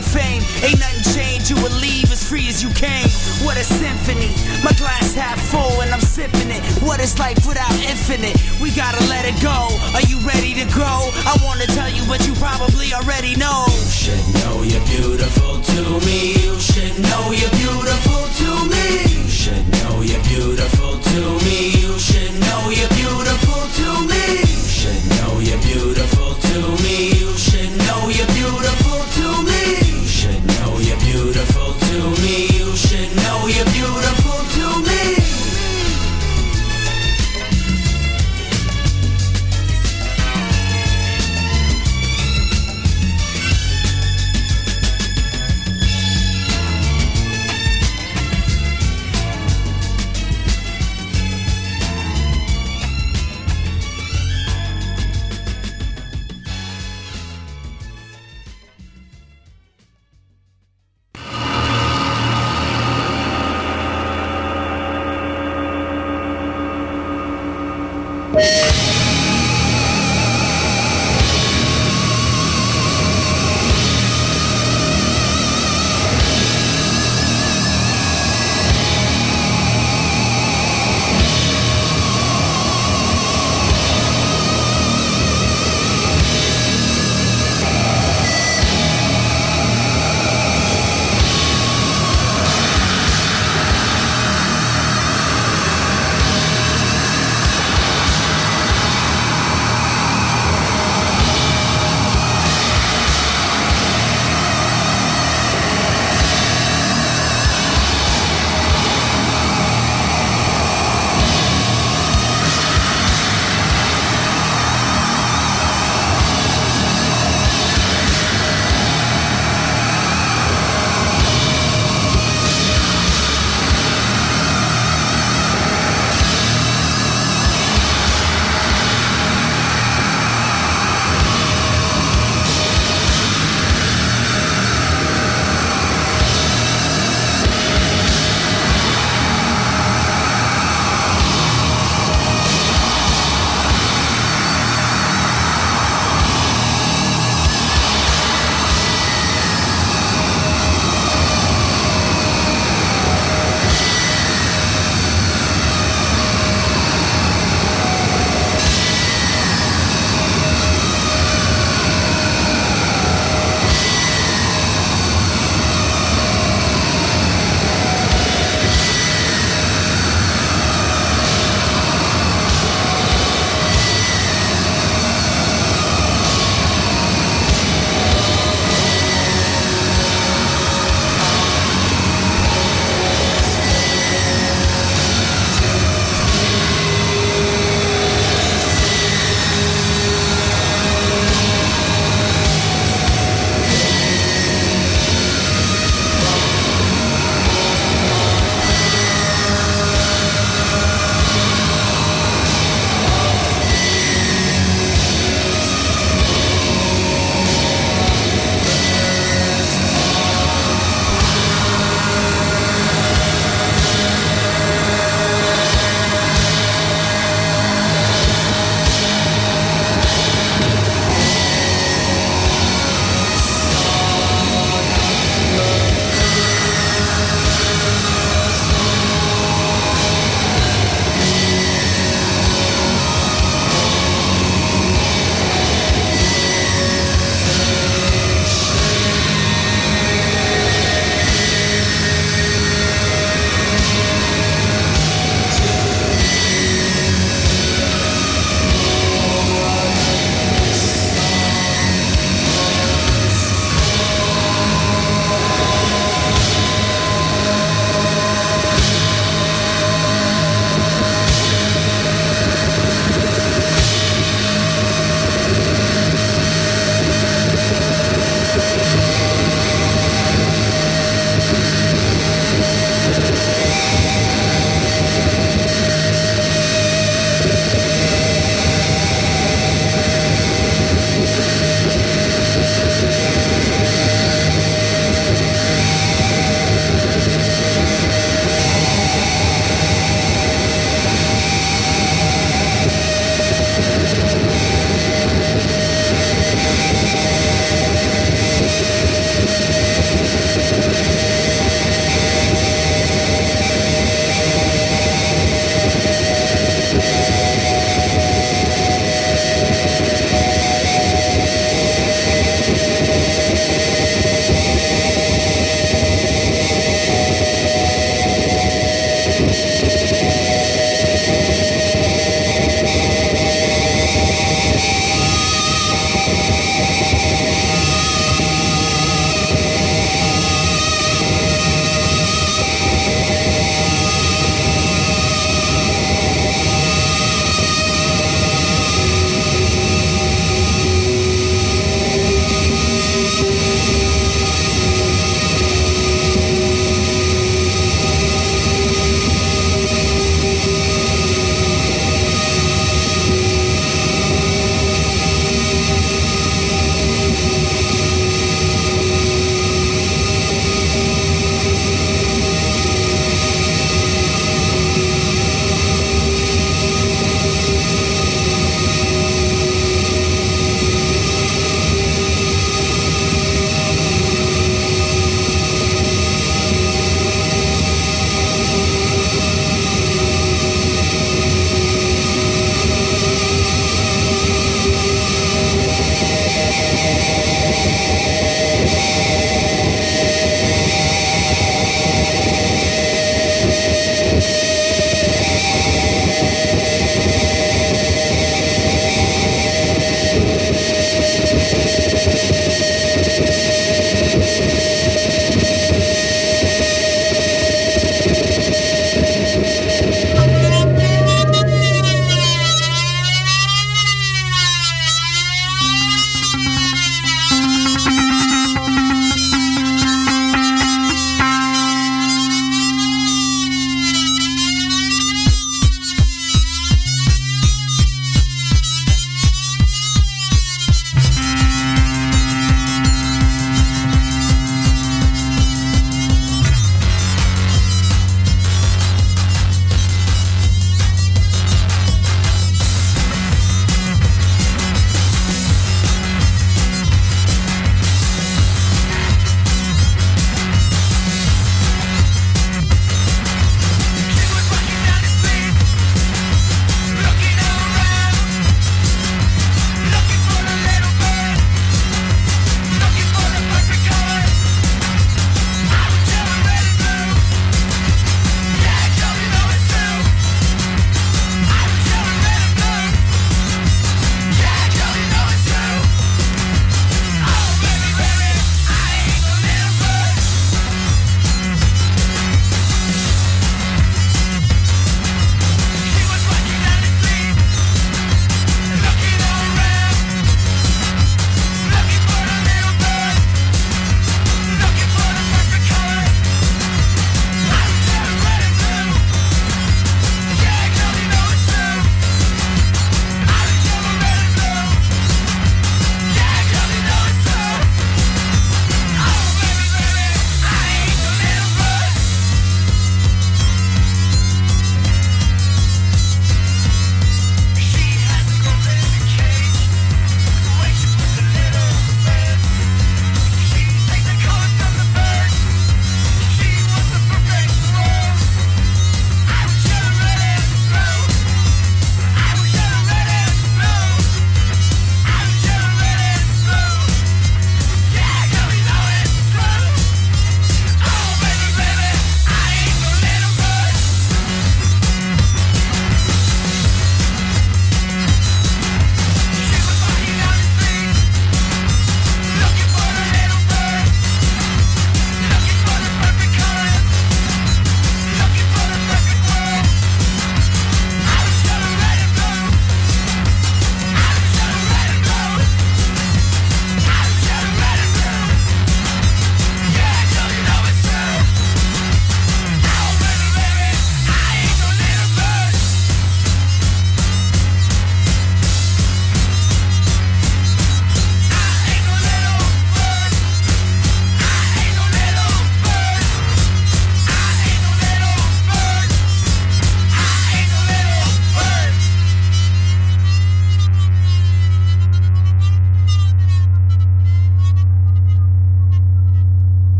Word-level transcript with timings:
to 0.00 0.08
fame. 0.08 0.42
Ain't 0.64 0.78
nothing 0.78 1.04
changed, 1.14 1.50
you 1.50 1.56
will 1.56 1.76
leave 1.80 2.10
as 2.12 2.22
free 2.24 2.48
as 2.48 2.62
you 2.62 2.70
came. 2.70 3.08
What 3.44 3.56
a 3.56 3.64
symphony, 3.64 4.32
my 4.64 4.72
glass 4.72 5.14
half 5.14 5.38
full 5.50 5.82
and 5.82 5.90
I'm 5.92 6.00
sipping 6.00 6.50
it. 6.50 6.62
What 6.82 7.00
is 7.00 7.18
life 7.18 7.46
without 7.46 7.72
infinite? 7.80 8.36
We 8.60 8.70
gotta 8.70 9.02
let 9.08 9.24
it 9.24 9.36
go. 9.42 9.68
Are 9.94 10.06
you 10.08 10.18
ready 10.20 10.54
to 10.54 10.64
grow? 10.72 11.10
I 11.26 11.36
wanna 11.44 11.66
tell 11.66 11.90
you, 11.90 12.04
but 12.06 12.26
you 12.26 12.34
probably 12.34 12.92
already 12.94 13.36
know. 13.36 13.64
You 13.68 13.90
should 13.90 14.26
know 14.40 14.62
you're 14.62 14.86
beautiful 14.86 15.60
to 15.60 15.82
me. 16.06 16.34
You 16.40 16.58
should 16.58 16.96
know 17.08 17.32
you're 17.32 17.54
beautiful 17.60 17.89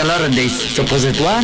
à 0.00 0.04
l'heure 0.04 0.28
des 0.28 0.48
suppositoires. 0.48 1.42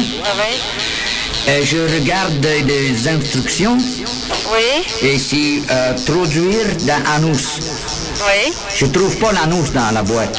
Euh, 1.48 1.60
je 1.64 1.78
regarde 1.94 2.40
des 2.40 3.08
instructions. 3.08 3.76
Oui. 4.52 4.84
Et 5.02 5.18
si 5.18 5.62
euh, 5.70 5.94
produire 6.06 6.66
dans 6.86 7.02
anus. 7.14 7.58
Oui. 8.20 8.52
Je 8.74 8.86
trouve 8.86 9.16
pas 9.18 9.32
l'anus 9.32 9.72
dans 9.72 9.90
la 9.92 10.02
boîte. 10.02 10.38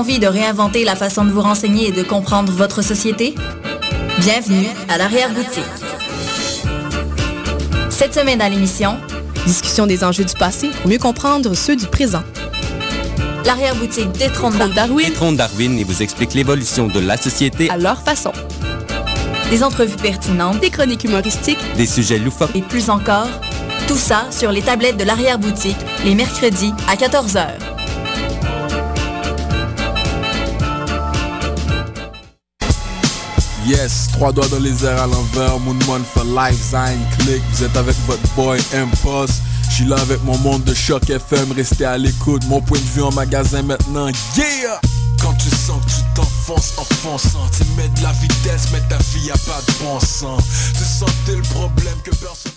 Envie 0.00 0.18
de 0.18 0.26
réinventer 0.26 0.82
la 0.86 0.96
façon 0.96 1.26
de 1.26 1.30
vous 1.30 1.42
renseigner 1.42 1.88
et 1.88 1.92
de 1.92 2.02
comprendre 2.02 2.50
votre 2.52 2.80
société? 2.80 3.34
Bienvenue 4.18 4.68
à 4.88 4.96
l'arrière-boutique. 4.96 5.62
Cette 7.90 8.14
semaine 8.14 8.40
à 8.40 8.48
l'émission, 8.48 8.96
Discussion 9.46 9.86
des 9.86 10.02
enjeux 10.02 10.24
du 10.24 10.32
passé 10.32 10.70
pour 10.80 10.90
mieux 10.90 10.96
comprendre 10.98 11.52
ceux 11.52 11.76
du 11.76 11.84
présent. 11.86 12.22
l'arrière-boutique 13.44 14.10
détrône 14.12 14.54
Trône 14.54 14.72
Darwin 14.72 15.06
Détrône 15.06 15.36
Darwin 15.36 15.78
et 15.78 15.84
vous 15.84 16.02
explique 16.02 16.32
l'évolution 16.32 16.86
de 16.86 17.00
la 17.00 17.18
société, 17.18 17.68
à 17.68 17.76
leur 17.76 18.00
façon. 18.02 18.32
des 19.50 19.62
entrevues 19.62 19.96
pertinentes 19.96 20.60
Des 20.60 20.70
chroniques 20.70 21.04
humoristiques, 21.04 21.58
des 21.76 21.86
sujets 21.86 22.18
loufoques. 22.18 22.54
et 22.54 22.62
plus 22.62 22.88
encore, 22.88 23.28
tout 23.86 23.98
ça 23.98 24.24
sur 24.30 24.50
les 24.50 24.62
tablettes 24.62 24.96
de 24.96 25.04
l'arrière-boutique 25.04 25.76
les 26.06 26.14
mercredis 26.14 26.72
à 26.88 26.96
14h. 26.96 27.69
Yes, 33.70 34.08
trois 34.12 34.32
doigts 34.32 34.48
dans 34.48 34.58
les 34.58 34.84
airs 34.84 35.00
à 35.00 35.06
l'envers, 35.06 35.60
Moonman 35.60 36.02
for 36.04 36.24
life, 36.24 36.58
Zine 36.70 37.06
click, 37.20 37.40
vous 37.52 37.62
êtes 37.62 37.76
avec 37.76 37.94
votre 38.08 38.28
boy 38.34 38.58
Impost. 38.74 39.42
Je 39.68 39.74
suis 39.76 39.84
là 39.84 39.94
avec 40.00 40.20
mon 40.24 40.36
monde 40.38 40.64
de 40.64 40.74
choc 40.74 41.08
FM, 41.08 41.52
restez 41.52 41.84
à 41.84 41.96
l'écoute, 41.96 42.44
mon 42.48 42.60
point 42.60 42.80
de 42.80 42.84
vue 42.84 43.02
en 43.02 43.12
magasin 43.12 43.62
maintenant, 43.62 44.08
yeah! 44.36 44.80
Quand 45.22 45.34
tu 45.34 45.50
sens 45.50 45.80
que 45.84 45.90
tu 45.90 46.02
t'enfonces 46.16 46.72
en 46.78 46.84
fonçant, 46.84 47.46
tu 47.56 47.62
mets 47.76 47.88
de 47.88 48.02
la 48.02 48.10
vitesse, 48.14 48.70
mais 48.72 48.80
ta 48.88 48.98
vie 49.14 49.30
a 49.30 49.38
pas 49.38 49.60
de 49.64 49.84
bon 49.84 50.00
sens. 50.00 50.42
Tu 50.76 50.82
sentais 50.82 51.36
le 51.36 51.42
problème 51.42 51.98
que 52.02 52.10
personne. 52.10 52.49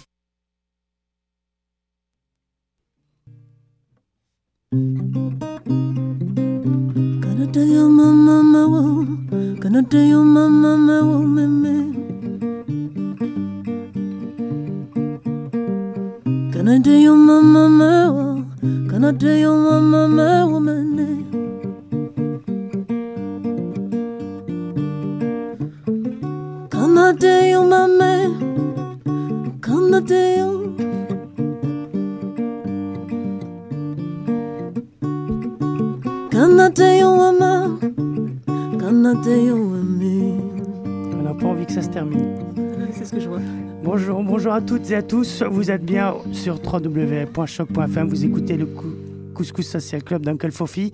Toutes 44.68 44.90
et 44.92 44.96
à 44.96 45.02
tous. 45.02 45.44
Vous 45.44 45.72
êtes 45.72 45.84
bien 45.86 46.16
sur 46.32 46.56
www.choc.fm. 46.64 48.08
Vous 48.08 48.26
écoutez 48.26 48.58
le 48.58 48.66
cou- 48.66 48.94
Couscous 49.34 49.68
Social 49.68 50.04
Club 50.04 50.24
d'Uncle 50.24 50.52
Fofi. 50.52 50.94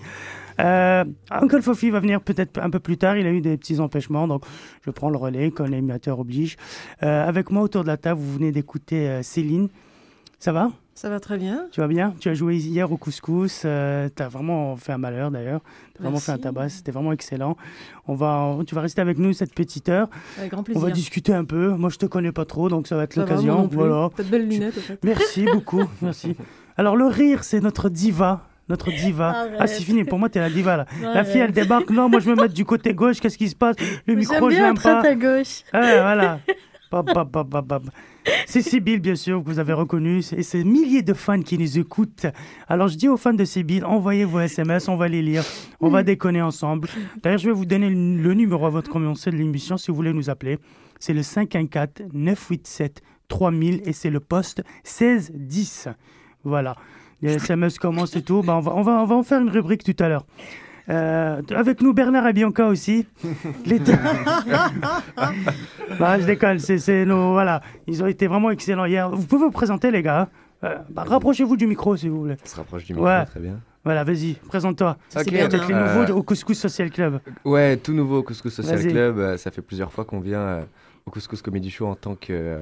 Euh, 0.59 1.03
Uncle 1.31 1.61
Fofi 1.61 1.89
va 1.89 1.99
venir 1.99 2.21
peut-être 2.21 2.59
un 2.61 2.69
peu 2.69 2.79
plus 2.79 2.97
tard. 2.97 3.17
Il 3.17 3.25
a 3.25 3.31
eu 3.31 3.41
des 3.41 3.57
petits 3.57 3.79
empêchements, 3.79 4.27
donc 4.27 4.43
je 4.85 4.91
prends 4.91 5.09
le 5.09 5.17
relais 5.17 5.51
quand 5.51 5.65
l'animateur 5.65 6.19
oblige. 6.19 6.57
Euh, 7.03 7.27
avec 7.27 7.49
moi 7.51 7.63
autour 7.63 7.83
de 7.83 7.87
la 7.87 7.97
table, 7.97 8.19
vous 8.19 8.33
venez 8.33 8.51
d'écouter 8.51 9.07
euh, 9.07 9.23
Céline. 9.23 9.69
Ça 10.39 10.51
va? 10.51 10.71
Ça 10.99 11.07
va 11.07 11.21
très 11.21 11.37
bien. 11.37 11.67
Tu 11.71 11.79
vas 11.79 11.87
bien? 11.87 12.13
Tu 12.19 12.27
as 12.27 12.33
joué 12.33 12.57
hier 12.57 12.91
au 12.91 12.97
couscous. 12.97 13.61
euh, 13.63 14.09
tu 14.13 14.21
as 14.21 14.27
vraiment 14.27 14.75
fait 14.75 14.91
un 14.91 14.97
malheur 14.97 15.31
d'ailleurs. 15.31 15.61
Tu 15.95 16.01
as 16.01 16.03
vraiment 16.03 16.19
fait 16.19 16.33
un 16.33 16.37
tabac. 16.37 16.67
C'était 16.67 16.91
vraiment 16.91 17.13
excellent. 17.13 17.55
On 18.09 18.15
va, 18.15 18.57
tu 18.67 18.75
vas 18.75 18.81
rester 18.81 18.99
avec 18.99 19.17
nous 19.17 19.31
cette 19.31 19.55
petite 19.55 19.87
heure. 19.87 20.09
Avec 20.37 20.51
grand 20.51 20.59
On 20.59 20.63
plaisir. 20.65 20.81
va 20.81 20.91
discuter 20.91 21.33
un 21.33 21.45
peu. 21.45 21.69
Moi, 21.69 21.89
je 21.89 21.95
te 21.95 22.05
connais 22.05 22.33
pas 22.33 22.43
trop, 22.43 22.67
donc 22.67 22.85
ça 22.85 22.97
va 22.97 23.03
être 23.03 23.15
l'occasion. 23.15 23.69
Voilà. 23.71 24.09
T'as 24.13 24.23
de 24.23 24.27
belles 24.27 24.49
lunettes, 24.49 24.77
en 24.77 24.81
fait. 24.81 24.99
Merci 25.05 25.45
beaucoup. 25.45 25.85
Merci. 26.01 26.35
Alors, 26.75 26.97
le 26.97 27.05
rire, 27.05 27.45
c'est 27.45 27.61
notre 27.61 27.87
diva. 27.87 28.41
Notre 28.67 28.91
diva. 28.91 29.29
Arrête. 29.29 29.53
Ah, 29.57 29.67
c'est 29.67 29.83
fini. 29.83 30.03
Pour 30.03 30.19
moi, 30.19 30.27
t'es 30.27 30.41
la 30.41 30.49
diva, 30.49 30.75
là. 30.75 30.85
La 31.01 31.23
fille, 31.23 31.39
elle 31.39 31.53
débarque. 31.53 31.91
Non, 31.91 32.09
moi, 32.09 32.19
je 32.19 32.25
vais 32.25 32.35
me 32.35 32.41
mettre 32.41 32.53
du 32.53 32.65
côté 32.65 32.93
gauche. 32.93 33.21
Qu'est-ce 33.21 33.37
qui 33.37 33.47
se 33.47 33.55
passe? 33.55 33.77
Le 34.05 34.15
micro, 34.15 34.49
je 34.49 34.57
l'aime 34.57 34.77
pas. 34.77 34.99
à 34.99 35.01
ta 35.01 35.15
gauche. 35.15 35.63
Ouais, 35.73 36.01
voilà. 36.01 36.39
C'est 38.45 38.61
Sybille, 38.61 38.99
bien 38.99 39.15
sûr, 39.15 39.43
que 39.43 39.49
vous 39.49 39.59
avez 39.59 39.73
reconnu. 39.73 40.19
Et 40.35 40.43
c'est 40.43 40.63
milliers 40.63 41.03
de 41.03 41.13
fans 41.13 41.41
qui 41.41 41.57
nous 41.57 41.79
écoutent. 41.79 42.25
Alors, 42.67 42.87
je 42.87 42.97
dis 42.97 43.07
aux 43.07 43.17
fans 43.17 43.33
de 43.33 43.45
Sybille, 43.45 43.83
envoyez 43.83 44.25
vos 44.25 44.39
SMS, 44.39 44.87
on 44.87 44.95
va 44.95 45.07
les 45.07 45.21
lire. 45.21 45.43
On 45.79 45.89
va 45.89 46.03
déconner 46.03 46.41
ensemble. 46.41 46.89
D'ailleurs, 47.21 47.39
je 47.39 47.47
vais 47.47 47.55
vous 47.55 47.65
donner 47.65 47.89
le 47.89 48.19
le 48.19 48.33
numéro 48.33 48.65
à 48.65 48.69
votre 48.69 48.91
commencé 48.91 49.31
de 49.31 49.37
l'émission 49.37 49.77
si 49.77 49.89
vous 49.89 49.95
voulez 49.95 50.13
nous 50.13 50.29
appeler. 50.29 50.59
C'est 50.99 51.13
le 51.13 51.21
514-987-3000 51.21 53.81
et 53.85 53.93
c'est 53.93 54.09
le 54.09 54.19
poste 54.19 54.61
1610. 54.83 55.87
Voilà. 56.43 56.75
Les 57.21 57.33
SMS 57.33 57.79
commencent 57.79 58.15
et 58.15 58.21
tout. 58.21 58.43
Bah, 58.43 58.55
on, 58.55 58.61
va, 58.61 58.73
on, 58.75 58.81
va, 58.81 59.01
on 59.01 59.05
va 59.05 59.15
en 59.15 59.23
faire 59.23 59.41
une 59.41 59.49
rubrique 59.49 59.83
tout 59.83 60.03
à 60.03 60.09
l'heure. 60.09 60.25
Euh, 60.89 61.41
avec 61.55 61.81
nous, 61.81 61.93
Bernard 61.93 62.27
et 62.27 62.33
Bianca 62.33 62.65
aussi. 62.67 63.05
Les 63.65 63.79
deux- 63.79 63.93
bah, 65.99 66.19
je 66.19 66.25
déconne, 66.25 66.59
c'est, 66.59 67.05
nos, 67.05 67.31
voilà. 67.33 67.61
Ils 67.87 68.01
ont 68.03 68.07
été 68.07 68.27
vraiment 68.27 68.49
excellents 68.51 68.85
hier. 68.85 69.09
Vous 69.09 69.25
pouvez 69.25 69.45
vous 69.45 69.51
présenter, 69.51 69.91
les 69.91 70.01
gars. 70.01 70.29
Euh, 70.63 70.75
bah, 70.89 71.03
rapprochez-vous 71.07 71.55
du 71.57 71.67
micro, 71.67 71.95
s'il 71.95 72.11
vous 72.11 72.23
plaît. 72.25 72.37
On 72.43 72.47
se 72.47 72.55
rapproche 72.55 72.85
du 72.85 72.93
micro, 72.93 73.05
Ouais. 73.07 73.25
très 73.25 73.39
bien. 73.39 73.59
Voilà, 73.85 74.03
vas-y, 74.03 74.33
présente-toi. 74.33 74.97
Ok. 75.15 75.23
C'est 75.23 75.31
peut-être 75.31 75.67
les 75.67 75.73
Euh, 75.73 76.01
nouveaux 76.05 76.19
au 76.19 76.23
Couscous 76.23 76.57
Social 76.59 76.89
Club. 76.91 77.19
Ouais, 77.45 77.77
tout 77.77 77.93
nouveau 77.93 78.17
au 78.19 78.23
Couscous 78.23 78.53
Social. 78.53 78.85
Club. 78.87 79.17
Euh, 79.19 79.37
Ça 79.37 79.51
fait 79.51 79.61
plusieurs 79.61 79.91
fois 79.91 80.03
qu'on 80.05 80.19
vient 80.19 80.39
euh, 80.41 80.61
au 81.05 81.11
Couscous 81.11 81.41
Comedy 81.41 81.69
Show 81.69 81.87
en 81.87 81.95
tant 81.95 82.15
que, 82.15 82.27
euh, 82.31 82.59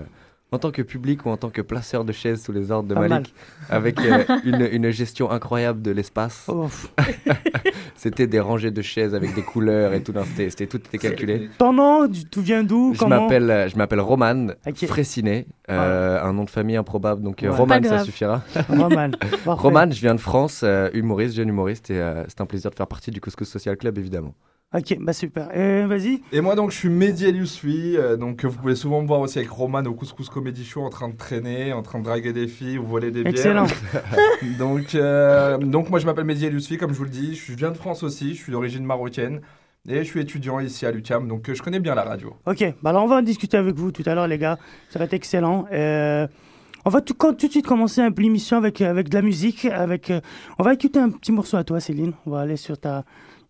en 0.52 0.60
tant 0.60 0.72
que 0.72 0.82
public 0.82 1.26
ou 1.26 1.30
en 1.30 1.36
tant 1.38 1.50
que 1.50 1.62
placeur 1.62 2.06
de 2.06 2.12
chaises 2.14 2.42
sous 2.44 2.54
les 2.54 2.72
ordres 2.72 2.88
de 2.88 2.94
Pas 2.94 3.08
Malik, 3.08 3.34
avec 3.70 4.00
euh, 4.00 4.24
une, 4.46 4.68
une 4.72 4.90
gestion 4.92 5.30
incroyable 5.30 5.82
de 5.82 5.92
l'espace. 5.92 6.46
Oh, 6.48 6.68
C'était 7.96 8.28
des 8.28 8.40
rangées 8.40 8.72
de 8.72 8.82
chaises 8.82 9.14
avec 9.16 9.34
des 9.36 9.42
couleurs 9.42 9.94
et 9.94 10.02
tout. 10.04 10.14
C'était, 10.26 10.50
c'était- 10.50 10.68
tout 10.68 10.78
était 10.78 10.98
calculé. 10.98 11.50
Ton 11.58 11.74
nom, 11.74 12.08
tu 12.08 12.24
tu 12.26 12.42
viens 12.42 12.64
d'où 12.64 12.94
Je 12.94 13.04
m'appelle, 13.06 13.50
euh, 13.50 13.68
je 13.70 13.76
m'appelle 13.78 14.00
Roman 14.02 14.48
Ok. 14.66 14.86
Fraissinet, 14.86 15.48
euh, 15.70 16.22
un 16.24 16.34
nom 16.34 16.44
de 16.44 16.50
famille 16.50 16.78
improbable, 16.78 17.22
donc 17.24 17.40
Ouais. 17.42 17.50
Roman 17.50 17.82
ça 17.84 18.00
suffira. 18.04 18.42
Roman. 18.70 19.12
Roman, 19.46 19.90
je 19.92 20.00
viens 20.00 20.16
de 20.16 20.20
France, 20.20 20.62
euh, 20.64 20.90
humoriste, 20.94 21.36
jeune 21.36 21.50
humoriste, 21.50 21.90
et 21.90 22.00
euh, 22.00 22.24
c'est 22.28 22.42
un 22.42 22.46
plaisir 22.46 22.70
de 22.72 22.76
faire 22.76 22.88
partie 22.88 23.12
du 23.12 23.20
Couscous 23.22 23.48
Social 23.50 23.76
Club 23.78 23.98
évidemment. 23.98 24.34
Ok, 24.76 24.98
bah 25.00 25.14
super. 25.14 25.48
Euh, 25.56 25.88
vas-y. 25.88 26.20
Et 26.34 26.42
moi 26.42 26.56
donc 26.56 26.72
je 26.72 26.78
suis 26.78 26.90
Mehdi 26.90 27.24
El 27.24 27.38
Yousfi, 27.38 27.96
euh, 27.96 28.18
donc 28.18 28.44
vous 28.44 28.58
pouvez 28.58 28.76
souvent 28.76 29.02
me 29.02 29.08
voir 29.08 29.22
aussi 29.22 29.38
avec 29.38 29.50
Roman 29.50 29.82
au 29.86 29.94
Couscous 29.94 30.28
Comedy 30.28 30.66
Show 30.66 30.82
en 30.82 30.90
train 30.90 31.08
de 31.08 31.16
traîner, 31.16 31.72
en 31.72 31.82
train 31.84 32.00
de 32.00 32.04
draguer 32.04 32.34
des 32.34 32.50
filles 32.50 32.78
ou 32.78 32.86
voler 32.86 33.10
des 33.10 33.24
bières. 33.24 33.34
Excellent. 33.34 33.68
donc, 34.60 34.94
euh, 34.94 35.58
donc 35.58 35.90
moi 35.90 36.00
je 36.00 36.06
m'appelle 36.06 36.26
Mehdi 36.26 36.48
El 36.48 36.54
Yousfi 36.54 36.78
comme 36.78 36.92
je 36.92 36.98
vous 36.98 37.06
le 37.06 37.10
dis, 37.10 37.34
je 37.34 37.54
viens 37.54 37.72
de 37.72 37.78
France 37.78 38.04
aussi, 38.04 38.36
je 38.36 38.44
suis 38.44 38.52
d'origine 38.52 38.84
marocaine 38.84 39.40
et 39.88 40.00
je 40.00 40.04
suis 40.04 40.20
étudiant 40.20 40.60
ici 40.60 40.86
à 40.86 40.92
l'UQAM 40.92 41.30
donc 41.30 41.50
je 41.50 41.62
connais 41.62 41.80
bien 41.80 41.96
la 41.96 42.04
radio. 42.04 42.36
Ok, 42.46 42.66
bah 42.82 42.90
alors 42.90 43.06
on 43.06 43.08
va 43.08 43.16
en 43.18 43.22
discuter 43.22 43.56
avec 43.56 43.76
vous 43.76 43.94
tout 43.94 44.04
à 44.06 44.16
l'heure, 44.16 44.28
les 44.28 44.38
gars. 44.38 44.58
Ça 44.90 45.00
va 45.00 45.06
être 45.06 45.14
excellent. 45.14 45.66
On 45.72 46.90
va 46.90 47.02
tout, 47.02 47.16
de 47.16 47.50
suite 47.50 47.66
commencer 47.66 48.02
un 48.02 48.12
peu 48.12 48.22
l'émission 48.22 48.58
avec, 48.58 48.82
avec 48.82 49.08
de 49.10 49.16
la 49.16 49.22
musique. 49.22 49.64
Avec, 49.66 50.12
on 50.60 50.64
va 50.64 50.74
écouter 50.74 51.00
un 51.00 51.10
petit 51.10 51.32
morceau 51.32 51.58
à 51.58 51.66
toi, 51.66 51.80
Céline. 51.80 52.14
On 52.26 52.32
va 52.32 52.42
aller 52.42 52.56
sur 52.56 52.78
ta. 52.78 53.04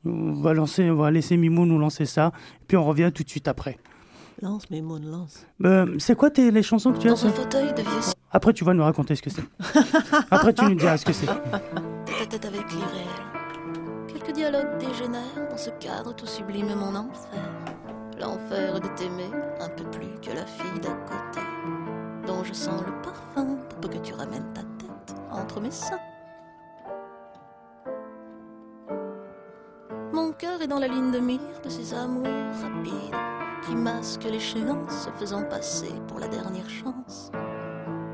On 0.05 0.33
va, 0.41 0.53
lancer, 0.53 0.89
on 0.89 0.95
va 0.95 1.11
laisser 1.11 1.37
Mimo 1.37 1.65
nous 1.65 1.79
lancer 1.79 2.05
ça. 2.05 2.31
Puis 2.67 2.77
on 2.77 2.85
revient 2.85 3.11
tout 3.13 3.23
de 3.23 3.29
suite 3.29 3.47
après. 3.47 3.77
Lance, 4.41 4.69
mots, 4.69 4.99
lance. 4.99 5.47
Euh, 5.65 5.95
c'est 5.97 6.15
quoi 6.15 6.29
tes, 6.29 6.51
les 6.51 6.61
chansons 6.61 6.93
que 6.93 6.99
tu 6.99 7.07
as 7.07 7.11
Dans 7.11 7.25
un 7.25 7.31
fauteuil 7.31 7.73
de 7.73 7.81
vieux. 7.81 8.13
Après, 8.31 8.53
tu 8.53 8.63
vas 8.63 8.75
nous 8.75 8.83
raconter 8.83 9.15
ce 9.15 9.21
que 9.23 9.31
c'est. 9.31 9.43
Après, 10.31 10.53
tu 10.53 10.63
nous 10.63 10.75
diras 10.75 10.97
ce 10.97 11.05
que 11.05 11.13
c'est. 11.13 11.25
tête 11.25 11.35
à 12.21 12.25
tête 12.27 12.45
avec 12.45 12.71
l'irréel. 12.71 13.07
Quelques 14.07 14.33
dialogues 14.33 14.77
dégénèrent 14.79 15.49
dans 15.49 15.57
ce 15.57 15.71
cadre 15.79 16.13
tout 16.15 16.27
sublime, 16.27 16.75
mon 16.75 16.95
enfer. 16.95 17.41
L'enfer 18.19 18.79
de 18.79 18.87
t'aimer 18.95 19.31
un 19.59 19.69
peu 19.69 19.85
plus 19.89 20.13
que 20.21 20.35
la 20.35 20.45
fille 20.45 20.79
d'à 20.81 20.91
côté, 20.91 21.39
dont 22.27 22.43
je 22.43 22.53
sens 22.53 22.81
le 22.85 23.01
parfum 23.01 23.57
pour 23.69 23.79
peu 23.79 23.87
que 23.87 24.03
tu 24.03 24.13
ramènes 24.13 24.53
ta 24.53 24.61
tête 24.61 25.15
entre 25.31 25.59
mes 25.59 25.71
seins. 25.71 25.99
Mon 30.13 30.31
cœur 30.31 30.61
est 30.61 30.67
dans 30.67 30.79
la 30.79 30.87
ligne 30.87 31.11
de 31.11 31.19
mire 31.19 31.39
de 31.63 31.69
ces 31.69 31.93
amours 31.93 32.23
rapides 32.23 33.15
qui 33.65 33.75
masquent 33.75 34.23
l'échéance, 34.23 35.09
faisant 35.19 35.43
passer 35.43 35.91
pour 36.07 36.19
la 36.19 36.27
dernière 36.27 36.69
chance. 36.69 37.31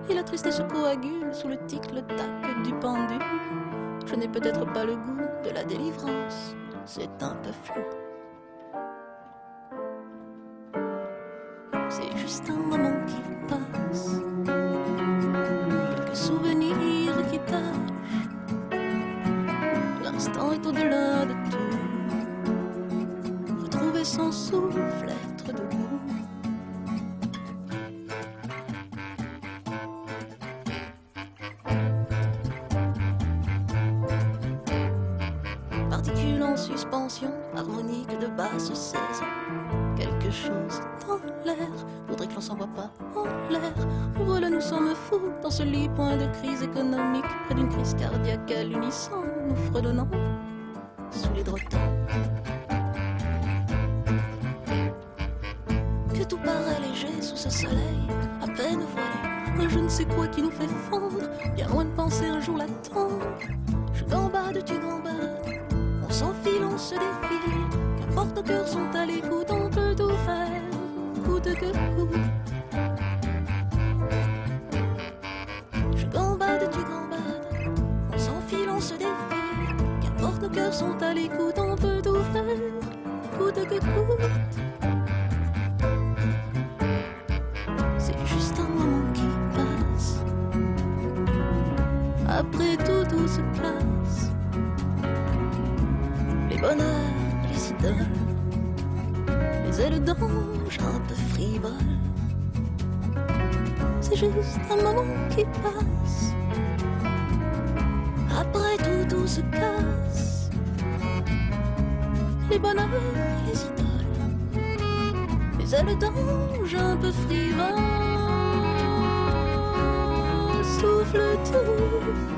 Et 0.09 0.15
la 0.15 0.23
tristesse 0.23 0.61
coagule 0.71 1.33
sous 1.33 1.47
le 1.47 1.57
tic, 1.65 1.91
le 1.93 2.01
tac 2.01 2.63
du 2.63 2.73
pendule. 2.75 3.21
Je 4.05 4.15
n'ai 4.15 4.27
peut-être 4.27 4.65
pas 4.73 4.85
le 4.85 4.95
goût 4.95 5.21
de 5.45 5.49
la 5.51 5.63
délivrance, 5.63 6.55
c'est 6.85 7.21
un 7.21 7.35
peu 7.35 7.51
flou. 7.63 7.81
C'est 11.89 12.17
juste 12.17 12.49
un 12.49 12.57
moment 12.57 13.05
qui 13.05 13.21
passe, 13.47 14.19
quelques 14.45 16.15
souvenirs 16.15 17.15
qui 17.31 17.39
tâchent. 17.39 17.93
L'instant 20.03 20.51
est 20.51 20.65
au-delà 20.65 21.25
de 21.25 21.33
tout. 21.51 21.62
Son 24.05 24.31
souffle, 24.31 25.07
être 25.07 25.53
debout. 25.53 25.99
Particules 35.89 36.43
en 36.43 36.57
suspension, 36.57 37.31
harmonique 37.55 38.19
de 38.19 38.27
basse 38.27 38.73
saison. 38.73 39.25
Quelque 39.95 40.29
chose 40.29 40.81
dans 41.07 41.15
l'air, 41.45 41.55
faudrait 42.07 42.27
que 42.27 42.35
l'on 42.35 42.41
s'envoie 42.41 42.67
pas 42.67 42.91
en 43.15 43.23
l'air. 43.49 43.73
Voilà, 44.15 44.49
nous 44.49 44.61
sommes 44.61 44.93
fous 44.93 45.31
dans 45.41 45.49
ce 45.49 45.63
lit, 45.63 45.89
point 45.89 46.17
de 46.17 46.27
crise 46.39 46.61
économique, 46.61 47.25
près 47.45 47.55
d'une 47.55 47.69
crise 47.69 47.95
cardiaque 47.95 48.51
à 48.51 48.63
l'unisson, 48.63 49.23
nous 49.47 49.55
fredonnons 49.71 50.07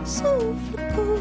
souffle 0.06 1.14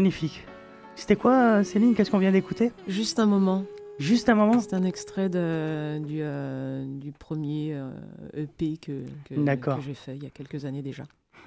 Magnifique. 0.00 0.44
C'était 0.94 1.16
quoi, 1.16 1.64
Céline? 1.64 1.94
Qu'est-ce 1.94 2.10
qu'on 2.10 2.18
vient 2.18 2.30
d'écouter? 2.30 2.70
Juste 2.86 3.18
un 3.18 3.24
moment. 3.24 3.64
Juste 3.98 4.28
un 4.28 4.34
moment? 4.34 4.60
C'est 4.60 4.74
un 4.74 4.84
extrait 4.84 5.30
de, 5.30 5.98
du, 6.04 6.18
euh, 6.20 6.84
du 6.86 7.12
premier 7.12 7.72
euh, 7.72 7.88
EP 8.36 8.76
que, 8.76 8.92
que, 9.26 9.40
D'accord. 9.40 9.78
que 9.78 9.82
j'ai 9.84 9.94
fait 9.94 10.14
il 10.14 10.22
y 10.22 10.26
a 10.26 10.28
quelques 10.28 10.66
années 10.66 10.82
déjà. 10.82 11.04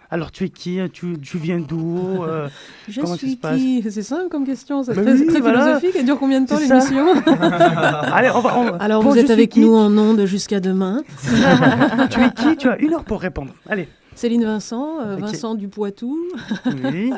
Alors, 0.10 0.32
tu 0.32 0.46
es 0.46 0.50
qui? 0.50 0.80
Tu, 0.92 1.20
tu 1.22 1.38
viens 1.38 1.60
d'où? 1.60 2.24
Euh, 2.24 2.50
Je 2.90 3.06
suis 3.18 3.38
qui? 3.38 3.84
C'est 3.92 4.02
simple 4.02 4.30
comme 4.30 4.48
question, 4.48 4.82
c'est 4.82 4.96
Ben 4.96 5.04
très, 5.06 5.14
oui, 5.14 5.28
très 5.28 5.42
voilà. 5.42 5.60
philosophique. 5.78 5.96
Elle 6.00 6.06
dure 6.06 6.18
combien 6.18 6.42
de 6.42 6.48
temps 6.48 6.58
l'émission? 6.58 7.06
Allez, 8.12 8.32
on 8.34 8.40
va- 8.42 8.58
on 8.58 8.64
va- 8.64 8.78
Alors 8.78 9.04
Bon, 9.04 9.12
vous 9.12 9.18
êtes 9.20 9.30
avec 9.30 9.56
nous 9.58 9.76
en 9.76 9.96
ondes 9.96 10.26
jusqu'à 10.26 10.60
demain. 10.60 11.04
tu 12.10 12.20
es 12.20 12.32
qui? 12.34 12.58
Tu 12.58 12.68
as 12.68 12.80
une 12.80 12.96
heure 12.96 13.04
pour 13.04 13.22
répondre. 13.22 13.54
Allez. 13.70 13.88
Céline 14.16 14.44
Vincent, 14.44 15.00
euh. 15.02 15.18
Vincent 15.18 15.54
du 15.54 15.68
Poitou. 15.68 16.18
Oui. 16.92 17.12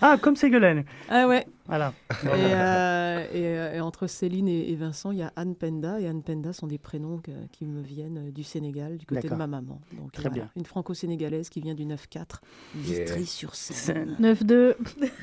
Ah, 0.00 0.16
comme 0.20 0.36
Ségolène. 0.36 0.84
Ah 1.08 1.26
ouais. 1.28 1.46
Voilà. 1.66 1.92
Et, 2.24 2.26
euh, 2.28 3.20
et, 3.32 3.46
euh, 3.46 3.74
et 3.74 3.80
entre 3.80 4.06
Céline 4.06 4.48
et, 4.48 4.70
et 4.70 4.76
Vincent, 4.76 5.10
il 5.10 5.18
y 5.18 5.22
a 5.22 5.32
Anne 5.36 5.54
Penda. 5.54 6.00
Et 6.00 6.06
Anne 6.08 6.22
Penda 6.22 6.52
sont 6.52 6.66
des 6.66 6.78
prénoms 6.78 7.18
que- 7.18 7.30
qui 7.52 7.66
me 7.66 7.82
viennent 7.82 8.28
euh, 8.28 8.30
du 8.30 8.42
Sénégal, 8.42 8.96
du 8.96 9.04
côté 9.06 9.28
de 9.28 9.34
ma 9.34 9.46
maman. 9.46 9.80
Donc, 9.92 10.12
Très 10.12 10.22
voilà, 10.22 10.34
bien. 10.34 10.50
Une 10.56 10.64
franco-sénégalaise 10.64 11.48
qui 11.50 11.60
vient 11.60 11.74
du 11.74 11.84
9-4, 11.84 12.40
Yeah. 12.86 13.04
Vitry-sur-Seine. 13.04 14.16
9-2. 14.20 14.76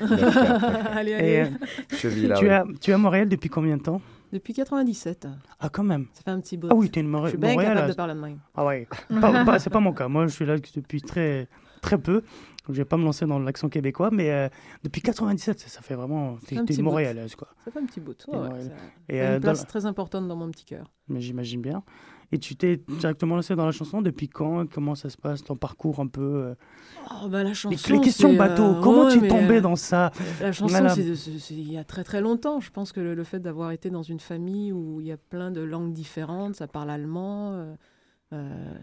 allez, 0.94 1.10
Et, 1.10 1.14
allez. 1.14 1.36
euh, 1.40 1.96
tu, 1.98 2.08
oui. 2.08 2.30
as, 2.50 2.64
tu 2.80 2.90
es 2.90 2.94
à 2.94 2.98
Montréal 2.98 3.28
depuis 3.28 3.48
combien 3.48 3.76
de 3.76 3.82
temps? 3.82 4.00
Depuis 4.32 4.52
97. 4.54 5.28
Ah, 5.60 5.68
quand 5.68 5.84
même. 5.84 6.06
Ça 6.12 6.22
fait 6.22 6.30
un 6.30 6.40
petit 6.40 6.56
bout. 6.56 6.68
Ah 6.70 6.74
oui, 6.74 6.90
tu 6.90 6.98
es 6.98 7.02
une 7.02 7.08
Moré- 7.08 7.26
Je 7.26 7.28
suis 7.30 7.38
bien 7.38 7.50
Montréalaise. 7.50 7.74
capable 7.76 7.92
de 7.92 7.96
parler 7.96 8.14
de 8.14 8.20
même. 8.20 8.38
Ah 8.56 8.64
ouais. 8.64 8.88
Pas- 9.20 9.44
pas- 9.44 9.58
c'est 9.58 9.70
pas 9.70 9.80
mon 9.80 9.92
cas. 9.92 10.08
Moi, 10.08 10.26
je 10.26 10.32
suis 10.32 10.44
là 10.46 10.56
depuis 10.58 11.00
très, 11.00 11.48
très 11.80 11.98
peu. 11.98 12.22
Donc, 12.66 12.74
je 12.74 12.80
vais 12.80 12.84
pas 12.84 12.96
me 12.96 13.04
lancer 13.04 13.26
dans 13.26 13.38
l'accent 13.38 13.68
québécois, 13.68 14.10
mais 14.12 14.30
euh, 14.30 14.48
depuis 14.82 15.00
97, 15.00 15.60
ça, 15.60 15.80
fait 15.82 15.94
vraiment. 15.94 16.36
T'es 16.46 16.56
une. 16.56 16.82
Montréalaise, 16.82 17.34
quoi. 17.36 17.48
Ça 17.64 17.70
fait 17.70 17.78
un 17.78 17.86
petit 17.86 18.00
bout. 18.00 18.16
Ouais, 18.28 18.38
Et, 19.08 19.20
euh, 19.20 19.26
une 19.28 19.34
dans- 19.34 19.40
place 19.42 19.66
très 19.66 19.86
importante 19.86 20.26
dans 20.26 20.36
mon 20.36 20.50
petit 20.50 20.64
cœur. 20.64 20.90
Mais 21.08 21.20
j'imagine 21.20 21.60
bien. 21.62 21.82
Et 22.32 22.38
tu 22.38 22.56
t'es 22.56 22.76
directement 22.88 23.36
lancé 23.36 23.54
dans 23.54 23.66
la 23.66 23.70
chanson 23.70 24.02
depuis 24.02 24.28
quand 24.28 24.68
Comment 24.68 24.96
ça 24.96 25.10
se 25.10 25.16
passe 25.16 25.44
Ton 25.44 25.54
parcours 25.54 26.00
un 26.00 26.08
peu 26.08 26.20
euh, 26.22 26.54
Oh, 27.22 27.28
bah, 27.28 27.44
la 27.44 27.50
les- 27.50 27.54
chanson, 27.54 27.92
Les, 27.94 28.00
questions 28.00 28.30
c'est, 28.32 28.36
bateau. 28.36 28.64
euh, 28.64 28.80
comment 28.82 29.04
ouais, 29.04 29.16
tu 29.16 29.24
es 29.24 29.28
tombé 29.28 29.58
euh, 29.58 29.60
dans 29.60 29.76
ça? 29.76 30.10
La 30.40 30.50
chanson, 30.50 30.88
c'est 30.88 31.54
il 31.54 31.72
y 31.72 31.78
a 31.78 31.84
très 31.84 32.02
très 32.02 32.20
longtemps. 32.20 32.58
Je 32.58 32.72
pense 32.72 32.90
que 32.90 32.98
le, 32.98 33.14
le 33.14 33.22
fait 33.22 33.38
d'avoir 33.38 33.70
été 33.70 33.90
dans 33.90 34.02
une 34.02 34.18
famille 34.18 34.72
où 34.72 35.00
il 35.00 35.06
y 35.06 35.12
a 35.12 35.16
plein 35.16 35.52
de 35.52 35.60
langues 35.60 35.92
différentes, 35.92 36.56
ça 36.56 36.66
parle 36.66 36.90
allemand, 36.90 37.52
euh, 37.52 37.56
euh, 37.58 37.74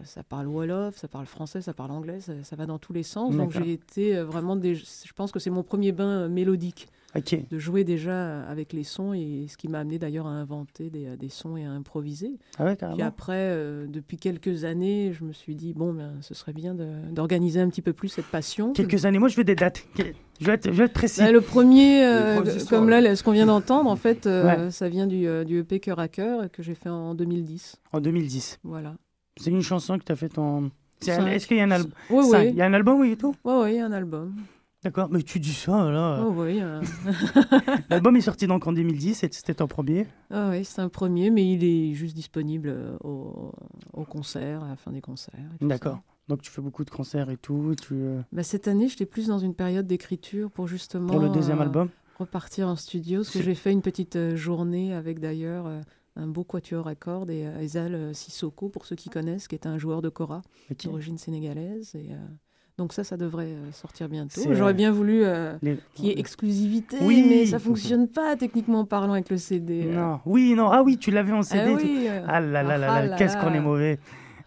ça 0.04 0.22
parle 0.22 0.46
wolof, 0.46 0.96
ça 0.96 1.08
parle 1.08 1.26
français, 1.26 1.60
ça 1.62 1.72
parle 1.74 1.90
anglais, 1.90 2.20
ça, 2.20 2.32
ça 2.42 2.56
va 2.56 2.66
dans 2.66 2.78
tous 2.78 2.92
les 2.92 3.02
sens. 3.02 3.34
Donc 3.34 3.52
j'ai 3.52 3.72
été 3.72 4.16
euh, 4.16 4.24
vraiment, 4.24 4.56
des, 4.56 4.74
je 4.74 5.12
pense 5.14 5.32
que 5.32 5.38
c'est 5.38 5.50
mon 5.50 5.62
premier 5.62 5.92
bain 5.92 6.22
euh, 6.24 6.28
mélodique. 6.28 6.88
De 7.48 7.60
jouer 7.60 7.84
déjà 7.84 8.42
avec 8.42 8.72
les 8.72 8.82
sons 8.82 9.12
et 9.14 9.46
ce 9.48 9.56
qui 9.56 9.68
m'a 9.68 9.78
amené 9.78 10.00
d'ailleurs 10.00 10.26
à 10.26 10.30
inventer 10.30 10.90
des, 10.90 11.16
des 11.16 11.28
sons 11.28 11.56
et 11.56 11.64
à 11.64 11.70
improviser. 11.70 12.32
Ah 12.58 12.64
ouais, 12.64 12.74
Puis 12.74 13.02
après, 13.02 13.50
euh, 13.52 13.86
depuis 13.86 14.16
quelques 14.16 14.64
années, 14.64 15.12
je 15.12 15.22
me 15.22 15.32
suis 15.32 15.54
dit, 15.54 15.74
bon, 15.74 15.92
ben, 15.92 16.14
ce 16.22 16.34
serait 16.34 16.52
bien 16.52 16.74
d'organiser 16.74 17.60
un 17.60 17.68
petit 17.68 17.82
peu 17.82 17.92
plus 17.92 18.08
cette 18.08 18.26
passion. 18.26 18.72
Quelques 18.72 19.04
années, 19.04 19.20
moi 19.20 19.28
je 19.28 19.36
veux 19.36 19.44
des 19.44 19.54
dates. 19.54 19.86
Je 20.40 20.46
vais 20.46 20.54
être, 20.54 20.64
je 20.64 20.76
vais 20.76 20.86
être 20.86 20.92
précis. 20.92 21.20
Bah, 21.20 21.30
le 21.30 21.40
premier, 21.40 22.04
euh, 22.04 22.42
comme 22.68 22.88
là, 22.88 23.00
là, 23.00 23.14
ce 23.14 23.22
qu'on 23.22 23.30
vient 23.30 23.46
d'entendre, 23.46 23.88
en 23.88 23.94
fait, 23.96 24.26
euh, 24.26 24.44
Ouais. 24.66 24.70
ça 24.72 24.88
vient 24.88 25.06
du, 25.06 25.28
euh, 25.28 25.44
du 25.44 25.60
EP 25.60 25.78
Cœur 25.78 26.00
à 26.00 26.08
Cœur 26.08 26.50
que 26.50 26.64
j'ai 26.64 26.74
fait 26.74 26.88
en 26.88 27.14
2010. 27.14 27.76
En 27.92 28.00
2010. 28.00 28.58
Voilà. 28.64 28.96
C'est 29.36 29.50
une 29.50 29.62
chanson 29.62 29.98
que 29.98 30.04
tu 30.04 30.12
as 30.12 30.16
faite 30.16 30.38
en. 30.38 30.70
Est-ce 31.06 31.46
qu'il 31.46 31.56
y 31.56 31.60
a 31.60 31.64
un 31.64 31.70
album 31.70 31.92
Ouais, 32.10 32.24
ouais. 32.24 32.48
Il 32.50 32.56
y 32.56 32.62
a 32.62 32.66
un 32.66 32.72
album, 32.72 33.00
oui, 33.00 33.10
et 33.10 33.16
tout 33.16 33.34
Ouais, 33.44 33.56
ouais, 33.58 33.74
il 33.74 33.76
y 33.76 33.80
a 33.80 33.86
un 33.86 33.92
album. 33.92 34.34
D'accord, 34.82 35.08
mais 35.10 35.22
tu 35.22 35.40
dis 35.40 35.52
ça, 35.54 35.90
là. 35.90 36.22
Oh 36.26 36.32
oui. 36.36 36.58
euh. 36.60 36.80
L'album 37.90 38.16
est 38.16 38.20
sorti 38.20 38.46
donc 38.46 38.66
en 38.66 38.72
2010, 38.72 39.24
et 39.24 39.28
c'était 39.32 39.54
ton 39.54 39.66
premier. 39.66 40.06
Ah 40.30 40.48
oui, 40.50 40.64
c'est 40.64 40.80
un 40.82 40.88
premier, 40.88 41.30
mais 41.30 41.50
il 41.50 41.64
est 41.64 41.94
juste 41.94 42.14
disponible 42.14 42.68
euh, 42.68 42.96
au, 43.02 43.52
au 43.92 44.04
concert, 44.04 44.62
à 44.62 44.68
la 44.68 44.76
fin 44.76 44.92
des 44.92 45.00
concerts. 45.00 45.40
D'accord. 45.60 46.00
Donc 46.28 46.40
tu 46.42 46.50
fais 46.50 46.62
beaucoup 46.62 46.84
de 46.84 46.90
concerts 46.90 47.28
et 47.30 47.36
tout. 47.36 47.74
Tu, 47.82 47.94
euh, 47.94 48.20
Bah, 48.32 48.42
cette 48.42 48.68
année, 48.68 48.88
j'étais 48.88 49.06
plus 49.06 49.26
dans 49.28 49.38
une 49.38 49.54
période 49.54 49.86
d'écriture 49.86 50.50
pour 50.50 50.68
justement. 50.68 51.08
Pour 51.08 51.20
le 51.20 51.28
deuxième 51.28 51.58
euh, 51.58 51.62
album 51.64 51.88
Repartir 52.18 52.68
en 52.68 52.76
studio. 52.76 53.20
Parce 53.22 53.30
que 53.32 53.42
j'ai 53.42 53.54
fait 53.54 53.72
une 53.72 53.82
petite 53.82 54.36
journée 54.36 54.94
avec 54.94 55.18
d'ailleurs 55.18 55.66
euh, 55.66 55.80
un 56.16 56.26
beau 56.26 56.44
quatuor 56.44 56.86
à 56.86 56.94
cordes 56.94 57.30
et 57.30 57.44
euh, 57.46 57.60
Ezal 57.60 57.94
euh, 57.94 58.12
Sissoko, 58.12 58.68
pour 58.68 58.86
ceux 58.86 58.96
qui 58.96 59.08
connaissent, 59.10 59.48
qui 59.48 59.54
est 59.54 59.66
un 59.66 59.78
joueur 59.78 60.00
de 60.02 60.08
kora 60.08 60.42
Ok. 60.70 60.84
d'origine 60.84 61.18
sénégalaise. 61.18 61.94
Et, 61.94 62.12
euh, 62.12 62.16
donc 62.78 62.92
ça, 62.92 63.04
ça 63.04 63.16
devrait 63.16 63.54
sortir 63.72 64.08
bientôt. 64.08 64.40
J'aurais 64.52 64.70
euh, 64.70 64.74
bien 64.74 64.90
voulu 64.92 65.24
euh, 65.24 65.56
les- 65.62 65.78
qu'il 65.94 66.06
y 66.06 66.10
ait 66.10 66.18
exclusivité, 66.18 66.98
Oui. 67.02 67.24
mais 67.28 67.46
ça 67.46 67.58
fonctionne 67.58 68.08
pas 68.08 68.36
techniquement 68.36 68.84
parlant 68.84 69.12
avec 69.14 69.30
le 69.30 69.38
CD. 69.38 69.84
Non, 69.84 70.20
oui, 70.26 70.54
non, 70.56 70.70
ah 70.70 70.82
oui, 70.82 70.98
tu 70.98 71.10
l'avais 71.10 71.32
en 71.32 71.42
CD. 71.42 71.64
Ah 71.72 71.74
oui, 71.76 72.08
Ah 72.26 72.40
là 72.40 72.62
là 72.62 72.78
là 72.78 72.86
ah 72.92 73.00
là, 73.02 73.06
là 73.06 73.16
qu'est-ce 73.16 73.36
qu'on 73.36 73.52
est 73.54 73.60
mauvais. 73.60 73.98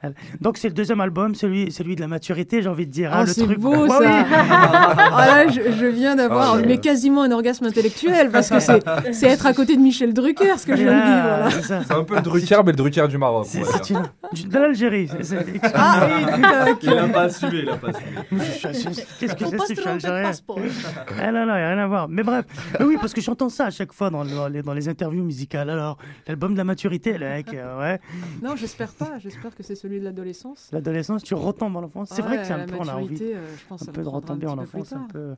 Ah, 0.03 0.07
Donc 0.41 0.57
c'est 0.57 0.67
le 0.67 0.73
deuxième 0.73 1.01
album, 1.01 1.33
celui, 1.35 1.71
celui 1.71 1.95
de 1.95 2.01
la 2.01 2.07
maturité, 2.07 2.61
j'ai 2.61 2.69
envie 2.69 2.85
de 2.85 2.91
dire. 2.91 3.09
Ah, 3.13 3.19
hein, 3.19 3.25
le 3.25 3.33
c'est 3.33 3.43
truc. 3.43 3.59
beau 3.59 3.75
Ouais, 3.75 3.89
ça 3.89 3.99
oui. 4.01 4.05
Ah 4.07 5.25
là, 5.27 5.47
je, 5.47 5.61
je 5.71 5.85
viens 5.85 6.15
d'avoir 6.15 6.55
Ah, 6.55 6.61
mais 6.65 6.77
quasiment 6.77 7.23
un 7.23 7.31
orgasme 7.31 7.65
intellectuel 7.65 8.29
parce 8.29 8.49
que 8.49 8.59
c'est 8.59 8.83
c'est 9.11 9.27
être 9.27 9.45
à 9.45 9.53
côté 9.53 9.75
de 9.75 9.81
Michel 9.81 10.13
Drucker 10.13 10.57
ce 10.57 10.65
que 10.67 10.75
je 10.75 10.83
viens 10.83 10.91
de 10.91 11.05
vivre. 11.05 11.27
Ah, 11.29 11.49
là. 11.77 11.83
c'est 11.87 11.93
un 11.93 12.03
peu 12.03 12.15
le 12.15 12.21
Drucker, 12.21 12.57
mais 12.65 12.71
le 12.71 12.77
Drucker 12.77 13.07
du 13.07 13.17
Maroc. 13.17 13.47
C'est 13.49 13.89
une- 13.89 14.03
de 14.49 14.57
l'Algérie. 14.59 15.09
Ah 15.73 16.07
oui. 16.07 16.25
Il 16.83 16.89
a 16.89 17.07
pas 17.07 17.21
assumé, 17.23 17.59
il 17.63 17.69
a 17.69 17.77
pas 17.77 17.89
assumé. 17.89 18.91
Qu'est-ce 19.19 19.35
que 19.35 19.45
c'est 19.67 19.75
de 19.75 19.87
algérien 19.87 20.23
passeport. 20.23 20.59
Ah 21.19 21.31
non, 21.31 21.45
non, 21.45 21.55
y 21.55 21.61
a 21.61 21.69
rien 21.69 21.77
à 21.79 21.87
voir. 21.87 22.07
Mais 22.09 22.23
bref, 22.23 22.45
Mais 22.79 22.85
oui, 22.85 22.97
parce 22.99 23.13
que 23.13 23.21
j'entends 23.21 23.49
ça 23.49 23.65
à 23.65 23.69
chaque 23.71 23.93
fois 23.93 24.09
dans, 24.09 24.25
dans 24.25 24.47
les, 24.47 24.61
dans 24.61 24.73
les 24.73 24.89
interviews 24.89 25.23
musicales. 25.23 25.69
Alors, 25.69 25.97
l'album 26.27 26.53
de 26.53 26.57
la 26.57 26.63
maturité, 26.63 27.17
le 27.17 27.27
mec, 27.27 27.53
euh, 27.53 27.79
ouais. 27.79 27.99
Non, 28.43 28.55
j'espère 28.55 28.89
pas. 28.89 29.13
J'espère 29.19 29.55
que 29.55 29.63
c'est 29.63 29.75
celui 29.75 29.86
de 29.87 30.03
l'adolescence. 30.03 30.69
L'adolescence, 30.71 31.23
tu 31.23 31.33
retombes 31.33 31.75
en 31.77 31.83
enfance. 31.83 32.09
C'est 32.13 32.21
vrai 32.21 32.37
que 32.37 32.45
c'est 32.45 32.53
un 32.53 32.65
peu, 32.65 32.75
on 32.79 32.87
a 32.87 32.95
envie 32.95 33.17
euh, 33.21 33.47
je 33.57 33.65
pense 33.67 33.83
que 33.83 33.89
un 33.89 33.93
peu 33.93 34.03
de 34.03 34.07
retomber 34.07 34.47
en 34.47 34.57
enfance. 34.57 34.93
Un 34.93 34.97
tard. 34.99 35.07
peu... 35.07 35.35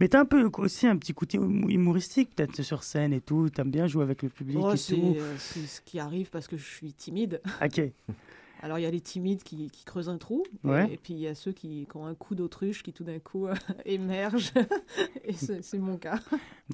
Mais 0.00 0.08
t'as 0.08 0.20
un 0.20 0.24
peu 0.24 0.48
aussi 0.58 0.86
un 0.86 0.96
petit 0.96 1.14
côté 1.14 1.38
hum- 1.38 1.68
humoristique, 1.70 2.34
peut-être 2.34 2.62
sur 2.62 2.82
scène 2.82 3.12
et 3.12 3.20
tout. 3.20 3.48
T'aimes 3.50 3.70
bien 3.70 3.86
jouer 3.86 4.02
avec 4.02 4.22
le 4.22 4.28
public 4.28 4.58
Oh, 4.60 4.72
et 4.72 4.78
tout. 4.78 5.14
euh, 5.18 5.34
c'est 5.38 5.66
ce 5.66 5.80
qui 5.80 5.98
arrive 5.98 6.30
parce 6.30 6.46
que 6.48 6.56
je 6.56 6.64
suis 6.64 6.92
timide. 6.92 7.40
Ok. 7.62 7.80
Alors 8.62 8.78
il 8.78 8.82
y 8.82 8.86
a 8.86 8.90
les 8.90 9.00
timides 9.00 9.42
qui, 9.42 9.70
qui 9.70 9.84
creusent 9.84 10.08
un 10.08 10.16
trou, 10.18 10.42
et- 10.64 10.68
Ouais. 10.68 10.88
et, 10.92 10.96
puis 10.96 11.12
il 11.14 11.20
y 11.20 11.28
a 11.28 11.34
ceux 11.34 11.52
qui, 11.52 11.86
qui 11.90 11.96
ont 11.96 12.06
un 12.06 12.14
coup 12.14 12.34
d'autruche 12.34 12.82
qui 12.82 12.92
tout 12.92 13.04
d'un 13.04 13.18
coup 13.18 13.46
euh, 13.46 13.54
émergent, 13.84 14.52
et 15.24 15.34
c'est 15.34 15.78
mon 15.78 15.96
cas. 15.98 16.18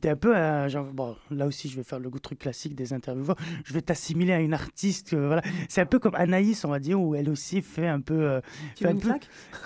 T'es 0.01 0.09
un 0.11 0.17
peu, 0.17 0.35
euh, 0.37 0.69
genre, 0.69 0.87
bon, 0.87 1.17
là 1.31 1.47
aussi, 1.47 1.69
je 1.69 1.77
vais 1.77 1.83
faire 1.83 1.99
le 1.99 2.09
goût 2.09 2.19
truc 2.19 2.39
classique 2.39 2.75
des 2.75 2.93
intervieweurs. 2.95 3.37
Je 3.65 3.75
vais 3.75 3.83
t'assimiler 3.83 4.33
à 4.33 4.41
une 4.41 4.55
artiste. 4.55 5.13
euh, 5.13 5.27
voilà. 5.27 5.43
C'est 5.69 5.81
un 5.83 5.87
peu 5.87 5.99
comme 5.99 6.15
Anaïs, 6.15 6.65
on 6.65 6.69
va 6.71 6.79
dire, 6.79 6.99
où 7.01 7.15
elle 7.15 7.29
aussi 7.29 7.61
fait 7.63 7.89
un 7.89 8.01
peu. 8.01 8.15
euh, 8.15 8.41
Tu 8.77 8.85
fait 8.85 8.85
veux 8.85 8.91
un 8.91 8.95
une 8.95 9.01
peu- 9.01 9.13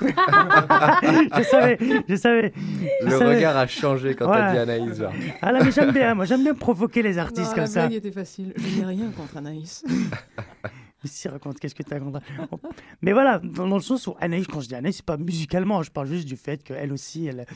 je 1.39 1.43
savais, 1.45 1.79
je 2.09 2.17
savais. 2.17 2.53
je 3.03 3.05
Le 3.07 3.11
savais. 3.11 3.37
regard 3.37 3.57
a 3.57 3.67
changé 3.67 4.14
quand 4.17 4.27
Voilà. 4.27 4.47
t'as 4.47 4.53
dit 4.64 4.71
Anaïs. 4.73 4.99
genre. 4.99 5.12
Ah 5.43 5.53
là, 5.53 5.62
mais 5.62 5.71
j'aime 5.71 5.93
bien, 5.93 6.14
moi, 6.14 6.25
j'aime 6.25 6.43
bien 6.43 6.55
provoquer 6.55 7.03
les 7.03 7.19
artistes 7.19 7.49
Non, 7.49 7.55
comme 7.55 7.61
la 7.61 7.67
ça. 7.67 7.81
blague 7.87 7.95
était 7.99 8.11
facile. 8.12 8.53
Je 8.57 8.81
n'ai 8.81 8.85
rien 8.87 9.11
contre 9.11 9.37
Anaïs. 9.37 9.85
Ici, 11.07 11.29
raconte, 11.29 11.59
qu'est-ce 11.59 11.75
que 11.75 11.83
tu 11.83 11.99
Bon. 12.01 12.13
Mais 13.01 13.13
voilà, 13.13 13.39
dans, 13.39 13.67
dans 13.67 13.77
le 13.77 13.83
sens 13.83 14.07
où 14.07 14.15
Anaïs, 14.21 14.47
quand 14.47 14.61
je 14.61 14.69
dis 14.69 14.75
Anaïs, 14.75 14.97
c'est 14.97 15.05
pas 15.05 15.17
musicalement, 15.17 15.83
je 15.83 15.91
parle 15.91 16.09
juste 16.09 16.27
du 16.27 16.37
fait 16.37 16.63
qu'elle 16.63 16.93
aussi, 16.93 17.27
elle, 17.27 17.47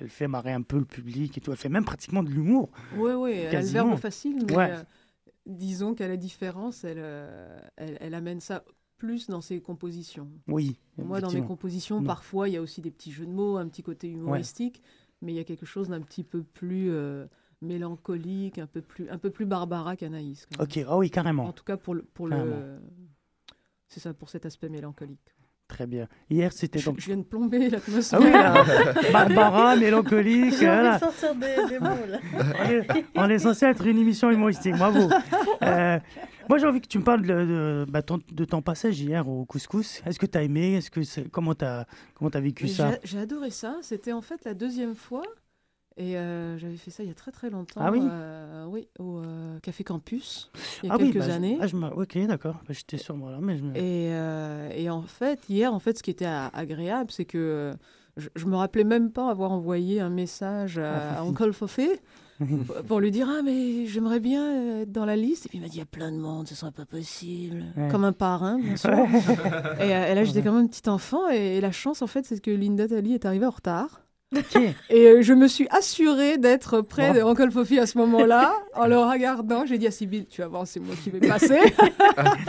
elle 0.00 0.08
fait 0.08 0.28
marrer 0.28 0.52
un 0.52 0.62
peu 0.62 0.78
le 0.78 0.84
public 0.84 1.36
et 1.36 1.40
tout. 1.40 1.50
Elle 1.50 1.56
fait 1.56 1.68
même 1.68 1.84
pratiquement 1.84 2.22
de 2.22 2.30
l'humour. 2.30 2.70
Oui, 2.96 3.12
oui, 3.12 3.32
elle 3.32 3.56
a 3.56 3.60
le 3.60 3.66
verbe 3.66 3.96
facile, 3.96 4.44
mais 4.48 4.56
Ouais. 4.56 4.70
euh, 4.70 4.82
disons 5.46 5.94
qu'à 5.94 6.08
la 6.08 6.16
différence, 6.16 6.84
elle, 6.84 6.98
euh, 7.00 7.58
elle, 7.76 7.98
elle 8.00 8.14
amène 8.14 8.40
ça 8.40 8.64
plus 8.96 9.26
dans 9.28 9.40
ses 9.40 9.60
compositions. 9.60 10.28
Oui. 10.48 10.78
Moi, 10.96 11.20
dans 11.20 11.30
mes 11.32 11.42
compositions, 11.42 12.02
parfois, 12.02 12.48
il 12.48 12.52
y 12.52 12.56
a 12.56 12.62
aussi 12.62 12.80
des 12.80 12.90
petits 12.90 13.12
jeux 13.12 13.26
de 13.26 13.32
mots, 13.32 13.56
un 13.56 13.68
petit 13.68 13.82
côté 13.82 14.08
humoristique, 14.08 14.82
mais 15.20 15.32
il 15.32 15.36
y 15.36 15.40
a 15.40 15.44
quelque 15.44 15.66
chose 15.66 15.88
d'un 15.88 16.00
petit 16.00 16.22
peu 16.22 16.42
plus 16.42 16.90
euh, 16.90 17.26
mélancolique, 17.64 18.58
un 18.58 18.66
peu 18.66 18.80
plus, 18.80 19.08
un 19.10 19.18
peu 19.18 19.30
plus 19.30 19.46
Barbara 19.46 19.96
qu'Anaïs. 19.96 20.46
Ok, 20.58 20.78
ah 20.86 20.96
oui, 20.96 21.10
carrément. 21.10 21.46
En 21.46 21.52
tout 21.52 21.64
cas, 21.64 21.76
pour 21.76 21.94
le, 21.94 22.02
pour 22.02 22.28
le, 22.28 22.78
c'est 23.88 24.00
ça, 24.00 24.12
pour 24.12 24.28
cet 24.28 24.46
aspect 24.46 24.68
mélancolique. 24.68 25.34
Très 25.66 25.86
bien. 25.86 26.08
Hier, 26.28 26.52
c'était 26.52 26.78
Je, 26.78 26.84
donc. 26.84 27.00
je 27.00 27.06
viens 27.06 27.16
de 27.16 27.22
plomber 27.22 27.70
l'atmosphère. 27.70 28.20
Ah 28.22 28.24
oui, 28.24 28.32
là, 28.32 29.12
Barbara, 29.12 29.76
mélancolique. 29.76 30.54
J'ai 30.58 30.68
envie 30.68 30.80
voilà. 30.80 30.94
de 30.94 31.00
sortir 31.00 31.34
des, 31.34 31.68
des 31.68 31.78
mots, 31.78 32.06
là. 32.06 32.18
On 33.14 33.28
est, 33.30 33.38
censé 33.38 33.64
être 33.66 33.86
une 33.86 33.98
émission 33.98 34.30
humoristique, 34.30 34.76
bravo. 34.76 35.08
Euh, 35.62 35.98
moi, 36.48 36.58
j'ai 36.58 36.66
envie 36.66 36.82
que 36.82 36.86
tu 36.86 36.98
me 36.98 37.04
parles 37.04 37.22
de, 37.22 37.28
de, 37.28 37.86
bah, 37.88 38.02
ton, 38.02 38.20
de 38.30 38.44
ton 38.44 38.60
passage 38.60 39.00
hier 39.00 39.26
au 39.26 39.46
couscous. 39.46 40.02
Est-ce 40.04 40.18
que 40.18 40.26
tu 40.26 40.36
as 40.36 40.42
aimé? 40.42 40.74
Est-ce 40.74 40.90
que 40.90 41.02
c'est 41.02 41.30
comment 41.30 41.54
tu 41.54 41.64
as, 41.64 41.86
comment 42.14 42.30
as 42.30 42.40
vécu 42.40 42.64
Mais 42.64 42.70
ça? 42.70 42.98
J'ai 43.02 43.18
adoré 43.18 43.50
ça. 43.50 43.78
C'était 43.80 44.12
en 44.12 44.20
fait 44.20 44.44
la 44.44 44.52
deuxième 44.52 44.94
fois. 44.94 45.22
Et 45.96 46.16
euh, 46.16 46.58
j'avais 46.58 46.76
fait 46.76 46.90
ça 46.90 47.02
il 47.04 47.08
y 47.08 47.12
a 47.12 47.14
très 47.14 47.30
très 47.30 47.50
longtemps. 47.50 47.80
Ah 47.82 47.92
oui 47.92 48.00
euh, 48.02 48.64
Oui, 48.66 48.88
au 48.98 49.18
euh, 49.18 49.58
Café 49.60 49.84
Campus, 49.84 50.50
il 50.82 50.88
y 50.88 50.90
a 50.90 50.94
Ah 50.94 50.96
oui, 51.00 51.12
quelques 51.12 51.26
bah, 51.28 51.34
années. 51.34 51.56
ah, 51.60 51.66
je 51.68 51.76
ok, 51.76 52.18
d'accord. 52.26 52.54
Bah, 52.66 52.74
J'étais 52.74 52.96
sur 52.98 53.16
moi 53.16 53.30
là, 53.30 53.38
mais 53.40 53.56
je 53.56 53.62
me- 53.62 53.76
Et, 53.76 54.82
et 54.82 54.90
en 54.90 55.02
fait, 55.02 55.40
hier, 55.48 55.72
en 55.72 55.78
fait, 55.78 55.96
ce 55.98 56.02
qui 56.02 56.10
était 56.10 56.24
a- 56.24 56.48
agréable, 56.48 57.10
c'est 57.12 57.24
que 57.24 57.72
je, 58.16 58.28
je 58.34 58.46
me 58.46 58.56
rappelais 58.56 58.82
même 58.84 59.10
pas 59.12 59.30
avoir 59.30 59.52
envoyé 59.52 60.00
un 60.00 60.10
message 60.10 60.78
à, 60.78 60.94
Ah, 60.94 61.10
à 61.12 61.16
Fifi. 61.22 61.28
Uncle 61.28 61.52
Fofé 61.52 62.00
pour- 62.88 62.98
lui 62.98 63.12
dire 63.12 63.28
ah 63.30 63.42
mais 63.44 63.86
j'aimerais 63.86 64.18
bien 64.18 64.80
être 64.80 64.90
dans 64.90 65.04
la 65.04 65.14
liste. 65.14 65.46
Et 65.46 65.48
puis 65.48 65.58
il 65.58 65.60
m'a 65.60 65.68
dit 65.68 65.76
il 65.76 65.78
y 65.78 65.82
a 65.82 65.86
plein 65.86 66.10
de 66.10 66.16
monde, 66.18 66.48
ce 66.48 66.56
serait 66.56 66.72
pas 66.72 66.86
possible. 66.86 67.64
Ouais. 67.76 67.88
Comme 67.92 68.02
un 68.04 68.12
parrain, 68.12 68.58
bien 68.58 68.76
sûr. 68.76 68.90
Et, 69.80 69.84
et 69.90 70.14
là, 70.14 70.24
j'étais 70.24 70.42
quand 70.42 70.52
même 70.52 70.64
un 70.64 70.66
petit 70.66 70.88
enfant. 70.90 71.30
Et, 71.30 71.58
et 71.58 71.60
la 71.60 71.70
chance, 71.70 72.02
en 72.02 72.08
fait, 72.08 72.24
c'est 72.26 72.40
que 72.40 72.50
Linda 72.50 72.88
Tally 72.88 73.14
est 73.14 73.24
arrivée 73.26 73.46
en 73.46 73.50
retard. 73.50 74.00
Et 74.90 75.06
euh, 75.06 75.22
je 75.22 75.32
me 75.32 75.46
suis 75.46 75.68
assurée 75.70 76.38
d'être 76.38 76.80
près 76.80 77.08
Bon. 77.12 77.14
de 77.14 77.20
Uncle 77.20 77.50
Fofi 77.52 77.78
à 77.78 77.86
ce 77.86 77.96
moment-là. 77.98 78.52
en 78.74 78.86
le 78.86 78.98
regardant, 78.98 79.64
j'ai 79.64 79.78
dit 79.78 79.86
à 79.86 79.90
Sybille, 79.92 80.26
tu 80.26 80.40
vas 80.40 80.48
voir, 80.48 80.66
c'est 80.66 80.80
moi 80.80 80.94
qui 81.02 81.10
vais 81.10 81.20
passer. 81.26 81.60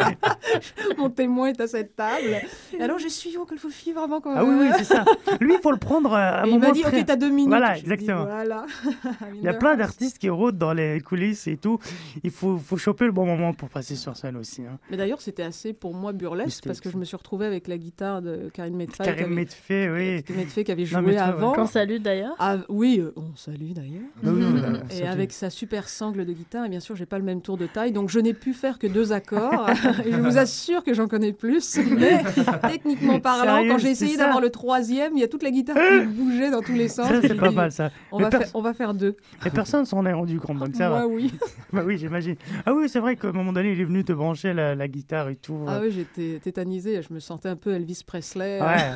Mon 0.98 1.10
témoin 1.10 1.48
est 1.48 1.62
à 1.62 1.68
cette 1.68 1.96
table. 1.96 2.42
Et 2.78 2.82
alors 2.82 2.98
j'ai 2.98 3.10
suivi 3.10 3.38
Uncle 3.38 3.58
Fofi 3.58 3.92
vraiment 3.94 4.20
comme 4.22 4.34
Ah 4.36 4.44
oui, 4.44 4.56
oui, 4.62 4.68
c'est 4.78 4.84
ça. 4.86 5.06
Lui, 5.40 5.54
il 5.56 5.60
faut 5.62 5.72
le 5.72 5.78
prendre 5.78 6.14
euh, 6.14 6.16
à 6.18 6.42
un 6.42 6.46
Et 6.46 6.50
il 6.50 6.54
moment 6.56 6.68
m'a 6.68 6.74
dit, 6.74 6.82
très- 6.82 7.00
ok, 7.02 7.06
t'as 7.06 7.16
deux 7.16 7.30
minutes. 7.30 7.50
Voilà, 7.50 7.74
dit, 7.76 7.82
exactement. 7.82 8.26
voilà. 8.26 8.66
Il 9.36 9.42
y 9.44 9.48
a 9.48 9.54
plein 9.54 9.76
d'artistes 9.76 10.18
qui 10.18 10.30
rôdent 10.30 10.58
dans 10.58 10.74
les 10.74 11.02
coulisses 11.02 11.48
et 11.48 11.58
tout. 11.58 11.78
Il 12.24 12.32
faut, 12.32 12.58
faut 12.58 12.78
choper 12.78 13.06
le 13.06 13.12
bon 13.12 13.26
moment 13.26 13.54
pour 13.54 13.70
passer 13.70 13.96
sur 13.96 14.16
scène 14.18 14.38
aussi. 14.38 14.62
hein. 14.64 14.80
Mais 14.90 14.98
d'ailleurs, 14.98 15.22
c'était 15.22 15.44
assez 15.44 15.74
pour 15.74 15.94
moi 15.94 16.14
burlesque 16.14 16.64
parce 16.66 16.80
que 16.82 16.90
je 16.90 16.98
me 16.98 17.06
suis 17.06 17.18
retrouvée 17.18 17.46
avec 17.46 17.68
la 17.68 17.78
guitare 17.78 18.22
de 18.22 18.50
Karine 18.54 18.76
Medfay. 18.76 19.08
Avait- 19.08 19.26
Medfay, 19.28 19.90
oui. 19.90 20.24
Karine 20.24 20.42
Medfay 20.44 20.64
qui 20.64 20.72
avait 20.72 20.86
joué 20.86 21.18
avant. 21.18 21.54
Qu'on 21.66 21.72
salue 21.72 21.98
d'ailleurs. 21.98 22.36
Ah, 22.40 22.58
oui, 22.70 23.00
euh, 23.00 23.14
on 23.16 23.36
salue 23.36 23.72
d'ailleurs. 23.72 24.02
Oui, 24.24 24.44
Et 24.92 25.08
avec 25.08 25.32
sa 25.32 25.50
super 25.50 25.90
sangle 25.90 26.26
de 26.26 26.34
guitare, 26.34 26.66
et 26.66 26.70
bien 26.70 26.80
sûr, 26.80 26.96
j'ai 26.96 27.06
pas 27.06 27.18
le 27.18 27.24
même 27.24 27.42
tour 27.42 27.58
de 27.58 27.66
taille, 27.66 27.92
donc 27.92 28.10
je 28.10 28.20
n'ai 28.20 28.34
pu 28.34 28.54
faire 28.54 28.80
que 28.80 28.88
deux 28.88 29.12
accords. 29.12 29.70
et 30.06 30.12
je 30.12 30.18
vous 30.18 30.38
assure 30.38 30.84
que 30.84 30.94
j'en 30.94 31.08
connais 31.08 31.34
plus. 31.34 31.78
Mais 31.98 32.24
techniquement 32.70 33.20
parlant, 33.20 33.56
Sérieux, 33.56 33.72
quand 33.72 33.78
j'ai 33.78 33.90
essayé 33.90 34.18
d'avoir 34.18 34.42
le 34.42 34.50
troisième, 34.50 35.14
il 35.16 35.20
y 35.20 35.24
a 35.24 35.28
toute 35.28 35.44
la 35.44 35.52
guitare 35.52 35.76
qui 35.76 36.06
bougeait 36.08 36.52
dans 36.52 36.62
tous 36.62 36.74
les 36.74 36.88
sens. 36.88 37.08
Ça, 37.08 37.22
c'est 37.22 37.36
pas 37.36 37.50
dit, 37.50 37.56
mal 37.56 37.72
ça. 37.72 37.92
On 38.12 38.20
va, 38.20 38.32
faire, 38.32 38.48
on 38.54 38.62
va 38.62 38.74
faire 38.74 38.94
deux. 38.94 39.16
Et 39.46 39.50
personne 39.50 39.86
s'en 39.86 40.06
est 40.06 40.14
rendu 40.14 40.40
compte, 40.40 40.60
donc 40.60 40.76
ça 40.76 40.90
Moi, 40.90 41.00
va. 41.00 41.08
oui. 41.08 41.34
bah 41.74 41.84
oui, 41.86 41.98
j'imagine. 41.98 42.36
Ah 42.66 42.74
oui, 42.74 42.90
c'est 42.90 43.00
vrai 43.00 43.16
qu'à 43.16 43.30
un 43.30 43.32
moment 43.32 43.54
donné, 43.54 43.72
il 43.72 43.80
est 43.80 43.86
venu 43.86 44.04
te 44.04 44.14
brancher 44.14 44.54
la, 44.54 44.76
la 44.76 44.88
guitare 44.88 45.30
et 45.30 45.36
tout. 45.36 45.66
Ah 45.68 45.80
oui, 45.82 45.92
j'étais 45.92 46.40
tétanisée. 46.40 47.02
Je 47.02 47.14
me 47.14 47.20
sentais 47.20 47.50
un 47.50 47.56
peu 47.56 47.74
Elvis 47.74 48.04
Presley. 48.06 48.62
Ouais. 48.62 48.94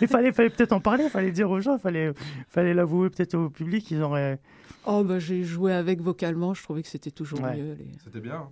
Il 0.00 0.08
fallait, 0.08 0.32
fallait 0.32 0.50
peut-être 0.50 0.72
en 0.72 0.80
parler, 0.80 1.04
il 1.04 1.10
fallait 1.10 1.30
dire 1.32 1.50
aux 1.50 1.60
gens, 1.60 1.76
il 1.76 1.80
fallait, 1.80 2.12
fallait 2.48 2.74
l'avouer 2.74 3.10
peut-être 3.10 3.34
au 3.34 3.50
public, 3.50 3.90
ils 3.90 4.02
auraient... 4.02 4.38
Oh, 4.86 5.04
bah, 5.04 5.18
j'ai 5.18 5.44
joué 5.44 5.72
avec 5.74 6.00
vocalement. 6.00 6.54
Je 6.54 6.62
trouvais 6.62 6.82
que 6.82 6.88
c'était 6.88 7.10
toujours 7.10 7.40
Ouais. 7.42 7.56
mieux. 7.56 7.74
les- 7.78 7.90
C'était 8.02 8.20
bien. 8.20 8.48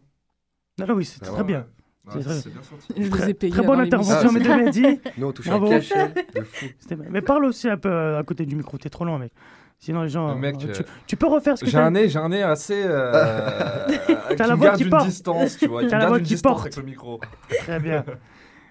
Non, 0.78 0.86
non, 0.86 0.94
oui, 0.94 1.04
c'est 1.06 1.20
Ah 1.22 1.26
très 1.26 1.38
ouais, 1.38 1.44
bien. 1.44 1.66
c'est 2.10 2.18
bien 2.52 2.62
sorti. 2.62 2.92
Je 2.96 3.08
Très- 3.10 3.30
ai 3.30 3.62
bonne 3.66 3.80
intervention, 3.80 4.28
Ah, 4.28 4.32
mesdames 4.32 4.60
et 4.68 4.70
dit. 4.70 5.00
Nous, 5.18 5.26
on 5.26 5.32
touche 5.32 5.46
Bravo. 5.46 5.66
un 5.66 5.70
cachet 5.70 6.08
de 6.34 6.42
fou. 6.42 6.66
C'était 6.78 6.96
bien. 6.96 7.06
Mais 7.10 7.22
parle 7.22 7.44
aussi 7.46 7.68
un 7.68 7.78
peu 7.78 7.88
euh, 7.90 8.18
à 8.18 8.22
côté 8.24 8.44
du 8.46 8.56
micro, 8.56 8.76
t'es 8.78 8.90
trop 8.90 9.04
loin, 9.06 9.18
mec. 9.18 9.32
Sinon, 9.78 10.02
les 10.02 10.08
gens. 10.08 10.34
Mec, 10.34 10.56
euh, 10.56 10.72
tu, 10.72 10.82
euh, 10.82 10.84
tu 11.06 11.16
peux 11.16 11.28
refaire 11.28 11.56
ce 11.56 11.64
que 11.64 11.70
J'ai 11.70 11.78
un 11.78 11.92
nez, 11.92 12.08
j'ai 12.08 12.18
un 12.18 12.28
nez 12.28 12.42
assez. 12.42 12.82
Euh, 12.84 13.12
T'as 14.36 14.46
la 14.48 14.54
me 14.54 14.58
voix 14.60 14.72
qui 14.72 14.82
une 14.84 14.90
porte. 14.90 15.06
distance, 15.06 15.56
tu 15.56 15.66
vois. 15.68 15.82
Qui 15.82 15.88
T'as 15.88 15.98
la 15.98 16.06
voix 16.08 16.18
une 16.18 16.24
qui 16.24 16.34
distance 16.34 16.52
porte. 16.52 16.66
avec 16.66 16.76
le 16.76 16.82
micro. 16.82 17.20
Très 17.60 17.78
bien. 17.80 18.04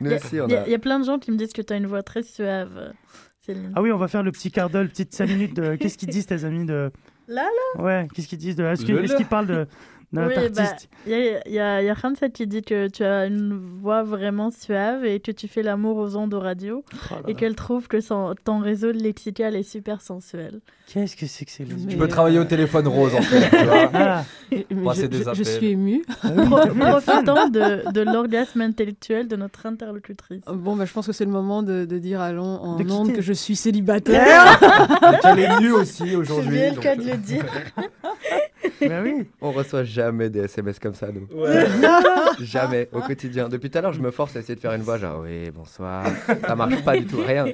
Nous 0.02 0.10
Il 0.10 0.14
y, 0.14 0.16
aussi, 0.16 0.40
on 0.42 0.50
a- 0.50 0.62
a. 0.62 0.66
il 0.68 0.72
y 0.72 0.76
a 0.76 0.80
plein 0.80 1.00
de 1.00 1.06
gens 1.06 1.20
qui 1.20 1.32
me 1.32 1.38
disent 1.38 1.54
que 1.54 1.62
tu 1.62 1.74
as 1.74 1.78
une 1.78 1.88
voix 1.88 2.04
très 2.04 2.24
suave, 2.24 2.94
Céline. 3.42 3.72
Ah 3.76 3.82
oui, 3.82 3.92
on 3.92 3.98
va 3.98 4.08
faire 4.08 4.24
le 4.24 4.32
petit 4.32 4.52
quart 4.52 4.70
d'heure, 4.70 4.84
le 4.84 4.90
petite 4.90 5.14
5 5.14 5.28
minutes 5.28 5.56
de. 5.56 5.76
Qu'est-ce 5.80 5.98
qu'ils 5.98 6.10
disent, 6.10 6.26
tes 6.28 6.44
amis 6.46 6.66
de. 6.66 6.92
Là, 7.30 7.46
Ouais, 7.78 8.08
qu'est-ce 8.14 8.28
qu'ils 8.30 8.38
disent 8.38 8.56
de. 8.56 8.64
Est-ce 8.64 8.86
qu'ils 8.86 9.26
parlent 9.26 9.48
de, 9.48 9.68
Oui, 10.14 10.22
bah, 10.56 10.62
artiste. 10.62 10.90
il 11.06 11.12
y 11.12 11.16
a, 11.16 11.48
il 11.48 11.54
y 11.54 11.60
a, 11.60 11.82
il 11.82 11.86
y 11.86 11.90
a 11.90 11.94
Ramsat 11.94 12.30
qui 12.30 12.48
dit 12.48 12.62
que 12.62 12.88
tu 12.88 13.04
as 13.04 13.26
une 13.26 13.60
voix 13.82 14.04
vraiment 14.04 14.52
suave 14.52 15.04
et 15.06 15.20
que 15.20 15.32
tu 15.32 15.50
fais 15.50 15.64
l'amour 15.64 15.98
aux 15.98 16.16
ondes 16.16 16.32
de 16.32 16.38
radio 16.38 16.82
Oh 16.88 17.14
là 17.16 17.20
et 17.28 17.34
qu'elle 17.36 17.56
trouve 17.56 17.90
que 17.90 18.00
son- 18.00 18.34
ton 18.46 18.60
réseau 18.60 18.92
lexical 18.94 19.54
est 19.56 19.64
super 19.70 20.00
sensuel. 20.02 20.62
Qu'est-ce 20.88 21.18
que 21.18 21.26
c'est 21.28 21.44
que 21.44 21.52
c'est 21.52 21.66
Tu 21.66 21.98
peux 21.98 22.08
travailler 22.08 22.40
au 22.40 22.46
téléphone 22.46 22.88
rose 22.88 23.14
en 23.16 23.22
fait. 23.22 23.50
tu 23.50 23.66
vois. 23.66 23.90
Ah. 23.94 24.24
Je, 24.50 25.06
des 25.08 25.24
je- 25.24 25.34
je 25.34 25.44
suis 25.44 25.68
émue. 25.72 26.02
Pro- 26.22 26.68
profitant 26.80 27.50
de, 27.50 27.92
de 27.92 28.02
l'orgasme 28.02 28.62
intellectuel 28.62 29.28
de 29.28 29.36
notre 29.36 29.66
interlocutrice. 29.66 30.44
Bon, 30.48 30.78
bah, 30.78 30.86
je 30.86 30.94
pense 30.94 31.06
que 31.08 31.12
c'est 31.12 31.26
le 31.26 31.32
moment 31.32 31.64
de, 31.64 31.84
de 31.84 31.98
dire 31.98 32.22
à 32.22 32.32
l'on- 32.32 32.46
en 32.62 32.80
ondes 32.90 33.12
que 33.12 33.22
je 33.22 33.34
suis 33.34 33.58
célibataire. 33.58 34.58
Et 35.14 35.18
qu'elle 35.22 35.40
est 35.40 35.60
nue 35.60 35.74
aussi 35.74 36.16
aujourd'hui. 36.16 36.52
C'est 36.58 36.62
bien 36.62 36.74
le 36.74 36.80
cas 36.80 36.94
euh, 36.94 36.96
de 36.96 37.12
le 37.12 37.18
dire. 37.18 37.46
Ben 38.82 39.02
oui. 39.04 39.28
On 39.42 39.52
reçoit 39.52 39.84
jamais 39.98 40.30
des 40.30 40.42
SMS 40.42 40.78
comme 40.80 40.94
ça, 40.94 41.08
nous. 41.12 41.28
Ouais. 41.36 41.66
jamais, 42.40 42.88
au 42.92 43.02
quotidien. 43.02 43.50
Depuis 43.50 43.70
tout 43.70 43.80
à 43.80 43.82
l'heure, 43.82 43.94
je 43.94 44.02
me 44.02 44.12
force 44.12 44.36
à 44.36 44.40
essayer 44.40 44.56
de 44.56 44.60
faire 44.60 44.74
une 44.74 44.84
voix 44.84 44.98
genre 44.98 45.22
oui, 45.24 45.50
bonsoir. 45.52 46.06
Ça 46.46 46.56
marche 46.62 46.84
pas 46.84 46.98
du 46.98 47.06
tout, 47.06 47.22
rien. 47.26 47.46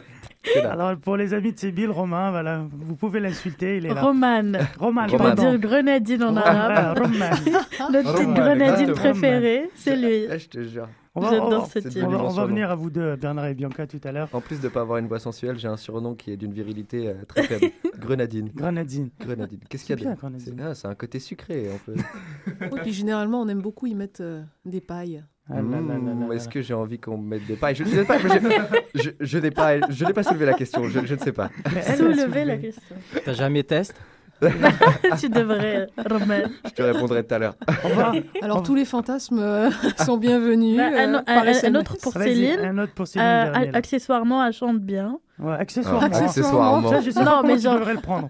Alors, 0.65 0.97
pour 0.97 1.15
les 1.15 1.33
amis 1.33 1.53
de 1.53 1.59
Sébille, 1.59 1.87
Romain, 1.87 2.31
voilà, 2.31 2.63
vous 2.69 2.95
pouvez 2.95 3.21
l'insulter, 3.21 3.77
il 3.77 3.85
est 3.85 3.93
là. 3.93 4.01
Roman. 4.01 4.51
Roman, 4.77 5.05
Qui 5.05 5.15
veut 5.15 5.33
dire 5.33 5.57
grenadine 5.57 6.23
en 6.23 6.35
arabe. 6.35 6.99
Roman. 6.99 7.29
Notre 7.91 8.13
petite 8.13 8.33
grenadine 8.33 8.91
préférée, 8.91 9.69
c'est 9.75 9.95
lui. 9.95 10.27
Je 10.37 10.47
te 10.47 10.63
jure. 10.63 10.87
On 11.15 11.21
va, 11.21 11.29
J'adore 11.29 11.67
cette 11.67 11.85
idée. 11.85 12.01
on 12.03 12.31
venir 12.47 12.71
à 12.71 12.75
vous 12.75 12.89
deux, 12.89 13.15
Bernard 13.15 13.45
et 13.45 13.53
Bianca, 13.53 13.85
tout 13.85 14.01
à 14.03 14.11
l'heure. 14.11 14.29
En 14.33 14.41
plus 14.41 14.59
de 14.59 14.67
pas 14.67 14.81
avoir 14.81 14.97
une 14.97 15.07
voix 15.07 15.19
sensuelle, 15.19 15.59
j'ai 15.59 15.67
un 15.67 15.77
surnom 15.77 16.15
qui 16.15 16.31
est 16.31 16.37
d'une 16.37 16.53
virilité 16.53 17.09
euh, 17.09 17.13
très 17.27 17.43
faible. 17.43 17.67
Grenadine. 17.99 18.49
Grenadine. 18.55 19.09
Grenadine. 19.19 19.59
Qu'est-ce 19.69 19.85
qu'il 19.85 19.95
y 19.95 19.99
a 19.99 20.01
bien, 20.01 20.13
de- 20.13 20.17
grenadine. 20.17 20.55
C'est 20.57 20.63
ah, 20.63 20.73
c'est 20.73 20.87
un 20.87 20.95
côté 20.95 21.19
sucré, 21.19 21.69
un 21.71 21.77
peu. 21.85 21.93
Oui, 22.71 22.79
puis 22.81 22.93
généralement, 22.93 23.41
on 23.41 23.47
aime 23.47 23.61
beaucoup 23.61 23.85
y 23.85 23.93
mettre 23.93 24.21
euh, 24.23 24.41
des 24.65 24.81
pailles. 24.81 25.23
Ah 25.49 25.61
Mmh, 25.61 26.31
Est-ce 26.31 26.47
que 26.49 26.61
j'ai 26.61 26.73
envie 26.73 26.99
qu'on 26.99 27.17
me 27.17 27.27
mette 27.27 27.45
des 27.45 27.57
pailles? 27.57 27.75
Je 27.75 27.83
ne 27.83 27.89
sais 27.89 28.05
pas. 28.05 28.17
je, 28.95 29.09
je 29.19 29.37
n'ai 29.37 29.51
pas, 29.51 29.87
je 29.89 30.05
n'ai 30.05 30.13
pas 30.13 30.23
soulevé 30.23 30.45
la 30.45 30.53
question. 30.53 30.87
Je, 30.87 31.05
je 31.05 31.13
ne 31.15 31.19
sais 31.19 31.33
pas. 31.33 31.49
Mais 31.73 31.81
elle 31.85 31.91
a 31.91 31.97
Soulever 31.97 32.21
soulevé. 32.21 32.45
la 32.45 32.57
question. 32.57 32.95
T'as 33.25 33.33
jamais 33.33 33.61
testé 33.63 33.93
tu 35.19 35.29
devrais, 35.29 35.87
Roman. 36.09 36.41
Je 36.65 36.69
te 36.71 36.81
répondrai 36.81 37.23
tout 37.25 37.33
à 37.35 37.39
l'heure. 37.39 37.55
Alors, 38.41 38.61
tous 38.63 38.75
les 38.75 38.85
fantasmes 38.85 39.39
euh, 39.39 39.69
sont 40.05 40.17
bienvenus. 40.17 40.77
Bah, 40.77 40.83
un, 40.85 41.13
euh, 41.13 41.17
un- 41.19 41.23
par 41.23 41.37
un- 41.43 41.47
un 41.47 41.51
SMS. 41.51 41.79
autre 41.81 41.97
pour 42.01 42.13
Céline. 42.13 42.59
Un 42.59 42.77
autre 42.79 42.93
pour 42.93 43.07
Céline. 43.07 43.25
Euh, 43.27 43.51
dernier, 43.51 43.71
là. 43.71 43.77
accessoirement, 43.77 44.45
elle 44.45 44.53
chante 44.53 44.79
bien. 44.79 45.17
Ouais, 45.39 45.53
accessoirement. 45.53 46.01
Ah, 46.11 46.17
accessoirement. 46.25 46.89
Ça, 46.89 47.01
je 47.01 47.09
sais 47.11 47.23
Non, 47.23 47.41
mais 47.43 47.55
tu 47.55 47.61
genre- 47.63 47.75
devrais 47.79 47.93
le 47.93 48.01
prendre. 48.01 48.29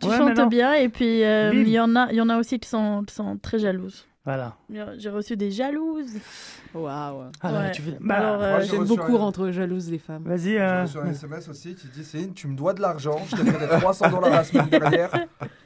Tu 0.00 0.08
Ouais, 0.08 0.16
chantes 0.16 0.48
bien 0.48 0.72
et 0.74 0.88
puis 0.88 1.22
euh, 1.24 1.50
il 1.54 1.68
y 1.68 1.78
en 1.78 1.94
a, 1.94 2.08
il 2.10 2.16
y 2.16 2.20
en 2.20 2.28
a 2.28 2.38
aussi 2.38 2.58
qui 2.58 2.68
sont, 2.68 3.04
qui 3.06 3.14
sont 3.14 3.36
très 3.36 3.58
jalouses. 3.58 4.06
Voilà. 4.24 4.54
J'ai 4.98 5.08
reçu 5.08 5.34
des 5.34 5.50
jalouses. 5.50 6.12
Waouh. 6.74 7.24
Ah, 7.40 7.50
là, 7.50 7.58
Ouais. 7.60 7.70
tu 7.72 7.80
fais- 7.80 7.96
bah, 8.00 8.16
Alors, 8.16 8.42
euh, 8.42 8.60
j'ai 8.60 8.72
J'aime 8.72 8.84
beaucoup 8.84 9.16
un- 9.16 9.18
rendre 9.18 9.50
jalouses 9.50 9.90
les 9.90 9.98
femmes. 9.98 10.24
Vas-y. 10.26 10.40
J'ai 10.52 10.60
euh, 10.60 10.82
reçu 10.82 10.98
un 10.98 11.06
SMS 11.10 11.48
aussi 11.48 11.74
qui 11.74 11.88
dit 11.88 12.04
Céline, 12.04 12.34
tu 12.34 12.46
me 12.46 12.54
dois 12.54 12.74
de 12.74 12.82
l'argent, 12.82 13.18
je 13.28 13.36
t'ai 13.36 13.44
fait 13.50 13.58
des 13.58 13.66
300 13.80 14.10
dollars 14.10 14.30
la 14.30 14.44
semaine 14.44 14.68
dernière, 14.68 15.10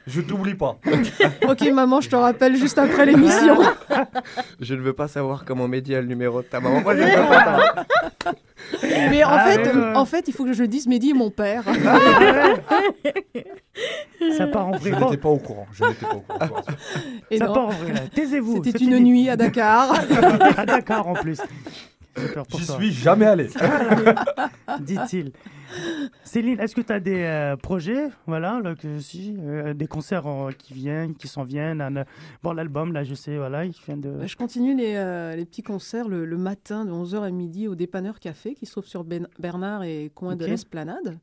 je 0.07 0.21
t'oublie 0.21 0.55
pas. 0.55 0.77
ok, 1.47 1.69
maman, 1.73 1.99
je 1.99 2.09
te 2.09 2.15
rappelle 2.15 2.55
juste 2.55 2.77
après 2.77 3.05
l'émission. 3.05 3.57
Je 4.59 4.73
ne 4.73 4.81
veux 4.81 4.93
pas 4.93 5.07
savoir 5.07 5.45
comment 5.45 5.67
Mehdi 5.67 5.93
a 5.95 6.01
le 6.01 6.07
numéro 6.07 6.41
de 6.41 6.47
ta 6.47 6.59
maman. 6.59 6.81
Moi, 6.81 6.95
je 6.95 7.01
ne 7.01 7.07
veux 7.07 7.13
pas 7.27 7.45
savoir. 7.45 7.75
Mais 8.83 9.23
en, 9.23 9.29
Ah, 9.29 9.45
fait, 9.45 9.57
ouais, 9.67 9.73
ouais. 9.75 9.95
en 9.95 10.05
fait, 10.05 10.27
il 10.27 10.33
faut 10.33 10.43
que 10.45 10.53
je 10.53 10.61
le 10.63 10.67
dise, 10.67 10.87
Mehdi 10.87 11.11
est 11.11 11.13
mon 11.13 11.29
père. 11.29 11.63
Ça 14.37 14.47
part 14.47 14.67
en 14.67 14.71
vrai. 14.71 14.91
Je 14.91 14.95
n'étais 15.03 15.17
pas 15.17 15.29
au 15.29 15.37
courant. 15.37 15.67
Je 15.73 15.83
n'étais 15.85 16.05
pas 16.05 16.15
au 16.15 16.19
courant. 16.21 16.49
Et 17.29 17.37
ça 17.37 17.45
non, 17.47 17.53
part 17.53 17.67
en 17.67 17.71
vrai. 17.71 17.93
Taisez-vous. 18.13 18.63
C'était 18.63 18.83
une 18.83 18.95
fini. 18.95 19.01
nuit 19.11 19.29
à 19.29 19.35
Dakar. 19.35 19.93
à 20.57 20.65
Dakar 20.65 21.07
en 21.07 21.13
plus. 21.13 21.39
J'ai 22.17 22.27
peur 22.29 22.45
pour 22.47 22.59
J'y 22.59 22.65
toi. 22.67 22.75
suis 22.77 22.91
jamais 22.91 23.25
allé. 23.25 23.47
dit-il. 24.81 25.31
Céline, 26.23 26.59
est-ce 26.59 26.75
que 26.75 26.81
tu 26.81 26.93
as 26.93 26.99
des 26.99 27.23
euh, 27.23 27.55
projets, 27.57 28.07
voilà, 28.27 28.59
là, 28.63 28.75
que, 28.75 28.99
si, 28.99 29.35
euh, 29.39 29.73
des 29.73 29.87
concerts 29.87 30.27
euh, 30.27 30.51
qui 30.57 30.73
viennent, 30.73 31.15
qui 31.15 31.27
s'en 31.27 31.43
viennent 31.43 31.81
un, 31.81 31.95
euh, 31.97 32.03
Bon, 32.43 32.53
l'album, 32.53 32.93
là, 32.93 33.03
je 33.03 33.13
sais, 33.15 33.37
voilà, 33.37 33.65
il 33.65 33.73
vient 33.85 33.97
de... 33.97 34.09
Bah, 34.11 34.27
Je 34.27 34.35
continue 34.35 34.75
les, 34.75 34.95
euh, 34.95 35.35
les 35.35 35.45
petits 35.45 35.63
concerts 35.63 36.07
le, 36.07 36.25
le 36.25 36.37
matin 36.37 36.85
de 36.85 36.91
11h 36.91 37.21
à 37.23 37.31
midi 37.31 37.67
au 37.67 37.75
Dépanneur 37.75 38.19
Café 38.19 38.53
qui 38.53 38.65
se 38.65 38.71
trouve 38.71 38.85
sur 38.85 39.03
Ben- 39.03 39.27
Bernard 39.39 39.83
et 39.83 40.11
coin 40.13 40.35
de 40.35 40.45
l'Esplanade. 40.45 41.17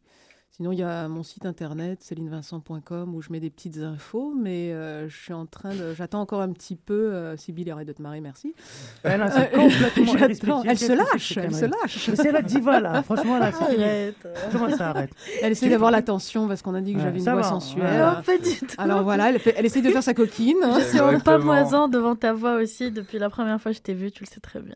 Sinon, 0.55 0.71
il 0.73 0.79
y 0.81 0.83
a 0.83 1.09
mon 1.09 1.23
site 1.23 1.47
internet 1.47 2.03
célinevincent.com 2.03 3.15
où 3.15 3.23
je 3.23 3.33
mets 3.33 3.41
des 3.41 3.49
petites 3.49 3.79
infos, 3.79 4.35
mais 4.39 4.71
euh, 4.75 5.09
je 5.09 5.17
suis 5.17 5.33
en 5.33 5.47
train 5.47 5.71
de. 5.75 5.95
J'attends 5.95 6.21
encore 6.21 6.43
un 6.43 6.53
petit 6.53 6.77
peu. 6.77 6.93
Euh, 7.15 7.39
Sybille, 7.39 7.71
arrête 7.71 7.89
de 7.89 7.95
te 7.95 8.03
marier, 8.03 8.21
merci. 8.21 8.55
C'est 9.03 9.11
Euh, 9.19 9.47
complètement. 9.55 10.63
Elle 10.67 10.79
se 10.79 10.93
lâche, 10.93 11.33
c'est 11.35 11.41
elle 11.41 11.55
se 11.55 11.65
lâche. 11.65 12.11
C'est 12.15 12.33
la 12.33 12.43
diva, 12.43 12.81
là. 12.81 13.03
Franchement, 13.03 13.39
là, 13.39 13.51
c'est. 13.51 13.83
Arrête. 13.83 14.29
Comment 14.53 14.69
ça 14.77 14.91
arrête? 14.91 15.11
Elle 15.41 15.53
essaie 15.53 15.71
d'avoir 15.71 15.91
l'attention 15.91 16.47
parce 16.47 16.61
qu'on 16.61 16.75
a 16.75 16.83
dit 16.83 16.93
que 16.93 16.99
Ouais, 16.99 17.05
j'avais 17.05 17.19
une 17.19 17.25
ça 17.25 17.33
voix 17.33 17.41
va, 17.43 17.49
sensuelle. 17.49 17.85
ouais. 17.85 17.99
Non, 17.99 18.23
pas 18.23 18.37
du 18.39 18.55
tout. 18.59 18.67
Alors 18.77 19.03
voilà, 19.05 19.31
elle, 19.31 19.39
fait- 19.39 19.55
elle 19.57 19.65
essaie 19.65 19.81
de 19.81 19.89
faire 19.91 20.03
sa 20.03 20.13
coquine. 20.13 20.59
hein. 20.63 20.77
Je 20.81 20.85
suis 20.85 21.01
en 21.01 21.09
Exactement. 21.13 21.39
pamoison 21.39 21.89
devant 21.89 22.15
ta 22.15 22.35
voix 22.35 22.57
aussi 22.57 22.91
depuis 22.91 23.19
la 23.19 23.31
première 23.31 23.59
fois 23.59 23.73
que 23.73 23.79
je 23.79 23.83
t'ai 23.83 23.95
vue, 23.95 24.11
tu 24.13 24.23
le 24.23 24.29
sais 24.29 24.41
très 24.41 24.61
bien. 24.61 24.75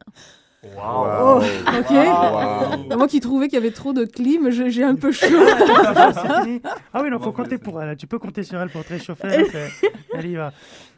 Oh, 0.78 1.40
ok. 1.78 2.96
Moi 2.96 3.08
qui 3.08 3.20
trouvais 3.20 3.48
qu'il 3.48 3.54
y 3.54 3.62
avait 3.62 3.70
trop 3.70 3.92
de 3.92 4.04
clim, 4.04 4.50
j'ai 4.50 4.82
un 4.84 4.94
peu 4.94 5.12
chaud. 5.12 5.26
Ah 6.92 7.02
oui, 7.02 7.10
non, 7.10 7.18
faut 7.18 7.32
compter 7.32 7.58
pour 7.58 7.80
elle. 7.82 7.96
Tu 7.96 8.06
peux 8.06 8.18
compter 8.18 8.42
sur 8.42 8.60
elle 8.60 8.68
pour 8.70 8.84
te 8.84 8.90
réchauffer. 8.90 9.28
Elle 10.14 10.26
y 10.26 10.34
va. 10.34 10.52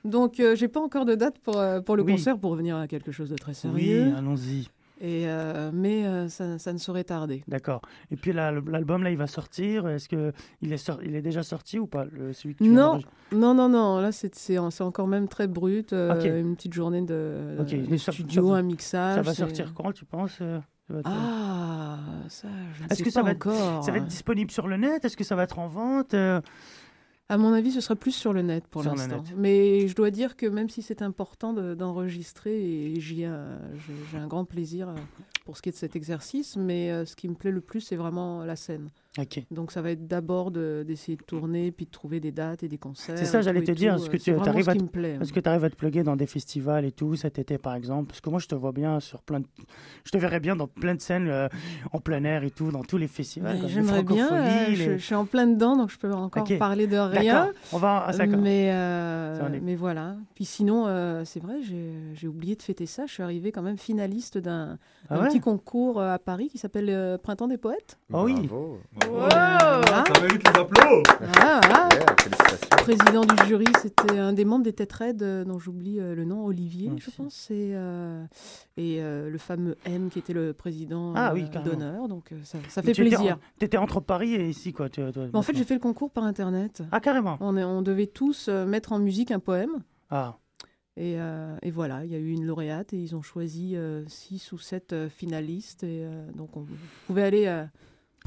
Donc, 0.05 0.39
euh, 0.39 0.55
j'ai 0.55 0.69
pas 0.69 0.81
encore 0.81 1.05
de 1.05 1.15
date 1.17 1.39
pour, 1.41 1.59
euh, 1.59 1.81
pour 1.81 1.97
le 1.97 2.03
Oui. 2.05 2.13
concert 2.13 2.39
pour 2.39 2.53
revenir 2.53 2.77
à 2.77 2.87
quelque 2.87 3.11
chose 3.11 3.29
de 3.31 3.37
très 3.37 3.51
Oui, 3.51 3.57
sérieux. 3.57 4.13
allons-y. 4.17 4.69
Et, 5.01 5.29
euh, 5.29 5.71
mais 5.73 6.05
euh, 6.07 6.29
ça, 6.29 6.59
ça 6.59 6.73
ne 6.73 6.79
saurait 6.79 7.05
tarder. 7.05 7.45
D'accord. 7.47 7.83
Et 8.11 8.17
puis 8.17 8.33
l'album, 8.33 9.03
là, 9.03 9.11
il 9.11 9.17
va 9.17 9.27
sortir. 9.29 9.87
Est-ce 9.89 10.09
que 10.09 10.33
il 10.61 10.73
est, 10.73 10.77
sor- 10.77 11.01
il 11.05 11.15
est 11.15 11.23
déjà 11.23 11.43
sorti 11.43 11.79
ou 11.79 11.87
pas 11.87 12.05
le, 12.05 12.33
celui 12.33 12.55
que 12.57 12.65
tu 12.65 12.71
Non, 12.71 12.99
non, 13.33 13.55
non, 13.55 13.69
non. 13.69 14.01
Là, 14.01 14.11
c'est 14.13 14.35
c'est 14.35 14.59
en- 14.59 14.71
c'est 14.71 14.83
encore 14.85 15.07
même 15.07 15.29
très 15.29 15.47
brut. 15.47 15.93
euh, 15.93 16.15
Ok. 16.19 16.25
Une 16.25 16.57
petite 16.57 16.73
journée 16.75 17.03
de, 17.03 17.57
ça- 17.99 18.11
studio, 18.13 18.43
ça 18.47 18.53
va- 18.53 18.57
un 18.59 18.63
mixage. 18.63 19.15
Ça 19.17 19.23
va 19.23 19.35
sortir 19.35 19.73
quand, 19.75 19.93
tu 19.93 20.05
penses 20.05 20.39
euh, 20.41 20.59
ça 20.89 20.95
va 20.95 21.01
être- 21.01 21.11
Ah, 21.11 21.99
ça, 22.29 22.49
je 22.75 22.83
ne 22.83 22.87
Est-ce 22.87 22.95
sais 22.97 23.03
que 23.05 23.11
ça 23.11 23.21
pas 23.21 23.27
va, 23.27 23.33
être, 23.33 23.47
encore. 23.47 23.85
ça 23.85 23.93
va 23.93 23.99
être 23.99 24.07
disponible 24.07 24.51
sur 24.51 24.67
le 24.67 24.77
net? 24.79 25.05
Est-ce 25.05 25.17
que 25.17 25.25
ça 25.25 25.37
va 25.37 25.45
être 25.45 25.59
en 25.59 25.69
vente 25.69 26.15
À 27.31 27.37
mon 27.37 27.53
avis, 27.53 27.73
ce 27.73 27.81
sera 27.83 27.95
plus 27.95 28.13
sur 28.13 28.33
le 28.33 28.41
net 28.43 28.67
pour 28.69 28.83
l'instant. 28.97 29.17
Mais 29.37 29.87
je 29.87 29.95
dois 29.95 30.11
dire 30.11 30.37
que 30.37 30.47
même 30.47 30.71
si 30.71 30.81
c'est 30.81 31.03
important 31.03 31.53
de- 31.53 31.75
d'enregistrer, 31.75 32.55
et 32.59 33.01
j'ai 33.01 33.27
un 33.27 34.27
grand 34.27 34.45
plaisir 34.47 34.89
euh, 34.89 34.95
pour 35.45 35.57
ce 35.57 35.63
qui 35.63 35.69
est 35.69 35.73
de 35.73 35.77
cet 35.77 35.95
exercice, 35.95 36.57
mais 36.57 36.91
euh, 36.91 37.05
ce 37.05 37.15
qui 37.17 37.29
me 37.29 37.35
plaît 37.35 37.51
le 37.51 37.61
plus, 37.61 37.81
c'est 37.83 37.97
vraiment 37.97 38.45
la 38.45 38.57
scène. 38.57 38.89
Donc 39.51 39.73
ça 39.73 39.83
va 39.83 39.91
être 39.91 40.07
d'abord 40.07 40.51
de- 40.51 40.85
d'essayer 40.87 41.17
de, 41.17 41.23
tourner, 41.23 41.73
puis 41.73 41.87
de 41.87 41.91
trouver 41.91 42.21
des 42.21 42.33
dates 42.33 42.63
et 42.63 42.69
des 42.69 42.79
concerts. 42.79 43.19
C'est 43.19 43.25
ça, 43.25 43.43
j'allais 43.43 43.63
te 43.63 43.73
dire. 43.73 43.95
Est-ce 43.95 44.09
que 44.09 44.17
Euh, 44.17 44.19
tu 44.19 44.25
c'est 44.25 44.33
vraiment 44.33 44.51
arrives 44.53 44.65
ce 44.67 44.71
à, 44.71 44.73
qui 44.75 44.79
te- 44.79 44.85
me 44.85 44.89
plaît. 44.89 45.19
est-ce 45.21 45.33
que 45.33 45.41
tu 45.41 45.49
arrives 45.49 45.65
à 45.65 45.71
te 45.71 45.77
plugger 45.77 46.03
dans 46.03 46.17
des 46.17 46.27
festivals 46.27 46.85
et 46.85 46.93
tout 46.93 47.17
cet 47.17 47.39
été, 47.39 47.59
par 47.59 47.75
exemple 47.75 48.09
Parce 48.09 48.21
que 48.21 48.31
moi, 48.31 48.39
je 48.39 48.47
te 48.47 48.55
vois 48.55 48.73
bien 48.73 49.01
sur 49.01 49.23
plein 49.23 49.41
de... 49.41 49.47
Je 50.05 50.11
te 50.11 50.19
verrais 50.19 50.41
bien 50.41 50.57
dans 50.57 50.67
plein 50.69 50.95
de 50.95 51.01
scènes 51.01 51.29
euh, 51.29 51.49
en 51.93 51.99
plein 52.01 52.23
air 52.25 52.45
et 52.45 52.51
tout, 52.51 52.71
dans 52.71 52.85
tous 52.85 52.97
les 52.99 53.09
festivals. 53.09 53.59
J'aimerais 53.67 54.03
bien. 54.05 54.33
Euh, 54.33 54.75
je, 54.75 54.83
les- 54.91 54.99
je 54.99 55.05
suis 55.05 55.15
en 55.15 55.25
plein 55.27 55.47
dedans, 55.47 55.77
donc 55.77 55.91
je 55.91 55.99
peux 55.99 56.13
encore 56.13 56.47
parler 56.59 56.87
de 56.87 56.97
rien. 56.97 57.45
D'accord. 57.47 57.55
On 57.73 57.79
va... 57.79 58.05
Ah, 58.09 58.17
d'accord. 58.17 58.39
mais, 58.39 58.71
euh, 58.73 59.59
mais 59.63 59.75
voilà. 59.75 60.17
Puis 60.35 60.45
sinon, 60.45 60.87
euh, 60.87 61.25
c'est 61.25 61.41
vrai, 61.41 61.57
j'ai 61.63 62.29
oublié 62.29 62.55
de 62.57 62.63
fêter 62.63 62.87
ça. 62.87 63.07
Je 63.07 63.13
suis 63.13 63.23
arrivée 63.23 63.53
quand 63.53 63.63
même 63.63 63.79
finaliste 63.79 64.39
d'un 64.39 64.79
Ah 65.11 65.19
ouais? 65.21 65.29
petit 65.29 65.41
concours 65.41 66.01
à 66.01 66.19
Paris 66.19 66.49
qui 66.49 66.59
s'appelle 66.59 66.89
euh, 66.91 67.19
Printemps 67.19 67.49
des 67.49 67.59
poètes. 67.59 67.99
Ah 68.13 68.23
oui. 68.23 68.35
Bravo. 68.47 68.79
Voilà. 69.11 70.05
Ça 70.15 70.21
mérite 70.23 70.43
les 70.43 70.61
applaudissements. 70.61 71.03
Voilà, 71.21 71.61
voilà. 71.63 71.89
Yeah, 71.93 72.17
félicitations. 72.19 72.69
Président 72.79 73.25
du 73.25 73.47
jury, 73.47 73.67
c'était 73.83 74.19
un 74.19 74.33
des 74.33 74.45
membres 74.45 74.65
des 74.65 74.73
Têtes 74.73 74.93
Raides, 74.93 75.23
euh, 75.23 75.45
dont 75.45 75.59
j'oublie 75.59 76.01
euh, 76.01 76.15
le 76.15 76.25
nom, 76.25 76.45
Olivier, 76.47 76.91
Ah, 76.93 76.97
je 76.99 77.11
pense. 77.11 77.51
Et, 77.51 77.73
euh, 77.75 78.25
et 78.77 79.03
euh, 79.03 79.29
le 79.29 79.39
fameux 79.39 79.77
M 79.85 80.09
qui 80.11 80.19
était 80.19 80.33
le 80.33 80.53
président 80.55 81.13
Ah 81.15 81.31
euh, 81.31 81.35
oui, 81.35 81.51
carrément. 81.51 81.71
d'honneur. 81.73 82.09
Donc 82.09 82.33
euh, 82.33 82.37
ça, 82.45 82.59
fait 82.61 82.81
tu 82.83 83.03
étais 83.03 83.03
plaisir. 83.17 83.35
en- 83.37 83.59
T'étais 83.59 83.77
entre 83.77 84.01
Paris 84.01 84.35
et 84.35 84.49
ici, 84.49 84.73
quoi. 84.73 84.89
tu- 84.89 85.03
toi, 85.13 85.25
En 85.35 85.43
fait, 85.43 85.55
j'ai 85.57 85.65
fait 85.65 85.75
le 85.75 85.81
concours 85.81 86.11
par 86.11 86.25
Internet. 86.25 86.83
Ah, 86.93 87.01
carrément. 87.01 87.37
On, 87.41 87.57
est- 87.57 87.65
on 87.65 87.83
devait 87.83 88.07
tous 88.07 88.47
euh, 88.49 88.65
mettre 88.65 88.93
en 88.93 88.99
musique 88.99 89.31
un 89.31 89.41
poème. 89.41 89.83
Ah, 90.11 90.39
Et, 90.97 91.21
euh, 91.21 91.57
et 91.63 91.71
voilà, 91.71 92.05
il 92.07 92.11
y 92.11 92.15
a 92.15 92.19
eu 92.19 92.31
une 92.31 92.47
lauréate 92.47 92.93
et 92.95 92.97
ils 92.97 93.15
ont 93.15 93.23
choisi 93.23 93.77
euh, 93.77 94.03
six 94.09 94.51
ou 94.53 94.59
sept 94.59 94.93
euh, 94.95 95.09
finalistes. 95.11 95.83
Et 95.85 96.05
euh, 96.05 96.31
donc, 96.35 96.57
on 96.57 96.65
pouvait 97.07 97.23
aller 97.23 97.47
euh, 97.47 97.65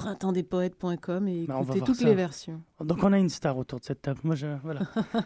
printempsdespoètes.com 0.04 1.28
et 1.28 1.46
Bah, 1.48 1.62
toutes 1.86 1.96
ça. 1.96 2.06
les 2.06 2.16
versions. 2.16 2.62
Donc 2.84 3.04
on 3.04 3.14
a 3.14 3.20
une 3.20 3.30
star 3.30 3.58
autour 3.58 3.80
de 3.80 3.86
cette 3.86 4.02
table. 4.02 4.20
Moi, 4.24 4.36
je, 4.36 4.48
voilà. 4.64 4.82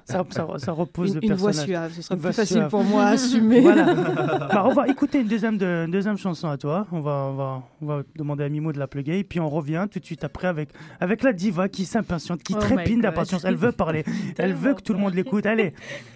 ça, 0.06 0.24
ça, 0.30 0.48
ça 0.58 0.72
repose 0.74 1.10
Une- 1.10 1.16
le 1.22 1.24
une 1.26 1.34
voix 1.36 1.52
personnage. 1.52 1.68
suave, 1.70 1.94
ce 1.94 2.02
sera 2.02 2.16
Une 2.16 2.22
plus 2.22 2.34
facile 2.34 2.58
suave. 2.58 2.70
pour 2.70 2.84
moi 2.84 3.04
à 3.06 3.08
assumer. 3.12 3.62
Voilà. 3.62 3.94
Bah, 3.94 4.64
on 4.66 4.74
va 4.74 4.88
écouter 4.90 5.22
une 5.22 5.28
deuxième, 5.28 5.58
de, 5.58 5.86
une 5.86 5.92
deuxième 5.92 6.18
chanson 6.18 6.50
à 6.50 6.58
toi. 6.58 6.86
On 6.92 7.00
va, 7.00 7.30
on, 7.32 7.36
va, 7.36 7.64
on 7.82 7.86
va 7.86 8.04
demander 8.16 8.44
à 8.44 8.50
Mimo 8.50 8.74
de 8.74 8.80
la 8.80 8.88
plugger. 8.88 9.20
Et 9.20 9.24
puis 9.24 9.40
on 9.40 9.50
revient 9.50 9.88
tout 9.90 10.00
de 10.00 10.06
suite 10.06 10.24
après 10.26 10.48
avec, 10.48 10.70
avec 11.00 11.24
la 11.24 11.32
diva 11.34 11.70
qui 11.70 11.86
s'impatiente, 11.86 12.44
qui 12.44 12.54
Oh 12.56 12.60
trépine 12.60 13.00
d'impatience. 13.02 13.46
Elle 13.46 13.56
veut 13.56 13.72
parler. 13.72 14.04
Elle 14.38 14.54
veut 14.54 14.74
que 14.74 14.82
tout 14.82 14.94
le 14.94 15.00
monde 15.00 15.14
l'écoute. 15.14 15.46
Allez, 15.46 15.74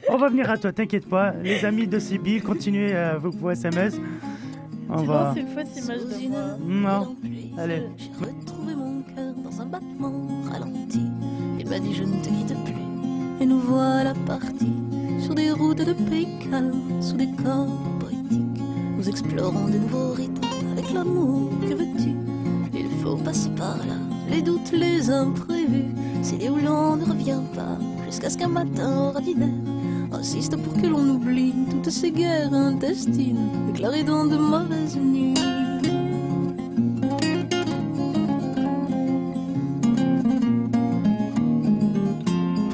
on 0.09 0.17
va 0.17 0.29
venir 0.29 0.49
à 0.49 0.57
toi, 0.57 0.73
t'inquiète 0.73 1.07
pas. 1.07 1.31
Les 1.43 1.63
amis 1.63 1.87
de 1.87 1.99
Sibyl, 1.99 2.43
continuez 2.43 2.93
euh, 2.95 3.17
vos 3.17 3.49
SMS. 3.51 3.97
On 4.91 5.01
Tu 5.01 5.07
va. 5.07 5.33
une 5.37 5.47
fausse 5.47 5.83
image 5.85 6.01
de 6.01 6.29
moi. 6.29 6.57
Non. 6.67 7.15
Allez. 7.57 7.83
J'ai 7.97 8.09
retrouvé 8.25 8.75
mon 8.75 9.01
cœur 9.03 9.33
dans 9.43 9.61
un 9.61 9.65
battement 9.65 10.27
ralenti. 10.51 11.01
Il 11.59 11.67
m'a 11.69 11.79
dit 11.79 11.93
je 11.93 12.03
ne 12.03 12.15
te 12.23 12.29
quitte 12.29 12.55
plus. 12.63 12.73
Et 13.41 13.45
nous 13.45 13.59
voilà 13.59 14.13
partis 14.25 14.73
sur 15.19 15.35
des 15.35 15.51
routes 15.51 15.77
de 15.85 15.93
pays 15.93 16.27
calmes, 16.49 17.01
sous 17.01 17.15
des 17.17 17.29
cordes 17.43 17.69
poétiques. 17.99 18.61
Nous 18.97 19.07
explorons 19.07 19.67
de 19.67 19.77
nouveaux 19.77 20.13
rythmes 20.13 20.41
avec 20.71 20.91
l'amour. 20.91 21.49
Que 21.61 21.73
veux-tu? 21.75 22.15
Il 22.73 22.89
faut 23.03 23.15
passer 23.17 23.49
par 23.51 23.77
là. 23.77 23.95
Les 24.29 24.41
doutes, 24.41 24.71
les 24.71 25.09
imprévus. 25.09 25.93
C'est 26.21 26.49
où 26.49 26.55
l'on 26.57 26.95
ne 26.95 27.05
revient 27.05 27.41
pas. 27.55 27.77
Jusqu'à 28.05 28.29
ce 28.29 28.37
qu'un 28.37 28.47
matin 28.47 29.11
ordinaire 29.15 29.47
insiste 30.11 30.57
pour 30.57 30.73
que 30.73 30.87
l'on 30.87 31.15
oublie 31.15 31.53
toutes 31.69 31.89
ces 31.89 32.11
guerres 32.11 32.53
intestines 32.53 33.49
déclarées 33.67 34.03
dans 34.03 34.25
de 34.25 34.37
mauvaises 34.37 34.97
nuits. 34.97 35.33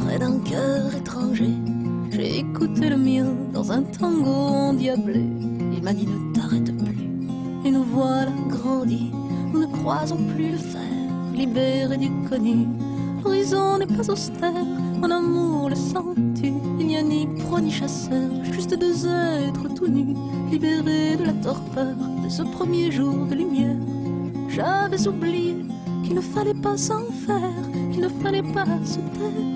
près 0.06 0.20
d'un 0.20 0.40
cœur 0.40 0.96
étranger. 0.96 1.50
J'ai 2.12 2.40
écouté 2.40 2.90
le 2.90 2.98
mien 2.98 3.28
dans 3.54 3.72
un 3.72 3.84
tango 3.84 4.32
endiablé. 4.32 5.26
Il 5.74 5.84
m'a 5.84 5.94
dit 5.94 6.08
ne 6.08 6.34
t'arrête 6.34 6.76
plus. 6.78 7.10
Et 7.66 7.72
nous 7.72 7.84
voilà 7.84 8.32
grandis. 8.48 9.12
Nous 9.52 9.60
ne 9.60 9.68
croisons 9.68 10.20
plus 10.36 10.52
le 10.52 10.58
fer, 10.58 10.82
libérés 11.34 11.98
du 11.98 12.10
connu. 12.30 12.68
L'horizon 13.24 13.78
n'est 13.80 13.88
pas 13.88 14.10
austère, 14.10 14.66
en 15.02 15.10
amour 15.10 15.70
le 15.70 15.76
sens-tu. 15.76 16.54
Ni 17.04 17.28
proie 17.28 17.60
ni 17.60 17.72
chasseur, 17.72 18.30
juste 18.54 18.74
deux 18.80 19.06
êtres 19.06 19.68
tout 19.76 19.88
nus, 19.88 20.16
libérés 20.50 21.18
de 21.18 21.26
la 21.26 21.34
torpeur 21.34 21.93
de 22.24 22.30
ce 22.30 22.41
premier 22.41 22.89
jour 22.89 23.26
de 23.26 23.36
lumière. 23.36 23.76
J'avais 24.48 25.06
oublié 25.06 25.58
qu'il 26.04 26.16
ne 26.16 26.22
fallait 26.22 26.54
pas 26.54 26.78
s'en 26.78 27.04
faire, 27.26 27.70
qu'il 27.91 28.02
ne 28.02 28.08
fallait 28.08 28.41
pas 28.41 28.66
se 28.86 28.96
taire. 28.96 29.55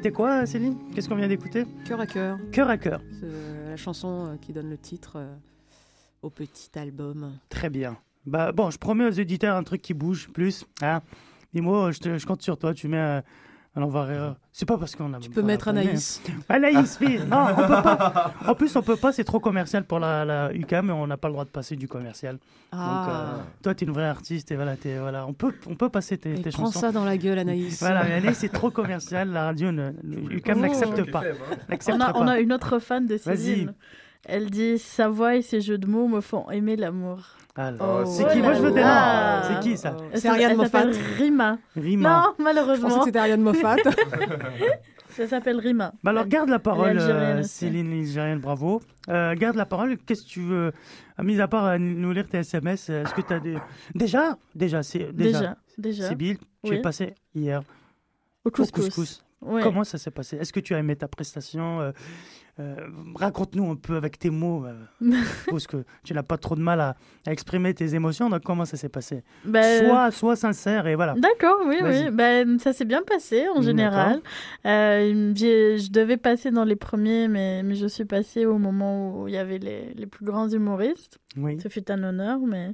C'était 0.00 0.12
quoi, 0.12 0.46
Céline? 0.46 0.78
Qu'est-ce 0.94 1.10
qu'on 1.10 1.14
vient 1.14 1.28
d'écouter? 1.28 1.66
Cœur 1.84 2.00
à 2.00 2.06
cœur. 2.06 2.38
Cœur 2.52 2.70
à 2.70 2.78
cœur. 2.78 3.02
C'est 3.12 3.26
euh, 3.26 3.68
la 3.68 3.76
chanson 3.76 4.28
euh, 4.28 4.36
qui 4.38 4.54
donne 4.54 4.70
le 4.70 4.78
titre 4.78 5.16
euh, 5.16 5.36
au 6.22 6.30
petit 6.30 6.70
album. 6.78 7.32
Très 7.50 7.68
bien. 7.68 7.98
Bah, 8.24 8.50
bon, 8.50 8.70
je 8.70 8.78
promets 8.78 9.04
aux 9.04 9.20
auditeurs 9.20 9.54
un 9.54 9.62
truc 9.62 9.82
qui 9.82 9.92
bouge 9.92 10.30
plus. 10.30 10.64
Hein. 10.80 11.02
Dis-moi, 11.52 11.90
je 11.90 12.24
compte 12.24 12.40
sur 12.40 12.56
toi. 12.56 12.72
Tu 12.72 12.88
mets 12.88 12.96
euh, 12.96 13.20
un 13.76 13.82
envareur. 13.82 14.36
C'est 14.52 14.66
pas 14.66 14.76
parce 14.76 14.96
qu'on 14.96 15.12
a. 15.14 15.18
Tu 15.20 15.30
peux 15.30 15.42
mettre 15.42 15.68
Anaïs. 15.68 16.20
Anaïs, 16.48 16.98
oui. 17.00 17.20
Non, 17.28 17.46
on 17.52 17.54
peut 17.54 17.68
pas. 17.68 18.34
En 18.46 18.54
plus, 18.56 18.74
on 18.74 18.82
peut 18.82 18.96
pas. 18.96 19.12
C'est 19.12 19.22
trop 19.24 19.38
commercial 19.38 19.84
pour 19.84 20.00
la, 20.00 20.24
la 20.24 20.52
UCAM 20.52 20.90
et 20.90 20.92
on 20.92 21.06
n'a 21.06 21.16
pas 21.16 21.28
le 21.28 21.32
droit 21.34 21.44
de 21.44 21.50
passer 21.50 21.76
du 21.76 21.86
commercial. 21.86 22.38
Ah. 22.72 22.76
Donc, 22.76 23.14
euh, 23.14 23.42
toi, 23.62 23.74
tu 23.74 23.84
es 23.84 23.86
une 23.86 23.92
vraie 23.94 24.08
artiste 24.08 24.50
et 24.50 24.56
voilà, 24.56 24.76
t'es- 24.76 24.98
voilà, 24.98 25.24
on 25.26 25.32
peut, 25.32 25.54
on 25.68 25.76
peut 25.76 25.88
passer 25.88 26.18
tes, 26.18 26.32
Et 26.34 26.42
tes 26.42 26.50
prends 26.50 26.66
chansons. 26.66 26.80
ça 26.80 26.92
dans 26.92 27.04
la 27.04 27.16
gueule, 27.16 27.38
Anaïs. 27.38 27.78
Voilà, 27.80 28.02
mais 28.04 28.14
Anaïs, 28.14 28.38
c'est 28.38 28.48
trop 28.52 28.70
commercial. 28.70 29.30
La 29.30 29.44
radio, 29.44 29.70
ne, 29.70 29.92
le 30.02 30.32
UCAM 30.34 30.58
Oh. 30.58 30.62
n'accepte 30.62 31.10
pas. 31.12 31.22
On 31.88 32.00
a, 32.00 32.10
on 32.16 32.24
pas. 32.24 32.32
a 32.32 32.38
une 32.40 32.52
autre 32.52 32.80
fan 32.80 33.06
de 33.06 33.16
Vas-y. 33.16 33.36
Céline. 33.38 33.74
Elle 34.24 34.50
dit 34.50 34.78
Sa 34.78 35.08
voix 35.08 35.36
et 35.36 35.42
ses 35.42 35.60
jeux 35.60 35.78
de 35.78 35.86
mots 35.86 36.08
me 36.08 36.20
font 36.20 36.50
aimer 36.50 36.76
l'amour. 36.76 37.20
Alors, 37.60 38.00
Oh, 38.02 38.04
c'est 38.06 38.26
qui? 38.32 38.40
Moi, 38.40 38.54
je 38.54 38.62
veux 38.62 38.72
des 38.72 38.80
noms. 38.82 39.42
C'est 39.48 39.60
qui 39.60 39.76
ça? 39.76 39.96
C'est 40.14 40.28
Ariane 40.28 40.56
Moffat. 40.56 40.84
Rima. 41.18 41.58
Rima. 41.76 42.08
Non, 42.08 42.34
Je 42.38 42.42
malheureusement. 42.44 42.88
pensais 42.88 42.98
que 43.00 43.04
c'était 43.06 43.18
Ariane 43.18 43.42
Moffat. 43.42 43.76
Ça 45.10 45.26
s'appelle 45.26 45.58
Rima. 45.58 45.92
Bah 46.04 46.12
alors 46.12 46.26
garde 46.26 46.48
la 46.48 46.60
parole, 46.60 46.96
euh. 46.98 47.42
Céline 47.42 47.92
Algérienne, 47.92 48.38
bravo. 48.38 48.80
Euh, 49.08 49.34
garde 49.34 49.56
la 49.56 49.66
parole. 49.66 49.98
Qu'est-ce 49.98 50.22
que 50.22 50.28
tu 50.28 50.40
veux, 50.40 50.72
à 51.18 51.22
mis 51.24 51.40
à 51.40 51.48
part 51.48 51.66
euh, 51.66 51.78
nous 51.78 52.12
lire 52.12 52.28
tes 52.28 52.38
SMS, 52.38 52.88
euh, 52.88 53.02
est-ce 53.02 53.12
que 53.14 53.20
tu 53.20 53.32
as 53.32 53.40
des... 53.40 53.58
déjà, 53.94 54.38
déjà, 54.54 54.82
c'est 54.84 55.12
déjà, 55.12 55.38
Déjà, 55.38 55.56
déjà. 55.76 56.08
Sybille, 56.08 56.38
tu 56.64 56.70
Oui. 56.70 56.76
es 56.76 56.80
passé 56.80 57.14
hier 57.34 57.60
Au 58.44 58.50
couscous. 58.50 59.22
Ouais. 59.42 59.62
Comment 59.62 59.82
ça 59.84 59.98
s'est 59.98 60.12
passé? 60.12 60.36
Est-ce 60.36 60.52
que 60.52 60.60
tu 60.60 60.74
as 60.74 60.78
aimé 60.78 60.94
ta 60.94 61.08
prestation 61.08 61.92
Euh, 62.58 62.74
Raconte-nous 63.14 63.70
un 63.70 63.76
peu 63.76 63.96
avec 63.96 64.18
tes 64.18 64.30
mots, 64.30 64.66
euh, 64.66 64.74
parce 65.50 65.66
que 65.66 65.84
tu 66.04 66.12
n'as 66.14 66.22
pas 66.22 66.36
trop 66.36 66.56
de 66.56 66.60
mal 66.60 66.80
à, 66.80 66.96
à 67.26 67.32
exprimer 67.32 67.72
tes 67.74 67.94
émotions. 67.94 68.28
Donc 68.28 68.42
comment 68.42 68.64
ça 68.64 68.76
s'est 68.76 68.88
passé 68.88 69.22
Ben, 69.44 69.86
Sois, 69.86 70.10
sois 70.10 70.36
sincère 70.36 70.86
et 70.86 70.94
voilà. 70.94 71.14
D'accord, 71.14 71.60
oui, 71.66 71.76
oui. 71.82 72.10
Ben, 72.10 72.58
ça 72.58 72.72
s'est 72.72 72.84
bien 72.84 73.02
passé 73.02 73.46
en 73.54 73.62
général. 73.62 74.20
Euh, 74.66 75.32
je 75.34 75.90
devais 75.90 76.16
passer 76.16 76.50
dans 76.50 76.64
les 76.64 76.76
premiers, 76.76 77.28
mais, 77.28 77.62
mais 77.62 77.74
je 77.74 77.86
suis 77.86 78.04
passée 78.04 78.46
au 78.46 78.58
moment 78.58 79.22
où 79.22 79.28
il 79.28 79.34
y 79.34 79.38
avait 79.38 79.58
les, 79.58 79.94
les 79.94 80.06
plus 80.06 80.24
grands 80.24 80.48
humoristes. 80.48 81.18
Oui. 81.36 81.58
Ce 81.62 81.68
fut 81.68 81.90
un 81.90 82.02
honneur, 82.02 82.38
mais. 82.40 82.72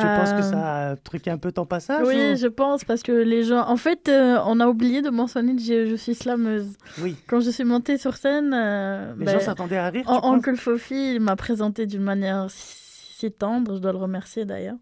Tu 0.00 0.06
penses 0.06 0.30
que 0.32 0.38
Euh, 0.38 0.42
ça 0.42 0.88
a 0.90 0.96
truqué 0.96 1.30
un 1.30 1.38
peu 1.38 1.52
ton 1.52 1.64
passage 1.66 2.06
Oui, 2.06 2.32
ou- 2.32 2.36
je 2.36 2.46
pense, 2.46 2.84
parce 2.84 3.02
que 3.02 3.12
les 3.12 3.42
gens. 3.42 3.66
En 3.68 3.76
fait, 3.76 4.08
euh, 4.08 4.38
on 4.46 4.60
a 4.60 4.66
oublié 4.68 5.02
de 5.02 5.10
mentionner 5.10 5.56
que 5.56 5.62
je, 5.62 5.86
je 5.86 5.94
suis 5.96 6.14
slameuse. 6.14 6.76
Oui. 7.02 7.16
Quand 7.26 7.40
je 7.40 7.50
suis 7.50 7.64
montée 7.64 7.98
sur 7.98 8.16
scène. 8.16 8.52
euh, 8.54 9.14
Les 9.18 9.24
ben, 9.24 9.32
gens 9.38 9.44
s'attendaient 9.44 9.76
à 9.78 9.88
rire, 9.90 10.04
tu 10.06 10.12
En, 10.12 10.34
Uncle 10.34 10.56
Fofi, 10.56 11.18
m'a 11.20 11.36
présenté 11.36 11.86
d'une 11.86 12.02
manière 12.02 12.46
si, 12.50 13.30
tendre, 13.32 13.76
je 13.76 13.80
dois 13.80 13.92
le 13.92 13.98
remercier 13.98 14.44
d'ailleurs. 14.44 14.76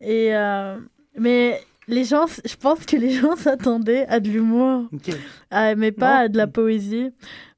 Et. 0.00 0.34
euh, 0.36 0.76
mais. 1.16 1.60
Les 1.90 2.04
gens, 2.04 2.26
je 2.44 2.54
pense 2.56 2.84
que 2.84 2.96
les 2.96 3.08
gens 3.20 3.34
s'attendaient 3.34 4.04
à 4.08 4.20
de 4.20 4.28
l'humour, 4.28 4.90
Ok. 4.92 5.08
à- 5.50 5.74
mais 5.74 5.90
pas 5.90 6.16
Non. 6.18 6.24
à 6.26 6.28
de 6.28 6.36
la 6.36 6.46
poésie. 6.46 7.10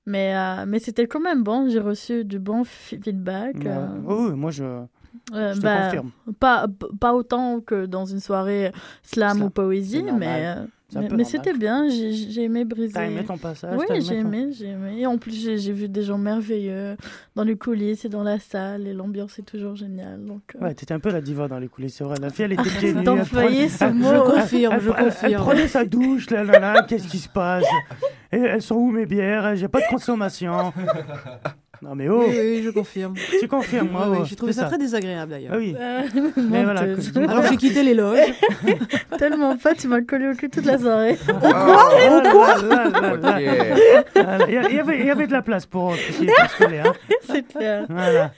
Mais, 0.06 0.36
euh, 0.36 0.66
mais 0.68 0.78
c'était 0.78 1.08
quand 1.08 1.18
même 1.18 1.42
bon, 1.42 1.68
j'ai 1.68 1.80
reçu 1.80 2.24
du 2.24 2.38
bon 2.38 2.62
feedback. 2.62 3.56
Euh, 3.66 3.86
Oui, 4.04 4.14
oui, 4.28 4.36
moi 4.36 4.52
je, 4.52 4.62
euh, 5.34 5.54
je 5.54 5.58
te 5.58 5.62
bah, 5.64 5.84
confirme. 5.86 6.10
Pas, 6.38 6.66
pas 7.00 7.14
autant 7.14 7.60
que 7.60 7.86
dans 7.86 8.04
une 8.04 8.20
soirée 8.20 8.72
slam, 9.02 9.36
Slam, 9.36 9.42
ou 9.46 9.50
poésie, 9.50 10.02
mais, 10.18 10.46
euh, 10.56 11.06
mais, 11.16 11.22
c'était 11.24 11.52
bien. 11.52 11.88
J'ai 11.88 12.12
j'ai 12.12 12.42
aimé 12.44 12.64
briser. 12.64 12.92
T'as 12.94 13.04
aimé 13.06 13.24
ton 13.24 13.38
passage 13.38 13.76
Oui, 13.78 13.84
aimé 13.90 14.00
j'ai 14.00 14.08
ton- 14.20 14.20
aimé, 14.28 14.48
j'ai 14.52 14.66
aimé. 14.70 14.96
Et 15.00 15.06
en 15.06 15.18
plus, 15.18 15.32
j'ai 15.58 15.72
vu 15.72 15.88
des 15.88 16.02
gens 16.02 16.18
merveilleux 16.18 16.96
dans 17.36 17.44
les 17.44 17.56
coulisses 17.56 18.04
et 18.04 18.08
dans 18.08 18.24
la 18.24 18.38
salle, 18.40 18.86
et 18.88 18.92
l'ambiance 18.92 19.38
est 19.38 19.42
toujours 19.44 19.76
géniale. 19.76 20.24
Donc, 20.24 20.42
euh, 20.56 20.64
Ouais, 20.64 20.74
t'étais 20.74 20.92
un 20.94 20.98
peu 21.00 21.10
la 21.12 21.20
diva 21.20 21.46
dans 21.46 21.58
les 21.60 21.68
coulisses, 21.68 21.94
c'est 21.96 22.04
vrai. 22.04 22.16
La 22.20 22.30
fille, 22.30 22.44
elle 22.46 22.52
était 22.52 22.62
pieds 22.64 22.92
nus. 22.94 23.04
D'employer 23.04 23.62
elle 23.64 23.70
ce 23.70 23.76
prenait- 23.84 23.92
mot. 23.92 24.08
Je 24.26 24.40
confirme, 24.40 24.74
elle- 24.74 24.80
je 24.80 24.88
elle- 24.90 24.94
Elle 24.98 25.04
confirme. 25.04 25.42
prenait 25.44 25.68
sa 25.68 25.84
douche, 25.84 26.30
là, 26.30 26.42
là, 26.44 26.58
là, 26.58 26.82
qu'est-ce 26.88 27.06
qui 27.08 27.18
se 27.18 27.28
passe? 27.28 27.64
Et 28.32 28.38
Elles 28.38 28.62
sont 28.62 28.74
où 28.76 28.90
mes 28.90 29.06
bières? 29.06 29.54
J'ai 29.56 29.68
pas 29.68 29.80
de 29.80 29.86
consommation. 29.90 30.72
Non 31.82 31.94
mais 31.94 32.08
oh 32.10 32.24
Oui, 32.28 32.36
oui, 32.38 32.62
je 32.62 32.68
confirme. 32.70 33.14
Tu 33.40 33.48
confirmes, 33.48 33.86
Oui, 33.88 33.92
bravo. 33.94 34.14
oui, 34.16 34.26
J'ai 34.26 34.36
trouvé 34.36 34.52
C'est 34.52 34.60
ça, 34.60 34.66
très 34.66 34.76
désagréable 34.76 35.30
d'ailleurs. 35.30 35.52
Ah 35.54 35.58
oui. 35.58 35.74
Euh, 35.78 36.02
Mais 36.36 36.62
voilà, 36.64 36.82
que- 36.84 37.18
Alors 37.30 37.44
j'ai 37.46 37.56
quitté 37.56 37.82
les 37.82 37.94
loges. 37.94 38.18
Tellement 39.18 39.56
pas, 39.56 39.74
tu 39.74 39.88
m'as 39.88 40.02
collé 40.02 40.28
au 40.28 40.34
cul 40.34 40.50
toute 40.50 40.66
la 40.66 40.78
soirée. 40.78 41.16
Ah, 41.42 41.88
Au 42.18 42.30
quoi 42.30 42.56
là, 42.62 42.84
là, 42.84 43.16
là, 43.16 43.16
là. 43.16 44.04
Voilà, 44.14 44.46
Il 44.48 44.54
y, 44.74 44.78
avait, 44.78 44.98
il 45.00 45.06
y 45.06 45.10
avait 45.10 45.26
de 45.26 45.32
la 45.32 45.40
place 45.42 45.64
pour 45.64 45.92
hein. 45.92 45.96
C'est 47.28 47.42
clair. 47.48 47.86
Voilà. 47.88 48.32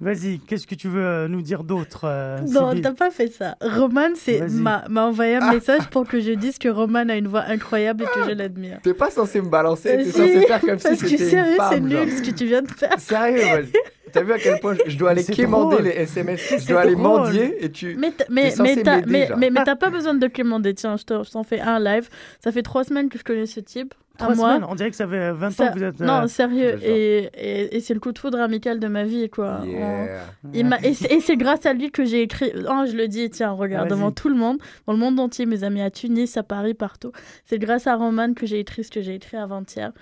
Vas-y, 0.00 0.40
qu'est-ce 0.40 0.66
que 0.66 0.74
tu 0.74 0.88
veux 0.88 1.04
euh, 1.04 1.28
nous 1.28 1.42
dire 1.42 1.62
d'autre 1.64 2.02
euh, 2.04 2.38
Non, 2.48 2.72
t'as 2.80 2.92
pas 2.92 3.10
fait 3.10 3.28
ça. 3.28 3.56
Roman 3.60 4.08
c'est- 4.16 4.48
m'a 4.50 4.84
m'a 4.88 5.06
envoyé 5.06 5.36
un 5.36 5.40
Ah. 5.42 5.52
message 5.54 5.86
pour 5.90 6.06
que 6.06 6.18
je 6.20 6.32
dise 6.32 6.58
que 6.58 6.68
Roman 6.68 7.08
a 7.08 7.14
une 7.16 7.28
voix 7.28 7.44
incroyable 7.46 8.04
et 8.04 8.06
que 8.20 8.26
je 8.28 8.34
l'admire. 8.34 8.78
T'es 8.82 8.94
pas 8.94 9.10
censé 9.10 9.40
me 9.40 9.48
balancer, 9.48 9.96
t'es 9.98 10.04
censé 10.06 10.40
faire 10.46 10.60
comme 10.60 10.78
si 10.78 10.88
parce 10.88 11.00
que 11.00 11.08
c'était 11.08 11.22
une 11.24 11.30
sérieux, 11.30 11.50
c'est 11.52 11.56
femme, 11.56 11.90
genre. 11.90 12.04
nul 12.04 12.12
ce 12.12 12.22
que 12.22 12.30
tu 12.36 12.46
viens 12.46 12.62
de 12.62 12.71
faire. 12.72 12.98
Sérieux, 12.98 13.66
T'as 14.12 14.22
vu 14.22 14.32
à 14.32 14.38
quel 14.38 14.60
point 14.60 14.74
je- 14.86 14.98
dois 14.98 15.10
aller 15.10 15.24
quémander 15.24 15.76
drôle. 15.76 15.86
les 15.86 15.92
SMS, 16.02 16.54
je 16.58 16.68
dois 16.68 16.80
aller 16.82 16.94
drôle. 16.94 17.02
mendier 17.22 17.64
et 17.64 17.72
tu. 17.72 17.94
Mais 17.96 18.10
t'as- 18.10 18.26
mais 18.28 18.52
mais 18.60 18.74
mais, 19.06 19.28
mais, 19.38 19.50
mais 19.50 19.64
t'as 19.64 19.74
pas 19.76 19.88
besoin 19.88 20.12
de 20.12 20.26
demander. 20.26 20.74
Tiens, 20.74 20.98
je 20.98 21.04
te- 21.04 21.22
je 21.24 21.30
t'en 21.30 21.44
fais 21.44 21.60
un 21.60 21.80
live. 21.80 22.10
Ça 22.44 22.52
fait 22.52 22.60
trois 22.62 22.84
semaines 22.84 23.08
que 23.08 23.18
je 23.18 23.24
connais 23.24 23.46
ce 23.46 23.60
type. 23.60 23.94
à 24.18 24.24
Trois 24.24 24.34
moi. 24.34 24.48
semaines, 24.56 24.66
on 24.70 24.74
dirait 24.74 24.90
que 24.90 24.96
ça 24.96 25.08
fait 25.08 25.32
20 25.32 25.50
Ça- 25.52 25.64
ans 25.64 25.72
que 25.72 25.78
vous 25.78 25.84
êtes. 25.84 25.98
euh, 26.02 26.04
Non, 26.04 26.28
sérieux. 26.28 26.74
déjà. 26.74 26.86
Et, 26.86 27.30
et, 27.34 27.76
et 27.76 27.80
c'est 27.80 27.94
le 27.94 28.00
coup 28.00 28.12
de 28.12 28.18
foudre 28.18 28.38
amical 28.40 28.78
de 28.78 28.86
ma 28.86 29.04
vie, 29.04 29.30
quoi. 29.30 29.60
Yeah. 29.64 30.26
On- 30.44 30.48
il 30.52 30.66
m'a- 30.66 30.78
et 30.82 30.92
c'est 30.92 31.10
et 31.10 31.20
c'est 31.20 31.36
grâce 31.38 31.64
à 31.64 31.72
lui 31.72 31.90
que 31.90 32.04
j'ai 32.04 32.20
écrit. 32.20 32.52
Oh, 32.68 32.84
je 32.86 32.94
le 32.94 33.08
dis, 33.08 33.30
tiens, 33.30 33.52
regarde, 33.52 33.88
devant 33.88 34.10
tout 34.12 34.28
le 34.28 34.34
monde, 34.34 34.58
dans 34.86 34.92
le 34.92 34.98
monde 34.98 35.18
entier, 35.18 35.46
mes 35.46 35.64
amis 35.64 35.80
à 35.80 35.90
Tunis, 35.90 36.36
à 36.36 36.42
Paris, 36.42 36.74
partout. 36.74 37.12
C'est 37.46 37.58
grâce 37.58 37.86
à 37.86 37.96
Roman 37.96 38.34
que 38.34 38.44
j'ai 38.44 38.60
écrit 38.60 38.84
ce 38.84 38.90
que 38.90 39.00
j'ai 39.00 39.14
écrit 39.14 39.38
avant-hier 39.38 39.92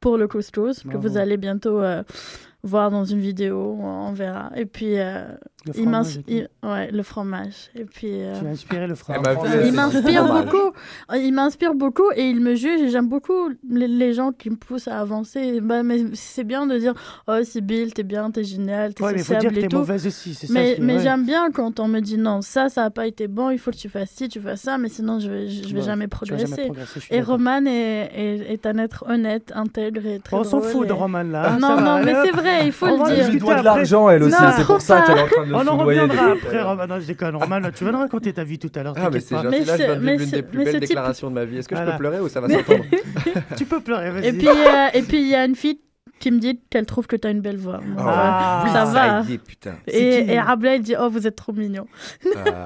pour 0.00 0.16
le 0.16 0.26
couscous, 0.28 0.82
que 0.82 0.88
Bravo. 0.88 1.08
vous 1.08 1.16
allez 1.16 1.36
bientôt 1.36 1.80
euh, 1.80 2.02
voir 2.62 2.90
dans 2.90 3.04
une 3.04 3.20
vidéo, 3.20 3.76
on 3.80 4.12
verra. 4.12 4.50
Et 4.56 4.66
puis, 4.66 4.98
euh, 4.98 5.24
Le 5.66 5.72
fromage 5.74 6.20
il- 6.26 6.48
ouais, 6.62 6.90
le 6.90 7.02
fromage. 7.02 7.70
Et 7.74 7.84
puis. 7.84 8.08
euh, 8.12 8.34
Tu 8.40 8.46
as 8.46 8.50
inspiré 8.50 8.86
le 8.86 8.94
m'a 9.22 9.34
vu, 9.34 9.66
il 9.66 9.72
m'inspire 9.72 10.24
fromage. 10.26 10.44
beaucoup. 10.46 10.72
Il 11.14 11.32
m'inspire 11.34 11.74
beaucoup 11.74 12.10
et 12.16 12.28
il 12.30 12.40
me 12.40 12.54
juge. 12.54 12.80
Et 12.80 12.88
j'aime 12.88 13.08
beaucoup 13.08 13.50
les, 13.68 13.86
les 13.88 14.12
gens 14.14 14.32
qui 14.32 14.48
me 14.50 14.56
poussent 14.56 14.88
à 14.88 14.98
avancer. 15.00 15.60
Bah, 15.60 15.82
mais 15.82 15.98
c'est 16.14 16.44
bien 16.44 16.66
de 16.66 16.78
dire 16.78 16.94
Oh, 17.28 17.34
Sibyl, 17.44 17.92
t'es 17.92 18.02
bien, 18.02 18.30
t'es 18.30 18.44
génial, 18.44 18.94
t'es 18.94 19.02
Ouais, 19.04 19.12
mais 19.12 19.18
il 19.18 19.24
faut 19.24 19.34
sociable 19.34 19.54
dire 19.54 19.68
que 19.68 19.74
et 19.74 19.76
mauvaise 19.78 20.06
aussi, 20.06 20.34
c'est 20.34 20.48
Mais, 20.50 20.76
mais 20.80 20.96
ouais. 20.96 21.02
j'aime 21.02 21.26
bien 21.26 21.50
quand 21.50 21.78
on 21.78 21.88
me 21.88 22.00
dit 22.00 22.16
Non, 22.16 22.40
ça, 22.40 22.68
ça 22.70 22.82
n'a 22.84 22.90
pas 22.90 23.06
été 23.06 23.28
bon, 23.28 23.50
il 23.50 23.58
faut 23.58 23.70
que 23.70 23.76
tu 23.76 23.88
fasses 23.88 24.10
ci, 24.10 24.28
tu 24.28 24.40
fasses 24.40 24.62
ça, 24.62 24.78
mais 24.78 24.88
sinon 24.88 25.18
je 25.20 25.30
vais, 25.30 25.48
je, 25.48 25.62
je 25.64 25.74
vais 25.74 25.80
Ouais, 25.80 25.86
jamais 25.86 26.08
progresser. 26.08 26.70
et. 27.10 27.20
Roman 27.20 27.64
est, 27.66 28.10
est, 28.14 28.52
est 28.52 28.66
un 28.66 28.78
être 28.78 29.04
honnête, 29.08 29.52
intègre 29.54 30.06
et 30.06 30.20
très 30.20 30.36
On 30.36 30.44
s'en 30.44 30.60
fout 30.60 30.86
de 30.88 30.92
Roman 30.92 31.22
là. 31.22 31.56
Non, 31.60 31.74
va, 31.76 31.80
non, 31.82 31.90
allez, 31.92 32.12
mais 32.12 32.18
c'est 32.24 32.32
vrai, 32.36 32.66
il 32.66 32.72
faut 32.72 32.86
On 32.86 33.04
le 33.04 33.14
dire. 33.14 33.24
Elle 33.26 33.32
lui 33.32 33.38
doit 33.40 33.58
de 33.60 33.64
l'argent, 33.64 34.08
elle 34.08 34.22
aussi, 34.22 34.32
Non, 34.40 34.48
c'est 34.56 34.64
pour 34.64 34.80
ça 34.80 35.02
qu'elle 35.02 35.18
est 35.18 35.22
en 35.22 35.26
train 35.26 35.46
de 35.46 35.49
On 35.54 35.66
en 35.66 35.76
reviendra 35.76 36.32
après, 36.32 36.62
Roman. 36.62 36.86
Non, 36.86 37.00
je 37.00 37.06
déconne. 37.06 37.36
Roman, 37.36 37.60
tu 37.74 37.84
vas 37.84 37.92
nous 37.92 37.98
raconter 37.98 38.32
ta 38.32 38.44
vie 38.44 38.58
tout 38.58 38.70
à 38.74 38.82
l'heure. 38.82 38.94
Ah, 38.96 39.10
mais 39.12 39.20
c'est 39.20 39.34
gentil. 39.34 39.48
Mais 39.50 39.64
Là, 39.64 39.76
je 39.76 39.82
viens 39.82 39.96
de 39.96 40.00
vivre 40.00 40.18
l'une 40.18 40.30
des 40.30 40.42
plus 40.42 40.64
belles 40.64 40.80
déclarations 40.80 41.28
de 41.30 41.34
ma 41.34 41.44
vie. 41.44 41.58
Est-ce 41.58 41.68
que 41.68 41.76
je 41.76 41.82
peux 41.82 41.96
pleurer 41.96 42.20
ou 42.20 42.28
ça 42.28 42.40
va 42.40 42.48
s'entendre 42.48 42.84
Tu 43.56 43.64
peux 43.64 43.80
pleurer, 43.80 44.10
vas-y. 44.10 44.26
Et 44.26 44.32
puis, 44.32 44.48
euh, 44.48 44.88
et 44.94 45.02
puis 45.02 45.20
il 45.20 45.28
y 45.28 45.34
a 45.34 45.44
une 45.44 45.56
fille 45.56 45.80
qui 46.18 46.30
me 46.30 46.38
dit 46.38 46.60
qu'elle 46.70 46.86
trouve 46.86 47.06
que 47.06 47.16
t'as 47.16 47.30
une 47.30 47.40
belle 47.40 47.56
voix. 47.56 47.80
Ah, 47.98 48.64
ça 48.72 48.86
oui, 48.86 48.92
va. 48.92 49.22
y 49.28 49.34
est, 49.34 49.38
putain. 49.38 49.74
Et, 49.86 50.32
et 50.32 50.40
Rabelais 50.40 50.76
il 50.76 50.82
dit 50.82 50.94
Oh, 50.98 51.08
vous 51.08 51.26
êtes 51.26 51.36
trop 51.36 51.52
mignon. 51.52 51.86
Ah. 52.36 52.64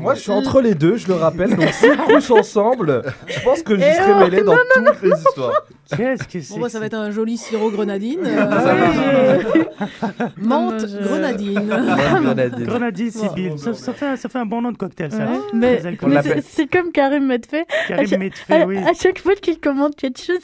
Moi, 0.00 0.14
je 0.14 0.20
suis 0.20 0.30
entre 0.32 0.60
les 0.60 0.74
deux, 0.74 0.96
je 0.96 1.06
le 1.08 1.14
rappelle. 1.14 1.54
Donc, 1.54 1.68
si 1.70 1.86
on 1.86 1.96
couche 2.06 2.30
ensemble, 2.32 3.02
je 3.28 3.40
pense 3.40 3.62
que 3.62 3.76
j'y 3.76 3.84
Eh 3.84 3.94
serai 3.94 4.12
oh, 4.16 4.18
mêlé 4.18 4.42
dans 4.42 4.56
toutes 4.74 5.02
les 5.02 5.10
histoires. 5.10 5.62
Qu'est-ce 5.96 6.24
que 6.24 6.40
c'est 6.40 6.54
Bon, 6.54 6.60
bah, 6.62 6.68
ça 6.68 6.80
va 6.80 6.86
être 6.86 6.94
un 6.94 7.10
joli 7.12 7.36
sirop 7.38 7.70
grenadine. 7.70 8.20
Euh, 8.24 9.38
oui, 9.54 9.60
Menthe 10.36 10.84
grenadine. 10.84 11.68
Grenadine. 11.68 12.64
Grenadine, 12.66 13.10
Sibyl. 13.10 13.58
Ça, 13.58 13.72
ça 13.74 13.92
fait, 13.92 14.16
ça 14.16 14.28
fait 14.28 14.38
un 14.38 14.46
bon 14.46 14.62
nom 14.62 14.72
de 14.72 14.76
cocktail, 14.78 15.12
ça. 15.12 15.18
Ouais. 15.26 15.38
Mais, 15.54 15.76
Très 15.78 16.06
mais 16.08 16.22
c'est- 16.22 16.40
c'est 16.42 16.66
comme 16.66 16.90
Karim 16.90 17.26
Medfait. 17.26 17.66
Karim 17.88 18.06
cha- 18.06 18.18
Medfait, 18.18 18.62
à- 18.62 18.66
oui. 18.66 18.78
À 18.78 18.92
chaque 18.94 19.20
fois 19.20 19.34
qu'il 19.36 19.60
commande 19.60 19.94
quelque 19.94 20.20
chose, 20.20 20.42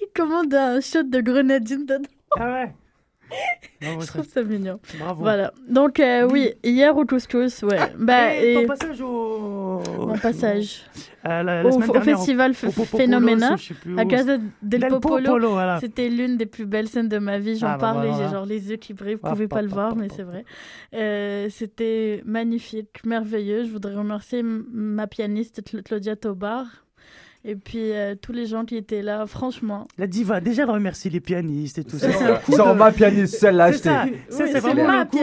il 0.00 0.06
commande 0.14 0.54
un 0.54 0.80
shot 0.80 1.02
de 1.04 1.20
grenadine 1.20 1.86
dedans. 1.86 2.04
Ah 2.38 2.52
ouais 2.52 2.72
Bravo, 3.80 4.00
Je 4.00 4.06
trouve 4.06 4.26
ça 4.28 4.42
mignon. 4.42 4.78
Bravo. 4.98 5.20
Voilà. 5.22 5.52
Donc, 5.68 6.00
euh, 6.00 6.26
oui, 6.30 6.52
hier 6.62 6.96
au 6.96 7.04
couscous, 7.04 7.62
ouais. 7.62 7.78
bah, 7.98 8.34
Et 8.34 8.52
et 8.52 8.54
ton 8.62 8.66
passage 8.68 9.00
au... 9.02 9.82
mon 9.98 10.16
passage 10.18 10.82
Euh, 11.26 11.42
la, 11.42 11.62
la 11.62 11.68
au, 11.68 11.72
semaine 11.72 11.90
au 11.90 11.92
dernière, 11.92 12.16
festival 12.16 12.52
au 12.52 12.84
Phénoména 12.84 13.56
à. 13.98 14.04
Casa 14.06 14.38
del, 14.38 14.80
Del 14.80 14.88
Popolo. 14.90 15.24
Popolo, 15.24 15.50
voilà. 15.50 15.80
C'était 15.80 16.08
l'une 16.08 16.36
des 16.36 16.46
plus 16.46 16.66
belles 16.66 16.88
scènes 16.88 17.08
de 17.08 17.18
ma 17.18 17.38
vie. 17.38 17.56
J'en 17.56 17.66
Ah, 17.68 17.72
bah, 17.72 17.78
parle 17.92 18.06
et 18.06 18.08
voilà. 18.10 18.26
j'ai 18.26 18.32
genre 18.32 18.46
les 18.46 18.70
yeux 18.70 18.76
qui 18.76 18.94
brillent. 18.94 19.14
Vous 19.14 19.20
Ah, 19.24 19.30
pouvez 19.30 19.48
pa, 19.48 19.56
pas 19.56 19.62
le 19.62 19.68
voir, 19.68 19.96
mais 19.96 20.08
c'est 20.14 20.22
vrai. 20.22 20.44
Euh, 20.94 21.48
C'était 21.50 22.22
magnifique, 22.24 23.04
merveilleux. 23.04 23.64
Je 23.64 23.70
voudrais 23.70 23.94
remercier 23.94 24.42
ma 24.42 25.06
pianiste 25.06 25.62
Cla- 25.62 25.82
Claudia 25.82 26.16
Tobar. 26.16 26.66
Et 27.46 27.56
puis 27.56 27.92
euh, 27.92 28.14
tous 28.20 28.32
les 28.32 28.46
gens 28.46 28.64
qui 28.64 28.74
étaient 28.76 29.02
là, 29.02 29.26
franchement. 29.26 29.86
La 29.98 30.06
diva, 30.06 30.40
déjà, 30.40 30.62
elle 30.62 30.70
remercie 30.70 31.10
les 31.10 31.20
pianistes 31.20 31.76
et 31.78 31.84
tout 31.84 31.98
ça. 31.98 32.10
C'est 32.10 32.56
de- 32.56 32.72
ma 32.72 32.90
pianiste, 32.90 33.34
celle-là, 33.36 33.72
C'est 33.72 33.78
ça, 33.84 34.00
achetée. 34.00 34.18
ça 34.30 34.44
Oui, 34.44 34.50
c'est 34.52 34.60
vraiment 34.60 34.86
ma 34.86 35.04
le 35.04 35.04
de- 35.04 35.16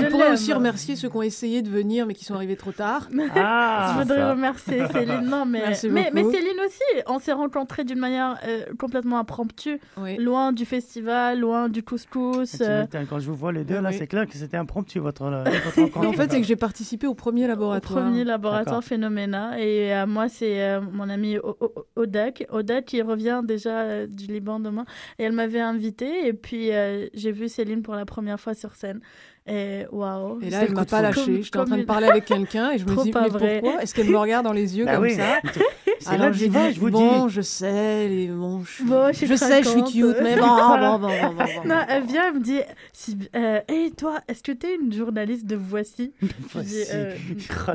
Je 0.00 0.04
Je 0.04 0.10
pourrais 0.10 0.32
aussi 0.32 0.52
remercier 0.52 0.96
ceux 0.96 1.08
qui 1.08 1.16
ont 1.16 1.22
essayé 1.22 1.62
de 1.62 1.70
venir 1.70 2.04
mais 2.06 2.12
qui 2.14 2.24
sont 2.26 2.34
arrivés 2.34 2.56
trop 2.56 2.72
tard. 2.72 3.08
Ah, 3.34 3.94
je 3.94 4.02
voudrais 4.02 4.18
ça. 4.18 4.30
remercier 4.32 4.82
Céline. 4.92 5.22
Non, 5.24 5.46
mais, 5.46 5.60
Merci 5.60 5.88
mais, 5.88 6.10
mais. 6.12 6.22
Céline 6.24 6.60
aussi, 6.66 7.02
on 7.06 7.18
s'est 7.18 7.32
rencontrés 7.32 7.84
d'une 7.84 7.98
manière 7.98 8.38
euh, 8.46 8.64
complètement 8.78 9.18
impromptue, 9.18 9.80
Oui. 9.96 10.16
loin 10.18 10.52
du 10.52 10.64
festival, 10.64 11.40
loin 11.40 11.68
du 11.68 11.82
couscous. 11.82 12.50
Tu 12.58 12.62
euh, 12.62 12.84
Quand 13.08 13.18
je 13.18 13.28
vous 13.30 13.34
vois 13.36 13.52
les 13.52 13.64
deux, 13.64 13.80
là, 13.80 13.92
c'est 13.92 14.06
clair 14.06 14.26
que 14.26 14.34
c'était 14.34 14.56
impromptu, 14.58 14.98
votre, 14.98 15.24
votre 15.64 15.80
rencontre. 15.80 16.06
En 16.08 16.12
fait, 16.12 16.30
c'est 16.30 16.40
que 16.40 16.46
j'ai 16.46 16.56
participé 16.56 17.06
au 17.06 17.14
premier 17.14 17.44
au 17.44 17.48
laboratoire. 17.48 18.04
premier 18.04 18.24
laboratoire. 18.24 18.84
Phénoména. 18.84 19.58
Et 19.58 19.94
euh, 19.94 20.06
moi, 20.06 20.28
c'est 20.28 20.60
euh, 20.62 20.80
mon 20.92 21.08
ami 21.08 21.38
Odak. 21.96 22.46
Odak 22.50 22.84
qui 22.86 23.02
revient 23.02 23.42
déjà 23.44 23.82
euh, 23.82 24.06
du 24.06 24.26
Liban 24.26 24.60
demain. 24.60 24.84
Et 25.18 25.24
elle 25.24 25.32
m'avait 25.32 25.60
invitée. 25.60 26.26
Et 26.26 26.32
puis, 26.32 26.72
euh, 26.72 27.08
j'ai 27.14 27.32
vu 27.32 27.48
Céline 27.48 27.82
pour 27.82 27.94
la 27.94 28.04
première 28.04 28.40
fois 28.40 28.54
sur 28.54 28.74
scène. 28.74 29.00
Et 29.44 29.86
waouh. 29.90 30.38
Et 30.40 30.50
là, 30.50 30.58
elle 30.62 30.68
le 30.68 30.74
m'a 30.74 30.84
pas 30.84 31.02
lâché. 31.02 31.42
J'étais 31.42 31.58
en 31.58 31.64
train 31.64 31.76
de 31.78 31.82
parler 31.82 32.06
avec 32.06 32.24
quelqu'un 32.26 32.70
et 32.70 32.78
je 32.78 32.84
me 32.88 33.02
dis 33.02 33.10
pas 33.10 33.22
mais 33.22 33.28
vrai. 33.28 33.60
pourquoi 33.60 33.82
Est-ce 33.82 33.92
qu'elle 33.92 34.08
me 34.08 34.16
regarde 34.16 34.44
dans 34.44 34.52
les 34.52 34.78
yeux 34.78 34.84
Bah 34.84 34.94
comme 34.94 35.02
oui. 35.04 35.16
ça 35.16 35.40
Alors 36.06 36.32
j'ai 36.32 36.46
diva, 36.48 36.68
dit 36.68 36.74
je 36.74 36.80
vous 36.80 36.90
bon, 36.90 37.26
dis. 37.26 37.32
je 37.34 37.40
sais, 37.42 38.08
les, 38.08 38.26
bon, 38.28 38.62
je, 38.64 38.82
Bon, 38.84 39.12
je 39.12 39.26
je 39.26 39.34
sais, 39.36 39.62
je 39.62 39.68
suis 39.68 39.82
cute, 39.84 40.16
mais 40.22 40.36
bon, 40.40 40.46
Voilà. 40.46 40.90
bon, 40.98 40.98
bon, 40.98 41.08
bon, 41.08 41.28
bon, 41.34 41.44
bon. 41.62 41.68
Non, 41.68 41.76
elle 41.88 42.02
vient, 42.04 42.28
elle 42.28 42.34
me 42.34 42.40
dit 42.40 42.60
si, 42.92 43.16
euh, 43.36 43.60
Hey, 43.68 43.92
toi, 43.92 44.20
est-ce 44.28 44.42
que 44.42 44.52
tu 44.52 44.66
es 44.66 44.74
une 44.76 44.92
journaliste 44.92 45.46
de 45.46 45.54
Voici? 45.56 46.12
Je 46.20 46.26
dis 46.26 46.34
Voici. 46.52 46.76
euh, 46.92 47.14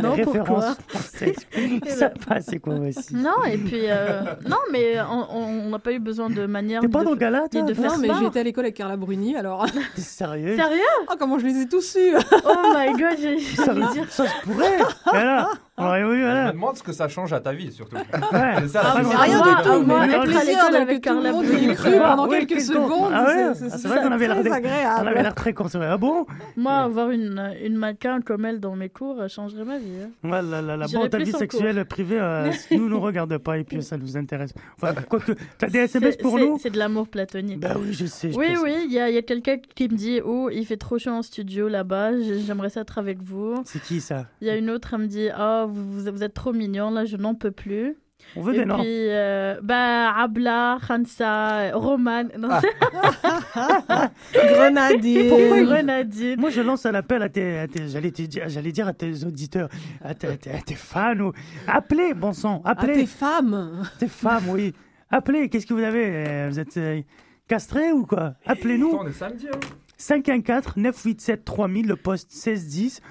Non, 0.02 0.16
les 0.16 0.24
pourquoi 0.24 0.42
références 0.44 0.78
françaises. 0.88 1.36
Ils 1.58 1.90
savent 1.90 2.14
pas 2.28 2.42
c'est 2.42 2.60
quoi 2.60 2.76
aussi. 2.76 3.14
Non, 3.16 3.44
et 3.50 3.58
puis. 3.58 3.82
euh, 3.90 4.22
non, 4.48 4.58
mais 4.72 4.96
on- 5.02 5.70
n'a 5.70 5.80
pas 5.80 5.92
eu 5.94 6.00
besoin 6.00 6.30
de 6.30 6.46
manière. 6.46 6.82
T'es 6.82 6.88
pas 6.88 7.00
de 7.00 7.06
dans 7.06 7.12
le 7.12 7.18
gala, 7.18 7.48
toi 7.50 7.62
Non, 7.62 7.98
mais 8.00 8.10
j'étais 8.22 8.40
à 8.40 8.44
l'école 8.44 8.66
avec 8.66 8.76
Carla 8.76 8.96
Bruni, 8.98 9.36
alors. 9.36 9.66
T'es 9.96 10.02
sérieux 10.02 10.56
Sérieux 10.56 10.82
Oh, 11.10 11.14
comment 11.20 11.40
je 11.40 11.46
les 11.46 11.57
ai 11.62 11.68
tous 11.68 11.82
su 11.82 12.16
Oh 12.46 12.74
my 12.74 12.92
god, 12.94 13.18
j'ai 13.20 13.40
ça, 13.40 13.74
dire. 13.74 14.06
ça 14.10 14.26
se 14.28 14.42
pourrait 14.44 14.80
Voilà 15.06 15.50
Oui, 15.80 15.86
Je 15.86 16.48
me 16.48 16.52
demande 16.54 16.76
ce 16.76 16.82
que 16.82 16.92
ça 16.92 17.08
change 17.08 17.34
à 17.34 17.40
ta 17.40 17.54
vie, 17.54 17.72
surtout. 17.72 17.98
Ouais. 17.98 18.02
C'est 18.62 18.68
ça, 18.70 18.82
Ah, 18.84 18.94
rien 18.96 19.04
moi, 19.04 19.56
du 19.58 19.64
tout, 19.64 19.70
ah, 19.74 19.80
moi, 19.80 20.08
mais 20.08 20.14
être 20.14 20.26
le 20.26 20.30
à 20.36 20.40
plaisir 20.40 20.58
l'école 20.64 20.76
avec 20.76 20.88
tout 20.88 20.94
le 20.94 21.00
Carla 21.22 21.32
monde 21.32 21.46
ait 21.46 21.76
cru 21.76 21.92
pendant 22.00 22.28
Oui, 22.28 22.38
quelques 22.48 22.50
quel 22.50 22.58
con. 22.58 22.64
secondes. 22.84 23.12
Ah 23.14 23.24
ouais 23.26 23.54
c'est- 23.54 23.88
vrai 23.88 24.02
qu'on 24.02 24.12
avait 24.12 24.28
l'air 24.28 24.40
très 24.40 24.50
de- 24.50 24.54
agréable. 24.56 25.02
On 25.04 25.08
avait 25.08 25.22
l'air 25.24 25.36
très 25.36 25.54
con. 25.54 25.68
c'est 25.68 25.78
vrai. 25.78 25.88
Ah 25.92 25.98
bon? 25.98 26.26
Moi, 26.56 26.72
avoir 26.74 27.12
une, 27.12 27.54
une 27.64 27.76
mannequin 27.76 28.22
comme 28.22 28.46
elle 28.46 28.60
dans 28.60 28.76
mes 28.76 28.90
cours 28.90 29.22
euh, 29.22 29.28
changerait 29.28 29.66
ma 29.66 29.78
vie. 29.78 29.86
hein. 30.04 30.10
Ouais, 30.28 30.42
la, 30.42 30.62
la, 30.64 30.78
la 30.78 30.88
bon, 30.88 31.08
ta 31.08 31.20
vie 31.20 31.32
sexuelle 31.32 31.86
privée, 31.86 32.18
euh, 32.20 32.52
nous 32.72 32.90
ne 32.90 32.96
regarde 32.96 33.38
pas 33.38 33.60
et 33.60 33.64
puis 33.64 33.84
ça 33.84 33.98
nous 33.98 34.18
intéresse. 34.18 34.54
Enfin, 34.82 34.94
quoique, 35.08 35.34
t'as 35.60 35.68
des 35.68 35.80
SMS 35.80 36.16
C'est- 36.18 36.22
pour 36.24 36.40
nous? 36.40 36.58
C'est 36.60 36.72
de 36.72 36.80
l'amour 36.80 37.08
platonique. 37.08 37.60
Bah 37.60 37.76
oui, 37.80 37.94
je 37.94 38.08
sais. 38.08 38.32
je 38.32 38.38
Oui, 38.38 38.48
oui, 38.64 38.74
il 38.86 38.92
y 38.94 39.00
a, 39.00 39.10
il 39.10 39.16
y 39.16 39.20
a 39.20 39.22
quelqu'un 39.22 39.58
qui 39.76 39.88
me 39.90 39.96
dit 39.96 40.22
Oh, 40.26 40.50
il 40.52 40.66
fait 40.66 40.78
trop 40.78 40.98
chaud 40.98 41.12
en 41.12 41.22
studio 41.22 41.68
là-bas, 41.68 42.18
j'ai- 42.20 42.40
j'aimerais 42.40 42.70
ça 42.70 42.82
être 42.82 42.98
avec 42.98 43.22
vous. 43.22 43.62
C'est 43.66 43.82
qui 43.84 44.02
ça? 44.02 44.26
Il 44.42 44.48
y 44.48 44.50
a 44.50 44.56
une 44.56 44.72
autre, 44.72 44.90
elle 44.96 45.02
me 45.02 45.06
dit 45.08 45.30
Oh, 45.40 45.66
vous, 45.68 46.24
êtes 46.24 46.34
trop 46.34 46.54
mignon, 46.54 46.92
là, 46.92 47.06
je 47.06 47.18
n'en 47.18 47.36
peux 47.36 47.52
plus. 47.52 47.96
On 48.36 48.42
veut 48.42 48.54
des 48.54 48.66
noms. 48.66 48.76
puis, 48.80 48.86
euh, 48.88 49.56
bah, 49.64 50.12
Abla, 50.18 50.80
Khansa, 50.86 51.72
Roman. 51.74 52.24
Non, 52.38 52.50
Ah. 52.52 54.10
Grenadier. 54.34 55.30
Pourquoi 55.30 55.62
Grenadine? 55.64 56.40
Moi, 56.40 56.50
je 56.50 56.62
lance 56.62 56.86
un 56.86 56.94
appel 56.94 57.22
à 57.22 57.30
tes, 57.30 57.60
à 57.60 57.68
tes- 57.68 57.88
j'allais 57.88 58.12
te 58.12 58.22
dire, 58.24 58.44
j'allais 58.50 58.72
dire 58.72 58.88
à 58.88 58.94
tes 58.94 59.24
auditeurs, 59.24 59.70
à 60.04 60.14
tes, 60.14 60.28
à 60.28 60.38
tes- 60.38 60.52
à 60.52 60.62
tes 60.62 60.76
fans 60.76 61.18
ou 61.20 61.32
appelez, 61.68 62.14
bon 62.14 62.34
sang, 62.34 62.62
À 62.66 62.72
appelez 62.72 62.94
tes 62.96 63.06
femmes. 63.06 63.84
tes 64.00 64.08
femmes, 64.08 64.50
oui, 64.50 64.74
appelez. 65.10 65.50
Qu'est-ce 65.50 65.66
que 65.68 65.74
vous 65.74 65.84
avez? 65.84 66.28
Euh, 66.28 66.48
Vous 66.50 66.60
êtes 66.60 66.78
euh, 66.78 67.02
castrés 67.48 67.92
ou 67.92 68.06
quoi? 68.06 68.34
Appelez-nous. 68.46 68.90
On 69.00 69.08
est 69.08 69.12
samedi, 69.14 69.48
hein. 69.54 69.60
514 69.98 70.76
987 70.76 71.44
3000, 71.46 71.88
le 71.88 71.96
poste 71.96 72.30
1610. 72.32 73.02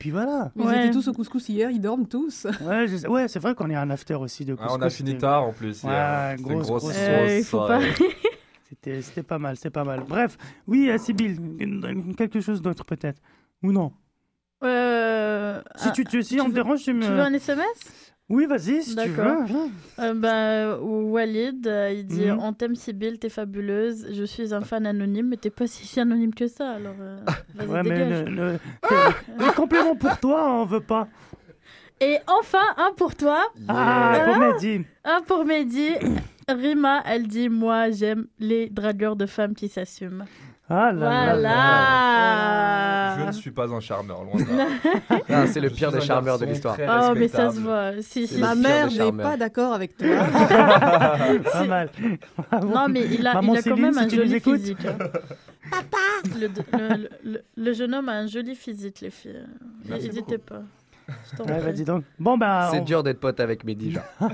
Et 0.00 0.04
puis 0.04 0.10
voilà. 0.12 0.50
Ils 0.56 0.62
Ouais. 0.62 0.84
étaient 0.86 0.94
tous 0.94 1.08
au 1.08 1.12
couscous 1.12 1.46
hier, 1.50 1.70
ils 1.70 1.78
dorment 1.80 2.08
tous. 2.08 2.46
Ouais, 2.66 2.88
je 2.88 2.96
sais- 2.96 3.06
ouais 3.06 3.28
c'est 3.28 3.38
vrai 3.38 3.54
qu'on 3.54 3.68
est 3.68 3.76
en 3.76 3.90
after 3.90 4.14
aussi 4.14 4.46
de 4.46 4.56
Ah, 4.58 4.68
on 4.70 4.76
a 4.76 4.78
couscous, 4.86 4.94
fini 4.94 5.18
tard 5.18 5.44
en 5.44 5.52
plus. 5.52 5.84
Ouais, 5.84 6.36
grosse, 6.40 6.66
grosse 6.68 6.82
grosse- 6.84 6.94
Euh, 6.96 7.38
pas. 7.38 7.42
soirée. 7.44 7.92
C'était 8.70 9.02
c'était 9.02 9.22
pas 9.22 9.38
mal, 9.38 9.56
c'est 9.58 9.68
pas 9.68 9.84
mal. 9.84 10.04
Bref, 10.08 10.38
oui, 10.66 10.88
euh, 10.88 10.96
Sybille, 10.96 11.36
quelque 12.16 12.40
chose 12.40 12.62
d'autre 12.62 12.84
peut-être. 12.86 13.20
Ou 13.62 13.72
non 13.72 13.92
Euh, 14.64 15.60
Si 15.76 15.88
ah, 15.88 15.92
tu, 15.92 16.04
tu, 16.04 16.22
si 16.22 16.40
on 16.40 16.44
veux- 16.44 16.50
me 16.50 16.54
dérange, 16.54 16.82
tu 16.82 16.92
me... 16.94 17.02
Tu 17.02 17.08
veux 17.08 17.20
un 17.20 17.32
SMS 17.34 18.09
Oui, 18.30 18.46
vas-y, 18.46 18.82
si 18.82 18.94
tu 18.94 19.08
veux. 19.08 19.34
Euh, 19.98 20.14
bah, 20.14 20.78
Walid, 20.80 21.66
euh, 21.66 21.92
il 21.92 22.06
dit 22.06 22.26
Mhm. 22.26 22.38
On 22.40 22.52
t'aime, 22.52 22.76
Sibyl, 22.76 23.18
t'es 23.18 23.28
fabuleuse. 23.28 24.06
Je 24.12 24.22
suis 24.24 24.54
un 24.54 24.60
fan 24.60 24.86
anonyme, 24.86 25.28
mais 25.30 25.36
t'es 25.36 25.50
pas 25.50 25.66
si, 25.66 25.98
anonyme 25.98 26.32
que 26.32 26.46
ça. 26.46 26.70
Alors, 26.70 26.94
euh, 27.00 27.18
vas-y, 27.56 27.66
Ouais, 27.68 27.82
mais 27.82 27.90
dégage. 27.90 28.24
le, 28.26 28.30
le- 28.30 28.52
le- 28.52 29.46
les 29.46 29.52
compléments 29.52 29.96
pour 29.96 30.16
toi, 30.20 30.60
on 30.60 30.64
veut 30.64 30.80
pas. 30.80 31.08
Et 32.00 32.16
enfin, 32.28 32.62
un 32.78 32.92
pour 32.96 33.14
toi. 33.16 33.42
Ah, 33.68 34.22
pour. 34.24 34.38
Mehdi. 34.38 34.84
Un 35.04 35.20
pour 35.26 35.44
Mehdi. 35.44 35.88
Rima, 36.48 37.02
elle 37.06 37.26
dit 37.26 37.48
Moi, 37.48 37.90
j'aime 37.90 38.26
les 38.38 38.68
dragueurs 38.70 39.16
de 39.16 39.26
femmes 39.26 39.54
qui 39.54 39.68
s'assument. 39.68 40.24
Ah 40.72 40.92
là 40.92 41.34
là 41.34 41.34
Voilà. 43.16 43.16
Je 43.22 43.26
ne 43.26 43.32
suis 43.32 43.50
pas 43.50 43.68
un 43.72 43.80
charmeur, 43.80 44.22
loin 44.24 44.36
de 44.36 44.56
là. 44.56 44.66
Ah, 45.28 45.46
c'est 45.46 45.60
le 45.60 45.68
pire 45.70 45.90
des 45.92 46.00
charmeurs 46.00 46.38
de 46.38 46.44
l'histoire. 46.46 46.76
Oh, 46.78 47.12
mais 47.16 47.28
ça 47.28 47.50
se 47.50 47.58
voit. 47.60 47.90
Si, 48.00 48.28
Ma 48.38 48.54
mère 48.54 48.88
n'est 48.90 49.12
pas 49.12 49.36
d'accord 49.36 49.72
avec 49.74 49.96
toi. 49.96 50.08
Pas 50.08 51.64
mal. 51.68 51.90
Bravo. 52.50 52.68
Non, 52.74 52.86
mais 52.88 53.04
il 53.06 53.26
a, 53.26 53.34
Maman 53.34 53.54
il 53.54 53.58
a 53.58 53.62
quand 53.62 53.68
Céline, 53.76 53.82
même 53.82 53.94
si 53.94 54.00
un 54.00 54.08
joli 54.08 54.40
physique. 54.40 54.86
hein. 54.86 54.96
Le, 56.38 56.46
le- 56.48 57.08
le- 57.24 57.42
le 57.56 57.72
jeune 57.72 57.94
homme 57.94 58.08
a 58.08 58.12
un 58.12 58.26
joli 58.26 58.54
physique, 58.54 59.00
les 59.00 59.10
filles. 59.10 59.44
N'hésitez 59.88 60.38
pas. 60.38 60.62
Je 61.08 61.36
t'en 61.36 61.44
Ouais, 61.44 61.54
prie. 61.56 61.64
bah, 61.66 61.72
dis 61.72 61.84
donc. 61.84 62.04
Bon, 62.18 62.38
bah. 62.38 62.68
C'est 62.72 62.80
on- 62.80 62.84
dur 62.84 63.02
d'être 63.02 63.20
pote 63.20 63.40
avec 63.40 63.64
Mehdi, 63.64 63.92
genre. 63.92 64.02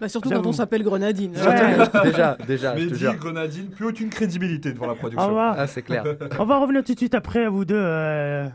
Bah, 0.00 0.08
surtout 0.08 0.30
quand 0.30 0.46
on 0.46 0.52
s'appelle 0.52 0.82
Grenadine. 0.82 1.32
Ouais. 1.36 2.02
déjà, 2.04 2.36
déjà, 2.46 2.76
je 2.76 2.84
Mais 2.84 2.90
te 2.90 2.94
jure. 2.94 3.14
Grenadine, 3.16 3.68
plus 3.68 3.86
aucune 3.86 4.08
crédibilité 4.10 4.72
devant 4.72 4.86
la 4.86 4.92
Au 4.92 4.96
production. 4.96 5.26
revoir. 5.26 5.54
Ah, 5.58 5.66
c'est 5.66 5.82
clair. 5.82 6.04
On 6.38 6.44
va 6.44 6.58
revenir 6.58 6.82
tout 6.84 6.92
de 6.94 6.98
suite 6.98 7.14
après 7.14 7.44
à 7.44 7.50
vous 7.50 7.64
deux, 7.64 7.74
euh, 7.76 8.48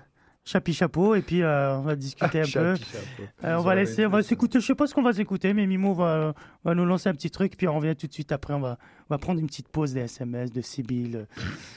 chapi 0.44 0.74
chapeau, 0.74 1.16
et 1.16 1.22
puis 1.22 1.42
euh, 1.44 1.78
on 1.78 1.82
va 1.82 1.96
discuter 1.96 2.40
un 2.40 2.44
peu. 2.44 2.76
Chapi 2.76 2.86
chapeau. 2.92 3.24
Euh, 3.46 3.56
on 3.58 3.62
va 3.62 3.76
laisser, 3.76 4.06
on 4.06 4.10
va 4.10 4.22
s'écouter. 4.22 4.60
Je 4.60 4.66
sais 4.66 4.76
pas 4.76 4.86
ce 4.88 4.94
qu'on 4.94 5.02
va 5.02 5.14
s'écouter, 5.14 5.54
mais 5.54 5.66
Mimo 5.66 5.94
va, 5.94 6.34
va 6.64 6.76
nous 6.76 6.86
lancer 6.86 7.10
un 7.10 7.14
petit 7.14 7.32
truc, 7.32 7.56
puis 7.58 7.68
on 7.68 7.76
revient 7.78 7.96
tout 7.96 8.08
de 8.08 8.14
suite 8.14 8.32
après. 8.32 8.54
On 8.54 8.60
va, 8.60 8.78
on 9.10 9.14
va 9.14 9.18
prendre 9.18 9.40
une 9.40 9.48
petite 9.48 9.70
pause 9.70 9.94
des 9.94 10.02
SMS 10.02 10.52
de 10.52 10.62
Sibyl, 10.62 11.16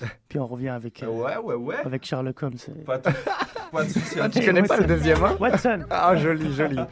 euh, 0.02 0.06
puis 0.28 0.38
on 0.38 0.46
revient 0.46 0.68
avec, 0.70 1.02
euh, 1.02 1.06
Ouais, 1.06 1.36
ouais, 1.36 1.54
ouais. 1.54 1.76
avec 1.84 2.04
Sherlock 2.04 2.42
Holmes. 2.42 2.56
Pas 2.84 2.98
de, 2.98 3.02
pas 3.72 3.84
de 3.84 3.88
souci. 3.90 4.16
Ah, 4.20 4.28
tu 4.28 4.44
connais 4.44 4.62
pas 4.62 4.78
le 4.78 4.86
deuxième, 4.86 5.22
hein 5.22 5.36
Watson. 5.38 5.80
Ah, 5.90 6.16
joli, 6.16 6.52
joli. 6.54 6.78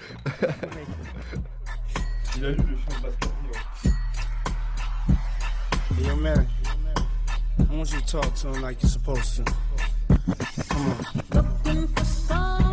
Il 2.37 2.45
a 2.45 2.51
lu 2.51 2.57
le 2.57 2.63
film 2.65 2.77
de 2.89 3.03
Baskerville. 3.03 3.63
Yo, 6.07 6.17
Mary, 6.17 6.47
I 7.59 7.75
want 7.75 7.91
you 7.93 8.01
to 8.01 8.07
talk 8.07 8.35
to 8.35 8.49
him 8.49 8.61
like 8.61 8.83
you're 8.83 8.91
supposed 8.91 9.37
to. 9.37 9.45
Come 10.69 10.97
on. 12.31 12.66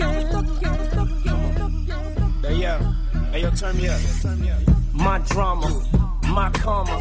Hey, 0.00 0.06
yo. 2.56 2.78
Hey, 3.32 3.42
yo, 3.42 3.50
turn 3.50 3.76
me 3.76 3.88
up. 3.88 4.00
My 4.94 5.18
drama, 5.28 5.68
my 6.28 6.50
karma, 6.52 6.96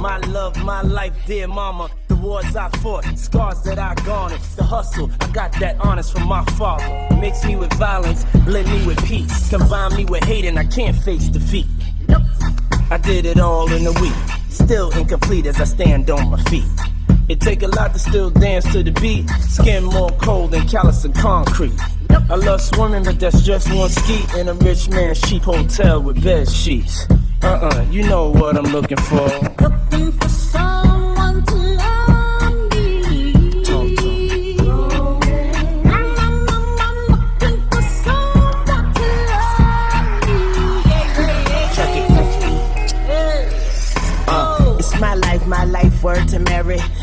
my 0.00 0.18
love, 0.26 0.56
my 0.64 0.82
life, 0.82 1.14
dear 1.24 1.46
mama. 1.46 1.88
The 2.08 2.16
wars 2.16 2.56
I 2.56 2.68
fought, 2.78 3.04
scars 3.16 3.62
that 3.62 3.78
I 3.78 3.94
garnered. 4.04 4.40
The 4.56 4.64
hustle, 4.64 5.08
I 5.20 5.28
got 5.28 5.52
that 5.60 5.76
honest 5.78 6.12
from 6.12 6.26
my 6.26 6.44
father. 6.56 7.16
Mix 7.20 7.44
me 7.44 7.54
with 7.54 7.72
violence, 7.74 8.24
blend 8.44 8.68
me 8.68 8.86
with 8.86 9.04
peace. 9.04 9.48
Combine 9.50 9.94
me 9.94 10.04
with 10.04 10.24
hate 10.24 10.44
and 10.44 10.58
I 10.58 10.64
can't 10.64 10.96
face 10.96 11.28
defeat. 11.28 11.68
I 12.90 12.98
did 12.98 13.24
it 13.24 13.38
all 13.38 13.72
in 13.72 13.86
a 13.86 13.92
week. 14.00 14.12
Still 14.48 14.90
incomplete 14.98 15.46
as 15.46 15.60
I 15.60 15.64
stand 15.64 16.10
on 16.10 16.30
my 16.30 16.42
feet. 16.44 16.64
It 17.28 17.40
take 17.40 17.62
a 17.62 17.68
lot 17.68 17.92
to 17.92 18.00
still 18.00 18.30
dance 18.30 18.70
to 18.72 18.82
the 18.82 18.90
beat. 18.90 19.30
Skin 19.30 19.84
more 19.84 20.10
cold 20.20 20.50
than 20.50 20.66
callous 20.66 21.04
and 21.04 21.14
concrete. 21.14 21.78
I 22.12 22.36
love 22.36 22.60
swimming, 22.60 23.04
but 23.04 23.20
that's 23.20 23.42
just 23.42 23.72
one 23.74 23.90
ski 23.90 24.24
in 24.38 24.48
a 24.48 24.54
rich 24.54 24.88
man's 24.88 25.20
cheap 25.20 25.42
hotel 25.42 26.02
with 26.02 26.22
bed 26.22 26.48
sheets. 26.48 27.06
Uh-uh, 27.42 27.86
you 27.90 28.02
know 28.04 28.30
what 28.30 28.56
I'm. 28.56 28.72
Looking 28.72 28.96
for 28.96 29.28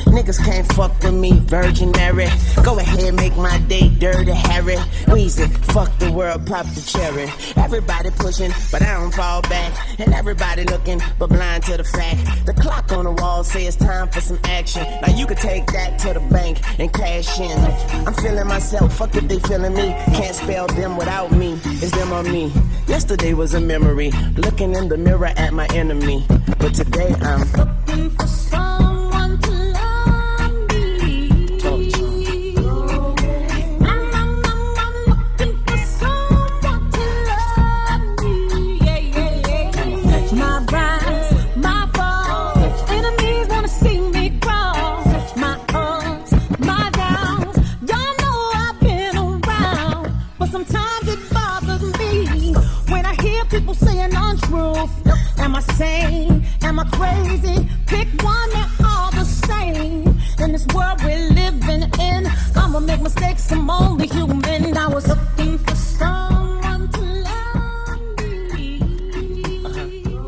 Niggas 0.10 0.43
can't 0.43 0.66
fuck 0.74 0.91
with 1.03 1.14
me, 1.14 1.39
Virgin 1.45 1.91
Mary. 1.91 2.28
Go 2.64 2.78
ahead, 2.80 3.14
make 3.14 3.36
my 3.38 3.57
day 3.68 3.89
dirty, 3.89 4.32
Harry. 4.32 4.76
Weezy, 5.05 5.47
fuck 5.74 5.95
the 5.99 6.12
world, 6.12 6.45
pop 6.47 6.66
the 6.68 6.82
cherry. 6.82 7.28
Everybody 7.55 8.10
pushing, 8.12 8.51
but 8.72 8.82
I 8.82 8.93
don't 8.99 9.14
fall 9.14 9.41
back. 9.43 9.72
And 9.99 10.14
everybody 10.14 10.64
looking, 10.64 11.01
but 11.18 11.28
blind 11.30 11.64
to 11.64 11.78
the 11.78 11.84
fact. 11.84 12.45
The 12.45 12.53
clock 12.53 12.91
on 12.91 13.05
the 13.05 13.12
wall 13.12 13.43
say 13.43 13.66
it's 13.66 13.76
time 13.76 14.10
for 14.10 14.22
some 14.22 14.39
action. 14.45 14.84
Now 15.01 15.16
you 15.16 15.26
could 15.26 15.38
take 15.38 15.68
that 15.68 15.99
to 15.99 16.14
the 16.14 16.20
bank 16.20 16.57
and 16.80 16.91
cash 16.91 17.39
in. 17.39 17.57
I'm 18.07 18.14
feeling 18.16 18.47
myself, 18.47 18.97
fuck 18.97 19.16
if 19.16 19.28
they 19.28 19.39
feeling 19.39 19.74
me. 19.74 19.95
Can't 20.18 20.36
spell 20.36 20.68
them 20.68 20.97
without 20.97 21.32
me. 21.32 21.60
It's 21.66 21.91
them 21.91 22.12
or 22.12 22.24
me. 22.24 22.51
Yesterday 22.88 23.34
was 23.34 23.53
a 23.53 23.62
memory, 23.62 24.12
looking 24.36 24.76
in 24.76 24.89
the 24.89 24.97
mirror 24.97 25.32
at 25.38 25.53
my 25.53 25.68
enemy. 25.68 26.26
But 26.57 26.74
today 26.74 27.14
I'm 27.22 27.47
Looking 27.89 28.10
for 28.12 28.28
someone 28.28 28.78
Am 55.82 55.86
I 55.86 56.01
sane? 56.01 56.43
Am 56.63 56.80
I 56.80 56.84
crazy? 56.91 57.67
Pick 57.88 58.07
one, 58.23 58.49
they're 58.51 58.88
all 58.88 59.11
the 59.11 59.23
same. 59.25 60.03
In 60.43 60.51
this 60.51 60.65
world 60.73 61.01
we're 61.03 61.30
living 61.30 61.84
in, 61.99 62.27
I'ma 62.55 62.80
make 62.80 63.01
mistakes. 63.01 63.51
I'm 63.51 63.69
only 63.69 64.07
human. 64.07 64.75
I 64.77 64.88
was 64.88 65.07
looking 65.07 65.57
for 65.59 65.75
someone 65.75 66.89
to 66.91 67.01
love 67.01 67.99
me. 68.53 68.80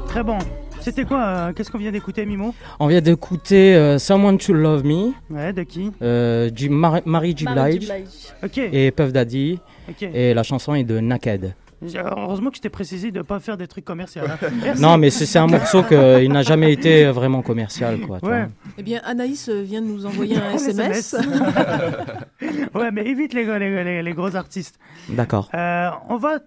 Très 0.07 0.23
bon. 0.23 0.37
C'était 0.81 1.05
quoi 1.05 1.19
euh, 1.21 1.53
Qu'est-ce 1.53 1.69
qu'on 1.69 1.77
vient 1.77 1.91
d'écouter, 1.91 2.25
Mimo? 2.25 2.55
On 2.79 2.87
vient 2.87 3.01
d'écouter 3.01 3.75
euh, 3.75 3.99
Someone 3.99 4.39
to 4.39 4.51
Love 4.53 4.83
Me, 4.83 5.11
Ouais, 5.29 5.53
de 5.53 5.61
qui? 5.61 5.91
Euh, 6.01 6.49
du 6.49 6.69
Mar- 6.69 7.01
Mary 7.05 7.35
J. 7.37 7.43
Mary 7.45 7.73
J. 7.73 7.77
Blige 7.79 7.87
Blige. 7.89 8.07
Ok. 8.43 8.57
et 8.57 8.89
Puff 8.89 9.13
Daddy. 9.13 9.59
Ok. 9.87 10.01
Et 10.01 10.33
la 10.33 10.41
chanson 10.41 10.73
est 10.73 10.83
de 10.83 10.99
Naked. 10.99 11.53
Heureusement 11.83 12.49
que 12.51 12.57
je 12.57 12.61
t'ai 12.61 12.69
précisé 12.69 13.11
de 13.11 13.17
ne 13.19 13.23
pas 13.23 13.39
faire 13.39 13.57
des 13.57 13.67
trucs 13.67 13.85
commerciaux. 13.85 14.21
hein. 14.27 14.37
Non, 14.79 14.97
mais 14.97 15.09
c'est 15.09 15.39
un 15.39 15.47
morceau 15.47 15.81
qu'il 15.83 16.31
n'a 16.31 16.43
jamais 16.43 16.71
été 16.73 17.05
vraiment 17.11 17.41
commercial. 17.41 17.99
Quoi, 18.01 18.19
tu 18.19 18.25
Ouais. 18.27 18.41
vois. 18.43 18.49
Eh 18.77 18.83
bien, 18.83 19.01
Anaïs 19.03 19.49
euh, 19.49 19.61
vient 19.61 19.81
de 19.81 19.87
nous 19.87 20.05
envoyer 20.05 20.37
un 20.37 20.51
SMS. 20.55 21.15
ouais, 22.75 22.91
mais 22.91 23.05
évite 23.05 23.33
les, 23.33 23.45
les, 23.45 23.83
les- 23.83 24.03
les 24.03 24.13
gros 24.13 24.35
artistes. 24.35 24.79
D'accord. 25.09 25.49
Euh, 25.53 25.89
on 26.09 26.17
va, 26.17 26.39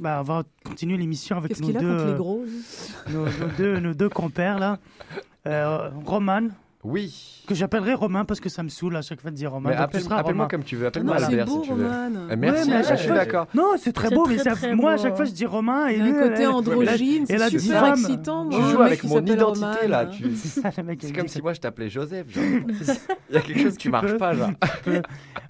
bah, 0.00 0.18
on 0.20 0.24
va 0.24 0.42
continuer 0.64 0.96
l'émission 0.96 1.36
avec 1.36 1.60
nos 1.60 1.68
a 1.70 1.72
deux, 1.72 1.78
contre 1.96 2.06
les 2.06 2.14
gros? 2.16 2.44
lui 2.44 3.14
nos, 3.14 3.24
nos 3.26 3.52
deux, 3.58 3.78
nos 3.80 3.94
deux 3.94 4.08
compères 4.08 4.58
là. 4.58 4.78
Euh, 5.46 5.90
Roman, 6.06 6.48
Oui. 6.84 7.44
Que 7.46 7.54
j'appellerai 7.54 7.94
Romain 7.94 8.24
parce 8.24 8.40
que 8.40 8.48
ça 8.48 8.62
me 8.62 8.68
saoule 8.68 8.96
à 8.96 9.02
chaque 9.02 9.20
fois 9.20 9.30
de 9.30 9.36
dire 9.36 9.50
Romain. 9.52 9.70
Appelle- 9.70 10.02
appelle-moi 10.10 10.48
comme 10.48 10.64
tu 10.64 10.76
veux, 10.76 10.86
appelle-moi 10.86 11.16
Voilà. 11.16 11.26
Albert 11.28 11.48
si 11.48 11.60
tu 11.68 11.72
veux. 11.74 11.84
Euh, 11.86 12.36
Merci, 12.36 12.70
Ouais, 12.70 12.82
je 12.90 12.94
suis 12.96 13.08
d'accord. 13.10 13.46
Non, 13.54 13.72
c'est 13.78 13.92
très 13.92 14.10
beau, 14.10 14.24
très, 14.24 14.36
mais 14.36 14.42
très 14.42 14.74
moi, 14.74 14.92
à 14.92 14.96
beau. 14.96 15.02
chaque 15.02 15.16
fois, 15.16 15.24
je 15.24 15.30
dis 15.32 15.46
Romain 15.46 15.88
et 15.88 16.00
un 16.00 16.12
côté 16.12 16.46
androgyne, 16.46 17.26
c'est 17.26 17.58
super 17.58 17.86
excitant. 17.86 18.48
Tu 18.48 18.56
joues 18.70 18.82
avec 18.82 19.04
mon 19.04 19.20
identité 19.24 19.44
Roman, 19.44 19.74
là. 19.88 20.00
hein. 20.02 20.10
Tu... 20.12 20.34
C'est 20.36 20.62
le 20.82 21.14
comme 21.16 21.28
si 21.28 21.40
moi 21.42 21.52
je 21.52 21.60
t'appelais 21.60 21.88
Joseph. 21.88 22.26
genre. 22.30 22.44
Il 23.30 23.34
y 23.34 23.38
a 23.38 23.40
quelque 23.40 23.60
chose 23.62 23.76
qui 23.76 23.88
marche 23.88 24.16
pas, 24.18 24.34
genre. 24.34 24.50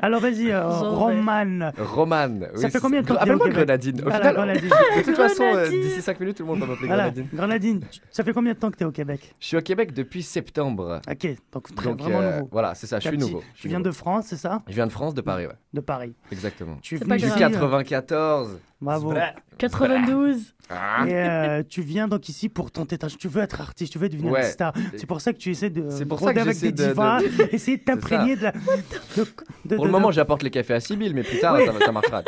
Alors, 0.01 0.21
vas-y, 0.21 0.51
euh. 0.51 0.67
Roman. 0.67 1.71
Roman. 1.79 2.29
Ça 2.57 2.69
fait 2.71 2.81
combien 2.81 3.03
de 3.03 3.07
temps 3.07 3.15
Appelle-moi 3.17 3.47
Québec 3.49 3.67
Grenadine. 3.67 4.01
Au 4.07 4.11
final, 4.11 4.59
de 4.59 5.03
toute 5.05 5.17
façon, 5.17 5.43
euh, 5.45 5.53
Grenadine. 5.53 5.81
d'ici 5.81 6.03
5 6.03 6.21
minutes, 6.21 6.37
tout 6.37 6.43
le 6.43 6.49
monde 6.49 6.61
va 6.61 6.67
m'appeler 6.67 6.89
Grenadine. 6.89 7.27
Grenadine. 7.33 7.81
tu- 7.91 8.01
Ça 8.11 8.25
fait 8.25 8.33
combien 8.33 8.53
de 8.53 8.59
temps 8.59 8.71
que 8.71 8.77
tu 8.77 8.83
es 8.83 8.87
au 8.87 8.91
Québec? 8.93 9.35
Je 9.41 9.47
suis 9.47 9.57
au 9.57 9.61
Québec 9.61 9.93
depuis 9.95 10.23
septembre. 10.23 11.01
Ok, 11.25 11.37
donc 11.53 11.75
très, 11.75 11.85
Donc, 11.91 12.01
vraiment 12.01 12.21
euh, 12.21 12.37
nouveau. 12.39 12.49
Voilà, 12.53 12.75
c'est 12.75 12.87
ça, 12.87 12.99
je 12.99 13.09
suis 13.09 13.17
petit. 13.17 13.27
nouveau. 13.27 13.43
je 13.55 13.63
Tu 13.63 13.69
viens 13.69 13.79
nouveau. 13.79 13.91
de 13.91 13.95
France, 13.95 14.25
c'est 14.29 14.37
ça? 14.37 14.63
Je 14.69 14.75
viens 14.75 14.87
de 14.87 14.93
France, 14.93 15.15
de 15.15 15.21
Paris, 15.21 15.47
ouais. 15.47 15.53
De 15.73 15.81
Paris. 15.81 16.15
Exactement. 16.31 16.77
Tu 16.83 16.99
grave. 16.99 17.13
euh, 17.13 17.51
94. 17.51 18.59
Bravo. 18.81 19.15
92. 19.59 20.55
Ah. 20.71 21.05
Et 21.07 21.15
euh, 21.15 21.63
tu 21.69 21.83
viens 21.83 22.09
donc 22.09 22.29
ici 22.29 22.49
pour 22.49 22.71
tenter 22.71 22.99
ta... 22.99 23.07
Tu 23.09 23.29
veux 23.29 23.43
être 23.43 23.61
artiste, 23.61 23.93
tu 23.93 23.99
veux 23.99 24.09
devenir 24.09 24.33
Ouais. 24.33 24.41
une 24.47 24.51
star. 24.51 24.73
C'est 24.97 25.07
pour 25.07 25.21
ça 25.21 25.33
que 25.33 25.39
tu 25.39 25.51
essaies 25.51 25.71
de 25.71 25.89
C'est 25.91 26.07
pour 26.07 26.19
ça 26.21 26.33
que 26.35 26.41
avec 26.41 26.55
j'essaie 26.55 26.73
des 26.73 26.83
de- 26.85 26.89
divas, 26.89 27.21
de- 27.21 27.49
essayer 27.55 27.77
de 27.77 27.85
t'imprégner 27.85 28.37
de 28.37 28.43
la... 28.45 28.53
de- 28.53 28.59
de- 29.67 29.77
Pour 29.77 29.85
le 29.85 29.91
de- 29.91 29.93
moment, 29.93 30.09
de- 30.09 30.15
j'apporte 30.15 30.43
les 30.43 30.51
cafés 30.51 30.75
à 30.75 30.81
Sibyl, 30.81 31.15
mais 31.15 31.23
plus 31.23 31.39
tard, 31.39 31.57
ça, 31.65 31.71
va- 31.73 31.85
ça 31.85 31.93
marchera. 31.93 32.23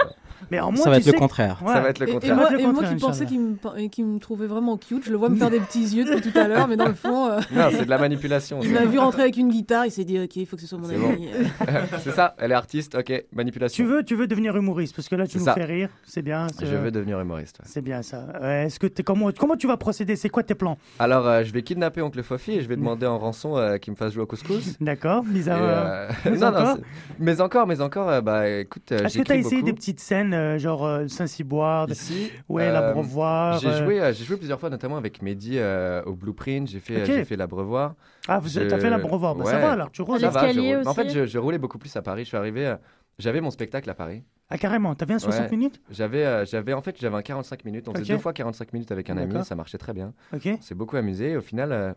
Mais 0.51 0.61
en 0.61 0.74
Ça 0.74 0.76
moins, 0.76 0.84
va 0.86 0.90
tu 0.92 1.01
être 1.01 1.07
le 1.07 1.12
sais- 1.12 1.18
contraire. 1.18 1.59
Ça 1.66 1.80
va 1.80 1.88
être 1.90 1.99
le 1.99 2.07
Et, 2.07 2.11
et 2.11 2.12
contraire. 2.14 2.36
Ça 2.36 2.42
va 2.57 2.61
et 2.61 2.66
moi 2.66 2.84
qui 2.84 2.95
pensais 2.97 3.26
qu'il 3.26 3.40
me, 3.40 3.88
qui 3.88 4.03
me 4.03 4.18
trouvait 4.18 4.47
vraiment 4.47 4.76
cute, 4.76 5.05
je 5.05 5.11
le 5.11 5.16
vois 5.16 5.28
me 5.28 5.36
faire 5.36 5.51
des 5.51 5.61
petits 5.61 5.82
yeux 5.97 6.05
depuis 6.05 6.30
tout 6.32 6.38
à 6.38 6.49
l'heure, 6.49 6.68
mais 6.68 6.76
dans 6.76 6.88
le 6.88 6.95
fond, 6.95 7.28
euh, 7.30 7.40
Non, 7.53 7.68
c'est 7.70 7.84
de 7.84 7.90
la 7.90 7.99
manipulation. 7.99 8.61
il 8.62 8.72
ça. 8.72 8.80
m'a 8.80 8.86
vu 8.86 8.99
rentrer 8.99 9.22
avec 9.22 9.36
une 9.36 9.49
guitare, 9.49 9.86
il 9.86 9.90
s'est 9.90 10.05
dit 10.05 10.18
ok, 10.20 10.36
il 10.36 10.47
faut 10.47 10.57
que 10.57 10.62
ce 10.62 10.68
soit 10.68 10.78
mon 10.78 10.88
ami. 10.88 11.28
c'est 12.03 12.12
ça, 12.12 12.34
elle 12.38 12.53
est 12.53 12.55
artiste, 12.55 12.95
ok, 12.95 13.24
manipulation. 13.32 13.84
Tu 13.84 13.88
veux, 13.90 14.03
tu 14.03 14.14
veux 14.14 14.26
devenir 14.26 14.57
humoriste 14.57 14.95
parce 14.97 15.09
que 15.09 15.16
là, 15.16 15.26
tu 15.26 15.38
nous 15.38 15.45
ça. 15.45 15.55
fais 15.55 15.64
rire. 15.64 15.88
C'est 16.05 16.22
bien. 16.22 16.47
Je 16.61 16.66
veux 16.76 16.90
devenir 16.90 17.20
humoriste. 17.20 17.59
ouais. 17.61 17.66
C'est 17.68 17.82
bien 17.82 18.03
ça. 18.03 18.26
Est-ce 18.42 18.78
que 18.78 18.86
comment 19.03 19.30
comment 19.38 19.57
tu 19.57 19.66
vas 19.66 19.76
procéder 19.76 20.16
C'est 20.16 20.28
quoi 20.28 20.42
tes 20.42 20.55
plans? 20.55 20.78
Alors, 20.99 21.26
euh, 21.26 21.45
je 21.45 21.53
vais 21.53 21.62
kidnapper 21.62 22.03
Oncle 22.03 22.22
Fofi 22.22 22.53
et 22.53 22.61
je 22.62 22.68
vais 22.68 22.76
demander 22.76 23.07
en 23.07 23.18
rançon 23.18 23.57
euh, 23.57 23.78
qu'il 23.78 23.92
me 23.92 23.97
fasse 23.97 24.12
jouer 24.12 24.22
au 24.22 24.26
couscous. 24.26 24.74
D'accord. 24.80 25.24
Euh, 25.49 26.09
mais 26.24 26.30
non, 26.38 26.53
mais 27.18 27.40
encore, 27.40 27.66
mais 27.66 27.80
encore, 27.80 28.22
bah 28.22 28.49
écoute, 28.49 28.90
Est-ce 28.92 29.18
que 29.18 29.22
tu 29.22 29.32
as 29.32 29.36
essayé 29.36 29.62
des 29.62 29.72
petites 29.72 30.01
scènes 30.01 30.34
euh, 30.35 30.59
genre 30.59 30.85
euh, 30.85 31.09
Saint-Cyboire 31.09 31.89
Ici, 31.91 32.30
Ouais, 32.49 32.64
euh, 32.68 32.72
l'Abreuvoir. 32.72 33.59
J'ai 33.61 33.68
euh, 33.68 33.85
joué, 33.85 34.01
euh, 34.01 34.12
j'ai 34.12 34.24
joué 34.24 34.37
plusieurs 34.37 34.61
fois, 34.61 34.70
notamment 34.70 34.97
avec 34.97 35.22
Mehdi 35.22 35.59
euh, 35.59 36.03
au 36.05 36.14
Blueprint. 36.14 36.68
J'ai 36.68 36.80
fait, 36.80 37.01
Ok. 37.03 37.07
j'ai 37.07 37.24
fait 37.24 37.37
l'Abreuvoir. 37.37 37.95
Ah, 38.28 38.39
vous 38.39 38.49
Je- 38.49 38.61
t'as 38.61 38.78
fait 38.78 38.91
l'Abreuvoir. 38.91 39.35
Bah, 39.35 39.45
ça 39.45 39.57
Ouais. 39.57 39.62
va 39.62 39.72
alors, 39.72 39.91
tu 39.91 40.03
roules. 40.03 40.20
Ça 40.20 40.30
va, 40.30 40.51
je. 40.53 40.87
En 40.87 40.95
fait, 40.95 41.09
je, 41.11 41.26
je 41.26 41.39
roulais 41.39 41.59
beaucoup 41.59 41.78
plus 41.78 41.95
à 41.97 42.03
Paris. 42.03 42.22
Je 42.24 42.28
suis 42.28 42.37
arrivé, 42.37 42.66
euh, 42.66 42.76
j'avais 43.18 43.41
mon 43.41 43.51
spectacle 43.51 43.89
à 43.89 43.95
Paris. 43.95 44.22
Ah, 44.51 44.59
carrément. 44.59 44.95
T'avais 44.95 45.14
un 45.14 45.18
60 45.18 45.45
Ouais. 45.45 45.51
minutes? 45.51 45.80
J'avais, 45.91 46.24
euh, 46.24 46.45
j'avais 46.45 46.74
en 46.74 46.82
fait, 46.82 46.97
j'avais 47.01 47.16
un 47.16 47.22
45 47.22 47.64
minutes. 47.64 47.89
On 47.89 47.93
faisait 47.93 48.03
Ok. 48.12 48.18
deux 48.18 48.22
fois 48.22 48.32
45 48.32 48.72
minutes 48.72 48.92
avec 48.92 49.08
un 49.11 49.17
ami, 49.17 49.42
ça 49.45 49.54
marchait 49.54 49.79
très 49.79 49.92
bien. 49.95 50.13
Ok. 50.34 50.49
On 50.58 50.61
s'est 50.63 50.75
beaucoup 50.75 50.96
amusé. 50.96 51.37
Au 51.37 51.41
final, 51.41 51.72
euh, 51.72 51.92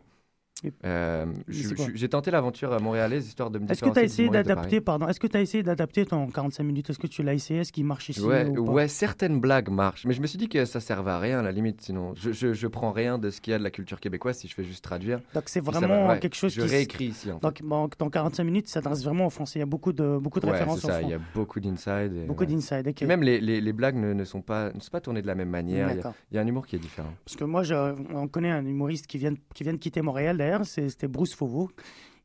euh, 0.86 1.26
je- 1.48 1.70
je- 1.76 1.92
j'ai 1.96 2.10
tenté 2.10 2.32
l'aventure 2.32 2.80
montréalaise 2.82 3.28
histoire 3.28 3.50
de 3.52 3.60
me 3.60 3.70
Est-ce 3.72 3.82
que 3.84 3.90
tu 3.90 4.00
as 4.00 4.04
essayé 4.04 4.30
d'adapter, 4.30 4.82
pardon, 4.82 5.08
est-ce 5.08 5.20
que 5.20 5.28
tu 5.28 5.38
as 5.38 5.42
essayé 5.42 5.64
d'adapter 5.64 6.06
ton 6.06 6.28
45 6.28 6.64
minutes? 6.64 6.90
Est-ce 6.90 7.00
que 7.00 7.08
tu 7.08 7.24
l'as 7.24 7.34
essayé? 7.34 7.62
Est-ce 7.62 7.72
qu'il 7.72 7.86
marche 7.86 8.10
ici 8.10 8.22
Ouais, 8.22 8.46
ou 8.48 8.66
pas? 8.66 8.72
ouais, 8.72 8.88
certaines 8.88 9.40
blagues 9.40 9.70
marchent, 9.70 10.06
mais 10.06 10.14
je 10.14 10.22
me 10.22 10.28
suis 10.28 10.38
dit 10.38 10.50
que 10.50 10.66
ça 10.66 10.80
servait 10.80 11.12
à 11.12 11.20
rien 11.20 11.40
à 11.40 11.44
la 11.44 11.52
limite. 11.52 11.82
Sinon, 11.82 12.14
je, 12.16 12.32
je, 12.32 12.54
je 12.54 12.68
prends 12.68 12.92
rien 12.92 13.18
de 13.18 13.30
ce 13.30 13.42
qu'il 13.42 13.52
y 13.52 13.54
a 13.54 13.60
de 13.60 13.64
la 13.64 13.72
culture 13.72 14.00
québécoise 14.00 14.38
si 14.38 14.48
je 14.48 14.54
fais 14.54 14.64
juste 14.64 14.84
traduire. 14.84 15.20
Donc 15.34 15.44
c'est 15.48 15.60
vraiment 15.60 16.08
va- 16.08 16.14
ouais, 16.14 16.20
quelque 16.20 16.36
chose 16.36 16.54
je 16.54 16.62
qui. 16.62 16.68
s- 16.68 16.72
réécris 16.74 17.06
ici. 17.06 17.32
En 17.32 17.36
fait. 17.36 17.42
Donc 17.42 17.62
bon, 17.64 17.90
dans 18.00 18.10
45 18.10 18.44
minutes, 18.44 18.68
ça 18.68 18.82
s'adresse 18.82 19.04
vraiment 19.04 19.28
au 19.28 19.30
français. 19.30 19.60
Il 19.60 19.62
y 19.62 19.64
a 19.64 19.68
beaucoup 19.68 19.94
de, 19.94 20.18
beaucoup 20.18 20.40
de 20.40 20.46
Ouais, 20.46 20.52
références 20.54 20.80
ça. 20.82 21.02
Il 21.02 21.10
y 21.10 21.14
a 21.14 21.20
beaucoup 21.36 21.60
d'inside. 21.60 22.26
Beaucoup 22.28 22.46
d'inside. 22.46 22.88
ok. 22.88 23.02
Et 23.02 23.06
même 23.06 23.22
les, 23.24 23.40
les, 23.40 23.62
les 23.62 23.74
blagues 23.74 23.96
ne, 23.96 24.14
ne 24.14 24.24
sont 24.24 24.42
pas 24.42 24.72
ne 24.74 24.80
sont 24.80 24.90
pas 24.92 25.02
tournées 25.02 25.22
de 25.22 25.28
la 25.28 25.36
même 25.36 25.50
manière. 25.50 25.88
Il 25.88 25.90
y 25.90 25.92
a- 25.92 25.96
D'accord. 25.96 26.14
il 26.32 26.36
y, 26.36 26.38
a 26.38 26.42
un 26.42 26.48
humour 26.48 26.66
qui 26.68 26.76
est 26.76 26.80
différent. 26.80 27.14
Parce 27.26 27.36
que 27.36 27.44
moi, 27.44 27.64
je- 27.64 27.96
on 28.14 28.28
connaît 28.28 28.52
un 28.52 28.66
humoriste 28.66 29.08
qui 29.08 29.18
vient, 29.18 29.34
qui 29.54 29.64
vient 29.64 29.74
de 29.74 29.78
quitter 29.78 30.02
Montréal 30.02 30.40
c'était 30.66 31.08
Bruce 31.08 31.34
Fauveau, 31.36 31.70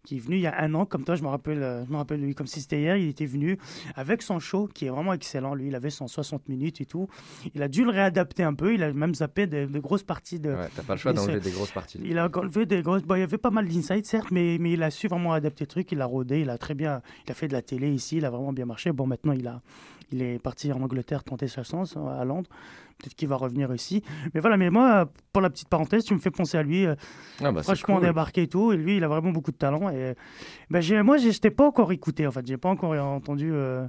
qui 0.05 0.16
est 0.16 0.19
venu 0.20 0.35
il 0.35 0.43
y 0.43 0.47
a 0.49 0.61
un 0.61 0.74
an, 0.74 0.85
comme 0.85 1.05
toi, 1.05 1.15
je 1.15 1.23
me 1.23 1.28
rappelle, 1.28 1.62
euh, 1.62 1.85
je 1.86 1.90
me 1.93 1.97
rappelle 1.97 2.20
lui 2.20 2.35
comme 2.35 2.49
si 2.49 2.61
c'était 2.61 2.81
hier, 2.81 2.97
il 2.97 3.09
était 3.09 3.24
venu 3.24 3.57
avec 3.94 4.20
son 4.23 4.40
show 4.40 4.66
qui 4.66 4.86
est 4.86 4.89
vraiment 4.89 5.12
excellent. 5.12 5.55
Lui, 5.55 5.69
il 5.69 5.74
avait 5.77 5.90
son 5.90 6.09
60 6.09 6.49
minutes 6.49 6.81
et 6.81 6.86
tout. 6.86 7.07
Il 7.55 7.62
a 7.62 7.69
dû 7.69 7.85
le 7.85 7.90
réadapter 7.90 8.43
un 8.43 8.53
peu, 8.55 8.74
il 8.74 8.82
a 8.82 8.93
même 8.93 9.15
zappé 9.15 9.47
de, 9.47 9.66
de 9.66 9.78
grosses 9.78 10.03
parties 10.03 10.40
de. 10.40 10.51
Ouais, 10.55 10.69
t'as 10.74 10.82
pas 10.82 10.94
le 10.94 10.99
choix 10.99 11.12
Mais 11.12 11.19
d'enlever 11.19 11.35
c'est- 11.35 11.51
des 11.51 11.55
grosses 11.55 11.70
parties. 11.70 12.01
Il 12.05 12.19
a 12.19 12.28
enlevé 12.36 12.66
des 12.66 12.82
grosses. 12.82 13.03
Bon, 13.05 13.15
il 13.15 13.20
y 13.20 13.23
avait 13.23 13.39
pas 13.39 13.51
mal 13.51 13.69
d'insights, 13.69 14.07
certes, 14.07 14.32
mais, 14.32 14.57
mais 14.59 14.73
il 14.73 14.82
a 14.82 14.90
su 14.90 15.07
vraiment 15.07 15.35
adapter 15.35 15.62
le 15.65 15.69
truc. 15.69 15.93
Il 15.93 16.01
a 16.01 16.07
rodé, 16.07 16.40
il 16.40 16.51
a 16.51 16.59
très 16.59 16.74
bien. 16.74 17.01
Il 17.27 17.31
a 17.31 17.35
fait 17.35 17.47
de 17.47 17.53
la 17.53 17.62
télé 17.62 17.89
ici, 17.93 18.16
il 18.16 18.24
a 18.24 18.31
vraiment 18.31 18.53
bien 18.53 18.66
marché. 18.66 18.90
Bon, 18.90 19.07
maintenant, 19.07 19.32
il, 19.35 19.47
a, 19.47 19.62
il 20.11 20.20
est 20.20 20.40
parti 20.40 20.73
en 20.73 20.82
Angleterre 20.82 21.23
tenter 21.23 21.47
sa 21.47 21.62
chance 21.62 21.94
euh, 21.97 22.20
à 22.20 22.24
Londres. 22.24 22.51
Peut-être 23.03 23.15
qu'il 23.16 23.29
va 23.29 23.37
revenir 23.37 23.74
ici. 23.74 24.03
Mais 24.33 24.41
voilà, 24.41 24.57
mais 24.57 24.70
moi, 24.70 25.11
pour 25.33 25.43
la 25.43 25.51
petite 25.51 25.69
parenthèse, 25.69 26.05
tu 26.05 26.15
me 26.15 26.20
fais 26.20 26.31
penser 26.31 26.57
à 26.57 26.62
lui. 26.62 26.87
euh, 26.87 26.95
Ah 27.43 27.51
bah, 27.51 27.62
franchement, 27.62 27.97
cool. 27.97 28.07
débarqué 28.07 28.43
et 28.43 28.49
tout. 28.49 28.73
Et 28.73 28.77
lui, 28.77 28.97
il 28.99 29.05
a 29.05 29.09
vraiment 29.09 29.31
beaucoup 29.33 29.51
de 29.51 29.57
talent. 29.57 29.91
Et 29.91 30.15
j'ai, 30.81 31.03
moi, 31.03 31.16
je 31.16 31.37
t'ai 31.39 31.51
pas 31.51 31.66
encore 31.66 31.91
écouté, 31.93 32.27
en 32.27 32.31
fait. 32.31 32.47
J'ai 32.47 32.57
pas 32.57 32.69
encore 32.69 32.93
entendu 32.93 33.51
euh, 33.53 33.85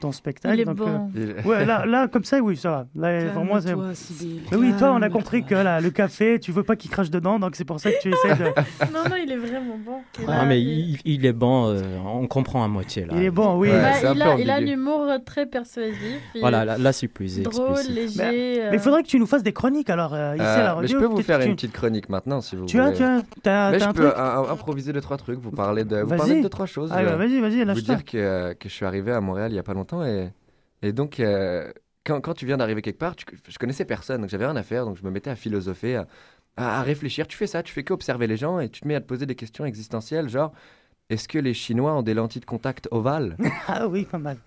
ton 0.00 0.12
spectacle. 0.12 0.54
Il 0.56 0.60
est 0.60 0.64
donc, 0.64 0.76
bon. 0.76 1.10
euh, 1.16 1.42
Ouais, 1.44 1.64
là, 1.64 1.86
là, 1.86 2.08
comme 2.08 2.24
ça, 2.24 2.38
oui, 2.40 2.56
ça 2.56 2.70
va. 2.70 2.86
Là, 2.94 3.20
c'est. 3.20 3.34
Calme-toi, 3.34 3.94
Sybille, 3.94 4.40
Mais 4.50 4.56
oui, 4.56 4.72
toi, 4.78 4.92
on 4.92 5.02
a 5.02 5.08
compris 5.10 5.44
que 5.44 5.54
là, 5.54 5.80
le 5.80 5.90
café, 5.90 6.38
tu 6.40 6.52
veux 6.52 6.62
pas 6.62 6.76
qu'il 6.76 6.90
crache 6.90 7.10
dedans, 7.10 7.38
donc 7.38 7.56
c'est 7.56 7.64
pour 7.64 7.80
ça 7.80 7.90
que 7.90 8.00
tu 8.00 8.08
essaies 8.12 8.34
de. 8.36 8.44
Non, 8.92 9.00
non, 9.08 9.16
il 9.22 9.30
est 9.32 9.36
vraiment 9.36 9.78
bon. 9.84 9.98
Il 10.18 10.24
Ah, 10.28 10.40
a- 10.42 10.44
mais 10.46 10.60
il, 10.60 10.98
il 11.04 11.24
est 11.26 11.32
bon, 11.32 11.68
euh, 11.68 11.82
on 12.06 12.26
comprend 12.26 12.64
à 12.64 12.68
moitié 12.68 13.04
là. 13.06 13.14
Il 13.16 13.22
est 13.24 13.30
bon, 13.30 13.56
oui. 13.58 13.68
Bah, 13.70 13.76
Ouais, 13.76 13.92
c'est 14.00 14.06
un 14.08 14.14
il, 14.14 14.22
a, 14.22 14.38
il 14.38 14.50
a 14.50 14.54
un 14.54 14.56
ambigu. 14.58 14.72
humour 14.72 15.06
très 15.24 15.46
persuasif. 15.46 16.20
il 16.34 16.40
Voilà, 16.40 16.62
est 16.62 16.66
là, 16.66 16.78
là, 16.78 16.92
c'est 16.92 17.08
plus 17.08 17.40
drôle, 17.42 17.70
explicite. 17.72 17.94
léger. 17.96 18.18
Mais 18.18 18.60
euh, 18.62 18.70
il 18.74 18.78
faudrait 18.78 19.02
que 19.02 19.08
tu 19.08 19.18
nous 19.18 19.26
fasses 19.26 19.42
des 19.42 19.52
chroniques 19.52 19.90
alors 19.90 20.12
ici 20.12 20.18
Euh, 20.20 20.30
à 20.30 20.58
la 20.58 20.62
mais 20.64 20.68
radio. 20.70 20.88
je 20.88 20.96
peux 20.98 21.06
vous 21.10 21.22
faire 21.22 21.38
tu- 21.40 21.46
une 21.46 21.54
petite 21.54 21.72
chronique 21.72 22.08
maintenant 22.08 22.40
si 22.40 22.56
vous 22.56 22.66
Tu 22.66 22.78
as, 22.80 22.84
voulez. 22.86 22.96
tu 22.96 23.02
as, 23.04 23.16
Mais 23.18 23.22
t'as 23.42 23.78
je 23.78 23.90
peux 23.92 24.12
improviser 24.50 24.92
deux 24.92 25.00
trois 25.00 25.16
trucs. 25.16 25.38
Vous 25.38 25.50
parlez 25.50 25.84
de, 25.84 25.98
vous 26.00 26.48
trois 26.48 26.66
choses. 26.66 26.90
Bah, 26.90 26.98
euh, 27.00 27.16
vas-y, 27.16 27.40
vas-y, 27.40 27.60
vous 27.60 27.64
lâche-toi. 27.66 27.94
dire 27.96 28.04
que, 28.04 28.16
euh, 28.18 28.54
que 28.54 28.68
je 28.68 28.74
suis 28.74 28.84
arrivé 28.86 29.12
à 29.12 29.20
Montréal 29.20 29.52
il 29.52 29.56
y 29.56 29.58
a 29.58 29.62
pas 29.62 29.72
longtemps 29.74 29.83
et, 30.06 30.28
et 30.82 30.92
donc 30.92 31.20
euh, 31.20 31.70
quand, 32.04 32.20
quand 32.20 32.34
tu 32.34 32.46
viens 32.46 32.56
d'arriver 32.56 32.82
quelque 32.82 32.98
part, 32.98 33.16
tu- 33.16 33.26
je 33.48 33.58
connaissais 33.58 33.84
personne 33.84 34.20
donc 34.20 34.30
j'avais 34.30 34.46
rien 34.46 34.56
à 34.56 34.62
faire 34.62 34.84
donc 34.84 34.96
je 34.96 35.04
me 35.04 35.10
mettais 35.10 35.30
à 35.30 35.36
philosopher, 35.36 35.96
à, 35.96 36.06
à- 36.56 36.80
à 36.80 36.82
réfléchir. 36.82 37.26
Tu 37.26 37.36
fais 37.36 37.46
ça, 37.46 37.62
tu 37.62 37.72
fais 37.72 37.84
qu'observer 37.84 38.26
les 38.26 38.36
gens 38.36 38.60
et 38.60 38.68
tu 38.68 38.80
te 38.80 38.88
mets 38.88 38.94
à 38.94 39.00
te 39.00 39.06
poser 39.06 39.26
des 39.26 39.34
questions 39.34 39.64
existentielles 39.64 40.28
genre 40.28 40.52
est-ce 41.10 41.28
que 41.28 41.38
les 41.38 41.52
Chinois 41.54 41.92
ont 41.94 42.02
des 42.02 42.14
lentilles 42.14 42.40
de 42.40 42.46
contact 42.46 42.88
ovales? 42.90 43.36
Ah 43.68 43.86
oui, 43.88 44.04
pas 44.04 44.18
mal. 44.18 44.38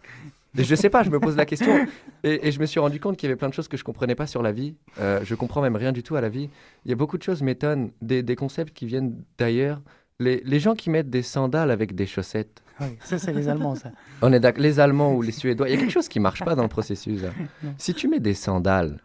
Et 0.57 0.63
je 0.63 0.73
sais 0.73 0.89
pas, 0.89 1.03
je 1.03 1.11
me 1.11 1.19
pose 1.19 1.35
la 1.35 1.45
question 1.45 1.85
et, 2.23 2.47
et 2.47 2.51
je 2.51 2.59
me 2.59 2.65
suis 2.65 2.79
rendu 2.79 2.99
compte 2.99 3.15
qu'il 3.15 3.27
y 3.27 3.31
avait 3.31 3.37
plein 3.37 3.49
de 3.49 3.53
choses 3.53 3.67
que 3.67 3.77
je 3.77 3.83
comprenais 3.83 4.15
pas 4.15 4.25
sur 4.25 4.41
la 4.41 4.51
vie. 4.51 4.73
Euh, 4.99 5.19
je 5.23 5.35
comprends 5.35 5.61
même 5.61 5.75
rien 5.75 5.91
du 5.91 6.01
tout 6.01 6.15
à 6.15 6.21
la 6.21 6.29
vie. 6.29 6.49
Il 6.83 6.89
y 6.89 6.91
a 6.91 6.95
beaucoup 6.95 7.19
de 7.19 7.21
choses 7.23 7.43
m'étonnent, 7.43 7.91
des, 8.01 8.23
des 8.23 8.35
concepts 8.35 8.73
qui 8.73 8.87
viennent 8.87 9.21
d'ailleurs. 9.37 9.81
Les, 10.19 10.41
les 10.43 10.59
gens 10.59 10.73
qui 10.73 10.89
mettent 10.89 11.11
des 11.11 11.21
sandales 11.21 11.69
avec 11.69 11.93
des 11.93 12.07
chaussettes. 12.07 12.63
Oui, 12.79 12.97
ça, 13.03 13.17
c'est 13.17 13.33
les 13.33 13.47
Allemands, 13.47 13.75
ça. 13.75 13.91
On 14.21 14.31
est 14.33 14.39
d'accord, 14.39 14.61
les 14.61 14.79
Allemands 14.79 15.13
ou 15.13 15.21
les 15.21 15.31
Suédois, 15.31 15.67
il 15.67 15.73
y 15.73 15.77
a 15.77 15.79
quelque 15.79 15.91
chose 15.91 16.07
qui 16.07 16.19
marche 16.19 16.43
pas 16.43 16.55
dans 16.55 16.63
le 16.63 16.69
processus. 16.69 17.21
là. 17.21 17.29
Non. 17.63 17.73
Si 17.77 17.93
tu 17.93 18.07
mets 18.07 18.19
des 18.19 18.33
sandales, 18.33 19.01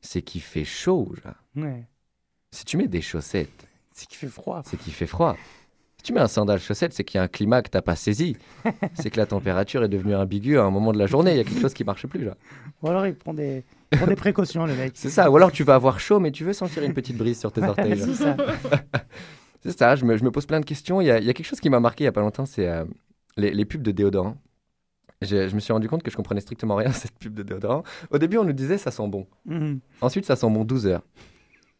c'est 0.00 0.22
qu'il 0.22 0.40
fait 0.42 0.64
chaud. 0.64 1.12
Ouais. 1.56 1.84
Si 2.50 2.64
tu 2.64 2.76
mets 2.76 2.88
des 2.88 3.00
chaussettes, 3.00 3.66
C'est 3.92 4.06
qu'il 4.06 4.18
fait 4.18 4.28
froid. 4.28 4.62
c'est 4.64 4.76
qu'il 4.78 4.92
fait 4.92 5.06
froid. 5.06 5.36
Si 5.98 6.02
tu 6.02 6.12
mets 6.12 6.20
un 6.20 6.28
sandal 6.28 6.60
chaussette, 6.60 6.92
c'est 6.92 7.02
qu'il 7.04 7.18
y 7.18 7.20
a 7.20 7.24
un 7.24 7.28
climat 7.28 7.62
que 7.62 7.70
t'as 7.70 7.82
pas 7.82 7.96
saisi. 7.96 8.36
c'est 8.94 9.10
que 9.10 9.16
la 9.16 9.26
température 9.26 9.82
est 9.82 9.88
devenue 9.88 10.14
ambiguë 10.14 10.58
à 10.58 10.62
un 10.64 10.70
moment 10.70 10.92
de 10.92 10.98
la 10.98 11.06
journée. 11.06 11.32
Il 11.32 11.36
y 11.38 11.40
a 11.40 11.44
quelque 11.44 11.60
chose 11.60 11.74
qui 11.74 11.82
marche 11.84 12.06
plus 12.06 12.22
là. 12.24 12.36
Ou 12.82 12.88
alors 12.88 13.06
il 13.06 13.14
prend 13.14 13.34
des, 13.34 13.64
il 13.92 13.98
prend 13.98 14.06
des 14.06 14.14
précautions, 14.14 14.66
le 14.66 14.74
mec. 14.74 14.92
C'est 14.94 15.10
ça. 15.10 15.30
Ou 15.30 15.36
alors 15.36 15.50
tu 15.50 15.64
vas 15.64 15.74
avoir 15.74 15.98
chaud, 15.98 16.20
mais 16.20 16.30
tu 16.30 16.44
veux 16.44 16.52
sentir 16.52 16.82
une 16.84 16.92
petite 16.94 17.16
brise 17.16 17.40
sur 17.40 17.50
tes 17.50 17.62
orteils. 17.62 17.98
c'est 17.98 18.14
ça. 18.14 18.36
C'est 19.64 19.76
ça, 19.76 19.96
je 19.96 20.04
me, 20.04 20.16
je 20.16 20.22
me 20.22 20.30
pose 20.30 20.46
plein 20.46 20.60
de 20.60 20.64
questions. 20.64 21.00
Il 21.00 21.06
y 21.06 21.10
a, 21.10 21.18
il 21.18 21.24
y 21.24 21.30
a 21.30 21.32
quelque 21.32 21.46
chose 21.46 21.58
qui 21.60 21.70
m'a 21.70 21.80
marqué 21.80 22.04
il 22.04 22.06
y 22.06 22.08
a 22.08 22.12
pas 22.12 22.20
longtemps, 22.20 22.46
c'est 22.46 22.68
euh, 22.68 22.84
les, 23.36 23.50
les 23.52 23.64
pubs 23.64 23.82
de 23.82 23.92
déodorant. 23.92 24.36
Je, 25.22 25.48
je 25.48 25.54
me 25.54 25.60
suis 25.60 25.72
rendu 25.72 25.88
compte 25.88 26.02
que 26.02 26.10
je 26.10 26.16
comprenais 26.16 26.40
strictement 26.40 26.76
rien 26.76 26.90
à 26.90 26.92
cette 26.92 27.18
pub 27.18 27.34
de 27.34 27.42
déodorant. 27.42 27.82
Au 28.10 28.18
début, 28.18 28.36
on 28.38 28.44
nous 28.44 28.52
disait 28.52 28.78
ça 28.78 28.90
sent 28.90 29.08
bon. 29.08 29.26
Mhm. 29.46 29.80
Ensuite, 30.00 30.26
ça 30.26 30.36
sent 30.36 30.50
bon 30.50 30.64
12 30.64 30.86
heures, 30.86 31.02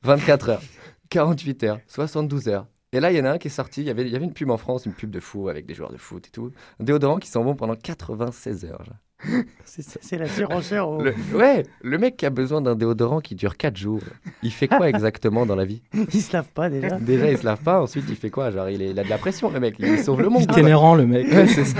24 0.03 0.49
heures, 0.51 0.62
48 1.11 1.65
heures, 1.65 1.81
72 1.87 2.49
heures. 2.49 2.66
Et 2.93 3.01
là, 3.01 3.11
il 3.12 3.16
y 3.19 3.20
en 3.20 3.24
a 3.27 3.33
un 3.33 3.39
qui 3.39 3.49
est 3.49 3.51
sorti. 3.51 3.83
Il 3.83 3.87
y 3.87 3.91
avait, 3.91 4.03
il 4.03 4.11
y 4.12 4.16
avait 4.16 4.24
une 4.24 4.33
pub 4.33 4.51
en 4.51 4.57
France, 4.57 4.87
une 4.87 4.95
pub 4.95 5.11
de 5.11 5.20
fou 5.20 5.49
avec 5.49 5.66
des 5.66 5.74
joueurs 5.74 5.91
de 5.93 5.97
foot 5.99 6.27
et 6.28 6.31
tout. 6.31 6.53
Un 6.81 6.85
déodorant 6.85 7.19
qui 7.19 7.28
sent 7.28 7.43
bon 7.43 7.55
pendant 7.55 7.74
96 7.77 8.65
heures. 8.65 8.85
genre. 8.85 8.97
C'est 9.64 10.18
la 10.18 10.28
surenchère. 10.28 10.88
au- 10.88 11.02
Le- 11.02 11.14
ouais, 11.34 11.64
le 11.82 11.98
mec 11.98 12.16
qui 12.16 12.26
a 12.26 12.30
besoin 12.30 12.60
d'un 12.60 12.74
déodorant 12.74 13.20
qui 13.20 13.34
dure 13.34 13.56
4 13.56 13.76
jours, 13.76 14.01
il 14.43 14.51
fait 14.52 14.68
quoi 14.68 14.88
exactement 14.88 15.44
dans 15.47 15.56
la 15.56 15.64
vie? 15.64 15.82
Il 16.12 16.20
se 16.22 16.32
lave 16.32 16.48
pas 16.55 16.68
déjà. 16.70 16.98
Déjà, 16.98 17.30
il 17.30 17.38
se 17.38 17.44
lave 17.44 17.60
pas, 17.60 17.80
ensuite, 17.82 18.05
il 18.09 18.16
fait 18.16 18.30
quoi? 18.30 18.51
Genre, 18.51 18.68
il, 18.68 18.80
est- 18.82 18.90
il 18.90 18.98
a 18.98 19.05
de 19.05 19.09
la 19.10 19.18
pression, 19.18 19.51
le 19.51 19.60
mec, 19.60 19.76
il 19.78 19.98
sauve 19.98 20.20
le 20.22 20.28
monde. 20.28 20.43
Itinérant, 20.43 20.94
le 20.94 21.06
mec. 21.06 21.26
Ouais, 21.32 21.47
c'est 21.48 21.64
ça. 21.64 21.78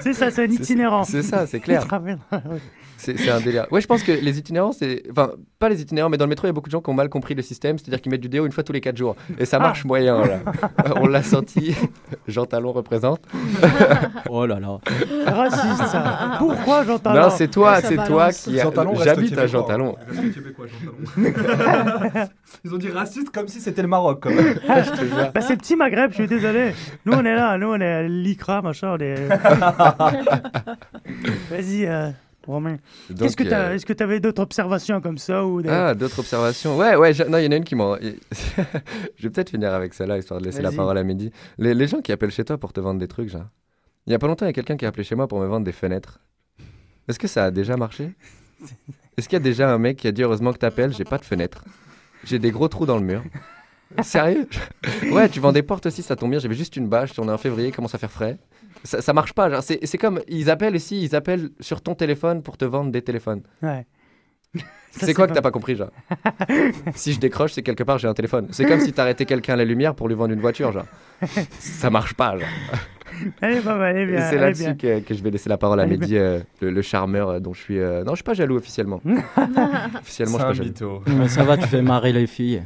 C'est 0.00 0.12
ça, 0.14 0.30
c'est 0.30 0.44
un 0.44 0.50
itinérant. 0.50 1.04
C'est 1.04 1.22
ça, 1.22 1.46
c'est 1.46 1.60
clair. 1.60 1.82
Il 1.84 2.38
C'est 2.98 3.18
c'est 3.18 3.30
un 3.30 3.40
délire. 3.40 3.66
Ouais, 3.70 3.80
je 3.80 3.86
pense 3.86 4.02
que 4.02 4.12
les 4.12 4.38
itinérants, 4.38 4.72
c'est. 4.72 5.02
Enfin, 5.10 5.32
pas 5.58 5.68
les 5.68 5.80
itinérants, 5.82 6.08
mais 6.08 6.16
dans 6.16 6.24
le 6.24 6.30
métro, 6.30 6.46
il 6.46 6.48
y 6.48 6.50
a 6.50 6.52
beaucoup 6.52 6.68
de 6.68 6.72
gens 6.72 6.80
qui 6.80 6.90
ont 6.90 6.94
mal 6.94 7.08
compris 7.08 7.34
le 7.34 7.42
système, 7.42 7.78
c'est-à-dire 7.78 8.00
qu'ils 8.00 8.10
mettent 8.10 8.20
du 8.20 8.28
déo 8.28 8.46
une 8.46 8.52
fois 8.52 8.62
tous 8.64 8.72
les 8.72 8.80
4 8.80 8.96
jours. 8.96 9.16
Et 9.38 9.44
ça 9.44 9.58
marche 9.58 9.84
moyen, 9.84 10.24
là. 10.24 10.38
On 10.96 11.06
l'a 11.06 11.22
senti. 11.22 11.74
Jean 12.28 12.46
Talon 12.46 12.72
représente. 12.72 13.20
Oh 14.28 14.44
là 14.44 14.58
là. 14.58 14.78
Raciste, 15.26 15.86
ça. 15.86 16.32
Pourquoi 16.38 16.84
Jean 16.84 16.98
Talon 16.98 17.22
Non, 17.22 17.30
c'est 17.30 17.48
toi, 17.48 17.74
Ah, 17.76 17.80
c'est 17.80 17.96
toi 17.96 18.32
qui. 18.32 18.58
a- 18.58 18.64
Jean 18.64 18.70
Talon 18.72 18.92
reste 18.92 19.04
J'habite 19.04 19.38
à 19.38 19.46
Jean. 19.46 19.62
Talon. 19.62 19.96
Reste 20.08 20.34
québécois, 20.34 20.66
Jean 20.66 21.22
Talon. 21.24 22.26
Ils 22.64 22.74
ont 22.74 22.78
dit 22.78 22.90
raciste 22.90 23.30
comme 23.30 23.46
si 23.48 23.60
c'était 23.60 23.82
le 23.82 23.88
Maroc, 23.88 24.18
quand 24.22 24.30
même. 24.30 24.58
Bah, 25.34 25.40
c'est 25.40 25.56
petit 25.56 25.76
Maghreb, 25.76 26.10
je 26.10 26.16
suis 26.16 26.26
désolé. 26.26 26.72
Nous, 27.04 27.12
on 27.12 27.24
est 27.24 27.34
là, 27.34 27.56
nous, 27.58 27.68
on 27.68 27.80
est 27.80 27.86
à 27.92 28.02
l'ICRA, 28.02 28.62
machin, 28.62 28.96
on 28.98 28.98
est... 28.98 29.28
Vas-y, 31.50 31.86
euh, 31.86 32.10
Romain. 32.46 32.76
Qu'est-ce 33.18 33.36
que 33.36 33.42
t'as- 33.44 33.68
euh, 33.68 33.74
Est-ce 33.74 33.84
que 33.86 33.92
tu 33.92 34.02
avais 34.02 34.20
d'autres 34.20 34.42
observations 34.42 35.00
comme 35.00 35.18
ça 35.18 35.44
ou 35.44 35.62
des- 35.62 35.68
Ah, 35.68 35.94
d'autres 35.94 36.18
observations. 36.18 36.76
Ouais, 36.76 36.96
ouais, 36.96 37.12
je- 37.14 37.24
non, 37.24 37.38
il 37.38 37.44
y 37.44 37.48
en 37.48 37.52
a 37.52 37.56
une 37.56 37.64
qui 37.64 37.74
m'en. 37.74 37.96
je 38.00 39.22
vais 39.22 39.30
peut-être 39.30 39.50
finir 39.50 39.72
avec 39.74 39.94
celle-là, 39.94 40.18
histoire 40.18 40.40
de 40.40 40.46
laisser 40.46 40.62
la 40.62 40.70
parole 40.76 40.98
à 40.98 41.04
Mehdi. 41.04 41.30
Les, 41.58 41.74
les 41.74 41.86
gens 41.86 42.00
qui 42.00 42.12
appellent 42.12 42.30
chez 42.30 42.44
toi 42.44 42.58
pour 42.58 42.72
te 42.72 42.80
vendre 42.80 43.00
des 43.00 43.08
trucs, 43.08 43.28
genre. 43.28 43.46
Il 44.06 44.12
y 44.12 44.14
a 44.14 44.18
pas 44.18 44.26
longtemps, 44.28 44.46
il 44.46 44.48
y 44.48 44.50
a 44.50 44.52
quelqu'un 44.52 44.76
qui 44.76 44.84
a 44.84 44.88
appelé 44.88 45.02
chez 45.04 45.14
moi 45.16 45.26
pour 45.26 45.40
me 45.40 45.46
vendre 45.46 45.64
des 45.64 45.72
fenêtres. 45.72 46.20
Est-ce 47.08 47.18
que 47.18 47.28
ça 47.28 47.44
a 47.46 47.50
déjà 47.50 47.76
marché? 47.76 48.12
Est-ce 49.16 49.28
qu'il 49.28 49.36
y 49.36 49.40
a 49.40 49.44
déjà 49.44 49.72
un 49.72 49.78
mec 49.78 49.96
qui 49.96 50.06
a 50.08 50.12
dit 50.12 50.22
heureusement 50.22 50.52
que 50.52 50.58
t'appelles, 50.58 50.92
j'ai 50.92 51.04
pas 51.04 51.18
de 51.18 51.24
fenêtre 51.24 51.64
J'ai 52.24 52.38
des 52.38 52.50
gros 52.50 52.68
trous 52.68 52.86
dans 52.86 52.96
le 52.98 53.02
mur. 53.04 53.22
Sérieux? 54.02 54.48
Ouais, 55.10 55.28
tu 55.28 55.40
vends 55.40 55.52
des 55.52 55.62
portes 55.62 55.86
aussi, 55.86 56.02
ça 56.02 56.16
tombe 56.16 56.30
bien. 56.30 56.38
J'avais 56.38 56.54
juste 56.54 56.76
une 56.76 56.88
bâche, 56.88 57.10
on 57.18 57.28
est 57.28 57.32
en 57.32 57.38
février, 57.38 57.70
commence 57.72 57.94
à 57.94 57.98
faire 57.98 58.10
frais? 58.10 58.36
Ça, 58.84 59.00
ça 59.00 59.12
marche 59.12 59.32
pas. 59.32 59.48
genre, 59.50 59.62
C'est 59.62 59.98
comme, 59.98 60.20
ils 60.28 60.50
appellent 60.50 60.76
ici, 60.76 61.02
ils 61.02 61.14
appellent 61.16 61.50
sur 61.60 61.80
ton 61.80 61.94
téléphone 61.94 62.42
pour 62.42 62.56
te 62.56 62.64
vendre 62.64 62.90
des 62.90 63.02
téléphones. 63.02 63.42
Ouais. 63.62 63.86
C'est 64.90 65.06
c'est 65.06 65.14
quoi 65.14 65.26
pas- 65.26 65.30
que 65.32 65.34
t'as 65.34 65.42
pas 65.42 65.50
compris, 65.50 65.76
genre? 65.76 65.90
Si 66.94 67.12
je 67.12 67.20
décroche, 67.20 67.52
c'est 67.52 67.62
quelque 67.62 67.82
part 67.82 67.98
j'ai 67.98 68.08
un 68.08 68.14
téléphone. 68.14 68.48
C'est 68.52 68.64
comme 68.64 68.80
si 68.80 68.92
t'arrêtais 68.94 69.26
quelqu'un 69.26 69.52
à 69.52 69.56
la 69.56 69.64
lumière 69.66 69.94
pour 69.94 70.08
lui 70.08 70.14
vendre 70.14 70.32
une 70.32 70.40
voiture, 70.40 70.72
genre. 70.72 70.86
Ça 71.58 71.90
marche 71.90 72.14
pas, 72.14 72.38
genre. 72.38 72.48
Elle 73.40 73.56
est 73.58 73.60
pas 73.60 73.74
mal, 73.76 73.96
elle 73.96 74.08
est 74.08 74.12
Et 74.12 74.16
bien. 74.16 74.30
c'est 74.30 74.38
là-dessus 74.38 74.76
que, 74.76 75.00
que 75.00 75.14
je 75.14 75.22
vais 75.22 75.30
laisser 75.30 75.48
la 75.48 75.56
parole 75.58 75.80
à 75.80 75.86
Mehdi, 75.86 76.16
euh, 76.18 76.40
le, 76.60 76.70
le 76.70 76.82
charmeur 76.82 77.28
euh, 77.28 77.40
dont 77.40 77.52
je 77.54 77.60
suis. 77.60 77.78
euh, 77.78 78.02
Non, 78.04 78.12
je 78.12 78.16
suis 78.16 78.24
pas 78.24 78.34
jaloux 78.34 78.56
officiellement. 78.56 79.00
officiellement, 80.00 80.38
je 80.38 80.62
suis 80.62 80.70
pas 80.72 80.78
jaloux. 80.78 81.00
Mais 81.18 81.28
ça 81.28 81.44
va, 81.44 81.56
tu 81.56 81.66
fais 81.66 81.82
marrer 81.82 82.12
les 82.12 82.26
filles. 82.26 82.62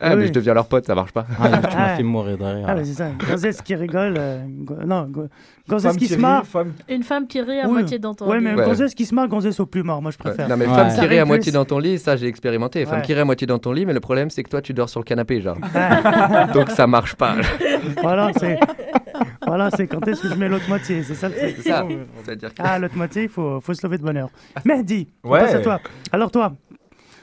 Ah, 0.00 0.16
mais 0.16 0.26
je 0.26 0.32
deviens 0.32 0.54
leur 0.54 0.66
pote, 0.66 0.86
ça 0.86 0.94
marche 0.94 1.12
pas. 1.12 1.26
Ah, 1.40 1.48
tu 1.48 1.76
m'as 1.76 1.84
Ah. 1.92 1.96
fait 1.96 2.02
mourir 2.02 2.38
de 2.38 2.44
rire. 2.44 2.64
Ah, 2.68 2.74
mais 2.74 2.84
c'est 2.84 2.94
ça. 2.94 3.08
Gonzesse 3.28 3.62
qui 3.62 3.74
rigole. 3.74 4.14
euh, 4.18 4.38
go- 4.48 4.76
Non, 4.86 5.06
go- 5.08 5.26
qui 5.92 5.96
qui 5.98 6.06
se 6.08 6.16
marre. 6.16 6.44
femme- 6.46 6.72
Une 6.88 7.02
femme 7.02 7.26
qui 7.26 7.40
rit 7.40 7.60
à 7.60 7.66
Oui. 7.66 7.72
moitié 7.72 7.98
dans 7.98 8.14
ton 8.14 8.28
Ouais, 8.28 8.38
lit. 8.38 8.44
mais 8.44 8.54
Ouais. 8.54 8.64
Gonzesse 8.64 8.94
qui 8.94 9.06
se 9.06 9.14
marre, 9.14 9.28
Gonzesse 9.28 9.60
au 9.60 9.66
plus 9.66 9.82
mort. 9.82 10.02
Moi, 10.02 10.10
je 10.10 10.18
préfère. 10.18 10.48
Non, 10.48 10.56
mais 10.56 10.66
Ouais. 10.66 10.74
femme 10.74 10.94
qui 10.98 11.06
rit 11.06 11.18
à 11.18 11.24
moitié 11.24 11.52
dans 11.52 11.64
ton 11.64 11.78
lit, 11.78 11.98
ça 11.98 12.16
j'ai 12.16 12.26
expérimenté. 12.26 12.84
Femme 12.86 13.02
qui 13.02 13.14
rit 13.14 13.20
à 13.20 13.24
moitié 13.24 13.46
dans 13.46 13.58
ton 13.58 13.72
lit, 13.72 13.86
mais 13.86 13.92
le 13.94 14.00
problème 14.00 14.30
c'est 14.30 14.42
que 14.42 14.50
toi 14.50 14.60
tu 14.62 14.72
dors 14.74 14.88
sur 14.88 15.00
le 15.00 15.04
canapé, 15.04 15.40
genre. 15.40 15.56
Donc 16.54 16.70
ça 16.70 16.86
marche 16.86 17.14
pas. 17.14 17.34
Voilà, 18.02 18.30
c'est. 18.38 18.58
Voilà, 19.46 19.70
c'est 19.70 19.86
quand 19.86 20.06
est-ce 20.08 20.22
que 20.22 20.28
je 20.28 20.34
mets 20.34 20.48
l'autre 20.48 20.68
moitié, 20.68 21.02
c'est 21.02 21.14
ça 21.14 21.28
le 21.28 21.34
truc. 21.36 21.54
C'est 21.58 21.68
ça. 21.68 21.86
C'est-à-dire 22.24 22.54
que- 22.54 22.62
Ah, 22.64 22.78
l'autre 22.78 22.96
moitié, 22.96 23.24
il 23.24 23.28
faut, 23.28 23.60
faut 23.60 23.74
se 23.74 23.86
lever 23.86 23.98
de 23.98 24.02
bonne 24.02 24.16
heure. 24.16 24.30
Mehdi, 24.64 25.08
on 25.24 25.30
Ouais. 25.30 25.40
passe 25.40 25.54
à 25.54 25.60
toi. 25.60 25.80
Alors 26.12 26.30
toi, 26.30 26.54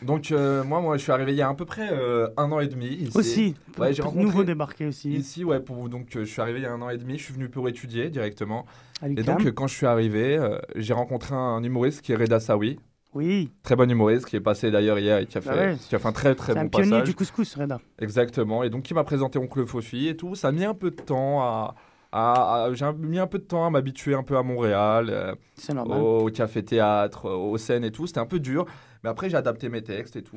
Donc, 0.01 0.31
euh, 0.31 0.63
moi, 0.63 0.79
moi, 0.79 0.95
je 0.95 1.03
suis 1.03 1.11
arrivé 1.11 1.33
il 1.33 1.37
y 1.37 1.41
a 1.41 1.49
à 1.49 1.53
peu 1.53 1.65
près 1.65 1.89
euh, 1.91 2.29
un 2.37 2.49
an 2.53 2.61
et 2.61 2.67
demi. 2.67 2.87
ici. 2.87 3.11
aussi, 3.17 3.55
Ouais, 3.77 3.93
j'ai 3.93 4.01
rencontré- 4.01 4.23
nouveau 4.23 4.43
débarqué 4.45 4.85
aussi. 4.85 5.11
Ici, 5.11 5.43
ouais, 5.43 5.59
pour, 5.59 5.89
donc 5.89 6.15
euh, 6.15 6.21
je 6.21 6.29
suis 6.31 6.41
arrivé 6.41 6.59
il 6.59 6.63
y 6.63 6.65
a 6.65 6.71
un 6.71 6.81
an 6.81 6.89
et 6.89 6.97
demi, 6.97 7.17
je 7.17 7.23
suis 7.25 7.33
venu 7.33 7.49
pour 7.49 7.67
étudier 7.67 8.09
directement. 8.09 8.65
Et 9.05 9.23
donc, 9.23 9.45
euh, 9.45 9.51
quand 9.51 9.67
je 9.67 9.75
suis 9.75 9.85
arrivé, 9.85 10.37
euh, 10.37 10.57
j'ai 10.77 10.93
rencontré 10.93 11.35
un 11.35 11.61
humoriste 11.63 12.01
qui 12.01 12.13
est 12.13 12.15
Reda 12.15 12.39
Sawi. 12.39 12.79
Oui, 13.15 13.49
Très 13.63 13.75
bon 13.75 13.89
humoriste 13.89 14.25
qui 14.27 14.35
est 14.35 14.39
passé 14.39 14.69
d'ailleurs 14.71 14.99
hier 14.99 15.17
et 15.17 15.25
qui 15.25 15.37
a 15.37 15.41
fait, 15.41 15.49
Bah 15.49 15.55
ouais. 15.55 15.75
qui 15.89 15.95
a 15.95 15.99
fait 15.99 16.07
un 16.07 16.11
très 16.11 16.35
très 16.35 16.53
c'est 16.53 16.59
un 16.59 16.63
bon 16.65 16.69
pionnier 16.69 16.91
passage. 16.91 17.07
du 17.09 17.15
couscous, 17.15 17.55
Reda. 17.55 17.79
Exactement. 17.99 18.63
Et 18.63 18.69
donc, 18.69 18.83
qui 18.83 18.93
m'a 18.93 19.03
présenté 19.03 19.39
Oncle 19.39 19.65
Fofi 19.65 20.07
et 20.09 20.15
tout. 20.15 20.35
Ça 20.35 20.49
a 20.49 20.51
mis 20.51 20.63
un 20.63 20.75
peu 20.75 20.91
de 20.91 20.95
temps 20.95 21.41
à. 21.41 21.73
À- 22.11 22.63
à- 22.65 22.73
j'ai 22.73 22.85
mis 22.99 23.19
un 23.19 23.27
peu 23.27 23.37
de 23.39 23.43
temps 23.43 23.65
à 23.65 23.69
m'habituer 23.69 24.15
un 24.15 24.23
peu 24.23 24.37
à 24.37 24.43
Montréal, 24.43 25.07
euh, 25.09 25.35
C'est 25.55 25.73
normal. 25.73 26.01
au 26.01 26.29
café-théâtre, 26.31 27.27
euh, 27.27 27.35
aux 27.35 27.57
scènes 27.57 27.83
et 27.83 27.91
tout. 27.91 28.07
C'était 28.07 28.19
un 28.19 28.25
peu 28.25 28.39
dur. 28.39 28.65
Mais 29.03 29.09
après, 29.09 29.29
j'ai 29.29 29.37
adapté 29.37 29.69
mes 29.69 29.81
textes 29.81 30.17
et 30.17 30.21
tout. 30.23 30.35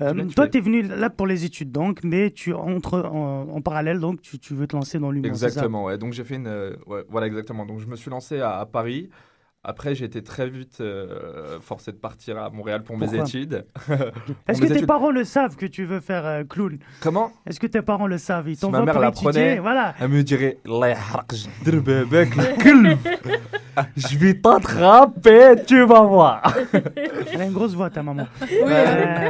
Euh, 0.00 0.24
toi, 0.34 0.48
tu 0.48 0.58
es 0.58 0.60
venu 0.60 0.82
là 0.82 1.10
pour 1.10 1.28
les 1.28 1.44
études, 1.44 1.70
donc, 1.70 2.00
mais 2.02 2.30
tu 2.32 2.52
entres 2.52 2.94
en, 3.04 3.48
en 3.48 3.60
parallèle, 3.60 4.00
donc 4.00 4.20
tu, 4.20 4.38
tu 4.40 4.52
veux 4.54 4.66
te 4.66 4.74
lancer 4.74 4.98
dans 4.98 5.12
l'humour. 5.12 5.30
c'est 5.34 5.38
ça? 5.38 5.46
Exactement, 5.46 5.84
ouais. 5.84 5.96
Donc 5.96 6.12
j'ai 6.12 6.24
fait 6.24 6.34
une. 6.34 6.48
euh, 6.48 6.74
ouais, 6.86 7.04
voilà, 7.08 7.28
exactement. 7.28 7.64
Donc 7.66 7.78
je 7.78 7.86
me 7.86 7.94
suis 7.94 8.10
lancé 8.10 8.40
à, 8.40 8.58
à 8.58 8.66
Paris. 8.66 9.10
Après, 9.62 9.94
j'ai 9.94 10.06
été 10.06 10.22
très 10.22 10.48
vite 10.48 10.78
euh, 10.80 11.60
forcé 11.60 11.92
de 11.92 11.98
partir 11.98 12.38
à 12.38 12.48
Montréal 12.48 12.82
pour 12.82 12.96
mes 12.96 13.14
études. 13.14 13.66
Est-ce 14.48 14.58
que 14.58 14.66
tes 14.72 14.86
parents 14.86 15.10
le 15.10 15.22
savent 15.24 15.54
que 15.56 15.66
tu 15.66 15.84
veux 15.84 16.00
faire 16.00 16.24
euh, 16.24 16.44
clown? 16.44 16.78
Comment? 17.02 17.30
Est-ce 17.46 17.60
que 17.60 17.66
tes 17.66 17.82
parents 17.82 18.06
le 18.06 18.16
savent? 18.16 18.48
Ils 18.48 18.56
si 18.56 18.66
ma 18.70 18.80
mère 18.80 18.98
l'apprendait, 18.98 19.58
voilà. 19.58 19.94
elle 20.00 20.08
me 20.08 20.22
dirait 20.22 20.56
Je 23.96 24.16
vais 24.16 24.34
t'attraper, 24.34 25.56
tu 25.66 25.84
vas 25.84 26.02
voir. 26.04 26.56
elle 27.30 27.42
a 27.42 27.44
une 27.44 27.52
grosse 27.52 27.74
voix, 27.74 27.90
ta 27.90 28.02
maman. 28.02 28.26
Oui. 28.40 28.48
Euh, 28.64 29.28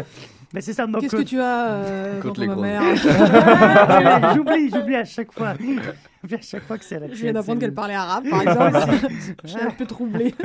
mais 0.55 0.61
c'est 0.61 0.75
ça. 0.75 0.87
Qu'est-ce 1.01 1.17
que 1.17 1.23
tu 1.23 1.41
as 1.41 2.21
contre 2.23 2.45
ma 2.45 2.55
mère 2.55 2.83
J'oublie, 4.37 4.71
j'oublie 4.71 4.95
à 4.95 5.05
chaque 5.05 5.33
fois. 5.33 5.55
J'oublie 6.23 6.35
à 6.37 6.41
chaque 6.41 6.63
fois 6.65 6.77
que 6.79 6.85
c'est 6.85 6.99
la 6.99 7.09
Je 7.09 7.15
viens 7.15 7.33
d'apprendre 7.33 7.61
qu'elle 7.61 7.73
parlait 7.75 7.95
arabe, 7.95 8.25
par 8.29 8.43
exemple. 8.43 8.79
je 9.45 9.49
suis 9.49 9.61
un 9.61 9.71
peu 9.71 9.87
troublée. 9.87 10.35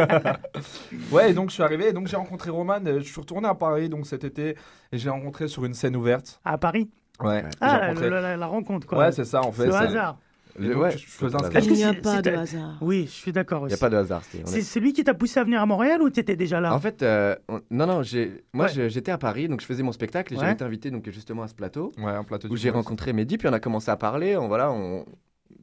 Ouais, 1.12 1.32
et 1.32 1.34
donc 1.34 1.50
je 1.50 1.56
suis 1.56 1.64
arrivé, 1.64 1.90
et 1.90 1.94
donc 1.94 2.08
j'ai 2.08 2.16
rencontré 2.16 2.50
Roman. 2.50 2.80
euh, 2.86 3.00
Je 3.00 3.06
suis 3.12 3.20
retourné 3.20 3.48
à 3.48 3.56
Paris 3.56 3.90
donc 3.90 4.06
cet 4.08 4.24
été 4.24 4.56
et 4.92 4.98
je 4.98 5.04
l'ai 5.04 5.10
rencontré 5.10 5.48
sur 5.48 5.66
une 5.66 5.74
scène 5.74 5.96
ouverte. 5.96 6.40
À 6.46 6.58
Paris? 6.58 6.90
Ouais. 7.22 7.44
j'ai 7.44 7.50
Ah, 7.62 7.78
la, 7.80 7.88
rencontré- 7.88 8.10
la- 8.10 8.22
la- 8.22 8.38
la 8.38 8.48
rencontre, 8.48 8.88
quoi. 8.88 8.98
Ouais, 9.00 9.12
c'est 9.12 9.26
ça 9.26 9.42
en 9.42 9.52
fait. 9.52 9.70
C'est 9.70 9.76
hasard. 9.76 10.18
Ouais. 10.58 10.92
je 10.92 11.06
faisais 11.06 11.36
un 11.36 11.50
Il. 11.50 11.66
Il 11.66 11.74
n'y 11.74 11.84
a 11.84 11.94
pas 11.94 12.22
de 12.22 12.32
hasard. 12.32 12.78
Oui, 12.80 13.04
je 13.08 13.12
suis 13.12 13.32
d'accord 13.34 13.64
Il 13.64 13.66
aussi. 13.66 13.74
n'y 13.74 13.78
a 13.78 13.82
pas 13.82 13.90
de 13.90 13.98
hasard. 13.98 14.22
c'est- 14.24 14.38
est- 14.40 14.48
C'est 14.48 14.62
celui 14.62 14.94
qui 14.94 15.04
t'a 15.04 15.14
poussé 15.14 15.40
à 15.40 15.44
venir 15.44 15.62
à 15.62 15.66
Montréal 15.66 16.02
ou 16.02 16.10
t'étais 16.10 16.38
déjà 16.38 16.62
là? 16.62 16.74
En 16.74 16.80
fait, 16.80 17.04
euh, 17.04 17.36
on- 17.50 17.60
non, 17.72 17.86
non, 17.86 18.04
j'ai, 18.04 18.44
moi 18.54 18.68
Ouais. 18.68 18.90
j'étais 18.90 19.12
à 19.12 19.18
Paris, 19.18 19.50
donc 19.50 19.60
je 19.60 19.66
faisais 19.66 19.84
mon 19.84 19.92
spectacle 19.92 20.34
et 20.34 20.38
Ouais. 20.38 20.42
j'avais 20.42 20.54
été 20.54 20.64
invité 20.64 20.92
donc 20.92 21.10
justement 21.10 21.44
à 21.44 21.48
ce 21.50 21.54
plateau 21.56 21.92
Ouais, 21.98 22.12
un 22.12 22.24
plateau 22.24 22.48
où 22.50 22.56
j'ai 22.56 22.70
rencontré 22.70 23.12
Mehdi, 23.12 23.38
puis 23.38 23.50
on 23.50 23.54
a 23.54 23.60
commencé 23.60 23.92
à 23.92 23.98
parler, 23.98 24.38
on, 24.38 24.48
voilà, 24.48 24.72
on, 24.72 25.04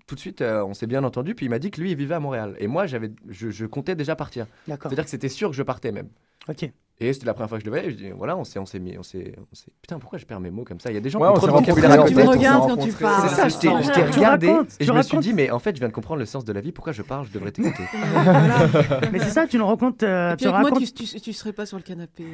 tout 0.06 0.14
de 0.14 0.20
suite 0.20 0.40
euh, 0.40 0.64
on 0.64 0.74
s'est 0.74 0.86
bien 0.86 1.04
entendu, 1.04 1.34
puis 1.34 1.46
il 1.46 1.48
m'a 1.48 1.58
dit 1.58 1.70
que 1.70 1.80
lui 1.80 1.90
il 1.92 1.96
vivait 1.96 2.14
à 2.14 2.20
Montréal 2.20 2.56
et 2.58 2.66
moi 2.66 2.86
j'avais, 2.86 3.10
je, 3.28 3.50
je 3.50 3.66
comptais 3.66 3.94
déjà 3.94 4.16
partir. 4.16 4.46
D'accord. 4.66 4.90
C'est-à-dire 4.90 5.04
que 5.04 5.10
c'était 5.10 5.28
sûr 5.28 5.50
que 5.50 5.56
je 5.56 5.62
partais 5.62 5.92
même. 5.92 6.08
Ok. 6.48 6.70
Et 7.02 7.12
c'était 7.12 7.26
la 7.26 7.34
première 7.34 7.48
fois 7.48 7.58
que 7.58 7.64
je 7.64 7.70
le 7.70 7.76
voyais, 7.76 7.90
je 7.90 7.96
dis 7.96 8.10
voilà, 8.16 8.36
on 8.36 8.44
s'est, 8.44 8.58
on 8.60 8.66
s'est 8.66 8.78
mis, 8.78 8.96
on 8.96 9.02
s'est, 9.02 9.34
on 9.50 9.54
s'est- 9.54 9.72
putain 9.82 9.98
pourquoi 9.98 10.18
je 10.20 10.24
perds 10.24 10.38
mes 10.40 10.50
mots 10.50 10.62
comme 10.64 10.78
ça? 10.78 10.90
Il 10.90 10.94
y 10.94 10.96
a 10.96 11.00
des 11.00 11.10
gens 11.10 11.18
Ouais, 11.18 11.26
qui 11.26 11.32
ont 11.32 11.34
on 11.34 11.38
trop 11.38 11.46
de 11.48 11.52
vocabulaire 11.66 12.00
à 12.00 12.04
Tu 12.04 12.14
me 12.14 12.22
regardes 12.22 12.68
quand 12.70 12.76
tu 12.76 12.92
parles. 12.92 13.28
C'est 13.28 13.34
ça, 13.34 13.48
je 13.48 13.56
t'ai, 13.56 13.68
je 13.82 13.90
t'ai 13.90 14.04
Tu 14.10 14.18
regardé 14.20 14.50
racontes, 14.52 14.68
et 14.78 14.84
je 14.84 14.92
me 14.92 15.02
suis 15.02 15.16
racontes. 15.16 15.24
dit 15.24 15.32
mais 15.34 15.50
en 15.50 15.58
fait 15.58 15.74
je 15.74 15.80
viens 15.80 15.88
de 15.88 15.92
comprendre 15.92 16.20
le 16.20 16.26
sens 16.26 16.44
de 16.44 16.52
la 16.52 16.60
vie, 16.60 16.70
pourquoi 16.72 16.92
je 16.92 17.02
parle, 17.02 17.26
je 17.26 17.32
devrais 17.32 17.50
t'écouter. 17.50 17.82
Mais 19.12 19.18
c'est 19.18 19.30
ça, 19.30 19.46
tu 19.48 19.58
nous 19.58 19.66
racontes. 19.66 20.02
euh, 20.04 20.32
Et 20.32 20.36
puis 20.36 20.44
tu 20.44 20.48
avec 20.48 20.60
moi, 20.60 20.70
racontes. 20.70 20.94
tu, 20.94 21.04
tu, 21.06 21.20
tu 21.20 21.32
serais 21.32 21.52
pas 21.52 21.66
sur 21.66 21.76
le 21.76 21.82
canapé. 21.82 22.24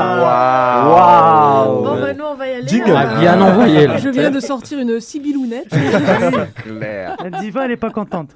Waouh 0.00 1.82
Bon, 1.82 2.00
bah, 2.00 2.12
nous, 2.14 2.24
on 2.24 2.34
va 2.34 2.48
y 2.48 2.52
aller. 2.52 2.68
Jingle. 2.68 2.90
euh, 2.90 2.96
Ah, 2.96 3.20
bien 3.20 3.40
envoyé 3.40 3.86
là. 3.86 3.96
Je 3.98 4.08
viens 4.08 4.30
de 4.30 4.40
sortir 4.40 4.78
une 4.78 5.00
sibylounette. 5.00 5.68
Claire. 6.62 7.16
La 7.22 7.40
diva, 7.40 7.64
elle 7.64 7.72
est 7.72 7.76
pas 7.76 7.90
contente. 7.90 8.30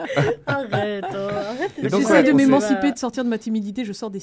Arrête, 0.47 1.05
oh, 1.13 1.17
arrête. 1.17 1.73
J'essaie 1.83 2.23
de 2.23 2.33
m'émanciper, 2.33 2.93
de 2.93 2.99
sortir 2.99 3.25
de 3.25 3.29
ma 3.29 3.39
timidité. 3.39 3.85
Je 3.85 3.93
sors 3.93 4.11
des 4.11 4.21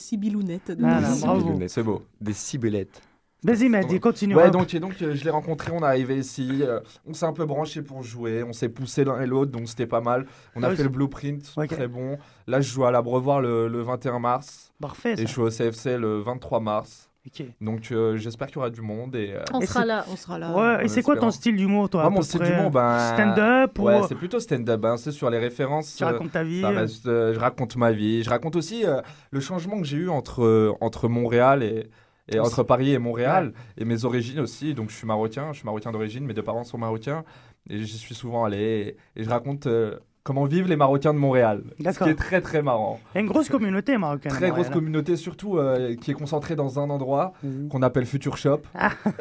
de 0.76 0.84
Ah, 0.86 1.02
bravo. 1.22 1.60
C'est 1.68 1.84
beau. 1.84 2.04
Des 2.20 2.34
cibelettes. 2.34 3.02
Vas-y, 3.44 3.70
Mehdi, 3.70 4.00
continue. 4.00 4.36
Ouais, 4.36 4.52
donc, 4.52 4.72
et 4.76 4.80
donc 4.80 5.02
euh, 5.02 5.16
je 5.16 5.24
l'ai 5.24 5.32
rencontré, 5.32 5.72
on 5.72 5.80
est 5.80 5.84
arrivé 5.86 6.20
ici, 6.20 6.60
euh, 6.62 6.80
on 7.08 7.14
s'est 7.16 7.26
un 7.26 7.34
peu 7.34 7.46
branché 7.46 7.82
pour 7.82 8.04
jouer, 8.04 8.44
on 8.44 8.54
s'est 8.54 8.70
poussé 8.70 9.04
l'un 9.04 9.20
et 9.20 9.26
l'autre, 9.26 9.52
donc 9.52 9.68
c'était 9.68 9.88
pas 9.88 10.00
mal. 10.00 10.28
On 10.56 10.62
a 10.62 10.68
Ah, 10.70 10.76
fait 10.76 10.84
le 10.84 10.90
blueprint, 10.90 11.52
Ok. 11.58 11.70
très 11.70 11.88
bon. 11.88 12.20
Là, 12.46 12.62
je 12.62 12.72
joue 12.72 12.86
à 12.86 12.92
l'Abreuvoir 12.92 13.42
le, 13.42 13.68
le 13.68 13.82
21 13.82 14.20
mars 14.20 14.72
Parfait. 14.80 15.14
et 15.14 15.16
Ça. 15.16 15.22
je 15.24 15.28
suis 15.28 15.42
au 15.42 15.50
CFC 15.50 15.98
le 15.98 16.20
23 16.22 16.60
mars. 16.60 17.10
Donc 17.62 17.92
euh, 17.92 18.18
j'espère 18.18 18.48
qu'il 18.48 18.56
y 18.56 18.60
aura 18.60 18.70
du 18.70 18.82
monde 18.82 19.16
et. 19.16 19.34
euh, 19.34 19.44
On 19.54 19.60
Et 19.62 19.66
sera 19.68 19.86
là. 19.86 20.06
On 20.12 20.16
sera 20.16 20.40
là. 20.40 20.52
Ouais, 20.80 20.86
et 20.86 20.88
c'est 20.88 21.04
quoi 21.04 21.16
ton 21.16 21.30
style 21.32 21.56
d'humour, 21.56 21.90
toi 21.90 22.10
mon 22.10 22.22
style 22.22 22.42
d'humour, 22.42 22.72
ben. 22.72 22.98
Stand-up 23.14 23.78
ou. 23.80 23.84
Ouais, 23.84 24.02
c'est 24.08 24.16
plutôt 24.16 24.40
stand-up. 24.40 24.84
hein, 24.86 24.98
c'est 24.98 25.12
sur 25.12 25.30
les 25.30 25.38
références. 25.38 25.96
Tu 25.96 26.04
euh, 26.04 26.08
racontes 26.08 26.32
ta 26.32 26.44
vie. 26.44 26.62
ça 26.62 26.70
reste, 26.70 27.06
euh, 27.08 27.34
je 27.34 27.40
raconte 27.40 27.76
ma 27.76 27.92
vie. 27.92 28.24
Je 28.24 28.30
raconte 28.30 28.56
aussi 28.56 28.86
euh, 28.86 29.02
le 29.30 29.40
changement 29.40 29.78
que 29.80 29.86
j'ai 29.86 29.98
eu 29.98 30.10
entre, 30.10 30.44
euh, 30.44 30.74
entre 30.82 31.08
Montréal 31.08 31.62
et, 31.64 31.90
et 32.28 32.40
entre 32.40 32.64
Paris 32.64 32.94
et 32.94 32.98
Montréal 33.00 33.54
et 33.78 33.86
mes 33.86 34.04
origines 34.06 34.40
aussi. 34.40 34.74
Donc 34.74 34.90
je 34.90 34.96
suis 34.96 35.08
marocain, 35.08 35.50
je 35.52 35.58
suis 35.58 35.66
marocain 35.66 35.92
d'origine, 35.92 36.26
mes 36.26 36.34
deux 36.34 36.44
parents 36.44 36.64
sont 36.64 36.78
marocains 36.78 37.24
et 37.70 37.80
j'y 37.84 37.98
suis 37.98 38.16
souvent 38.16 38.46
allé 38.46 38.96
et, 39.16 39.22
et 39.22 39.24
je 39.24 39.30
raconte 39.30 39.68
euh, 39.68 40.00
comment 40.24 40.46
vivent 40.46 40.68
les 40.68 40.76
Marocains 40.76 41.14
de 41.14 41.20
Montréal. 41.20 41.64
Ce 41.80 42.04
qui 42.04 42.10
est 42.10 42.16
très 42.16 42.42
très 42.42 42.62
marrant. 42.62 43.00
Il 43.14 43.18
y 43.18 43.18
a 43.20 43.22
une 43.22 43.28
grosse 43.28 43.50
communauté 43.50 43.98
marocaine. 43.98 44.32
Très 44.32 44.50
grosse 44.52 44.68
hein. 44.68 44.72
communauté, 44.72 45.16
surtout 45.16 45.58
euh, 45.58 45.96
qui 45.96 46.12
est 46.12 46.16
concentrée 46.16 46.56
dans 46.56 46.80
un 46.80 46.90
endroit 46.90 47.34
Mhm. 47.44 47.70
qu'on 47.70 47.82
appelle 47.82 48.06
Future 48.06 48.38
Shop. 48.38 48.62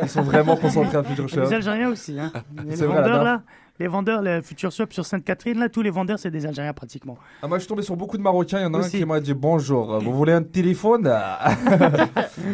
Ils 0.03 0.09
sont 0.09 0.23
vraiment 0.23 0.57
concentrés 0.57 0.99
à 0.99 1.03
Future 1.03 1.29
Shop. 1.29 1.41
Les 1.41 1.53
Algériens 1.55 1.91
aussi. 1.91 2.19
Hein. 2.19 2.33
Les 2.67 2.77
C'est 2.77 2.87
vrai, 2.87 3.01
là, 3.01 3.43
les 3.81 3.89
vendeurs, 3.89 4.21
le 4.21 4.43
Future 4.43 4.71
Shop 4.71 4.87
sur 4.91 5.07
Sainte-Catherine, 5.07 5.59
là, 5.59 5.71
tous 5.71 5.81
les 5.81 5.89
vendeurs, 5.91 6.19
c'est 6.19 6.31
des 6.31 6.45
Algériens 6.45 6.75
pratiquement. 6.75 7.17
Ah, 7.43 7.49
moi, 7.49 7.57
je 7.57 7.63
suis 7.63 7.69
tombé 7.69 7.83
sur 7.83 7.97
beaucoup 7.97 8.19
de 8.19 8.23
Marocains. 8.23 8.59
Il 8.59 8.63
y 8.63 8.67
en 8.67 8.75
a 8.75 8.79
un 8.85 8.89
qui 8.89 9.05
m'a 9.07 9.21
dit 9.21 9.33
Bonjour, 9.33 9.99
vous 10.01 10.13
voulez 10.13 10.33
un 10.35 10.43
téléphone? 10.43 11.11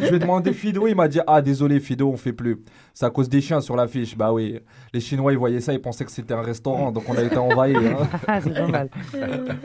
Je 0.03 0.09
lui 0.09 0.17
ai 0.17 0.19
demandé 0.21 0.53
Fido. 0.53 0.87
Il 0.87 0.95
m'a 0.95 1.09
dit 1.09 1.19
Ah, 1.27 1.43
désolé, 1.43 1.81
Fido, 1.81 2.09
on 2.09 2.17
fait 2.17 2.33
plus. 2.33 2.59
C'est 2.95 3.07
à 3.07 3.11
cause 3.11 3.29
des 3.29 3.41
chiens 3.41 3.61
sur 3.61 3.75
l'affiche. 3.77 4.17
Bah 4.17 4.33
oui. 4.33 4.61
Les 4.95 5.01
Chinois, 5.01 5.33
ils 5.33 5.39
voyaient 5.39 5.61
ça, 5.61 5.73
ils 5.73 5.81
pensaient 5.83 6.05
que 6.05 6.13
c'était 6.13 6.35
un 6.35 6.43
restaurant. 6.43 6.93
Donc, 6.93 7.09
on 7.09 7.17
a 7.17 7.23
été 7.23 7.37
envahis. 7.37 7.75
hein. 7.77 7.97
Ah, 8.29 8.41
c'est 8.41 8.55
pas 8.55 8.67
mal. 8.69 8.89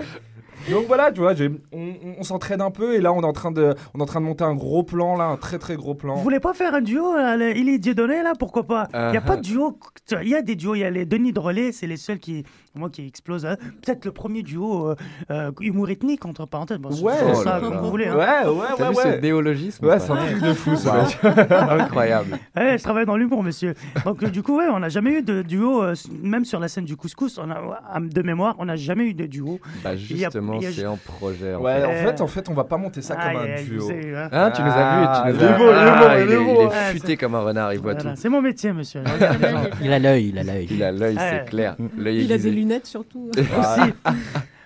Donc 0.70 0.86
voilà, 0.88 1.12
tu 1.12 1.22
vois, 1.22 1.34
on, 1.72 1.78
on- 1.80 2.16
on 2.20 2.24
s'entraîne 2.24 2.62
un 2.62 2.72
peu 2.72 2.94
et 2.96 3.02
là 3.02 3.12
on 3.14 3.22
est 3.22 3.26
en 3.26 3.34
train 3.34 3.52
de, 3.52 3.74
on 3.94 4.00
est 4.00 4.04
en 4.04 4.06
train 4.06 4.22
de 4.22 4.26
monter 4.26 4.44
un 4.44 4.54
gros 4.54 4.84
plan 4.84 5.16
là, 5.18 5.26
un 5.26 5.38
très 5.38 5.58
très 5.58 5.76
gros 5.76 5.96
plan. 5.96 6.16
Vous 6.16 6.22
voulez 6.24 6.40
pas 6.40 6.54
faire 6.54 6.76
un 6.76 6.82
duo 6.82 7.14
le- 7.16 7.58
Il 7.58 7.68
est 7.70 7.80
Dieudonné 7.80 8.22
là, 8.22 8.34
pourquoi 8.38 8.64
pas? 8.64 8.88
Il 8.94 9.12
n'y 9.12 9.18
a 9.18 9.22
pas 9.22 9.38
de 9.38 9.42
duo. 9.42 9.78
Il 10.22 10.28
y 10.30 10.36
a 10.36 10.42
des 10.42 10.56
duos. 10.56 10.76
Il 10.76 10.80
y 10.80 10.84
a 10.84 10.90
les 10.90 11.06
Denis 11.06 11.34
Drolet, 11.34 11.72
c'est 11.72 11.88
les 11.88 11.98
seuls 11.98 12.20
qui, 12.20 12.44
moi, 12.76 12.90
qui 12.90 13.06
explosent. 13.06 13.46
hein. 13.46 13.58
Peut-être 13.84 14.06
le 14.06 14.12
premier 14.12 14.44
duo 14.44 14.90
euh, 14.90 14.96
euh, 15.30 15.52
humour 15.62 15.90
ethnique 15.90 16.26
entre 16.26 16.46
parenthèses. 16.46 16.78
Bon, 16.78 16.92
c'est- 16.92 17.04
Ouais, 17.04 17.14
c'est 17.18 17.26
oh 17.32 17.44
ça, 17.44 17.60
comme 17.62 17.78
vous 17.78 17.90
voulez. 17.90 18.08
hein. 18.08 18.16
Ouais, 18.16 18.50
ouais, 18.50 18.66
T'as 18.78 18.84
ouais, 18.86 18.90
vu 18.92 18.96
ouais. 18.98 19.16
ce 19.16 19.20
déologisme 19.20 19.86
Ouais, 19.86 19.96
ou 19.96 20.00
c'est 20.00 20.12
un 20.12 20.16
truc 20.16 20.42
de 20.42 20.54
fou, 20.54 20.72
mec. 20.72 21.20
Incroyable. 21.52 22.38
Ouais, 22.56 22.78
je 22.78 22.84
travaille 22.84 23.06
dans 23.06 23.18
l'humour, 23.18 23.44
monsieur. 23.44 23.74
Donc, 24.06 24.24
euh, 24.24 24.30
du 24.30 24.42
coup, 24.44 24.58
ouais, 24.58 24.66
on 24.72 24.80
n'a 24.80 24.90
jamais 24.90 25.12
eu 25.20 25.22
de 25.22 25.42
duo, 25.42 25.84
euh, 25.84 25.94
même 26.22 26.46
sur 26.46 26.60
la 26.60 26.68
scène 26.68 26.86
du 26.86 26.96
couscous, 26.96 27.38
on 27.38 27.50
a, 27.52 28.00
de 28.00 28.22
mémoire, 28.22 28.56
on 28.60 28.66
n'a 28.66 28.76
jamais 28.76 29.06
eu 29.06 29.14
de 29.14 29.26
duo. 29.26 29.60
Bah 29.84 29.96
justement, 29.96 30.60
c'est 30.62 30.86
en 30.86 30.98
projet. 30.98 31.56
En 31.56 31.62
Ouais, 31.62 31.80
fait. 31.82 31.86
en 31.86 31.92
fait, 31.94 32.22
en 32.22 32.28
fait, 32.28 32.50
on 32.50 32.54
va 32.54 32.64
pas 32.64 32.78
monter 32.78 33.02
ça 33.02 33.16
comme 33.16 33.42
un 33.42 33.62
duo. 33.64 33.90
hein. 33.90 34.30
Hein, 34.32 34.52
tu 34.52 34.62
nous 34.62 34.72
as 34.72 35.32
vu, 35.32 35.34
tu 35.34 35.44
nous 35.44 35.44
il 35.44 35.44
est 35.44 35.48
as 35.48 35.58
il 35.58 35.62
est 35.62 36.06
Ah, 36.12 36.20
il 36.22 36.32
est 36.32 36.34
il 36.36 36.68
Ouais, 36.68 36.92
futé 36.94 37.18
comme 37.18 37.36
un 37.36 37.42
renard, 37.42 37.74
il 37.74 37.80
voit 37.80 37.96
tout. 37.96 38.08
C'est 38.16 38.30
mon 38.30 38.42
métier, 38.42 38.72
monsieur. 38.74 39.02
Il 39.82 39.92
a 39.92 40.00
l'œil, 40.00 40.30
il 40.30 40.38
a 40.40 40.44
l'œil. 40.44 40.68
Il 40.70 40.84
a 40.84 40.92
l'œil, 40.92 41.16
c'est 41.18 41.46
clair. 41.50 41.76
L'œil 41.98 42.24
Il 42.24 42.32
a 42.32 42.36
aiguisé. 42.36 42.50
Lunettes 42.62 42.86
surtout. 42.88 43.30
Aussi. 43.38 43.94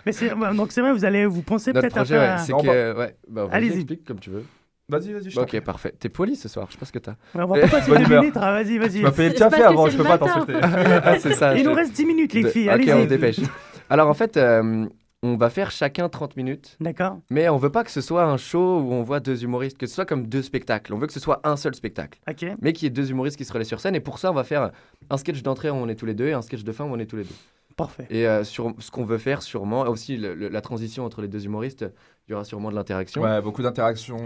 Mais 0.05 0.11
c'est, 0.11 0.31
ouais, 0.33 0.53
donc 0.55 0.71
c'est 0.71 0.81
vrai, 0.81 0.93
vous 0.93 1.03
allez 1.05 1.25
vous 1.25 1.41
pensez 1.41 1.71
Notre 1.73 1.81
peut-être 1.81 1.97
à 1.97 2.01
projet, 2.01 2.17
ouais, 2.19 2.35
c'est 2.45 2.51
Non, 2.51 2.59
que. 2.59 2.97
Ouais, 2.97 3.15
bah, 3.27 3.45
vas-y, 3.45 3.55
Allez-y. 3.55 3.73
explique 3.77 4.03
comme 4.05 4.19
tu 4.19 4.29
veux. 4.29 4.43
Vas-y, 4.87 5.13
vas-y, 5.13 5.23
je 5.31 5.35
Bah, 5.35 5.35
t'en 5.37 5.41
Ok, 5.41 5.47
prie. 5.47 5.61
parfait. 5.61 5.93
T'es 5.99 6.09
poli 6.09 6.35
ce 6.35 6.47
soir, 6.47 6.67
je 6.67 6.73
sais 6.73 6.77
pas 6.77 6.85
ce 6.85 6.91
que 6.91 6.99
t'as. 6.99 7.13
Ouais, 7.33 7.41
on 7.43 7.47
va 7.47 7.59
pas 7.61 7.67
passer 7.67 7.89
Bonne 7.89 8.01
deux 8.01 8.05
humeur. 8.05 8.21
minutes, 8.21 8.37
hein, 8.37 8.51
vas-y, 8.51 8.77
vas-y. 8.77 8.89
Tu 8.97 9.01
m'as 9.01 9.11
payé 9.11 9.29
le 9.29 9.33
C'est 9.35 9.39
café 9.39 9.49
parce 9.57 9.61
que 9.63 9.67
avant, 9.67 9.85
c'est 9.85 9.91
je 9.93 9.97
le 9.97 10.03
peux 10.03 10.09
pas 10.09 10.17
matin. 10.19 10.45
t'insulter. 10.45 10.59
Ah, 11.03 11.19
c'est 11.19 11.33
ça. 11.33 11.55
Il 11.57 11.63
je- 11.63 11.69
nous 11.69 11.73
reste 11.73 11.93
10 11.93 12.05
minutes, 12.05 12.33
les 12.33 12.43
de- 12.43 12.49
filles. 12.49 12.67
Ok, 12.67 12.73
Allez-y. 12.73 12.93
on 12.93 13.01
se 13.03 13.07
dépêche. 13.07 13.39
Alors 13.89 14.07
en 14.09 14.13
fait, 14.13 14.37
euh, 14.37 14.85
on 15.23 15.37
va 15.37 15.49
faire 15.49 15.71
chacun 15.71 16.07
30 16.07 16.37
minutes. 16.37 16.77
D'accord. 16.79 17.17
Mais 17.31 17.49
on 17.49 17.57
veut 17.57 17.71
pas 17.71 17.83
que 17.83 17.89
ce 17.89 17.99
soit 18.01 18.25
un 18.25 18.37
show 18.37 18.79
où 18.79 18.93
on 18.93 19.01
voit 19.01 19.19
deux 19.19 19.43
humoristes, 19.43 19.79
que 19.79 19.87
ce 19.87 19.95
soit 19.95 20.05
comme 20.05 20.27
deux 20.27 20.43
spectacles. 20.43 20.93
On 20.93 20.99
veut 20.99 21.07
que 21.07 21.13
ce 21.13 21.19
soit 21.19 21.41
un 21.43 21.55
seul 21.57 21.73
spectacle. 21.73 22.19
Ok. 22.29 22.45
Mais 22.61 22.71
qu'il 22.73 22.85
y 22.85 22.87
ait 22.87 22.91
deux 22.91 23.09
humoristes 23.09 23.37
qui 23.37 23.45
se 23.45 23.51
relaient 23.53 23.65
sur 23.65 23.79
scène. 23.79 23.95
Et 23.95 23.99
pour 24.01 24.19
ça, 24.19 24.29
on 24.29 24.35
va 24.35 24.43
faire 24.43 24.69
un 25.09 25.17
sketch 25.17 25.41
d'entrée 25.41 25.71
où 25.71 25.73
on 25.75 25.87
est 25.89 25.95
tous 25.95 26.05
les 26.05 26.13
deux 26.13 26.27
et 26.27 26.33
un 26.33 26.43
sketch 26.43 26.63
de 26.63 26.71
fin 26.71 26.83
où 26.83 26.89
on 26.93 26.99
est 26.99 27.07
tous 27.07 27.15
les 27.17 27.23
deux. 27.23 27.35
Parfait. 27.75 28.07
Et 28.09 28.25
euh, 28.25 28.43
sur 28.43 28.73
ce 28.79 28.89
qu'on 28.89 29.03
veut 29.03 29.17
faire, 29.17 29.41
sûrement, 29.41 29.81
aussi 29.81 30.17
la 30.17 30.61
transition 30.61 31.03
entre 31.03 31.21
les 31.21 31.27
deux 31.27 31.45
humoristes, 31.45 31.85
il 32.27 32.31
y 32.31 32.33
aura 32.33 32.43
sûrement 32.43 32.71
de 32.71 32.75
l'interaction. 32.75 33.21
Ouais, 33.21 33.41
beaucoup 33.41 33.61
d'interactions. 33.61 34.17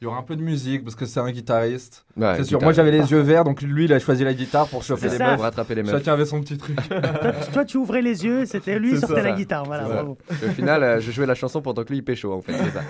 Il 0.00 0.04
y 0.04 0.08
aura 0.08 0.18
un 0.18 0.22
peu 0.22 0.34
de 0.34 0.42
musique 0.42 0.82
parce 0.82 0.96
que 0.96 1.06
c'est 1.06 1.20
un 1.20 1.30
guitariste. 1.30 2.04
Ouais, 2.16 2.34
c'est 2.36 2.44
sûr. 2.44 2.58
guitare. 2.58 2.62
Moi 2.62 2.72
j'avais 2.72 2.90
les 2.90 3.10
yeux 3.12 3.20
verts, 3.20 3.44
donc 3.44 3.62
lui 3.62 3.84
il 3.84 3.92
a 3.92 4.00
choisi 4.00 4.24
la 4.24 4.34
guitare 4.34 4.66
pour 4.68 4.82
chauffer 4.82 5.08
les 5.08 5.16
ça. 5.16 5.24
meufs. 5.26 5.34
Pour 5.36 5.42
rattraper 5.44 5.76
les 5.76 5.82
meufs. 5.84 5.92
Chacun 5.92 6.12
avait 6.14 6.24
son 6.24 6.40
petit 6.40 6.56
truc. 6.58 6.76
Toi, 6.88 7.00
toi, 7.52 7.64
tu 7.64 7.76
ouvrais 7.76 8.02
les 8.02 8.24
yeux, 8.24 8.44
c'était 8.46 8.78
lui 8.80 8.90
C'est 8.94 9.00
sortait 9.06 9.22
ça. 9.22 9.28
la 9.28 9.32
guitare. 9.32 9.64
Voilà, 9.64 9.84
ça. 9.86 9.92
bravo. 9.92 10.18
Au 10.30 10.48
final, 10.50 10.82
euh, 10.82 11.00
je 11.00 11.10
jouais 11.12 11.26
la 11.26 11.34
chanson 11.36 11.62
pendant 11.62 11.84
que 11.84 11.90
lui 11.90 11.98
il 11.98 12.02
pécho, 12.02 12.32
en 12.32 12.40
fait. 12.42 12.52
C'est 12.52 12.70
ça. 12.70 12.80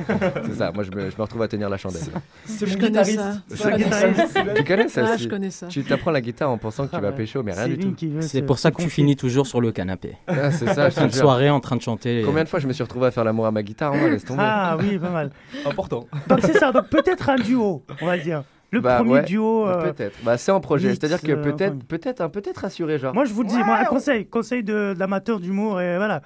c'est 0.47 0.55
ça. 0.55 0.73
Moi, 0.73 0.85
je 0.85 0.91
me, 0.91 1.11
je 1.11 1.17
me 1.17 1.23
retrouve 1.23 1.43
à 1.43 1.49
tenir 1.49 1.69
la 1.69 1.77
chandelle. 1.77 2.01
C'est 2.47 2.67
Je 2.67 2.73
mon 2.75 2.81
connais 2.87 3.03
guitariste. 3.03 3.21
ça. 3.49 3.57
Ça. 3.57 3.77
guitariste. 3.77 4.39
Tu 4.57 4.65
connais 4.65 4.89
ça 4.89 5.05
Ah, 5.07 5.15
aussi 5.15 5.25
je 5.25 5.29
connais 5.29 5.51
ça. 5.51 5.67
Tu 5.67 5.85
t'apprends 5.85 6.11
la 6.13 6.21
guitare 6.23 6.51
en 6.51 6.57
pensant 6.59 6.87
que 6.87 6.91
tu 6.93 6.97
Ah 6.97 7.01
vas 7.01 7.11
ouais. 7.11 7.15
pécho, 7.15 7.43
mais 7.43 7.53
rien 7.53 7.69
du 7.69 7.79
tout. 7.79 7.95
C'est 8.21 8.43
pour 8.43 8.59
ça 8.59 8.71
que 8.71 8.81
tu 8.83 8.89
finis 8.91 9.17
toujours 9.17 9.47
sur 9.47 9.61
le 9.61 9.71
canapé. 9.73 10.17
Ah, 10.29 10.51
c'est 10.51 10.67
ça, 10.73 10.89
je 10.89 10.95
te 10.95 11.01
Fin 11.01 11.07
de 11.09 11.13
jure. 11.13 11.21
soirée 11.23 11.51
en 11.51 11.61
train 11.61 11.77
de 11.77 11.83
chanter. 11.83 12.23
Combien 12.25 12.45
de 12.45 12.49
fois 12.49 12.59
je 12.59 12.67
me 12.67 12.73
suis 12.73 12.83
retrouvé 12.83 13.07
à 13.09 13.11
faire 13.11 13.25
l'amour 13.25 13.47
à 13.47 13.51
ma 13.51 13.63
guitare 13.63 13.95
Moi, 13.95 14.09
laisse 14.09 14.25
tomber. 14.25 14.42
Ah 14.45 14.77
oui, 14.81 14.99
pas 14.99 15.11
mal. 15.11 15.31
Important. 15.67 16.07
Donc 16.29 16.41
c'est 16.43 16.59
ça. 16.59 16.73
Donc 16.73 16.89
peut-être 16.89 17.29
un 17.31 17.37
duo, 17.37 17.85
on 18.01 18.07
va 18.07 18.19
dire. 18.19 18.45
Le 18.75 18.81
Bah, 18.81 18.97
premier 18.97 19.13
ouais, 19.13 19.23
duo. 19.25 19.69
euh, 19.69 19.93
Peut-être. 19.93 20.17
Bah, 20.25 20.39
c'est 20.39 20.51
en 20.51 20.59
projet. 20.59 20.89
C'est-à-dire 20.95 21.21
que 21.21 21.33
euh, 21.33 21.43
peut-être, 21.43 21.75
enfin. 21.75 21.85
peut-être, 21.89 22.21
un 22.23 22.31
peut-être 22.31 22.65
assuré, 22.65 22.99
genre. 22.99 23.13
Moi, 23.13 23.27
je 23.27 23.35
vous 23.35 23.43
le 23.43 23.49
dis, 23.49 23.59
moi, 23.59 23.77
un 23.77 23.85
conseil, 23.85 24.25
conseil 24.27 24.65
de, 24.65 24.95
d'amateur 24.97 25.41
d'humour, 25.41 25.79
et 25.83 25.97
voilà, 25.99 26.23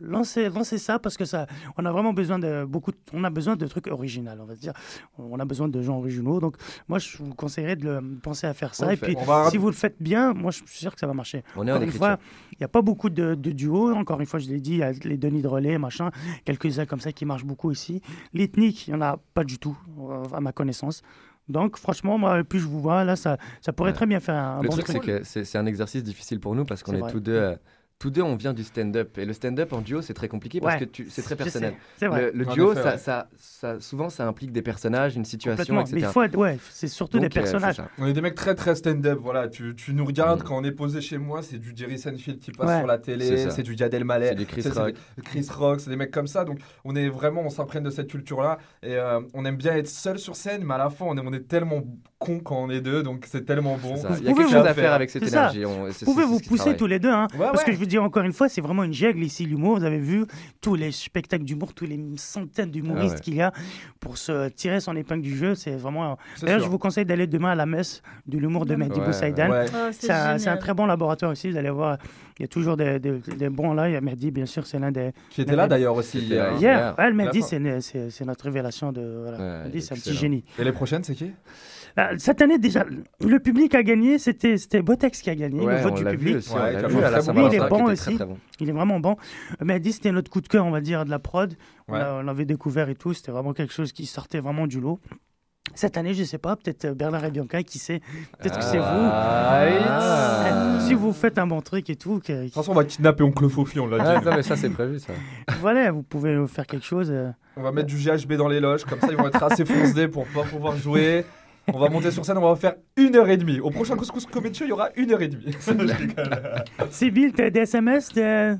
lancez, 0.00 0.48
lancez 0.48 0.78
ça 0.78 0.98
parce 0.98 1.16
que 1.16 1.24
ça, 1.24 1.46
on 1.76 1.84
a 1.84 1.92
vraiment 1.92 2.12
besoin 2.12 2.40
de 2.40 2.64
beaucoup, 2.64 2.90
on 3.12 3.22
a 3.22 3.30
besoin 3.30 3.54
de 3.54 3.64
trucs 3.66 3.86
originaux, 3.86 4.32
on 4.40 4.44
va 4.44 4.56
se 4.56 4.60
dire, 4.60 4.72
on 5.18 5.38
a 5.38 5.44
besoin 5.44 5.68
de 5.68 5.80
gens 5.80 5.98
originaux. 5.98 6.40
Donc, 6.40 6.56
moi, 6.88 6.98
je 6.98 7.18
vous 7.18 7.34
conseillerais 7.34 7.76
de 7.76 7.84
le- 7.84 8.00
penser 8.22 8.48
à 8.48 8.54
faire 8.54 8.74
ça. 8.74 8.92
Et 8.92 8.96
fait. 8.96 9.06
puis, 9.06 9.16
si 9.50 9.56
vous 9.56 9.68
le 9.68 9.72
faites 9.72 9.96
bien, 10.00 10.32
moi, 10.34 10.50
je 10.50 10.56
suis 10.66 10.78
sûr 10.80 10.92
que 10.92 10.98
ça 10.98 11.06
va 11.06 11.14
marcher. 11.14 11.44
On 11.56 11.64
est 11.66 11.70
en 11.70 11.76
écriture. 11.76 11.98
fois, 11.98 12.18
il 12.58 12.62
n'y 12.62 12.64
a 12.64 12.68
pas 12.68 12.82
beaucoup 12.82 13.08
de, 13.08 13.34
de 13.34 13.52
duos. 13.52 13.92
Encore 13.94 14.20
une 14.20 14.26
fois, 14.26 14.40
je 14.40 14.48
l'ai 14.48 14.60
dit, 14.60 14.72
il 14.72 14.78
y 14.78 14.82
a 14.82 14.90
les 14.90 15.16
Denis 15.16 15.42
de 15.42 15.48
relais, 15.48 15.78
machin, 15.78 16.10
quelques-uns 16.44 16.86
comme 16.86 17.00
ça 17.00 17.12
qui 17.12 17.24
marchent 17.24 17.44
beaucoup 17.44 17.70
ici. 17.70 18.02
L'ethnique, 18.34 18.88
il 18.88 18.94
n'y 18.94 18.96
en 18.96 19.02
a 19.02 19.18
pas 19.34 19.44
du 19.44 19.58
tout, 19.58 19.78
euh, 20.00 20.24
à 20.34 20.40
ma 20.40 20.52
connaissance. 20.52 21.02
Donc, 21.48 21.78
franchement, 21.78 22.18
moi, 22.18 22.42
plus 22.44 22.58
je 22.60 22.66
vous 22.66 22.80
vois, 22.80 23.04
là, 23.04 23.16
ça, 23.16 23.38
ça 23.60 23.72
pourrait 23.72 23.90
Ouais. 23.90 23.94
très 23.94 24.06
bien 24.06 24.20
faire 24.20 24.34
un, 24.34 24.62
Le 24.62 24.68
bon 24.68 24.74
truc, 24.74 24.88
c'est 24.88 24.98
que 25.00 25.22
c'est 25.22 25.56
un 25.56 25.66
exercice 25.66 26.02
difficile 26.02 26.40
pour 26.40 26.54
nous 26.54 26.64
parce 26.64 26.82
qu'on 26.82 26.94
est, 26.94 27.10
tous 27.10 27.20
deux. 27.20 27.54
Tous 27.98 28.10
deux, 28.10 28.22
on 28.22 28.36
vient 28.36 28.52
du 28.54 28.62
stand-up. 28.62 29.18
Et 29.18 29.24
le 29.24 29.32
stand-up 29.32 29.72
en 29.72 29.80
duo, 29.80 30.02
c'est 30.02 30.14
très 30.14 30.28
compliqué 30.28 30.60
parce 30.60 30.74
Ouais. 30.74 30.80
que 30.80 30.84
tu- 30.84 31.08
c'est 31.10 31.22
très 31.22 31.34
personnel. 31.34 31.72
sais, 31.72 31.78
c'est 31.98 32.06
vrai. 32.06 32.30
Le, 32.32 32.46
duo, 32.46 32.70
effet, 32.72 32.82
ça, 32.82 32.90
ouais. 32.92 32.98
ça, 32.98 33.28
ça- 33.36 33.80
souvent, 33.80 34.08
ça 34.08 34.24
implique 34.28 34.52
des 34.52 34.62
personnages, 34.62 35.16
une 35.16 35.24
situation, 35.24 35.56
Complètement. 35.56 35.80
etc. 35.80 35.94
Mais 35.96 36.00
il 36.02 36.06
faut 36.12 36.22
être- 36.22 36.36
ouais, 36.38 36.58
c'est 36.70 36.86
surtout 36.86 37.18
Donc, 37.18 37.28
des 37.28 37.36
euh, 37.38 37.42
personnages. 37.42 37.82
On 37.98 38.06
est 38.06 38.12
des 38.12 38.20
mecs 38.20 38.36
très 38.36 38.54
très 38.54 38.76
stand-up, 38.76 39.18
voilà. 39.20 39.48
Tu, 39.48 39.74
tu 39.74 39.94
nous 39.94 40.04
regardes 40.04 40.40
Mm. 40.42 40.44
quand 40.44 40.56
on 40.58 40.62
est 40.62 40.70
posé 40.70 41.00
chez 41.00 41.18
moi, 41.18 41.42
c'est 41.42 41.58
du 41.58 41.72
Jerry 41.74 41.98
Seinfeld 41.98 42.38
qui 42.38 42.52
passe 42.52 42.68
Ouais. 42.68 42.78
sur 42.78 42.86
la 42.86 42.98
télé, 42.98 43.50
c'est 43.50 43.62
du 43.64 43.74
Gad 43.74 43.92
Elmaleh, 43.92 44.28
C'est 44.28 44.34
du 44.36 44.46
Chris 44.46 44.62
Rock. 44.68 44.94
des- 45.16 45.22
Chris 45.22 45.46
Rock, 45.52 45.80
c'est 45.80 45.90
des 45.90 45.96
mecs 45.96 46.12
comme 46.12 46.28
ça. 46.28 46.44
Donc 46.44 46.60
on 46.84 46.94
est 46.94 47.08
vraiment, 47.08 47.40
on 47.42 47.50
s'imprègne 47.50 47.82
de 47.82 47.90
cette 47.90 48.06
culture-là 48.08 48.58
et 48.84 48.94
euh, 48.94 49.18
on 49.34 49.44
aime 49.44 49.56
bien 49.56 49.74
être 49.74 49.88
seul 49.88 50.20
sur 50.20 50.36
scène, 50.36 50.62
mais 50.64 50.74
à 50.74 50.78
la 50.78 50.90
fin 50.90 51.04
on 51.08 51.16
est, 51.16 51.20
on 51.24 51.32
est 51.32 51.48
tellement 51.48 51.82
con 52.20 52.38
quand 52.38 52.62
on 52.62 52.70
est 52.70 52.80
deux, 52.80 53.02
donc 53.02 53.26
c'est 53.28 53.44
tellement 53.44 53.76
bon. 53.76 53.94
Il 54.20 54.24
y 54.24 54.28
a 54.28 54.32
quelque 54.34 54.50
chose 54.50 54.66
à 54.66 54.74
faire 54.74 54.92
avec 54.92 55.10
cette 55.10 55.24
énergie. 55.26 55.64
Vous 55.64 56.04
pouvez 56.04 56.24
vous 56.24 56.38
pousser 56.38 56.76
tous 56.76 56.86
les 56.86 57.00
deux, 57.00 57.10
hein, 57.10 57.26
parce 57.36 57.64
que 57.64 57.70
ouais. 57.70 57.76
je 57.76 57.80
dis 57.88 57.98
encore 57.98 58.22
une 58.22 58.32
fois, 58.32 58.48
c'est 58.48 58.60
vraiment 58.60 58.84
une 58.84 58.92
gègle 58.92 59.22
ici, 59.22 59.44
l'humour. 59.44 59.78
Vous 59.78 59.84
avez 59.84 59.98
vu 59.98 60.24
tous 60.60 60.74
les 60.76 60.92
spectacles 60.92 61.44
d'humour, 61.44 61.74
tous 61.74 61.86
les 61.86 61.98
centaines 62.16 62.70
d'humoristes 62.70 63.14
Ah 63.14 63.14
ouais. 63.16 63.20
qu'il 63.22 63.34
y 63.34 63.42
a 63.42 63.52
pour 64.00 64.16
se 64.18 64.48
tirer 64.50 64.80
son 64.80 64.94
épingle 64.94 65.22
du 65.22 65.36
jeu. 65.36 65.54
C'est 65.54 65.72
vraiment. 65.76 66.16
C'est 66.36 66.46
D'ailleurs, 66.46 66.60
je 66.60 66.68
vous 66.68 66.78
conseille 66.78 67.04
d'aller 67.04 67.26
demain 67.26 67.50
à 67.50 67.54
la 67.54 67.66
messe 67.66 68.02
de 68.26 68.38
l'humour 68.38 68.66
de 68.66 68.74
Mehdi 68.76 69.00
Boussaïdan. 69.00 69.50
Ouais. 69.50 69.64
Oh, 69.74 69.88
C'est 69.92 70.10
un, 70.10 70.56
très 70.56 70.74
bon 70.74 70.86
laboratoire 70.86 71.32
aussi. 71.32 71.50
Vous 71.50 71.56
allez 71.56 71.70
voir, 71.70 71.98
il 72.38 72.42
y 72.42 72.44
a 72.44 72.48
toujours 72.48 72.76
des, 72.76 72.98
des- 73.00 73.18
des 73.18 73.48
bons 73.48 73.72
là. 73.72 73.88
Il 73.88 73.92
y 73.92 73.96
a 73.96 74.00
Mehdi, 74.00 74.30
bien 74.30 74.46
sûr, 74.46 74.66
c'est 74.66 74.78
l'un 74.78 74.92
des. 74.92 75.10
Qui 75.30 75.40
était 75.42 75.56
là 75.56 75.66
d'ailleurs 75.66 75.96
aussi. 75.96 76.20
Là 76.20 76.52
hier. 76.52 76.58
hier. 76.60 76.94
Ouais, 76.98 77.12
Mehdi, 77.12 77.42
c'est 77.42 78.24
notre 78.24 78.44
révélation 78.44 78.92
de. 78.92 79.22
Voilà. 79.22 79.38
Ouais, 79.38 79.64
Mehdi, 79.64 79.82
c'est 79.82 79.94
un 79.94 79.96
petit 79.96 80.14
génie. 80.14 80.44
Et 80.58 80.64
les 80.64 80.72
prochaines, 80.72 81.02
c'est 81.04 81.14
qui? 81.14 81.32
Cette 82.18 82.42
année, 82.42 82.58
déjà, 82.58 82.84
le 83.24 83.38
public 83.40 83.74
a 83.74 83.82
gagné. 83.82 84.18
C'était 84.18 84.56
c'était 84.56 84.82
Botex 84.82 85.20
qui 85.22 85.30
a 85.30 85.34
gagné, 85.34 85.60
Ouais, 85.64 85.76
le 85.76 85.82
vote 85.82 85.92
on 85.92 85.96
du 85.96 86.04
l'a 86.04 86.10
public. 86.12 86.28
vu 86.34 86.38
aussi. 86.38 86.54
Ouais, 86.54 86.76
vu 86.76 86.82
la 86.82 86.88
Lui, 87.20 87.46
il 87.50 87.54
est 87.54 87.68
bon 87.68 87.84
très, 87.84 87.92
aussi. 87.92 88.14
très 88.16 88.24
bon. 88.26 88.38
Il 88.60 88.68
est 88.68 88.72
vraiment 88.72 89.00
bon. 89.00 89.16
Mehdi, 89.62 89.92
c'était 89.92 90.12
notre 90.12 90.30
coup 90.30 90.40
de 90.40 90.48
cœur, 90.48 90.64
on 90.66 90.70
va 90.70 90.80
dire, 90.80 91.04
de 91.04 91.10
la 91.10 91.18
prod. 91.18 91.54
On 91.88 91.92
Ouais. 91.94 91.98
l'a- 91.98 92.14
On 92.16 92.22
l'avait 92.22 92.44
découvert 92.44 92.88
et 92.88 92.94
tout. 92.94 93.14
C'était 93.14 93.32
vraiment 93.32 93.52
quelque 93.52 93.72
chose 93.72 93.92
qui 93.92 94.06
sortait 94.06 94.40
vraiment 94.40 94.66
du 94.66 94.80
lot. 94.80 95.00
Cette 95.74 95.98
année, 95.98 96.14
je 96.14 96.24
sais 96.24 96.38
pas, 96.38 96.56
peut-être 96.56 96.86
euh, 96.86 96.94
Bernard 96.94 97.24
et 97.26 97.30
Bianca, 97.30 97.62
qui 97.62 97.78
sait 97.78 98.00
Peut-être 98.40 98.58
que 98.58 98.64
c'est 98.64 98.78
vous. 98.78 98.84
Ah. 98.86 99.64
Euh, 99.64 100.80
Si 100.80 100.94
vous 100.94 101.12
faites 101.12 101.36
un 101.38 101.46
bon 101.46 101.60
truc 101.60 101.90
et 101.90 101.96
tout, 101.96 102.20
que- 102.24 102.32
De 102.32 102.44
toute 102.44 102.54
façon, 102.54 102.72
on 102.72 102.74
va 102.74 102.84
kidnapper 102.84 103.22
Oncle 103.22 103.48
Fofi, 103.50 103.78
on 103.78 103.86
l'a 103.86 103.98
Ah, 104.00 104.18
dit. 104.18 104.24
non, 104.24 104.34
mais 104.36 104.42
ça, 104.42 104.56
c'est 104.56 104.70
prévu, 104.70 104.98
ça. 104.98 105.12
voilà, 105.60 105.90
vous 105.92 106.02
pouvez 106.02 106.42
faire 106.46 106.66
quelque 106.66 106.86
chose. 106.86 107.10
euh. 107.10 107.30
On 107.56 107.62
va 107.62 107.72
mettre 107.72 107.88
du 107.88 107.96
GHB 107.96 108.34
dans 108.34 108.48
les 108.48 108.60
loges, 108.60 108.84
comme 108.84 109.00
ça 109.00 109.08
ils 109.10 109.16
vont 109.16 109.26
être 109.28 109.42
assez 109.42 109.64
foncés 109.66 110.08
pour 110.08 110.24
pas 110.28 110.42
pouvoir 110.44 110.76
jouer. 110.76 111.26
On 111.72 111.78
va 111.78 111.88
monter 111.88 112.10
sur 112.10 112.24
scène, 112.24 112.38
on 112.38 112.48
va 112.48 112.56
faire 112.56 112.74
une 112.96 113.16
heure 113.16 113.28
et 113.28 113.36
demie. 113.36 113.60
Au 113.60 113.70
prochain 113.70 113.96
Couscous 113.96 114.26
Comedy 114.26 114.58
Show, 114.58 114.64
il 114.64 114.68
y 114.68 114.72
aura 114.72 114.90
une 114.96 115.12
heure 115.12 115.22
et 115.22 115.28
demie. 115.28 115.54
Sibyl, 116.90 117.32
t'as 117.32 117.50
des 117.50 117.60
SMS 117.60 118.12
de... 118.12 118.56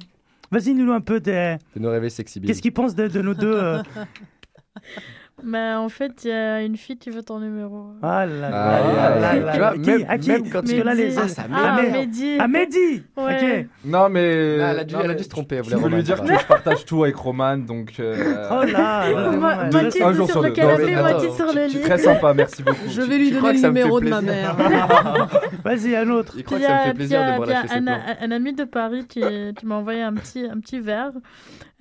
Vas-y, 0.50 0.74
nous 0.74 0.90
un 0.92 1.00
peu 1.00 1.20
de... 1.20 1.54
De 1.54 1.80
nous 1.80 1.90
rêver 1.90 2.10
sexy. 2.10 2.40
Qu'est-ce 2.40 2.62
qu'ils 2.62 2.72
pensent 2.72 2.94
de, 2.94 3.08
de 3.08 3.20
nous 3.20 3.34
deux 3.34 3.54
euh, 3.54 3.82
Mais 5.44 5.74
en 5.74 5.88
fait, 5.88 6.24
il 6.24 6.30
y 6.30 6.32
a 6.32 6.62
une 6.62 6.76
fille 6.76 6.96
qui 6.98 7.10
veut 7.10 7.22
ton 7.22 7.38
numéro. 7.38 7.92
Ah 8.02 8.26
là 8.26 8.50
là 8.50 8.50
Ah, 8.52 9.18
là 9.18 9.34
là 9.58 9.72
même- 9.76 10.50
quand 10.50 10.62
tu- 10.62 10.82
là, 10.82 10.94
les... 10.94 11.16
Ah, 11.18 11.28
ça 11.28 11.44
Ah, 11.52 11.76
Mehdi. 11.80 11.92
Mehdi. 11.92 12.36
Ah, 12.40 12.48
Mehdi 12.48 13.02
Ouais. 13.16 13.60
Ok. 13.62 13.66
Non, 13.84 14.08
mais. 14.08 14.58
Ah, 14.60 14.70
elle 14.72 14.78
a 14.80 14.84
dû- 14.84 14.94
non, 14.94 15.00
elle 15.00 15.06
a 15.06 15.08
mais 15.10 15.14
dû 15.16 15.24
se 15.24 15.28
tromper, 15.28 15.60
voulait 15.60 15.76
veux 15.76 15.88
lui 15.88 16.02
dire 16.02 16.20
que 16.22 16.26
je 16.38 16.46
partage 16.46 16.84
tout 16.84 17.04
avec 17.04 17.16
Roman, 17.16 17.56
donc. 17.58 17.92
euh, 18.00 18.46
Oh 18.50 18.64
là, 18.64 19.68
moitié 19.70 20.02
un 20.02 20.12
jour 20.12 20.28
sur 20.30 20.42
le 20.42 20.50
canapé, 20.50 20.82
Non, 20.82 20.88
mais 20.88 20.96
moitié 21.00 21.28
attends, 21.28 21.36
sur 21.36 21.46
le 21.54 21.68
tu- 21.68 21.76
lit. 21.78 21.82
Très 21.84 21.98
sympa, 21.98 22.34
merci 22.34 22.62
beaucoup. 22.62 22.76
Je 22.88 23.00
vais 23.02 23.18
lui 23.18 23.30
donner 23.30 23.52
le 23.52 23.68
numéro 23.68 24.00
de 24.00 24.08
ma 24.08 24.20
mère. 24.20 24.56
Vas-y, 25.64 25.94
un 25.96 26.08
autre. 26.10 26.34
Il 26.36 26.44
croit 26.44 26.58
que 26.58 26.62
y 26.64 26.66
ça 26.66 26.72
me 26.74 26.78
a, 26.78 26.82
fait 26.84 26.94
puis 26.94 27.04
il 27.04 27.06
y 27.06 27.08
plaisir 27.08 27.26
de 27.26 27.32
me 27.32 27.38
relâcher 27.38 27.74
un, 27.74 27.82
plans. 27.82 27.92
un- 28.20 28.26
un 28.26 28.30
ami 28.30 28.52
de 28.52 28.64
Paris 28.64 29.06
qui, 29.06 29.20
m'a 29.64 29.76
envoyé 29.76 30.02
un 30.02 30.14
petit, 30.14 30.44
un 30.46 30.58
petit 30.60 30.80
verre. 30.80 31.12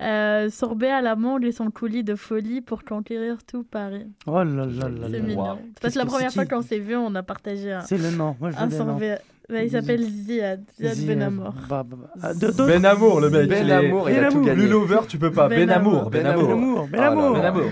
Euh, 0.00 0.48
sorbet 0.48 0.90
à 0.90 1.00
l'amande 1.02 1.44
et 1.44 1.50
son 1.50 1.70
coulis 1.72 2.04
de 2.04 2.14
folie 2.14 2.60
pour 2.60 2.84
conquérir 2.84 3.38
tout 3.48 3.64
Paris. 3.64 4.06
Oh 4.26 4.36
là 4.36 4.44
là 4.44 4.66
là 4.66 4.88
C'est 5.06 5.08
là. 5.08 5.18
mignon. 5.20 5.42
Wow. 5.42 5.58
Parce 5.80 5.94
que 5.94 5.98
la 5.98 6.06
première 6.06 6.32
fois 6.32 6.46
qu'on 6.46 6.62
s'est 6.62 6.78
vu, 6.78 6.94
on 6.94 7.14
a 7.14 7.22
partagé 7.22 7.72
un, 7.72 7.80
C'est 7.80 7.98
le 7.98 8.10
nom. 8.10 8.36
Moi, 8.40 8.50
je 8.50 8.56
un. 8.56 9.18
Ouais, 9.50 9.66
il 9.66 9.70
s'appelle 9.70 10.02
Ziad, 10.02 10.62
Ziad 10.78 10.94
Ziad. 10.94 11.08
Benamour. 11.08 11.54
Bah, 11.70 11.82
bah, 11.82 11.96
bah. 11.98 12.10
Ah, 12.22 12.32
le 12.34 13.30
mec. 13.30 13.48
Ben 13.48 13.64
il 13.64 13.72
a 13.72 14.30
tout 14.30 14.40
Ben 14.40 14.44
gagné. 14.44 14.62
Plus 14.62 14.68
l'over, 14.68 15.00
tu 15.08 15.18
peux 15.18 15.32
pas. 15.32 15.48
Ben 15.48 15.66
Ben 15.66 15.70
Amour, 15.70 15.94
Amour. 16.00 16.10
Ben 16.10 16.22
Ben 16.22 16.32
Amour. 16.32 16.50
Amour, 16.50 16.88
Ben 16.88 16.98
Ah 16.98 17.00
là, 17.00 17.06
Amour. 17.12 17.32
Ben 17.32 17.44
Amour. 17.46 17.70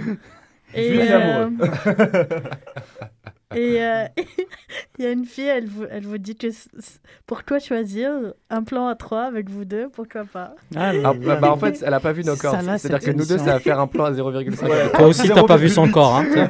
Et, 0.74 0.94
Juste 0.94 1.10
euh, 1.10 1.44
amoureux. 1.44 1.56
et 3.54 3.80
euh, 3.84 4.04
il 4.98 5.04
y 5.04 5.06
a 5.06 5.12
une 5.12 5.24
fille, 5.24 5.46
elle 5.46 5.66
vous, 5.68 5.84
elle 5.88 6.04
vous 6.04 6.18
dit 6.18 6.34
que 6.34 6.48
pourquoi 7.26 7.60
choisir 7.60 8.10
un 8.50 8.64
plan 8.64 8.88
à 8.88 8.96
trois 8.96 9.22
avec 9.22 9.48
vous 9.48 9.64
deux, 9.64 9.88
pourquoi 9.88 10.24
pas? 10.24 10.54
Ah 10.74 10.92
là 10.92 11.12
Ah, 11.14 11.14
là. 11.26 11.36
bah, 11.36 11.52
en 11.52 11.56
fait, 11.56 11.80
elle 11.86 11.94
a 11.94 12.00
pas 12.00 12.12
vu 12.12 12.24
nos 12.24 12.34
corps. 12.34 12.56
C'est-à-dire 12.78 12.98
que 12.98 13.16
nous 13.16 13.24
deux, 13.24 13.38
ça 13.38 13.44
va 13.52 13.60
faire 13.60 13.78
un 13.78 13.86
plan 13.86 14.04
à 14.06 14.10
0,5. 14.12 14.90
Toi 14.96 15.06
aussi, 15.06 15.28
t'as 15.28 15.44
pas 15.44 15.56
vu 15.56 15.68
son 15.68 15.88
corps. 15.88 16.16
Hein, 16.16 16.24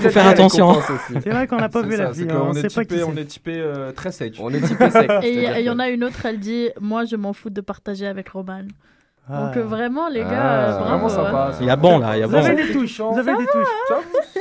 Faut 0.00 0.10
faire 0.10 0.26
attention. 0.26 0.76
C'est 1.22 1.30
vrai 1.30 1.46
qu'on 1.46 1.56
n'a 1.56 1.68
pas 1.68 1.82
vu 1.82 1.96
ça, 1.96 2.04
la 2.04 2.12
fille. 2.12 2.26
qu'on 2.26 2.34
On 2.50 2.52
est 2.52 2.68
sait 2.68 2.74
pas 2.74 2.84
qui 2.84 2.94
typé- 2.96 3.04
On 3.04 3.16
est 3.16 3.24
typé 3.24 3.54
euh, 3.56 3.92
très. 3.92 4.10
On 4.40 4.52
est 4.52 4.60
typé 4.60 4.90
sec. 4.90 5.10
Et 5.22 5.34
il 5.34 5.60
y, 5.60 5.64
y 5.64 5.70
en 5.70 5.78
a 5.78 5.88
une 5.88 6.02
autre, 6.04 6.24
elle 6.26 6.40
dit 6.40 6.68
Moi, 6.80 7.04
je 7.04 7.16
m'en 7.16 7.32
fous 7.32 7.50
de 7.50 7.60
partager 7.60 8.06
avec 8.06 8.28
Roman. 8.30 8.62
Ah. 9.28 9.46
Donc, 9.46 9.56
euh, 9.56 9.62
vraiment, 9.64 10.08
les 10.08 10.20
gars, 10.20 10.28
Ah, 10.30 10.68
euh, 10.68 10.78
bravo. 10.78 10.84
Vraiment 10.84 11.06
hein. 11.06 11.08
sympa. 11.08 11.50
Il 11.60 11.66
y 11.66 11.70
a 11.70 11.74
bon 11.76 11.98
là, 11.98 12.16
il 12.16 12.20
y 12.20 12.22
a 12.22 12.26
Vous 12.26 12.32
bon. 12.32 12.44
avez 12.44 12.54
des 12.54 12.72
touches. 12.72 13.00
Vous 13.00 13.18
avez 13.18 13.36
des 13.36 13.46
touches. 13.46 13.98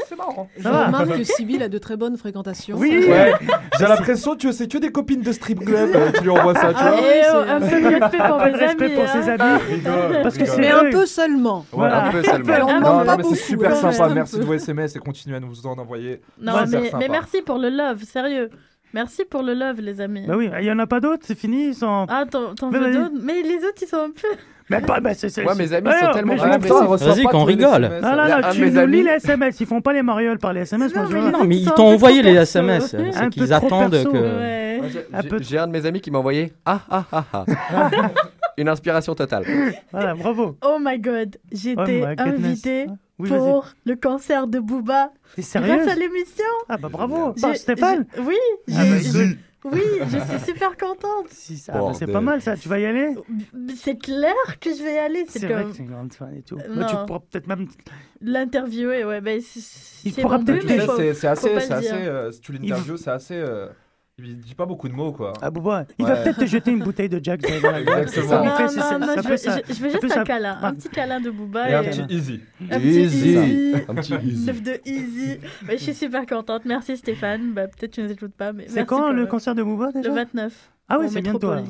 C'est 0.07 0.15
marrant. 0.15 0.47
Je 0.59 0.67
remarque 0.67 1.17
que 1.17 1.23
Sybille 1.23 1.63
a 1.63 1.69
de 1.69 1.77
très 1.79 1.97
bonnes 1.97 2.17
fréquentations. 2.17 2.77
Oui. 2.77 3.03
Ouais, 3.09 3.33
j'ai 3.79 3.87
l'impression 3.87 4.35
que 4.35 4.51
c'est 4.51 4.71
que 4.71 4.77
des 4.77 4.91
copines 4.91 5.23
de 5.23 5.31
strip 5.31 5.65
club 5.65 5.89
euh, 5.95 6.11
qui 6.11 6.21
lui 6.23 6.29
envoient 6.29 6.53
ça, 6.53 6.71
tu 6.71 6.79
Ah 6.79 6.91
vois. 6.91 6.99
oui, 6.99 7.07
oh, 7.33 7.37
un 7.49 7.59
peu 7.61 7.81
de 7.81 7.87
respect 7.87 8.17
pour 8.17 8.37
Pas 8.37 8.49
de 8.51 8.57
mes 8.57 8.65
respect 8.65 8.85
amis. 8.85 8.93
pour 8.95 9.03
hein. 9.03 9.21
ses 9.23 9.29
amis. 9.29 9.61
Rigole, 9.69 10.21
Parce 10.21 10.37
que 10.37 10.59
Mais 10.59 10.71
un 10.71 10.89
peu 10.91 11.05
seulement. 11.07 11.65
Un 11.77 12.11
peu 12.11 12.23
seulement. 12.29 12.57
Non, 12.67 12.79
Non, 12.99 13.05
pas 13.05 13.17
mais 13.17 13.23
beaucoup. 13.23 13.35
c'est 13.35 13.41
super 13.41 13.71
hein, 13.71 13.91
sympa. 13.91 14.13
Merci 14.13 14.37
de 14.37 14.43
vos 14.43 14.53
SMS 14.53 14.95
et 14.95 14.99
continuez 14.99 15.37
à 15.37 15.39
nous 15.39 15.65
en 15.65 15.73
envoyer. 15.79 16.21
Non, 16.39 16.53
mais, 16.69 17.07
merci 17.09 17.41
pour 17.41 17.57
le 17.57 17.69
love, 17.69 18.03
sérieux. 18.03 18.51
Merci 18.93 19.25
pour 19.25 19.41
le 19.41 19.53
love, 19.55 19.81
les 19.81 19.99
amis. 19.99 20.25
Bah 20.27 20.35
oui, 20.37 20.49
il 20.59 20.65
y 20.65 20.71
en 20.71 20.79
a 20.79 20.85
pas 20.87 20.99
d'autres, 21.01 21.23
c'est 21.25 21.37
fini. 21.37 21.69
Ils 21.69 21.75
sont. 21.75 22.05
Ah, 22.07 22.23
t'en 22.29 22.69
veux 22.69 22.93
d'autres? 22.93 23.11
Mais 23.21 23.41
les 23.41 23.57
autres, 23.57 23.81
ils 23.81 23.87
sont 23.87 23.97
un 23.97 24.11
peu. 24.11 24.27
Mais 24.69 24.81
pas, 24.81 24.99
bah, 24.99 25.13
c'est, 25.13 25.29
c'est- 25.29 25.43
mes 25.43 25.73
amis 25.73 25.87
Ouais, 25.87 25.99
sont 25.99 26.05
non, 26.07 26.11
tellement 26.13 26.33
mais 26.35 26.57
mais 26.59 26.67
Vas-y, 26.97 27.23
qu'on 27.25 27.43
rigole. 27.43 27.83
SMS. 27.85 28.01
Non, 28.01 28.09
non, 28.11 28.19
a 28.19 28.27
non, 28.41 28.47
un 28.47 28.51
tu 28.51 28.61
nous 28.61 28.77
amis- 28.77 28.97
lis 28.97 29.03
les 29.03 29.09
SMS. 29.11 29.59
Ils 29.59 29.67
font 29.67 29.81
pas 29.81 29.93
les 29.93 30.01
marioles 30.01 30.39
par 30.39 30.53
les 30.53 30.61
SMS. 30.61 30.93
moi, 30.95 31.03
Non, 31.03 31.09
je 31.11 31.15
mais 31.41 31.47
mais 31.47 31.57
ils 31.57 31.71
t'ont 31.71 31.93
envoyé 31.93 32.21
les. 32.23 32.33
SMS. 32.35 32.95
C'est 33.11 33.29
qu'ils 33.29 33.53
attendent 33.53 33.91
que. 34.11 34.77
Moi, 34.79 34.87
j'ai- 34.91 35.57
Un 35.57 35.67
de 35.67 35.71
mes 35.71 35.85
amis 35.85 36.01
qui 36.01 36.11
m'a 36.11 36.17
envoyé 36.19 36.51
Ah 36.65 36.79
ah 36.89 37.03
ah 37.11 37.23
ah. 37.33 37.45
Une 38.57 38.69
inspiration 38.69 39.13
totale. 39.15 39.43
Voilà, 39.91 40.15
bravo. 40.15 40.57
Oh 40.65 40.77
my 40.79 40.97
god, 40.99 41.35
j'étais 41.51 42.03
Oh 42.05 42.21
invitée 42.21 42.85
Oui, 43.19 43.27
pour 43.29 43.67
le 43.85 43.95
concert 43.95 44.47
de 44.47 44.59
Booba 44.59 45.09
T'es 45.35 45.41
grâce 45.41 45.47
sérieuse 45.51 45.87
à 45.89 45.95
l'émission. 45.95 46.45
Ah 46.69 46.77
bah 46.77 46.87
bravo. 46.89 47.33
Par 47.41 47.55
Stéphane 47.55 48.05
j'ai- 48.15 48.21
Oui, 48.21 48.35
Ah 48.71 48.83
bah, 49.13 49.23
oui, 49.71 49.81
je 50.03 50.17
suis 50.19 50.45
super 50.53 50.77
contente. 50.77 51.27
Si, 51.29 51.57
ça, 51.57 51.73
bah, 51.73 51.91
c'est 51.93 52.07
pas 52.07 52.21
mal 52.21 52.41
ça. 52.41 52.55
Tu 52.55 52.69
vas 52.69 52.79
y 52.79 52.85
aller 52.85 53.09
C'est 53.75 53.97
clair 53.97 54.33
que 54.59 54.69
je 54.73 54.83
vais 54.83 54.93
y 54.95 54.97
aller. 54.97 55.25
C'est 55.27 55.39
C'est 55.39 55.47
vrai 55.47 55.63
comme 55.63 55.71
que 55.71 55.77
c'est 55.77 55.83
une 55.83 55.89
grande 55.91 56.13
fan 56.13 56.35
et 56.35 56.41
tout. 56.43 56.55
Bah, 56.55 56.85
tu 56.85 56.95
pourras 57.07 57.19
peut-être 57.19 57.47
même. 57.47 57.67
l'interviewer. 58.21 59.03
Ouais, 59.05 59.21
ben 59.21 59.41
c'est 59.41 60.09
Il 60.09 60.13
pourra 60.13 60.39
peut-être 60.39 60.67
c'est 60.67 61.13
faut 61.13 61.27
assez, 61.27 61.91
euh, 61.91 62.31
si 62.31 62.41
tu 62.41 62.51
l'interviews, 62.53 62.97
c'est 62.97 63.11
assez. 63.11 63.35
euh, 63.35 63.67
Il 64.17 64.39
dit 64.39 64.55
pas 64.55 64.65
beaucoup 64.65 64.87
de 64.87 64.93
mots, 64.93 65.11
quoi. 65.11 65.33
Ah, 65.41 65.51
Bouba, 65.51 65.85
il 65.99 66.05
va 66.05 66.15
peut-être 66.15 66.39
te 66.39 66.45
jeter 66.45 66.71
une 66.71 66.79
bouteille 66.79 67.09
de 67.09 67.19
Jack 67.21 67.41
dans 67.61 67.69
la 67.69 67.83
gueule. 67.83 68.07
C'est 68.07 68.21
ça, 68.21 68.41
Exactement. 68.41 68.43
il 68.43 68.47
Non, 68.47 68.55
fait, 68.55 68.63
non, 68.63 68.69
ça, 68.81 68.97
non, 68.99 69.07
un 69.09 69.21
je 69.21 69.27
veux, 69.27 69.37
ça. 69.37 69.57
je- 69.67 69.73
je 69.73 69.79
veux 69.81 69.87
Un 69.89 69.91
juste 69.99 70.17
un 70.17 70.23
câlin, 70.23 70.57
un 70.61 70.73
petit 70.73 70.87
câlin 70.87 71.19
de 71.19 71.29
Booba. 71.31 71.69
Et 71.69 71.73
un 71.73 71.81
et- 71.83 71.89
petit 71.89 72.05
easy. 72.15 72.39
Un 72.71 72.79
petit 72.79 73.01
easy. 73.01 73.37
Un 73.89 73.95
petit 73.95 74.13
easy. 74.23 74.45
De 74.61 74.79
easy. 74.85 75.37
Bah, 75.63 75.73
je 75.73 75.77
suis 75.83 75.93
super 75.93 76.25
contente. 76.25 76.63
Merci 76.63 76.95
Stéphane. 76.95 77.51
Bah, 77.53 77.67
Peut-être 77.67 77.91
que 77.91 77.95
tu 77.95 78.01
ne 78.01 78.05
nous 78.05 78.13
écoutes 78.13 78.35
pas, 78.35 78.53
mais 78.53 78.67
C'est 78.69 78.85
quand 78.85 79.09
le 79.11 79.17
même. 79.23 79.27
concert 79.27 79.53
de 79.53 79.63
Bouba 79.63 79.91
déjà? 79.91 80.07
Le 80.07 80.15
29. 80.15 80.71
Ah 80.87 80.97
oui, 80.99 81.05
au 81.05 81.09
c'est 81.09 81.21
bientôt, 81.21 81.49
ouais. 81.49 81.63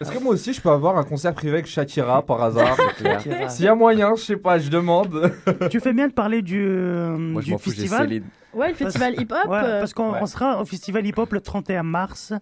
Est-ce 0.00 0.10
que 0.10 0.18
moi 0.18 0.32
aussi 0.34 0.52
je 0.52 0.60
peux 0.60 0.70
avoir 0.70 0.98
un 0.98 1.04
concert 1.04 1.32
privé 1.32 1.52
avec 1.54 1.66
Shakira 1.66 2.22
par 2.22 2.42
hasard. 2.42 2.76
S'il 3.48 3.64
y 3.64 3.68
a 3.68 3.74
moyen, 3.74 4.14
je 4.16 4.22
sais 4.22 4.36
pas, 4.36 4.58
je 4.58 4.68
demande. 4.68 5.32
Tu 5.70 5.78
fais 5.80 5.92
bien 5.92 6.08
de 6.08 6.12
parler 6.12 6.42
du, 6.42 6.64
euh, 6.66 7.16
Moi, 7.16 7.42
du 7.42 7.52
fous, 7.52 7.58
festival. 7.70 8.08
Céline. 8.08 8.24
Ouais, 8.54 8.70
le 8.70 8.74
festival 8.74 9.14
hip-hop. 9.20 9.46
Ouais, 9.48 9.60
euh, 9.62 9.78
parce 9.80 9.94
qu'on 9.94 10.10
Ouais. 10.12 10.18
on 10.22 10.26
sera 10.26 10.60
au 10.60 10.64
festival 10.64 11.06
hip-hop 11.06 11.32
le 11.32 11.40
31 11.40 11.82
mars. 11.84 12.32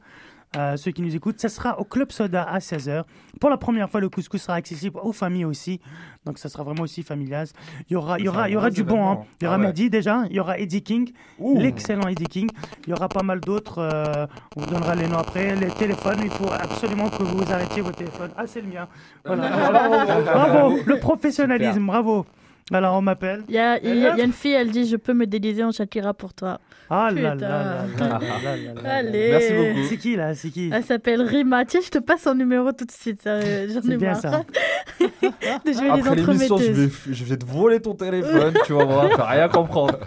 Euh, 0.57 0.77
ceux 0.77 0.91
qui 0.91 1.03
nous 1.03 1.15
écoutent, 1.15 1.39
ça 1.39 1.49
sera 1.51 1.79
au 1.79 1.85
Club 1.85 2.13
Soda 2.13 2.43
à 2.43 2.61
16h. 2.61 3.03
Pour 3.41 3.51
la 3.51 3.59
première 3.59 3.91
fois, 3.91 4.01
le 4.01 4.09
couscous 4.09 4.41
sera 4.41 4.55
accessible 4.55 4.99
aux 5.03 5.13
familles 5.13 5.45
aussi. 5.45 5.81
Donc, 6.25 6.39
ça 6.39 6.49
sera 6.49 6.63
vraiment 6.63 6.83
aussi 6.85 7.03
familial. 7.03 7.47
Il 7.91 7.93
y 7.95 7.97
aura, 7.97 8.19
il 8.19 8.25
y 8.25 8.29
aura, 8.29 8.49
il 8.49 8.53
y 8.53 8.57
aura 8.57 8.71
du 8.71 8.83
bon. 8.83 9.07
hein. 9.07 9.19
Il 9.41 9.45
y 9.45 9.47
aura 9.49 9.57
Ah 9.57 9.59
ouais. 9.61 9.67
Mehdi 9.67 9.91
déjà. 9.91 10.23
Il 10.31 10.37
y 10.37 10.41
aura 10.41 10.59
Eddie 10.59 10.83
King, 10.83 11.13
l'excellent 11.57 12.09
Eddie 12.09 12.25
King. 12.25 12.49
Il 12.87 12.91
y 12.91 12.93
aura 12.95 13.09
pas 13.09 13.23
mal 13.23 13.41
d'autres. 13.41 13.79
euh, 13.79 14.27
on 14.57 14.61
vous 14.63 14.67
donnera 14.71 14.95
les 14.95 15.09
noms 15.09 15.19
après. 15.19 15.55
Les 15.57 15.69
téléphones, 15.69 16.21
il 16.23 16.31
faut 16.31 16.51
absolument 16.51 17.11
que 17.11 17.23
vous 17.23 17.53
arrêtiez 17.53 17.83
vos 17.83 17.93
téléphones. 17.93 18.31
Ah, 18.37 18.47
c'est 18.47 18.63
le 18.63 18.69
mien. 18.69 18.89
Voilà. 19.27 19.49
bravo, 20.25 20.79
le 20.87 20.99
professionnalisme, 21.01 21.85
bravo. 21.87 22.25
Alors, 22.73 22.97
on 22.97 23.01
m'appelle. 23.01 23.45
Il 23.49 23.55
y 23.55 23.59
a, 23.59 23.79
y 23.79 23.89
y 24.19 24.23
une 24.25 24.33
fille, 24.33 24.53
elle 24.53 24.71
dit 24.73 24.87
Je 24.89 24.97
peux 24.97 25.13
me 25.15 25.25
déguiser 25.27 25.63
en 25.63 25.71
Shakira 25.71 26.13
pour 26.15 26.35
toi. 26.35 26.59
Ah 26.91 27.11
là 27.13 27.35
là 27.37 27.87
là. 27.99 28.19
Allez. 28.85 29.29
Merci 29.31 29.53
beaucoup. 29.53 29.89
C'est 29.89 29.97
qui 29.99 30.17
là? 30.17 30.35
C'est 30.35 30.51
qui? 30.51 30.71
Elle 30.73 30.83
s'appelle 30.85 31.23
Rima. 31.23 31.65
Tiens, 31.65 31.81
je 31.85 31.91
te 31.91 31.99
passe 31.99 32.23
son 32.23 32.35
numéro 32.35 32.73
tout 32.73 32.85
de 32.85 32.91
suite. 32.91 33.25
euh, 33.27 33.69
J'en 33.73 33.83
C'est 33.83 33.93
ai 33.93 33.97
bien 33.97 34.13
marre. 34.13 34.21
ça. 34.21 34.43
de 35.01 35.73
jouer 35.73 35.85
les 35.85 35.91
Après 36.09 36.15
l'émission, 36.17 36.59
je 36.59 36.73
vais, 36.73 36.91
je 37.13 37.25
vais 37.25 37.37
te 37.37 37.45
voler 37.47 37.81
ton 37.81 37.95
téléphone, 37.95 38.55
tu 38.65 38.73
vas 38.73 38.85
voir, 38.85 39.11
tu 39.11 39.17
vas 39.17 39.27
rien 39.29 39.49
comprendre. 39.49 39.99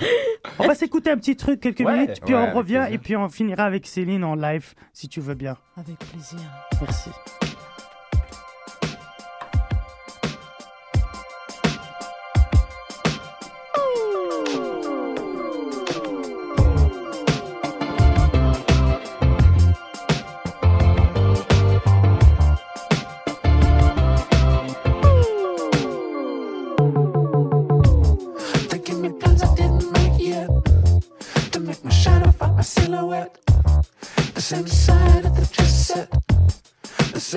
On 0.57 0.67
va 0.67 0.75
s'écouter 0.75 1.11
un 1.11 1.17
petit 1.17 1.35
truc, 1.37 1.61
quelques 1.61 1.79
Ouais. 1.79 1.93
minutes, 1.93 2.19
puis 2.25 2.33
Ouais, 2.33 2.39
on 2.41 2.43
avec 2.43 2.55
revient 2.55 2.73
plaisir. 2.79 2.93
et 2.93 2.97
puis 2.97 3.15
on 3.15 3.29
finira 3.29 3.63
avec 3.63 3.85
Céline 3.87 4.23
en 4.25 4.35
live, 4.35 4.73
si 4.93 5.07
tu 5.07 5.21
veux 5.21 5.35
bien. 5.35 5.55
Avec 5.77 5.97
plaisir. 5.99 6.39
Merci. 6.81 7.09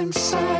The 0.02 0.12
same 0.12 0.51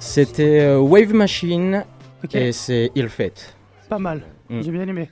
C'était 0.00 0.60
euh, 0.60 0.78
Wave 0.80 1.12
Machine 1.12 1.84
et 2.32 2.52
c'est 2.52 2.90
Il 2.94 3.08
Fait. 3.08 3.54
Pas 3.88 3.98
mal, 3.98 4.22
Mm. 4.48 4.62
j'ai 4.62 4.70
bien 4.72 4.88
aimé. 4.88 5.08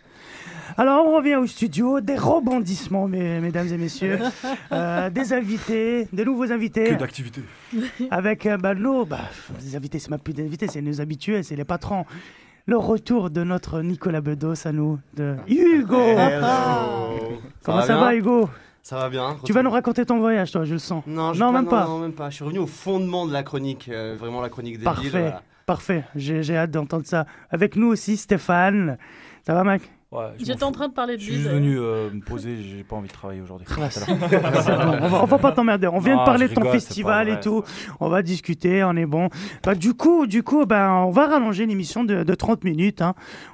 Alors, 0.77 1.07
on 1.07 1.17
revient 1.17 1.37
au 1.37 1.47
studio, 1.47 2.01
des 2.01 2.17
rebondissements, 2.17 3.07
mes- 3.09 3.41
mesdames 3.41 3.69
et 3.73 3.77
messieurs, 3.77 4.19
Euh, 4.73 5.11
des 5.11 5.33
invités, 5.33 6.09
des 6.13 6.25
nouveaux 6.25 6.51
invités. 6.53 6.85
Que 6.91 6.95
d'activité. 6.95 7.43
Avec 8.11 8.47
euh, 8.47 8.57
bah, 8.57 8.75
nos, 8.75 9.05
bah, 9.05 9.21
des 9.61 9.77
invités, 9.77 9.99
c'est 9.99 10.11
même 10.11 10.21
plus 10.21 10.35
des 10.35 10.45
invités, 10.45 10.67
c'est 10.69 10.81
nos 10.81 11.01
habitués, 11.01 11.43
c'est 11.43 11.57
les 11.57 11.65
patrons. 11.65 12.05
Le 12.67 12.77
retour 12.77 13.31
de 13.31 13.45
notre 13.45 13.81
Nicolas 13.83 14.21
Bedos 14.21 14.67
à 14.67 14.73
nous, 14.73 14.99
de 15.17 15.37
Hugo. 15.49 15.97
Hello. 16.01 17.41
Comment 17.65 17.83
ça 17.83 17.97
va, 17.97 18.15
Hugo? 18.15 18.49
Ça 18.89 18.97
va 18.97 19.11
bien. 19.11 19.37
Tu 19.45 19.53
vas 19.53 19.63
nous 19.63 19.69
raconter 19.71 20.07
ton 20.07 20.19
voyage, 20.19 20.51
toi, 20.51 20.65
je 20.65 20.73
le 20.73 20.79
sens. 20.79 21.05
Non, 21.07 21.35
je 21.35 21.41
non 21.41 21.53
même 21.53 21.69
pas. 21.69 21.85
Non, 21.85 21.99
même 21.99 22.15
pas. 22.15 22.31
Je 22.31 22.37
suis 22.37 22.45
revenu 22.45 22.61
au 22.61 22.67
fondement 22.67 23.27
de 23.27 23.33
la 23.35 23.43
chronique, 23.43 23.91
euh, 23.91 24.17
vraiment 24.19 24.41
la 24.41 24.49
chronique 24.49 24.79
des 24.79 24.85
Parfait, 24.85 25.03
villes. 25.03 25.11
voilà. 25.11 25.43
parfait. 25.67 26.05
J'ai 26.17 26.43
j'ai 26.43 26.57
hâte 26.57 26.71
d'entendre 26.71 27.05
ça. 27.05 27.27
Avec 27.51 27.77
nous 27.77 27.89
aussi, 27.89 28.17
Stéphane. 28.17 28.97
Ça 29.47 29.53
va, 29.53 29.63
mec 29.63 29.83
Ouais, 30.11 30.25
je 30.39 30.47
J'étais 30.47 30.63
en 30.65 30.73
train 30.73 30.89
de 30.89 30.95
parler 30.95 31.17
de 31.17 31.21
Je 31.21 31.25
suis 31.27 31.35
juste 31.35 31.45
d'ailleurs. 31.49 31.61
venu 31.61 31.77
euh, 31.79 32.11
me 32.11 32.21
poser, 32.23 32.63
j'ai 32.63 32.83
pas 32.83 32.97
envie 32.97 33.09
de 33.09 33.13
travailler 33.13 33.43
aujourd'hui. 33.43 33.67
Bon, 34.09 34.15
on, 35.03 35.09
va, 35.09 35.23
on 35.23 35.27
va 35.27 35.39
pas 35.39 35.53
t'emmerder. 35.53 35.87
On 35.87 35.99
vient 35.99 36.15
Non, 36.15 36.21
de 36.23 36.25
parler 36.25 36.47
je 36.47 36.51
de 36.51 36.55
ton 36.55 36.63
rigole, 36.63 36.81
c'est 36.81 36.87
festival 36.87 37.27
pas 37.27 37.31
et 37.31 37.35
vrai, 37.35 37.43
tout. 37.43 37.63
On 38.01 38.09
va 38.09 38.23
discuter, 38.23 38.83
on 38.85 38.97
est 38.97 39.05
bon. 39.05 39.29
Bah, 39.65 39.75
du 39.75 39.93
coup, 39.93 40.27
du 40.27 40.43
coup 40.43 40.65
ben, 40.65 40.91
on 40.93 41.11
va 41.11 41.27
rallonger 41.27 41.67
l'émission 41.67 42.05
de, 42.05 42.23
de 42.23 42.35
30 42.35 42.65
minutes. 42.65 43.03
Hein. 43.03 43.13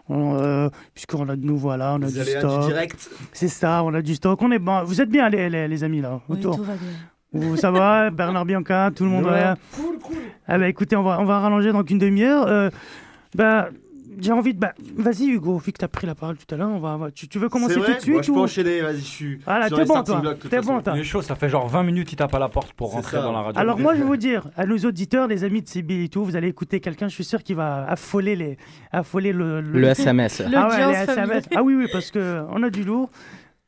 On, 0.09 0.37
euh, 0.41 0.69
Puisqu'on 0.95 1.29
a 1.29 1.35
de 1.35 1.45
nous, 1.45 1.57
voilà, 1.57 1.95
on 1.95 2.03
a 2.03 2.07
Les 2.07 2.13
du 2.13 2.21
aléas 2.21 2.35
du 2.43 2.49
stock. 2.49 2.67
direct. 2.67 3.11
C'est 3.33 3.49
ça, 3.49 3.83
on 3.83 3.93
a 3.93 4.01
du 4.01 4.15
stock. 4.15 4.41
On 4.41 4.53
est 4.53 4.61
bon. 4.61 4.85
Vous 4.85 5.01
êtes 5.01 5.11
bien, 5.11 5.29
les, 5.29 5.51
les, 5.51 5.67
les 5.67 5.83
amis, 5.85 6.01
là 6.03 6.21
Oui, 6.29 6.39
autour 6.39 6.55
tout 6.57 6.63
va 6.63 6.75
bien. 6.75 6.91
Vous, 7.33 7.57
ça 7.57 7.73
va 7.73 8.11
Bernard 8.13 8.45
Bianca, 8.45 8.93
tout 8.95 9.03
le 9.03 9.11
monde 9.11 9.25
Ouais. 9.25 9.31
va 9.43 9.57
Ah 10.47 10.57
bah 10.57 10.69
écoutez, 10.69 10.95
on 10.95 11.03
va, 11.03 11.19
on 11.21 11.25
va 11.25 11.41
rallonger 11.41 11.73
dans 11.73 11.83
une 11.85 11.99
demi-heure. 11.99 12.47
Euh, 12.47 12.71
bah, 13.35 13.71
j'ai 14.19 14.33
envie 14.33 14.55
de... 14.55 14.59
Bah, 14.61 14.73
vas-y 14.97 15.27
Hugo, 15.29 15.59
vu 15.59 15.73
que 15.73 15.79
tu 15.79 15.85
as 15.85 15.89
pris 15.89 16.07
la 16.07 16.15
parole 16.15 16.37
tout 16.37 16.53
à 16.55 16.59
l'heure, 16.59 16.69
on 16.71 16.79
va, 16.79 16.91
on 16.91 16.99
va- 16.99 17.11
tu, 17.11 17.29
tu 17.29 17.39
veux 17.39 17.49
commencer 17.49 17.75
tout 17.75 17.81
de 17.81 17.87
suite 18.01 18.09
Moi, 18.09 18.23
je 18.23 18.33
peux 18.33 18.39
ou- 18.39 18.43
enchaîner, 18.43 18.81
vas-y, 18.81 18.99
je 18.99 19.03
suis. 19.05 19.37
Voilà, 19.45 19.69
t'es 19.71 19.85
bon, 19.85 20.03
toi. 20.03 20.23
T'es 20.51 20.61
bon, 20.61 20.81
toi. 20.81 20.95
Il 20.97 21.05
chaud, 21.05 21.23
ça 21.23 21.35
fait 21.35 21.49
genre 21.49 21.69
20 21.69 21.83
minutes 21.83 22.09
qu'il 22.09 22.17
tape 22.19 22.35
à 22.35 22.39
la 22.39 22.49
porte 22.49 22.73
pour 22.75 22.93
rentrer 22.93 23.17
ça. 23.19 23.23
dans 23.23 23.33
la 23.33 23.41
radio. 23.43 23.61
Alors 23.61 23.79
moi, 23.79 23.95
je 23.95 24.01
vais 24.01 24.05
vous 24.07 24.17
dire, 24.17 24.49
à 24.57 24.67
nos 24.67 24.79
auditeurs, 24.79 25.27
les 25.29 25.45
amis 25.45 25.63
de 25.63 25.69
Sibyl 25.69 26.03
et 26.03 26.09
tout, 26.09 26.25
vous 26.25 26.37
allez 26.37 26.49
écouter 26.49 26.81
quelqu'un, 26.81 27.09
je 27.09 27.15
suis 27.15 27.25
sûr 27.25 27.43
qu'il 27.43 27.57
va 27.57 27.85
affoler, 27.89 28.37
les, 28.37 28.59
affoler 28.93 29.33
le... 29.33 29.61
Le 29.61 29.85
SMS. 29.89 30.43
Ah 30.55 30.69
ouais, 30.69 30.87
les 30.93 31.13
SMS. 31.13 31.45
Ah 31.55 31.63
oui, 31.63 31.75
oui, 31.75 31.87
parce 31.93 32.11
que 32.11 32.43
on 32.51 32.63
a 32.63 32.71
du 32.71 32.85
lourd. 32.85 33.11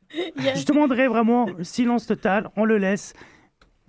Il 0.15 0.43
Je 0.55 0.65
demanderai 0.65 1.07
vraiment 1.07 1.47
silence 1.63 2.05
total, 2.07 2.49
on 2.55 2.63
le 2.63 2.77
laisse. 2.77 3.13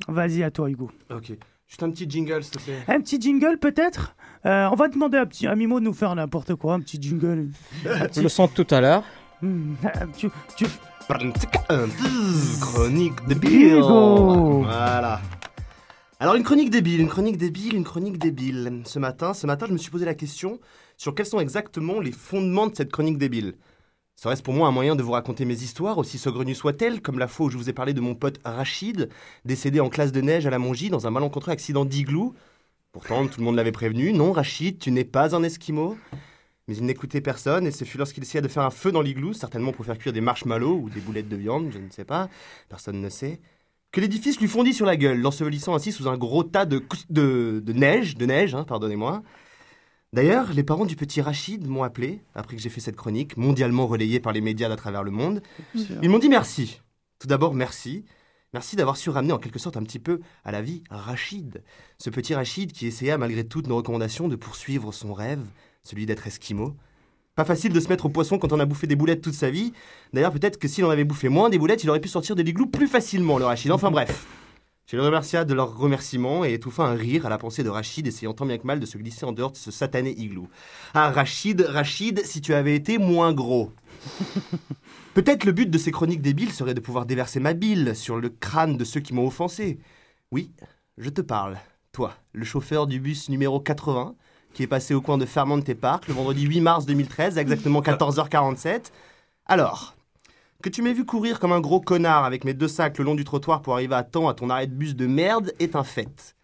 Vas-y, 0.09 0.43
à 0.43 0.51
toi 0.51 0.69
Hugo. 0.71 0.91
Ok. 1.11 1.33
Juste 1.67 1.83
un 1.83 1.91
petit 1.91 2.09
jingle, 2.09 2.43
s'il 2.43 2.53
te 2.57 2.63
plaît. 2.63 2.79
Un 2.89 3.01
petit 3.01 3.21
jingle 3.21 3.59
peut-être? 3.59 4.17
Euh, 4.49 4.69
On 4.73 4.75
va 4.77 4.89
demander 4.89 5.19
à, 5.19 5.27
petit, 5.27 5.47
à 5.47 5.55
Mimo 5.55 5.79
de 5.79 5.85
nous 5.85 5.93
faire 5.93 6.15
n'importe 6.15 6.55
quoi, 6.55 6.75
un 6.75 6.81
petit 6.81 7.01
jingle. 7.01 7.49
Un 7.87 8.07
petit- 8.07 8.23
Le 8.23 8.29
de 8.29 8.53
tout 8.65 8.75
à 8.75 8.81
l'heure. 8.81 9.03
Hmm, 9.43 9.75
tu, 10.17 10.31
tu- 10.57 10.67
Chronique 12.61 13.15
débile. 13.27 13.77
Voilà. 13.81 15.21
Alors 16.21 16.35
une 16.35 16.43
chronique 16.43 16.71
débile, 16.71 17.01
une 17.01 17.09
chronique 17.09 17.37
débile, 17.39 17.75
une 17.75 17.85
chronique 17.85 18.19
débile. 18.19 18.83
Ce 18.85 18.99
matin, 18.99 19.33
ce 19.35 19.47
matin, 19.47 19.67
je 19.69 19.73
me 19.73 19.79
suis 19.79 19.91
posé 19.91 20.05
la 20.05 20.15
question 20.15 20.59
sur 20.97 21.15
quels 21.15 21.27
sont 21.27 21.41
exactement 21.41 22.01
les 22.01 22.11
fondements 22.13 22.67
de 22.67 22.75
cette 22.75 22.91
chronique 22.91 23.17
débile. 23.19 23.55
Serait-ce 24.17 24.43
pour 24.43 24.53
moi 24.53 24.67
un 24.67 24.73
moyen 24.73 24.97
de 24.97 25.03
vous 25.03 25.13
raconter 25.13 25.45
mes 25.45 25.63
histoires, 25.63 25.97
aussi 25.97 26.19
saugrenues 26.19 26.57
soient-elles, 26.57 27.01
comme 27.01 27.19
la 27.21 27.29
fois 27.29 27.47
où 27.47 27.51
je 27.51 27.57
vous 27.57 27.71
ai 27.71 27.73
parlé 27.73 27.95
de 27.95 28.01
mon 28.01 28.17
pote 28.17 28.41
Rachid, 28.45 29.09
décédé 29.45 29.79
en 29.81 29.89
classe 29.89 30.11
de 30.11 30.21
neige 30.21 30.45
à 30.47 30.51
la 30.51 30.59
Mongie 30.59 30.91
dans 30.91 31.07
un 31.07 31.11
malencontreux 31.11 31.53
accident 31.53 31.85
d'igloo 31.85 32.35
Pourtant, 32.93 33.27
tout 33.27 33.41
le 33.41 33.45
monde 33.45 33.57
l'avait 33.57 33.73
prévenu. 33.73 34.13
Non, 34.13 34.33
Rachid, 34.33 34.79
tu 34.79 34.91
n'es 34.91 35.05
pas 35.05 35.35
un 35.37 35.43
esquimau. 35.43 35.97
Mais 36.69 36.77
il 36.77 36.85
n'écoutait 36.85 37.23
personne, 37.23 37.67
et 37.67 37.71
ce 37.71 37.85
fut 37.85 37.97
lorsqu'il 37.97 38.23
essaya 38.23 38.43
de 38.43 38.49
faire 38.49 38.63
un 38.63 38.71
feu 38.71 38.93
dans 38.93 39.01
l'igloo, 39.01 39.33
certainement 39.33 39.73
pour 39.73 39.87
faire 39.87 39.97
cuire 39.97 40.13
des 40.13 40.21
marshmallows 40.21 40.81
ou 40.83 40.91
des 40.91 41.01
boulettes 41.01 41.29
de 41.29 41.37
viande, 41.37 41.71
je 41.73 41.79
ne 41.79 41.89
sais 41.91 42.05
pas, 42.05 42.29
personne 42.69 43.01
ne 43.01 43.09
sait, 43.09 43.41
que 43.91 44.03
l'édifice 44.03 44.39
lui 44.39 44.49
fondit 44.49 44.75
sur 44.75 44.85
la 44.85 44.99
gueule, 44.99 45.19
l'ensevelissant 45.19 45.75
ainsi 45.75 45.93
sous 45.93 46.09
un 46.09 46.19
gros 46.19 46.45
tas 46.45 46.67
de, 46.67 46.83
de, 47.09 47.63
de 47.65 47.73
neige, 47.73 48.17
de 48.17 48.27
neige, 48.27 48.55
hein, 48.55 48.65
pardonnez-moi. 48.65 49.23
D'ailleurs, 50.13 50.53
les 50.53 50.63
parents 50.63 50.85
du 50.85 50.95
petit 50.95 51.23
Rachid 51.23 51.67
m'ont 51.67 51.85
appelé, 51.85 52.21
après 52.35 52.57
que 52.57 52.63
j'ai 52.63 52.69
fait 52.69 52.81
cette 52.83 52.97
chronique, 52.97 53.39
mondialement 53.39 53.87
relayée 53.87 54.21
par 54.21 54.35
les 54.35 54.43
médias 54.43 54.69
d'à 54.69 54.77
travers 54.77 55.03
le 55.03 55.11
monde. 55.11 55.43
Ils 56.03 56.11
m'ont 56.11 56.19
dit 56.19 56.29
merci. 56.29 56.81
Tout 57.19 57.29
d'abord, 57.29 57.55
merci. 57.55 58.05
Merci 58.55 58.77
d'avoir 58.77 58.97
su 58.97 59.11
ramener 59.11 59.35
en 59.35 59.39
quelque 59.39 59.59
sorte 59.59 59.77
un 59.77 59.83
petit 59.83 59.99
peu 59.99 60.21
à 60.43 60.53
la 60.53 60.63
vie 60.63 60.83
Rachid. 60.89 61.63
Ce 61.99 62.09
petit 62.09 62.35
Rachid 62.35 62.73
qui 62.73 62.87
essaya, 62.87 63.19
malgré 63.19 63.45
toutes 63.45 63.67
nos 63.67 63.77
recommandations, 63.77 64.27
de 64.27 64.37
poursuivre 64.37 64.91
son 64.91 65.13
rêve, 65.13 65.45
celui 65.83 66.07
d'être 66.07 66.27
esquimau. 66.27 66.75
Pas 67.35 67.45
facile 67.45 67.75
de 67.75 67.81
se 67.81 67.89
mettre 67.89 68.07
au 68.07 68.09
poisson 68.09 68.39
quand 68.39 68.53
on 68.53 68.59
a 68.59 68.65
bouffé 68.65 68.87
des 68.87 68.97
boulettes 68.97 69.21
toute 69.21 69.35
sa 69.35 69.51
vie. 69.51 69.75
D'ailleurs, 70.15 70.33
peut-être 70.33 70.59
que 70.59 70.67
s'il 70.67 70.87
en 70.87 70.91
avait 70.91 71.05
bouffé 71.05 71.29
moins 71.29 71.51
des 71.51 71.59
boulettes, 71.59 71.85
il 71.85 71.91
aurait 71.91 72.01
pu 72.01 72.09
sortir 72.09 72.35
de 72.37 72.43
l'igloo 72.43 72.67
plus 72.67 72.89
facilement, 72.89 73.37
le 73.37 73.45
Rachid. 73.45 73.71
Enfin 73.71 73.91
bref. 73.91 74.27
Je 74.87 74.97
les 74.97 75.03
remercia 75.03 75.45
de 75.45 75.53
leurs 75.53 75.77
remerciements 75.77 76.47
et 76.47 76.55
étouffa 76.55 76.83
un 76.83 76.95
rire 76.95 77.27
à 77.27 77.29
la 77.29 77.37
pensée 77.37 77.63
de 77.63 77.69
Rachid 77.69 78.07
essayant 78.07 78.33
tant 78.33 78.47
bien 78.47 78.57
que 78.57 78.67
mal 78.67 78.81
de 78.81 78.87
se 78.87 78.97
glisser 78.97 79.27
en 79.27 79.33
dehors 79.33 79.53
de 79.53 79.59
ce 79.59 79.71
satané 79.71 80.15
igloo. 80.17 80.49
Ah, 80.95 81.11
Rachid, 81.11 81.61
Rachid, 81.61 82.25
si 82.25 82.41
tu 82.41 82.55
avais 82.55 82.75
été 82.75 82.97
moins 82.97 83.35
gros. 83.35 83.71
Peut-être 85.19 85.47
le 85.47 85.51
but 85.51 85.69
de 85.69 85.79
ces 85.79 85.91
chroniques 85.91 86.23
débiles 86.23 86.53
serait 86.53 86.75
de 86.75 86.81
pouvoir 86.81 87.05
déverser 87.05 87.41
ma 87.41 87.53
bile 87.53 87.97
sur 87.97 88.19
le 88.19 88.29
crâne 88.29 88.77
de 88.77 88.85
ceux 88.85 89.01
qui 89.01 89.13
m'ont 89.13 89.27
offensé. 89.27 89.81
Oui, 90.31 90.53
je 90.97 91.11
te 91.11 91.21
parle. 91.21 91.59
Toi, 91.91 92.15
le 92.33 92.45
chauffeur 92.45 92.87
du 92.87 93.01
bus 93.01 93.29
numéro 93.29 93.59
80, 93.59 94.15
qui 94.55 94.63
est 94.63 94.69
passé 94.69 94.95
au 94.95 95.01
coin 95.01 95.19
de 95.19 95.27
Fairmont 95.27 95.61
Park 95.61 96.07
le 96.07 96.15
vendredi 96.15 96.47
8 96.47 96.61
mars 96.61 96.87
2013, 96.87 97.37
à 97.37 97.41
exactement 97.41 97.81
14h47. 97.81 98.93
Alors, 99.47 99.97
que 100.63 100.69
tu 100.69 100.83
m'aies 100.83 100.93
vu 100.93 101.05
courir 101.05 101.41
comme 101.41 101.51
un 101.51 101.61
gros 101.61 101.81
connard 101.81 102.25
avec 102.25 102.45
mes 102.45 102.55
deux 102.55 102.69
sacs 102.69 102.97
le 102.99 103.05
long 103.05 103.17
du 103.17 103.25
trottoir 103.25 103.61
pour 103.61 103.75
arriver 103.75 103.97
à 103.97 104.05
temps 104.05 104.29
à 104.29 104.35
ton 104.35 104.51
arrêt 104.51 104.69
de 104.69 104.75
bus 104.75 104.95
de 104.95 105.09
merde 105.09 105.53
est 105.59 105.75
un 105.75 105.83
fait. 105.83 106.37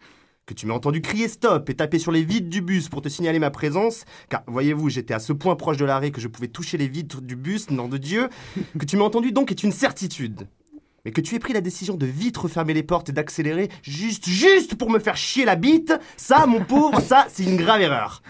Que 0.45 0.53
tu 0.53 0.67
m'aies 0.67 0.73
entendu 0.73 1.01
crier 1.01 1.27
stop 1.27 1.71
et 1.71 1.73
taper 1.73 1.97
sur 1.97 2.11
les 2.11 2.23
vitres 2.23 2.49
du 2.49 2.61
bus 2.61 2.87
pour 2.87 3.01
te 3.01 3.09
signaler 3.09 3.39
ma 3.39 3.49
présence, 3.49 4.05
car 4.29 4.43
voyez-vous, 4.45 4.89
j'étais 4.89 5.15
à 5.15 5.19
ce 5.19 5.33
point 5.33 5.55
proche 5.55 5.77
de 5.77 5.85
l'arrêt 5.85 6.11
que 6.11 6.21
je 6.21 6.27
pouvais 6.27 6.47
toucher 6.47 6.77
les 6.77 6.87
vitres 6.87 7.19
du 7.21 7.35
bus, 7.35 7.71
nom 7.71 7.87
de 7.87 7.97
Dieu, 7.97 8.29
que 8.79 8.85
tu 8.85 8.95
m'aies 8.95 9.03
entendu 9.03 9.31
donc 9.31 9.49
est 9.49 9.63
une 9.63 9.71
certitude. 9.71 10.47
Mais 11.03 11.11
que 11.11 11.21
tu 11.21 11.33
aies 11.33 11.39
pris 11.39 11.53
la 11.53 11.61
décision 11.61 11.95
de 11.95 12.05
vite 12.05 12.37
refermer 12.37 12.75
les 12.75 12.83
portes 12.83 13.09
et 13.09 13.11
d'accélérer 13.11 13.69
juste, 13.81 14.27
juste 14.27 14.75
pour 14.75 14.91
me 14.91 14.99
faire 14.99 15.17
chier 15.17 15.45
la 15.45 15.55
bite, 15.55 15.93
ça, 16.15 16.45
mon 16.45 16.63
pauvre, 16.63 16.99
ça, 17.01 17.25
c'est 17.31 17.43
une 17.43 17.57
grave 17.57 17.81
erreur. 17.81 18.21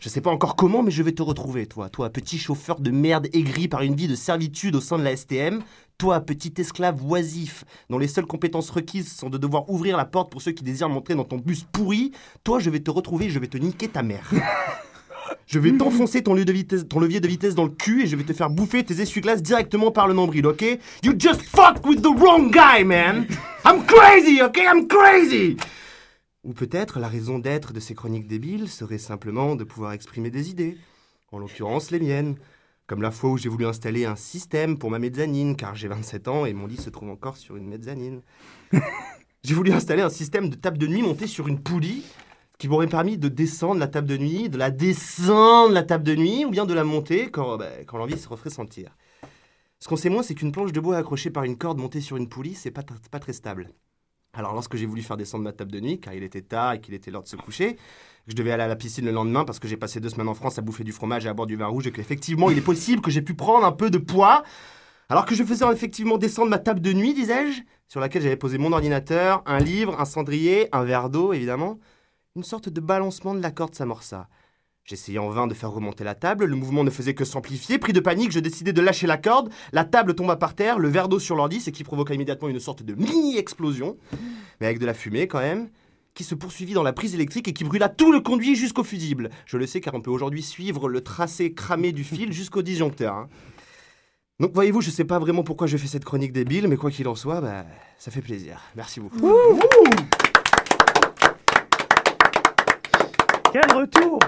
Je 0.00 0.08
sais 0.08 0.20
pas 0.20 0.30
encore 0.30 0.56
comment, 0.56 0.82
mais 0.82 0.90
je 0.90 1.02
vais 1.04 1.12
te 1.12 1.22
retrouver, 1.22 1.66
toi, 1.66 1.88
toi, 1.88 2.10
petit 2.10 2.38
chauffeur 2.38 2.80
de 2.80 2.90
merde 2.90 3.28
aigri 3.32 3.68
par 3.68 3.82
une 3.82 3.94
vie 3.94 4.08
de 4.08 4.16
servitude 4.16 4.74
au 4.74 4.80
sein 4.80 4.98
de 4.98 5.04
la 5.04 5.16
STM. 5.16 5.62
Toi, 6.02 6.18
petit 6.20 6.52
esclave 6.58 7.00
oisif, 7.08 7.64
dont 7.88 7.96
les 7.96 8.08
seules 8.08 8.26
compétences 8.26 8.70
requises 8.70 9.12
sont 9.12 9.30
de 9.30 9.38
devoir 9.38 9.70
ouvrir 9.70 9.96
la 9.96 10.04
porte 10.04 10.32
pour 10.32 10.42
ceux 10.42 10.50
qui 10.50 10.64
désirent 10.64 10.88
monter 10.88 11.14
dans 11.14 11.22
ton 11.22 11.36
bus 11.38 11.62
pourri, 11.70 12.10
toi, 12.42 12.58
je 12.58 12.70
vais 12.70 12.80
te 12.80 12.90
retrouver 12.90 13.26
et 13.26 13.30
je 13.30 13.38
vais 13.38 13.46
te 13.46 13.56
niquer 13.56 13.86
ta 13.86 14.02
mère. 14.02 14.28
Je 15.46 15.60
vais 15.60 15.70
t'enfoncer 15.76 16.22
ton, 16.22 16.34
lieu 16.34 16.44
de 16.44 16.52
vitesse- 16.52 16.88
ton 16.88 16.98
levier 16.98 17.20
de 17.20 17.28
vitesse 17.28 17.54
dans 17.54 17.62
le 17.64 17.70
cul 17.70 18.02
et 18.02 18.06
je 18.06 18.16
vais 18.16 18.24
te 18.24 18.32
faire 18.32 18.50
bouffer 18.50 18.84
tes 18.84 19.00
essuie-glaces 19.00 19.42
directement 19.42 19.90
par 19.92 20.08
le 20.08 20.14
nombril, 20.14 20.46
ok? 20.46 20.62
You 21.04 21.14
just 21.16 21.42
fucked 21.42 21.86
with 21.86 22.02
the 22.02 22.08
wrong 22.20 22.50
guy, 22.50 22.84
man 22.84 23.26
I'm 23.64 23.84
crazy, 23.86 24.42
ok? 24.42 24.56
I'm 24.58 24.88
crazy 24.88 25.56
Ou 26.42 26.52
peut-être 26.52 26.98
la 26.98 27.08
raison 27.08 27.38
d'être 27.38 27.72
de 27.72 27.80
ces 27.80 27.94
chroniques 27.94 28.26
débiles 28.26 28.68
serait 28.68 28.98
simplement 28.98 29.54
de 29.54 29.62
pouvoir 29.64 29.92
exprimer 29.92 30.30
des 30.30 30.50
idées, 30.50 30.76
en 31.30 31.38
l'occurrence 31.38 31.90
les 31.92 32.00
miennes. 32.00 32.34
Comme 32.86 33.02
la 33.02 33.10
fois 33.10 33.30
où 33.30 33.38
j'ai 33.38 33.48
voulu 33.48 33.66
installer 33.66 34.04
un 34.04 34.16
système 34.16 34.78
pour 34.78 34.90
ma 34.90 34.98
mezzanine, 34.98 35.56
car 35.56 35.74
j'ai 35.74 35.88
27 35.88 36.28
ans 36.28 36.46
et 36.46 36.52
mon 36.52 36.66
lit 36.66 36.76
se 36.76 36.90
trouve 36.90 37.10
encore 37.10 37.36
sur 37.36 37.56
une 37.56 37.68
mezzanine. 37.68 38.22
j'ai 39.44 39.54
voulu 39.54 39.72
installer 39.72 40.02
un 40.02 40.10
système 40.10 40.48
de 40.48 40.56
table 40.56 40.78
de 40.78 40.86
nuit 40.86 41.02
montée 41.02 41.26
sur 41.26 41.48
une 41.48 41.62
poulie 41.62 42.04
qui 42.58 42.68
m'aurait 42.68 42.88
permis 42.88 43.18
de 43.18 43.28
descendre 43.28 43.80
la 43.80 43.88
table 43.88 44.08
de 44.08 44.16
nuit, 44.16 44.48
de 44.48 44.58
la 44.58 44.70
descendre 44.70 45.72
la 45.72 45.82
table 45.82 46.04
de 46.04 46.14
nuit, 46.14 46.44
ou 46.44 46.50
bien 46.50 46.66
de 46.66 46.74
la 46.74 46.84
monter 46.84 47.30
quand, 47.30 47.56
bah, 47.56 47.70
quand 47.86 47.98
l'envie 47.98 48.18
se 48.18 48.28
referait 48.28 48.50
sentir. 48.50 48.96
Ce 49.78 49.88
qu'on 49.88 49.96
sait 49.96 50.10
moins, 50.10 50.22
c'est 50.22 50.34
qu'une 50.34 50.52
planche 50.52 50.72
de 50.72 50.80
bois 50.80 50.96
accrochée 50.96 51.30
par 51.30 51.44
une 51.44 51.56
corde 51.56 51.78
montée 51.78 52.00
sur 52.00 52.16
une 52.16 52.28
poulie, 52.28 52.54
c'est 52.54 52.70
pas 52.70 52.82
très 52.82 53.32
stable. 53.32 53.70
Alors 54.34 54.54
lorsque 54.54 54.76
j'ai 54.76 54.86
voulu 54.86 55.02
faire 55.02 55.18
descendre 55.18 55.44
ma 55.44 55.52
table 55.52 55.70
de 55.70 55.80
nuit, 55.80 56.00
car 56.00 56.14
il 56.14 56.22
était 56.22 56.40
tard 56.40 56.72
et 56.72 56.80
qu'il 56.80 56.94
était 56.94 57.10
l'heure 57.10 57.22
de 57.22 57.28
se 57.28 57.36
coucher, 57.36 57.76
que 58.26 58.32
je 58.32 58.36
devais 58.36 58.52
aller 58.52 58.62
à 58.62 58.68
la 58.68 58.76
piscine 58.76 59.04
le 59.04 59.10
lendemain 59.10 59.44
parce 59.44 59.58
que 59.58 59.68
j'ai 59.68 59.76
passé 59.76 60.00
deux 60.00 60.08
semaines 60.08 60.28
en 60.28 60.34
France 60.34 60.58
à 60.58 60.62
bouffer 60.62 60.84
du 60.84 60.92
fromage 60.92 61.26
et 61.26 61.28
à 61.28 61.34
boire 61.34 61.46
du 61.46 61.56
vin 61.56 61.66
rouge 61.66 61.86
et 61.86 61.92
qu'effectivement 61.92 62.50
il 62.50 62.58
est 62.58 62.62
possible 62.62 63.02
que 63.02 63.10
j'ai 63.10 63.22
pu 63.22 63.34
prendre 63.34 63.66
un 63.66 63.72
peu 63.72 63.90
de 63.90 63.98
poids, 63.98 64.42
alors 65.08 65.26
que 65.26 65.34
je 65.34 65.44
faisais 65.44 65.64
effectivement 65.72 66.18
descendre 66.18 66.50
ma 66.50 66.58
table 66.58 66.80
de 66.80 66.92
nuit, 66.92 67.14
disais-je, 67.14 67.62
sur 67.88 68.00
laquelle 68.00 68.22
j'avais 68.22 68.36
posé 68.36 68.58
mon 68.58 68.72
ordinateur, 68.72 69.42
un 69.46 69.58
livre, 69.58 70.00
un 70.00 70.04
cendrier, 70.04 70.68
un 70.72 70.84
verre 70.84 71.10
d'eau 71.10 71.32
évidemment, 71.32 71.78
une 72.36 72.44
sorte 72.44 72.68
de 72.68 72.80
balancement 72.80 73.34
de 73.34 73.42
la 73.42 73.50
corde 73.50 73.74
s'amorça. 73.74 74.28
J'essayais 74.84 75.18
en 75.18 75.28
vain 75.28 75.46
de 75.46 75.54
faire 75.54 75.70
remonter 75.70 76.02
la 76.02 76.16
table, 76.16 76.44
le 76.44 76.56
mouvement 76.56 76.82
ne 76.82 76.90
faisait 76.90 77.14
que 77.14 77.24
s'amplifier. 77.24 77.78
Pris 77.78 77.92
de 77.92 78.00
panique, 78.00 78.32
je 78.32 78.40
décidai 78.40 78.72
de 78.72 78.80
lâcher 78.80 79.06
la 79.06 79.16
corde, 79.16 79.50
la 79.72 79.84
table 79.84 80.14
tomba 80.14 80.34
par 80.34 80.56
terre, 80.56 80.80
le 80.80 80.88
verre 80.88 81.08
d'eau 81.08 81.20
sur 81.20 81.36
l'ordi, 81.36 81.60
ce 81.60 81.70
qui 81.70 81.84
provoqua 81.84 82.14
immédiatement 82.14 82.48
une 82.48 82.58
sorte 82.58 82.82
de 82.82 82.94
mini-explosion, 82.94 83.96
mais 84.60 84.66
avec 84.66 84.80
de 84.80 84.86
la 84.86 84.94
fumée 84.94 85.28
quand 85.28 85.38
même, 85.38 85.68
qui 86.14 86.24
se 86.24 86.34
poursuivit 86.34 86.74
dans 86.74 86.82
la 86.82 86.92
prise 86.92 87.14
électrique 87.14 87.48
et 87.48 87.52
qui 87.52 87.64
brûla 87.64 87.88
tout 87.88 88.12
le 88.12 88.20
conduit 88.20 88.54
jusqu'au 88.56 88.84
fusible. 88.84 89.30
Je 89.46 89.56
le 89.56 89.66
sais 89.66 89.80
car 89.80 89.94
on 89.94 90.00
peut 90.00 90.10
aujourd'hui 90.10 90.42
suivre 90.42 90.88
le 90.88 91.00
tracé 91.00 91.52
cramé 91.54 91.92
du 91.92 92.04
fil 92.04 92.32
jusqu'au 92.34 92.62
disjoncteur. 92.62 93.14
hein. 93.14 93.28
Donc 94.40 94.52
voyez-vous, 94.54 94.80
je 94.80 94.90
sais 94.90 95.04
pas 95.04 95.18
vraiment 95.18 95.44
pourquoi 95.44 95.66
je 95.66 95.76
fais 95.76 95.86
cette 95.86 96.04
chronique 96.04 96.32
débile, 96.32 96.66
mais 96.66 96.76
quoi 96.76 96.90
qu'il 96.90 97.06
en 97.06 97.14
soit, 97.14 97.40
bah, 97.40 97.64
ça 97.98 98.10
fait 98.10 98.22
plaisir. 98.22 98.60
Merci 98.74 98.98
beaucoup. 98.98 99.20
Quel 103.52 103.72
retour 103.72 104.18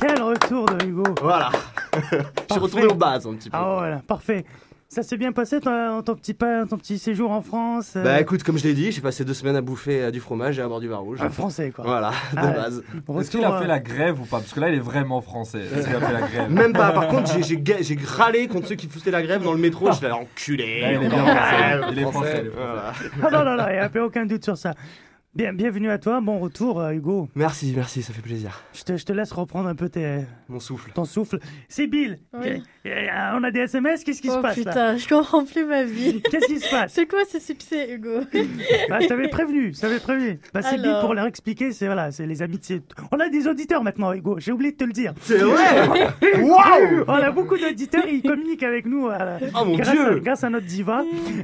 Quel 0.00 0.22
retour 0.22 0.64
de 0.66 0.84
Hugo 0.86 1.04
Voilà. 1.20 1.50
Je 2.10 2.54
suis 2.54 2.58
retourné 2.60 2.86
aux 2.86 2.94
bases 2.94 3.26
un 3.26 3.34
petit 3.34 3.50
peu. 3.50 3.56
Ah 3.60 3.74
voilà, 3.76 3.98
parfait. 3.98 4.44
Ça 4.94 5.02
s'est 5.02 5.16
bien 5.16 5.32
passé 5.32 5.58
ton, 5.58 6.02
ton, 6.02 6.14
petit, 6.14 6.34
ton 6.34 6.76
petit 6.76 6.98
séjour 6.98 7.30
en 7.30 7.40
France 7.40 7.94
euh, 7.96 8.04
Bah 8.04 8.20
écoute, 8.20 8.42
comme 8.42 8.58
je 8.58 8.64
l'ai 8.64 8.74
dit, 8.74 8.92
j'ai 8.92 9.00
passé 9.00 9.24
deux 9.24 9.32
semaines 9.32 9.56
à 9.56 9.62
bouffer 9.62 10.02
euh, 10.02 10.10
du 10.10 10.20
fromage 10.20 10.58
et 10.58 10.62
à 10.62 10.68
boire 10.68 10.80
du 10.80 10.88
vin 10.88 10.98
rouge. 10.98 11.18
Un 11.22 11.30
français, 11.30 11.70
quoi. 11.74 11.82
Voilà, 11.86 12.10
de 12.10 12.14
Ah 12.36 12.44
ouais. 12.44 12.52
base. 12.52 12.82
Est-ce 13.18 13.30
qu'il 13.30 13.42
a 13.42 13.58
fait 13.58 13.66
la 13.66 13.80
grève 13.80 14.20
ou 14.20 14.26
pas? 14.26 14.36
Parce 14.40 14.52
que 14.52 14.60
là, 14.60 14.68
il 14.68 14.74
est 14.74 14.80
vraiment 14.80 15.22
français. 15.22 15.60
Est-ce 15.60 15.86
qu'il 15.86 15.96
a 15.96 16.00
fait 16.00 16.12
la 16.12 16.20
grève? 16.20 16.50
Même 16.50 16.74
pas, 16.74 16.92
par 16.92 17.08
contre, 17.08 17.32
j'ai- 17.32 17.42
j'ai 17.42 17.56
ga- 17.56 17.80
j'ai 17.80 17.96
râlé 18.04 18.48
contre 18.48 18.68
ceux 18.68 18.74
qui 18.74 18.86
foutaient 18.86 19.10
la 19.10 19.22
grève 19.22 19.42
dans 19.42 19.54
le 19.54 19.58
métro. 19.58 19.90
J'étais 19.92 20.08
là, 20.08 20.16
enculé. 20.16 20.82
Là, 20.82 20.92
il 20.92 21.02
est 21.04 21.08
bien 21.08 21.24
français. 21.24 21.80
Il 21.92 21.98
est 21.98 22.02
français. 22.02 22.44
Voilà. 22.54 22.92
Ah 23.22 23.30
non, 23.30 23.44
non, 23.46 23.56
non, 23.62 23.68
il 23.70 23.72
n'y 23.72 23.78
a 23.78 23.88
pas 23.88 24.04
aucun 24.04 24.26
doute 24.26 24.44
sur 24.44 24.58
ça. 24.58 24.74
Bien, 25.34 25.54
bienvenue 25.54 25.88
à 25.88 25.96
toi, 25.96 26.20
bon 26.20 26.38
retour 26.38 26.78
euh, 26.78 26.92
Hugo. 26.92 27.26
Merci, 27.34 27.72
merci, 27.74 28.02
ça 28.02 28.12
fait 28.12 28.20
plaisir. 28.20 28.62
Je 28.74 28.82
te, 28.82 28.98
je 28.98 29.04
te 29.06 29.14
laisse 29.14 29.32
reprendre 29.32 29.66
un 29.66 29.74
peu 29.74 29.88
tes, 29.88 30.18
Mon 30.50 30.60
souffle. 30.60 30.90
ton 30.92 31.06
souffle. 31.06 31.38
Sibyl, 31.70 32.18
Oui. 32.34 32.62
euh, 32.84 33.06
on 33.34 33.42
a 33.42 33.50
des 33.50 33.60
SMS, 33.60 34.04
qu'est-ce 34.04 34.20
qui 34.20 34.28
se 34.28 34.34
Oh 34.36 34.42
passe 34.42 34.58
là 34.58 34.70
putain, 34.72 34.96
je 34.98 35.08
comprends 35.08 35.42
plus 35.46 35.64
ma 35.64 35.84
vie. 35.84 36.20
Qu'est-ce 36.30 36.46
qui 36.48 36.60
se 36.60 36.68
passe 36.70 36.92
C'est 36.92 37.06
quoi 37.06 37.20
ce 37.26 37.38
succès, 37.40 37.94
Hugo 37.94 38.20
Bah, 38.90 38.98
je 39.00 39.06
t'avais 39.06 39.28
prévenu, 39.28 39.72
je 39.74 39.80
t'avais 39.80 40.00
prévenu. 40.00 40.38
Bah, 40.52 40.60
Sibyl, 40.60 40.84
Alors. 40.84 41.00
pour 41.00 41.14
leur 41.14 41.24
expliquer, 41.26 41.72
c'est 41.72 41.86
voilà, 41.86 42.12
c'est 42.12 42.26
les 42.26 42.42
amitiés. 42.42 42.82
On 43.10 43.18
a 43.18 43.30
des 43.30 43.46
auditeurs 43.48 43.82
maintenant, 43.82 44.12
Hugo, 44.12 44.36
j'ai 44.38 44.52
oublié 44.52 44.72
de 44.72 44.76
te 44.76 44.84
le 44.84 44.92
dire. 44.92 45.14
C'est 45.22 45.38
vrai 45.38 46.08
Waouh 46.42 47.04
On 47.08 47.14
a 47.14 47.30
beaucoup 47.30 47.56
d'auditeurs, 47.56 48.04
ils 48.06 48.20
communiquent 48.20 48.64
avec 48.64 48.84
nous 48.84 49.08
euh, 49.08 49.38
Oh, 49.58 49.64
mon 49.64 49.76
grâce, 49.78 49.92
Dieu 49.92 50.16
À, 50.16 50.20
grâce 50.20 50.44
à 50.44 50.50
notre 50.50 50.66
diva. 50.66 51.02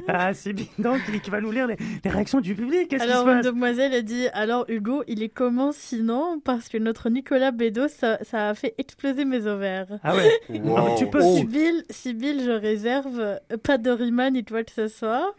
Euh, 0.09 0.33
Sibyl, 0.35 0.67
donc, 0.77 0.99
qui 1.23 1.31
va 1.31 1.41
nous 1.41 1.51
lire 1.51 1.65
les, 1.65 1.77
les 2.03 2.09
réactions 2.11 2.39
du 2.39 2.53
public. 2.53 2.87
Qu'est-ce 2.87 3.01
qui 3.03 3.09
se 3.09 3.13
Alors, 3.15 3.25
passe 3.25 3.45
mademoiselle 3.79 3.93
a 3.93 4.01
dit 4.01 4.27
Alors, 4.33 4.65
Hugo, 4.67 5.03
il 5.07 5.23
est 5.23 5.29
comment 5.29 5.71
sinon? 5.71 6.39
Parce 6.43 6.69
que 6.69 6.77
notre 6.77 7.09
Nicolas 7.09 7.51
Bédos, 7.51 7.87
ça, 7.87 8.19
ça 8.23 8.49
a 8.49 8.53
fait 8.53 8.75
exploser 8.77 9.25
mes 9.25 9.47
ovaires. 9.47 9.87
Ah 10.03 10.15
ouais 10.15 10.29
Wow. 10.59 10.85
Mais 10.85 10.95
tu 10.95 11.07
peux, 11.07 11.21
Sibyl, 11.21 11.83
Sibyl, 11.89 12.41
je 12.43 12.51
réserve 12.51 13.19
euh, 13.19 13.37
pas 13.63 13.77
de 13.77 13.89
rima 13.89 14.29
ni 14.29 14.43
quoi 14.43 14.63
que 14.63 14.71
ce 14.71 14.87
soit. 14.87 15.33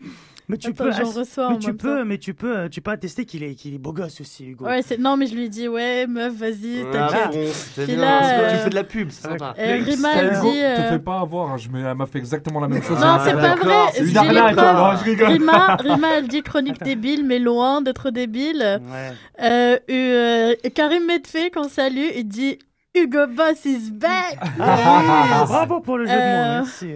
Mais 0.50 0.56
tu 0.58 0.68
Attends, 0.68 0.84
peux, 0.84 0.92
j'en 0.92 1.10
reçois 1.10 1.46
en 1.46 1.50
mais 1.52 1.58
tu 1.58 1.66
même 1.68 1.76
peux, 1.76 2.04
mais 2.04 2.18
tu 2.18 2.34
peux, 2.34 2.58
euh, 2.58 2.68
tu 2.68 2.80
peux 2.80 2.90
attester 2.90 3.24
qu'il 3.24 3.42
est, 3.42 3.54
qu'il 3.54 3.74
est 3.74 3.78
beau 3.78 3.92
gosse 3.92 4.20
aussi, 4.20 4.44
Hugo. 4.46 4.64
Ouais, 4.66 4.82
c'est... 4.82 4.98
non, 4.98 5.16
mais 5.16 5.26
je 5.26 5.34
lui 5.34 5.48
dis 5.48 5.68
Ouais, 5.68 6.06
meuf, 6.06 6.34
vas-y, 6.34 6.82
Ouais, 6.82 6.90
t'inquiète. 6.90 7.20
à 7.26 7.30
fond, 7.32 7.40
c'est 7.74 7.86
bien, 7.86 7.96
là, 7.96 8.22
c'est 8.22 8.34
euh, 8.34 8.50
Tu 8.50 8.56
fais 8.64 8.70
de 8.70 8.74
la 8.74 8.84
pub, 8.84 9.10
c'est 9.10 9.28
sympa. 9.28 9.54
Euh, 9.58 9.76
Le 9.78 9.84
Rima, 9.84 10.08
hipster. 10.12 10.18
elle 10.26 10.40
dit. 10.40 10.60
te 10.60 10.64
euh, 10.82 10.88
fais 10.90 10.98
pas 10.98 11.20
avoir, 11.20 11.50
hein, 11.52 11.56
je 11.56 11.68
me- 11.68 11.86
elle 11.86 11.94
m'a 11.96 12.06
fait 12.06 12.18
exactement 12.18 12.60
la 12.60 12.68
même 12.68 12.82
chose. 12.82 12.98
Non, 12.98 13.06
Ah, 13.06 13.22
c'est 13.24 13.32
pas 13.32 13.40
d'accord, 13.40 13.64
vrai. 13.66 13.92
c'est 13.94 14.04
une 14.10 14.16
arnaque, 14.16 14.56
non, 14.56 14.96
je 14.96 15.04
rigole. 15.04 15.28
Rima, 15.28 15.76
Rima, 15.76 16.08
elle 16.18 16.28
dit 16.28 16.42
chronique 16.42 16.82
débile, 16.82 17.24
mais 17.24 17.38
loin 17.38 17.80
d'être 17.82 18.10
débile. 18.10 18.80
Ouais. 18.90 19.12
Euh, 19.42 19.78
euh, 19.90 20.54
Karim 20.74 21.06
Medfait, 21.06 21.50
qu'on 21.50 21.68
salue, 21.68 22.08
il 22.16 22.24
dit 22.28 22.58
Hugo 22.94 23.26
Boss 23.28 23.64
is 23.66 23.92
back. 23.92 24.38
Ah, 24.58 25.44
bravo 25.46 25.80
pour 25.80 25.96
le 25.96 26.06
jeu 26.06 26.12
de 26.12 26.16
mots, 26.16 26.22
Euh, 26.22 26.58
merci. 26.62 26.86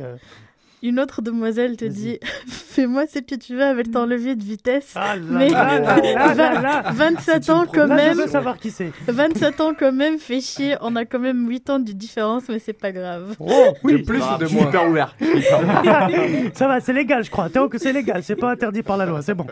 Une 0.86 1.00
autre 1.00 1.22
demoiselle 1.22 1.76
te 1.78 1.86
dit 1.86 2.18
Fais-moi 2.46 3.06
ce 3.06 3.20
que 3.20 3.34
tu 3.36 3.54
veux 3.54 3.62
avec 3.62 3.90
ton 3.90 4.04
levier 4.04 4.34
de 4.36 4.42
vitesse. 4.44 4.92
Ah 4.96 5.16
là 5.16 5.22
Mais 5.30 5.48
là 5.48 5.78
là 5.80 5.96
là 6.00 6.34
là 6.34 6.60
là. 6.60 6.82
27 6.92 7.48
ans 7.50 7.64
quand 7.72 7.86
même. 7.86 8.14
je 8.14 8.22
veux 8.22 8.28
savoir 8.28 8.58
qui 8.58 8.70
c'est. 8.70 8.92
27 9.08 9.60
ans 9.62 9.72
quand 9.78 9.92
même, 9.92 10.18
fait 10.18 10.40
chier. 10.42 10.76
On 10.82 10.94
a 10.96 11.04
quand 11.06 11.18
même 11.20 11.48
8 11.48 11.70
ans 11.70 11.78
de 11.78 11.90
différence, 11.92 12.44
mais 12.50 12.58
c'est 12.58 12.74
pas 12.74 12.92
grave. 12.92 13.34
Oh, 13.40 13.72
oui. 13.82 14.02
plus 14.02 14.18
de 14.18 14.52
moins 14.52 14.68
Hyper 14.68 14.88
ouvert. 14.90 15.16
Ça 16.54 16.68
va, 16.68 16.80
c'est 16.80 16.92
légal, 16.92 17.24
je 17.24 17.30
crois. 17.30 17.48
Théo, 17.48 17.68
que 17.68 17.78
c'est 17.78 17.92
légal, 17.92 18.22
c'est 18.22 18.36
pas 18.36 18.50
interdit 18.50 18.82
par 18.82 18.96
la 18.98 19.06
loi, 19.06 19.22
c'est 19.22 19.34
bon. 19.34 19.46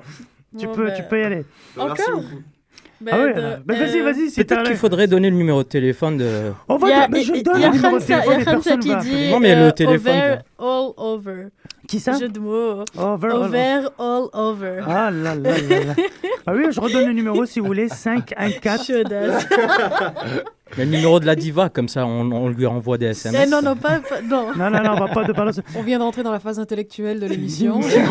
Tu 0.59 0.67
Bon, 0.67 0.75
peux, 0.75 0.87
bah, 0.87 0.93
tu 0.93 1.03
peux 1.09 1.19
y 1.19 1.25
aller. 1.25 1.45
Merci 1.77 2.03
Encore 2.03 2.21
beaucoup. 2.23 2.43
Ah 3.11 3.19
ouais, 3.19 3.33
de- 3.35 3.41
euh, 3.41 3.57
mais 3.67 3.75
vas-y, 3.79 3.99
euh, 4.01 4.05
vas-y. 4.05 4.31
si 4.31 4.45
Peut-être 4.45 4.63
qu'il 4.65 4.77
faudrait 4.77 5.07
donner 5.09 5.31
le 5.31 5.37
numéro 5.37 5.63
de 5.63 5.69
téléphone 5.69 6.19
de. 6.19 6.53
On 6.69 6.77
va 6.77 6.89
y 6.89 6.93
a, 6.93 7.09
mais 7.09 7.23
je 7.23 7.33
il 7.33 7.39
y 7.39 7.43
donne 7.43 7.61
le 7.61 7.69
numéro 7.71 7.99
de 7.99 8.03
Hamza- 8.03 8.23
il 8.25 8.31
y 8.31 8.33
téléphone 8.35 8.49
a 8.49 8.57
Hamza 8.57 8.77
qui 8.77 8.97
dit. 8.97 9.31
Non, 9.31 9.41
mais 9.41 9.55
le 9.57 9.63
euh, 9.63 9.71
téléphone, 9.73 10.13
over 10.13 10.39
all 10.59 10.91
over. 10.97 11.47
Qui 11.93 12.01
ça 12.01 12.19
Jeu 12.19 12.29
de 12.29 12.39
mots. 12.41 12.85
Over, 12.97 13.29
all- 13.29 13.43
Over 13.45 13.81
all 13.99 14.25
over. 14.33 14.81
Ah 14.89 15.11
là 15.11 15.35
là 15.35 15.51
là 15.59 15.85
là. 15.85 15.95
Ah 16.47 16.53
oui, 16.57 16.65
je 16.71 16.81
redonne 16.81 17.07
le 17.07 17.13
numéro 17.13 17.45
si 17.45 17.61
vous 17.61 17.67
voulez 17.67 17.89
514. 17.91 18.87
Chaudasse. 18.87 19.47
Le 20.79 20.87
numéro 20.87 21.21
de 21.21 21.27
la 21.27 21.35
diva, 21.37 21.69
comme 21.69 21.87
ça 21.87 22.07
on, 22.07 22.33
on 22.33 22.49
lui 22.49 22.65
envoie 22.65 22.97
des 22.97 23.05
Eh 23.05 23.11
SMS. 23.11 23.51
non, 23.51 23.61
non, 23.61 23.77
pas. 23.77 23.99
pas- 24.01 24.23
non. 24.23 24.55
Non, 24.57 24.71
non, 24.71 24.83
non, 24.83 24.93
on 24.95 25.01
va 25.01 25.09
pas 25.09 25.25
de 25.25 25.33
parler. 25.35 25.53
On 25.77 25.83
vient 25.83 25.99
d'entrer 25.99 26.23
dans 26.23 26.33
la 26.33 26.41
phase 26.41 26.59
intellectuelle 26.59 27.21
de 27.21 27.27
l'émission. 27.27 27.83
C'est 27.83 28.01
à 28.01 28.07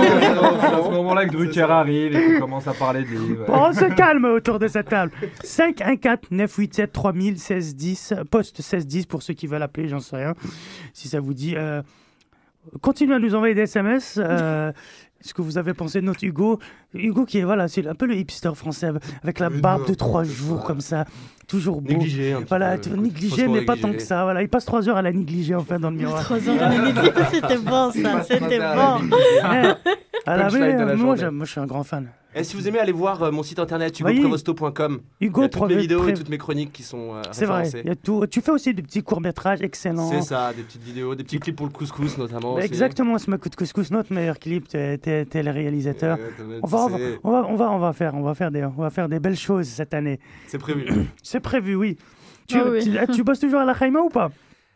ce 0.83 0.91
moment-là 0.91 1.25
que 1.25 1.31
Drucker 1.31 1.61
arrive 1.61 2.15
et 2.15 2.23
qu'il 2.23 2.39
commence 2.39 2.67
à 2.67 2.73
parler 2.73 3.01
de 3.01 3.07
livres. 3.09 3.45
Bon, 3.47 3.69
on 3.69 3.73
se 3.73 3.85
calme 3.95 4.25
autour 4.25 4.59
de 4.59 4.67
cette 4.67 4.89
table. 4.89 5.11
514 5.43 6.29
987 6.29 6.91
3000 6.93 7.39
16 7.39 7.75
10 7.75 8.13
poste 8.29 8.61
16 8.61 8.85
10 8.85 9.05
pour 9.07 9.23
ceux 9.23 9.33
qui 9.33 9.47
veulent 9.47 9.63
appeler, 9.63 9.87
j'en 9.87 9.99
sais 9.99 10.17
rien. 10.17 10.35
Si 10.93 11.07
ça 11.07 11.19
vous 11.19 11.33
dit, 11.33 11.55
euh, 11.57 11.81
continuez 12.81 13.15
à 13.15 13.19
nous 13.19 13.35
envoyer 13.35 13.55
des 13.55 13.61
SMS. 13.61 14.17
euh, 14.17 14.71
ce 15.21 15.33
que 15.33 15.41
vous 15.41 15.57
avez 15.57 15.73
pensé 15.73 16.01
de 16.01 16.05
notre 16.05 16.23
Hugo 16.23 16.59
Hugo 16.93 17.25
qui 17.25 17.37
est 17.37 17.43
voilà, 17.43 17.67
c'est 17.67 17.85
un 17.85 17.95
peu 17.95 18.07
le 18.07 18.15
hipster 18.15 18.51
français 18.55 18.89
avec 19.21 19.39
la 19.39 19.49
barbe 19.49 19.87
de 19.87 19.93
trois 19.93 20.23
jours 20.23 20.63
comme 20.63 20.81
ça, 20.81 21.05
toujours 21.51 21.81
beau. 21.81 21.89
Négligé 21.91 22.31
un 22.31 22.41
Voilà, 22.47 22.77
peu, 22.77 22.89
euh, 22.91 22.95
négligé, 22.95 23.47
mais 23.49 23.61
pas 23.63 23.75
tant 23.75 23.91
que 23.91 23.99
ça. 23.99 24.23
Voilà, 24.23 24.41
il 24.41 24.47
passe 24.47 24.63
trois 24.65 24.87
heures 24.87 24.95
à 24.95 25.01
la 25.01 25.11
négliger 25.11 25.53
enfin 25.53 25.79
dans 25.79 25.89
le 25.89 25.97
miroir. 25.97 26.23
Trois 26.23 26.37
ans 26.37 26.55
de 26.55 26.85
négligé, 26.85 27.11
c'était 27.29 27.57
bon 27.57 27.91
ça, 27.91 28.23
c'était 28.23 28.59
bon. 28.59 28.99
Eh, 29.11 29.43
à 30.25 30.37
la- 30.37 30.43
Punchline 30.45 30.77
de 30.77 30.83
la 30.85 30.95
moi, 30.95 31.15
moi, 31.31 31.45
je 31.45 31.51
suis 31.51 31.59
un 31.59 31.65
grand 31.65 31.83
fan. 31.83 32.07
Et 32.33 32.45
si 32.45 32.55
vous 32.55 32.65
aimez, 32.65 32.79
allez 32.79 32.93
voir 32.93 33.21
euh, 33.23 33.31
mon 33.31 33.43
site 33.43 33.59
internet 33.59 33.99
hugoprevosto.com. 33.99 35.01
Hugo 35.19 35.41
Il 35.41 35.43
y 35.43 35.45
a 35.45 35.49
toutes 35.49 35.67
mes 35.67 35.75
vidéos 35.75 36.07
et 36.07 36.13
toutes 36.13 36.29
mes 36.29 36.37
chroniques 36.37 36.71
qui 36.71 36.81
sont 36.81 37.15
euh, 37.15 37.21
C'est 37.33 37.45
vrai, 37.45 37.67
il 37.83 37.87
y 37.87 37.89
a 37.89 37.95
tout. 37.95 38.25
Tu 38.27 38.39
fais 38.39 38.51
aussi 38.51 38.73
des 38.73 38.81
petits 38.81 39.03
courts-métrages 39.03 39.61
excellents. 39.61 40.09
C'est 40.09 40.21
ça, 40.21 40.53
des 40.55 40.63
petites 40.63 40.81
vidéos, 40.81 41.13
des 41.13 41.25
petits 41.25 41.39
clips 41.39 41.57
pour 41.57 41.65
le 41.65 41.73
couscous 41.73 42.17
notamment. 42.17 42.57
Exactement, 42.57 43.17
ce 43.17 43.29
coup 43.31 43.49
de 43.49 43.55
couscous, 43.55 43.91
notre 43.91 44.13
meilleur 44.13 44.39
clip, 44.39 44.65
t'es, 44.69 44.97
le 45.33 45.51
réalisateur. 45.51 46.17
On, 46.63 46.67
va, 46.67 46.85
on, 46.85 46.87
va, 46.87 46.97
c'est- 46.97 47.19
on, 47.25 47.31
va, 47.31 47.45
on, 47.49 47.55
va, 47.57 47.71
on 47.71 47.79
va 47.79 47.91
faire, 47.91 48.15
on 48.15 48.21
va 48.21 48.33
faire 48.33 48.49
des, 48.49 48.63
on 48.63 48.81
va 48.81 48.89
faire 48.89 49.09
des 49.09 49.19
belles 49.19 49.35
choses 49.35 49.67
cette 49.67 49.93
année. 49.93 50.17
C'est 50.47 50.57
prévu. 50.57 50.85
C'est 51.21 51.40
prévu, 51.41 51.75
oui. 51.75 51.97
Tu, 52.47 52.57
Ah 52.57 52.63
oui. 52.69 52.79
tu, 52.83 53.13
tu 53.13 53.23
bosses 53.23 53.39
toujours 53.39 53.59
à 53.61 53.65
la 53.65 53.73
Jaima 53.73 53.99
ou 53.99 54.09
pas? 54.09 54.31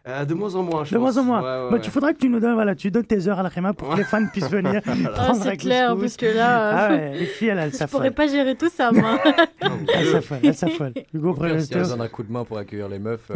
Euh, 0.07 0.23
de 0.23 0.35
moins 0.35 0.53
en 0.53 0.61
moins, 0.61 0.83
je 0.83 0.93
De 0.93 0.99
pense. 0.99 1.15
moins 1.15 1.21
en 1.23 1.25
moins. 1.25 1.39
Ouais, 1.39 1.45
ouais, 1.63 1.69
Bah, 1.71 1.75
ouais. 1.77 1.81
Tu 1.81 1.89
faudra 1.89 2.13
que 2.13 2.19
tu 2.19 2.29
nous 2.29 2.39
donnes, 2.39 2.53
voilà, 2.53 2.75
tu 2.75 2.91
donnes 2.91 3.05
tes 3.07 3.27
heures 3.27 3.39
à 3.39 3.43
la 3.43 3.49
Réma 3.49 3.73
pour 3.73 3.89
que 3.89 3.97
les 3.97 4.03
fans 4.03 4.23
puissent 4.31 4.51
venir. 4.51 4.81
Ah, 4.87 5.09
prendre 5.09 5.41
c'est 5.41 5.49
un 5.49 5.55
clair, 5.55 5.89
couscous. 5.95 6.01
parce 6.03 6.17
que 6.31 6.37
là, 6.37 6.59
euh, 6.59 6.73
Ah 6.77 6.89
ouais, 6.91 7.13
les 7.17 7.25
filles, 7.25 7.47
elles, 7.47 7.57
elles 7.57 7.71
je 7.79 7.85
pourrais 7.85 8.11
pas 8.11 8.27
gérer 8.27 8.53
tout 8.53 8.69
ça, 8.69 8.91
moi. 8.91 9.17
Elles 9.95 10.05
s'affolent, 10.05 10.37
elles 10.43 10.53
s'affolent. 10.53 10.93
Hugo 11.11 11.35
si 11.35 11.43
elle 11.71 11.77
a 11.77 11.81
besoin 11.81 11.97
d'un 11.97 12.07
coup 12.07 12.21
de 12.21 12.31
main 12.31 12.43
pour 12.43 12.59
accueillir 12.59 12.87
les 12.87 12.99
meufs. 12.99 13.31
euh, 13.31 13.35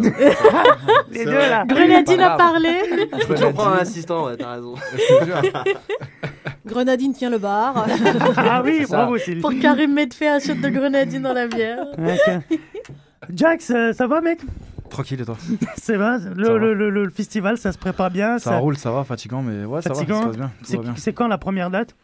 Les 1.12 1.26
deux, 1.26 1.32
là. 1.32 1.66
Grenadine 1.68 2.22
a 2.22 2.38
parlé. 2.38 2.70
Je 3.20 3.26
peux 3.26 3.34
toujours 3.34 3.54
prendre 3.54 3.72
un 3.76 3.80
assistant, 3.80 4.26
ouais, 4.28 4.38
t'as 4.38 4.54
raison. 4.54 4.76
Grenadine 6.68 7.14
tient 7.14 7.32
le 7.32 7.40
bar. 7.40 7.84
Ah 8.38 8.62
oui, 8.64 8.86
bravo, 8.88 9.18
Sylvie. 9.18 9.42
Pour 9.42 9.54
Karim 9.60 9.98
un 9.98 10.40
shot 10.40 10.54
de 10.54 10.70
grenadine 10.70 11.24
dans 11.24 11.34
la 11.34 11.48
bière. 11.48 11.86
Jax, 13.34 13.70
euh, 13.72 13.94
ça 13.94 14.08
va, 14.08 14.22
mec? 14.22 14.40
Tranquille 14.90 15.22
et 15.22 15.26
toi? 15.26 15.38
C'est 15.76 15.98
vrai, 15.98 16.18
le, 16.36 16.46
Ça 16.46 16.54
va. 16.54 16.58
le, 16.60 16.74
le- 16.74 16.90
le 16.90 17.10
festival, 17.10 17.58
ça 17.58 17.72
se 17.72 17.78
prépare 17.78 18.10
bien 18.10 18.40
Ça 18.40 18.58
roule, 18.58 18.76
ça 18.78 18.92
va, 18.92 19.04
fatigant, 19.04 19.42
mais 19.44 19.66
ouais, 19.66 19.82
ça 19.82 19.90
va, 19.90 19.96
ça 19.96 20.02
Fatigant? 20.02 20.22
se 20.22 20.28
passe 20.28 20.38
bien. 20.38 20.52
C'est 20.64 20.78
va 20.78 20.84
bien. 20.84 20.94
c'est 20.98 21.14
quand 21.14 21.28
la 21.28 21.38
première 21.38 21.70
date? 21.70 21.96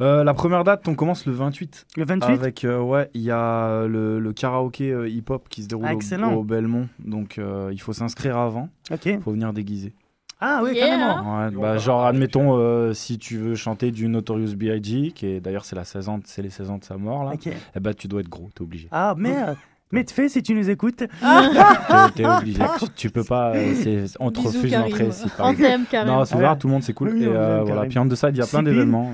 Euh, 0.00 0.22
la 0.24 0.32
première 0.32 0.62
date, 0.64 0.86
on 0.86 0.94
commence 0.94 1.26
le 1.26 1.32
28. 1.32 1.86
Le 1.96 2.04
28 2.04 2.32
Avec, 2.32 2.64
euh, 2.64 2.80
ouais, 2.80 3.10
il 3.14 3.20
y 3.22 3.30
a 3.32 3.84
le, 3.86 4.20
le 4.20 4.32
karaoké 4.32 4.92
euh, 4.92 5.08
hip-hop 5.08 5.48
qui 5.48 5.64
se 5.64 5.68
déroule 5.68 5.86
Ah, 5.88 5.92
au- 5.92 5.96
excellent. 5.96 6.32
au, 6.34 6.44
Belmont. 6.44 6.88
Donc, 7.04 7.36
euh, 7.38 7.70
il 7.72 7.80
faut 7.80 7.92
s'inscrire 7.92 8.36
avant. 8.38 8.68
Ok. 8.92 9.06
Il 9.06 9.20
faut 9.20 9.32
venir 9.32 9.52
déguisé. 9.52 9.92
Ah 10.40 10.60
oui, 10.62 10.70
Yeah. 10.74 10.86
carrément. 10.86 11.38
Ouais, 11.46 11.50
bah, 11.50 11.78
genre, 11.78 12.06
admettons, 12.06 12.56
euh, 12.56 12.92
si 12.94 13.18
tu 13.18 13.38
veux 13.38 13.56
chanter 13.56 13.90
du 13.90 14.06
Notorious 14.06 14.54
B.I.G., 14.54 15.10
qui 15.12 15.26
est 15.26 15.40
d'ailleurs, 15.40 15.64
c'est 15.64 15.74
la 15.74 15.84
16 15.84 16.08
ans, 16.08 16.20
c'est 16.24 16.42
les 16.42 16.50
16 16.50 16.70
ans 16.70 16.78
de 16.78 16.84
sa 16.84 16.96
mort, 16.96 17.24
là. 17.24 17.32
Ok. 17.32 17.48
Eh 17.48 17.80
bah, 17.80 17.92
tu 17.92 18.06
dois 18.06 18.20
être 18.20 18.28
gros, 18.28 18.48
t'es 18.54 18.62
obligé. 18.62 18.86
Ah 18.92 19.14
merde 19.18 19.56
Medfait, 19.90 20.28
si 20.28 20.42
tu 20.42 20.54
nous 20.54 20.68
écoutes. 20.68 20.98
T'es- 21.20 22.12
T'es 22.14 22.26
obligé. 22.26 22.62
Tu, 22.78 22.84
tu 22.96 23.10
peux 23.10 23.24
pas. 23.24 23.54
euh, 23.54 23.74
c'est- 23.74 24.16
on 24.20 24.30
te 24.30 24.40
refuse 24.40 24.72
l'entrée. 24.72 25.08
On 25.38 25.54
t'aime. 25.54 25.84
Non, 26.06 26.24
c'est 26.24 26.34
Ouais. 26.34 26.40
ouvert, 26.40 26.58
tout 26.58 26.66
le 26.66 26.72
monde 26.74 26.82
c'est 26.82 26.92
cool. 26.94 27.10
Oui, 27.14 27.24
et 27.24 27.28
euh, 27.28 27.62
voilà. 27.64 27.86
Puis 27.86 27.98
en 27.98 28.04
deçà, 28.06 28.28
il 28.30 28.36
y 28.36 28.42
a 28.42 28.46
plein 28.46 28.62
d'événements. 28.62 29.12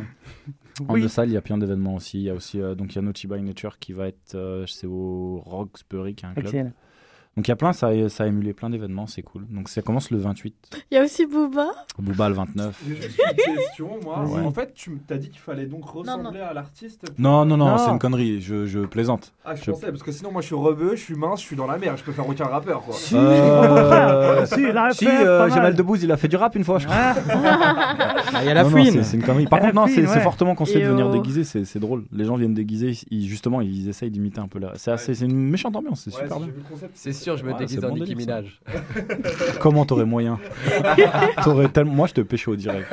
En 0.88 0.94
Oui. 0.94 1.02
deçà, 1.02 1.24
il 1.24 1.30
y 1.30 1.36
a 1.36 1.40
plein 1.40 1.56
d'événements 1.59 1.94
aussi. 1.94 2.18
Il 2.18 2.24
y 2.24 2.30
a 2.30 2.34
aussi 2.34 2.60
euh, 2.60 2.74
donc 2.74 2.92
il 2.92 2.96
y 2.96 2.98
a 2.98 3.02
Naughty 3.02 3.28
by 3.28 3.40
Nature 3.42 3.78
qui 3.78 3.92
va 3.92 4.09
être 4.09 4.34
euh, 4.34 4.64
c'est 4.66 4.88
au 4.88 5.40
Roxbury 5.46 6.16
qui 6.16 6.24
est 6.24 6.28
un 6.28 6.32
club. 6.34 6.46
Excellent. 6.46 6.72
Donc 7.36 7.48
il 7.48 7.51
y 7.51 7.52
a 7.52 7.56
plein 7.56 7.73
ça 7.73 7.89
a, 7.89 8.09
ça 8.09 8.24
a 8.24 8.27
émulé 8.28 8.52
plein 8.52 8.70
d'événements, 8.70 9.06
c'est 9.09 9.23
cool. 9.23 9.44
Donc 9.51 9.69
ça 9.69 9.82
commence 9.82 10.11
le 10.12 10.19
28, 10.19 10.55
Il 10.90 10.94
y 10.94 10.98
a 10.98 11.02
aussi 11.02 11.27
Booba. 11.27 11.66
Booba 11.98 12.28
le 12.28 12.35
29. 12.36 12.81
J'ai 12.89 12.94
juste 12.94 13.20
une 13.48 13.55
question, 13.56 13.90
moi. 14.02 14.24
Ouais. 14.24 14.40
En 14.40 14.52
fait, 14.52 14.73
tu 14.74 15.01
t'as 15.06 15.16
dit 15.16 15.31
qu'il 15.31 15.40
fallait 15.40 15.66
donc 15.66 15.85
ressembler 15.85 16.40
à 16.40 16.52
l'artiste. 16.55 17.01
pour- 17.01 17.15
Non 17.19 17.44
non 17.44 17.56
non, 17.56 17.66
Non. 17.70 17.78
c'est 17.78 17.90
une 17.90 17.98
connerie, 17.98 18.40
je, 18.40 18.66
je 18.66 18.81
plaisante. 18.81 19.32
Ah, 19.44 19.55
je, 19.56 19.65
Je- 19.65 19.70
pensais, 19.73 19.90
parce 19.90 20.02
que 20.05 20.12
sinon, 20.12 20.31
moi, 20.31 20.43
je 20.43 20.47
suis 20.47 20.55
rebeu, 20.55 20.94
je 20.94 21.02
suis 21.02 21.16
mince, 21.16 21.40
je 21.40 21.47
suis 21.47 21.56
dans 21.56 21.66
la 21.66 21.77
mer, 21.77 21.97
je 21.97 22.05
peux 22.05 22.12
faire 22.12 22.28
aucun 22.28 22.44
rappeur, 22.44 22.82
quoi. 22.82 22.94
Si, 22.94 23.16
Euh, 23.16 24.47
si, 24.47 24.73
la 24.73 24.90
Si, 24.93 25.06
euh, 25.09 25.48
Jamal. 25.51 25.74
Debbouze, 25.74 26.05
il 26.05 26.12
a 26.12 26.16
fait 26.16 26.28
du 26.28 26.36
rap 26.36 26.55
une 26.55 26.62
fois, 26.65 26.78
je 26.78 26.86
crois. 26.86 26.97
Ah, 26.97 27.15
Il 28.43 28.47
y 28.47 28.51
a 28.51 28.55
la 28.55 28.65
fouine. 28.65 29.02
c'est- 29.02 29.16
une 29.16 29.23
connerie. 29.23 29.47
Par 29.47 29.59
contre, 29.61 29.74
non, 29.74 29.86
c'est 29.89 30.06
ouais. 30.06 30.20
fortement 30.20 30.55
conseillé 30.55 30.85
de 30.85 30.90
venir 30.90 31.09
oh. 31.09 31.12
déguiser, 31.12 31.43
c'est 31.44 31.78
drôle. 31.81 32.05
Les 32.12 32.24
gens 32.24 32.36
viennent 32.36 32.55
déguiser, 32.55 32.93
ils- 33.11 33.27
justement, 33.27 33.61
ils 33.61 33.89
essayent 33.89 34.11
d'imiter 34.11 34.39
un 34.40 34.48
peu 34.48 34.59
la. 34.61 34.73
C'est 34.77 35.20
une 35.20 35.35
méchante 35.51 35.74
ambiance, 35.77 36.02
c'est 36.05 36.11
super 36.12 36.39
bien. 36.39 36.48
Sûr, 37.24 37.36
je 37.36 37.44
me 37.44 37.55
déguise 37.59 37.84
en 37.84 37.90
Nicki 37.90 38.10
ça. 38.12 38.16
Minaj. 38.16 38.60
Comment 39.60 39.84
t'aurais 39.84 40.05
moyen 40.05 40.38
T'aurais 41.42 41.68
tellement. 41.68 41.92
Moi, 41.94 42.06
je 42.09 42.14
te 42.14 42.20
pêche 42.20 42.46
au 42.48 42.56
direct. 42.56 42.86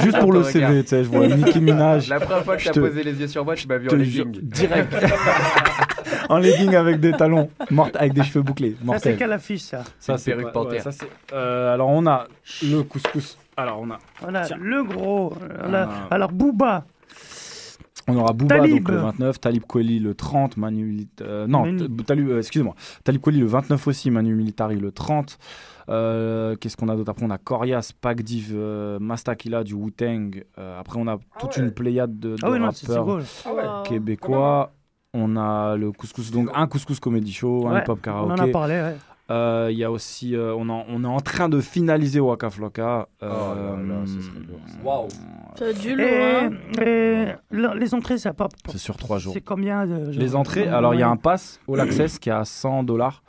Juste 0.00 0.18
pour 0.18 0.32
le 0.32 0.42
CV, 0.44 0.82
tu 0.82 0.88
sais, 0.88 1.04
je 1.04 1.08
vois 1.08 1.26
Nicki 1.28 1.60
Minaj. 1.60 2.08
La 2.08 2.20
première 2.20 2.44
fois 2.44 2.56
que 2.56 2.62
Je 2.62 2.70
t'as 2.70 2.80
posé 2.80 3.02
les 3.02 3.20
yeux 3.20 3.26
sur 3.28 3.44
moi, 3.44 3.54
tu 3.54 3.66
m'as 3.68 3.78
vu 3.78 3.88
en 3.90 3.94
legging. 3.94 4.32
direct. 4.42 4.92
en 6.28 6.38
legging 6.38 6.74
avec 6.74 7.00
des 7.00 7.12
talons, 7.12 7.48
morte 7.70 7.96
avec 7.96 8.12
des 8.12 8.22
cheveux 8.22 8.42
bouclés, 8.42 8.76
Ah, 8.90 8.98
c'est 8.98 9.16
quelle 9.16 9.32
affiche, 9.32 9.62
ça 9.62 9.82
C'est 9.98 10.32
perruque 10.34 10.52
panthère. 10.52 10.82
ça, 10.82 10.92
c'est- 10.92 11.06
euh, 11.32 11.72
alors 11.74 11.88
on 11.88 12.06
a 12.06 12.26
le 12.62 12.82
couscous. 12.82 13.38
Alors 13.56 13.80
on 13.82 13.90
a, 13.90 13.98
Voilà, 14.20 14.42
Tiens. 14.42 14.56
le 14.60 14.84
gros. 14.84 15.32
Ah. 15.72 15.88
Alors, 16.10 16.30
Booba. 16.30 16.84
On 18.08 18.16
aura 18.16 18.32
Booba 18.32 18.56
Talib. 18.58 18.76
donc 18.78 18.88
le 18.88 18.96
29, 18.96 19.40
Talib 19.40 19.62
Kweli 19.64 19.98
le 20.00 20.14
30, 20.14 20.56
Manu 20.56 20.84
Milit- 20.86 21.08
euh, 21.20 21.46
non, 21.46 21.62
Manu- 21.64 21.88
t- 21.88 22.04
Talib, 22.04 22.28
euh, 22.28 22.38
excusez-moi, 22.38 22.74
Talib 23.04 23.20
Kweli 23.20 23.38
le 23.40 23.46
29 23.46 23.86
aussi, 23.86 24.10
Manu 24.10 24.34
Militari 24.34 24.76
le 24.78 24.90
30. 24.92 25.38
Euh, 25.90 26.54
Qu'est-ce 26.56 26.76
qu'on 26.76 26.88
a 26.88 26.96
d'autre 26.96 27.10
après? 27.10 27.24
On 27.24 27.30
a 27.30 27.38
Corias, 27.38 27.92
Pac 27.98 28.20
Div, 28.22 28.52
euh, 28.54 28.98
Mastakila 28.98 29.64
du 29.64 29.74
Wu-Tang. 29.74 30.44
Euh, 30.58 30.78
après 30.78 30.98
on 31.00 31.06
a 31.06 31.18
toute 31.40 31.56
ouais. 31.56 31.62
une 31.62 31.70
pléiade 31.72 32.18
de, 32.18 32.30
de 32.36 32.36
Ah 32.42 32.48
rappeurs. 32.50 33.20
Ah 33.46 33.54
ouais. 33.54 33.88
Québécois. 33.88 34.72
On 35.14 35.36
a 35.38 35.74
le 35.76 35.90
couscous, 35.90 36.30
donc 36.30 36.50
un 36.54 36.66
couscous 36.66 37.00
comédie 37.00 37.32
show, 37.32 37.66
un 37.66 37.78
hip-hop 37.80 37.98
On 38.06 38.10
en 38.10 38.28
a 38.30 38.34
karaoké. 38.36 38.52
parlé, 38.52 38.74
ouais. 38.74 38.96
Euh, 39.30 39.68
Il 39.70 39.76
y 39.78 39.84
a 39.84 39.90
aussi, 39.90 40.34
euh, 40.34 40.54
on, 40.56 40.68
en- 40.70 40.84
on 40.88 41.04
est 41.04 41.08
en 41.08 41.20
train 41.20 41.48
de 41.48 41.60
finaliser 41.60 42.18
Waka 42.20 42.48
Flocka. 42.50 43.08
Oh 43.20 43.26
là 43.26 43.76
là, 43.86 44.00
ce 44.06 44.20
serait 44.22 44.38
lourd, 44.40 44.60
ça. 44.66 44.78
Waouh. 44.82 45.08
C'est 45.56 45.78
du 45.78 45.94
lourd, 45.94 46.06
Et, 46.80 47.26
hein. 47.30 47.36
les 47.50 47.94
entrées, 47.94 48.16
ça 48.18 48.32
pas. 48.32 48.48
C'est 48.70 48.78
sur 48.78 48.96
trois 48.96 49.18
jours. 49.18 49.34
C'est 49.34 49.40
combien 49.42 49.86
de. 49.86 50.10
Les 50.12 50.34
entrées, 50.34 50.66
alors 50.68 50.94
il 50.94 51.00
y 51.00 51.02
a 51.02 51.08
un 51.10 51.16
pass 51.16 51.60
All 51.68 51.80
Access 51.80 52.18
qui 52.18 52.28
est 52.30 52.32
à 52.32 52.44
100 52.44 52.84
dollars 52.84 53.22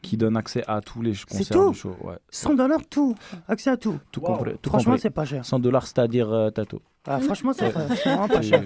qui 0.00 0.16
donne 0.16 0.36
accès 0.36 0.64
à 0.66 0.80
tous 0.80 1.02
les 1.02 1.12
concerts 1.12 1.46
tout 1.56 1.70
du 1.70 1.78
show. 1.78 1.96
Ouais. 2.02 2.16
100 2.30 2.54
dollars, 2.54 2.80
tout. 2.88 3.14
Accès 3.48 3.70
à 3.70 3.76
tout. 3.76 3.98
Tout 4.10 4.20
Wow. 4.20 4.38
Tout 4.62 4.70
Franchement, 4.70 4.96
c'est 4.98 5.10
pas 5.10 5.24
cher. 5.24 5.44
100 5.44 5.58
dollars, 5.58 5.86
c'est-à-dire 5.86 6.32
euh, 6.32 6.50
Tato. 6.50 6.80
Ah, 7.08 7.18
franchement, 7.18 7.52
c'est 7.52 7.72
c'est 7.72 8.08
vraiment 8.10 8.28
pas 8.28 8.42
cher. 8.42 8.62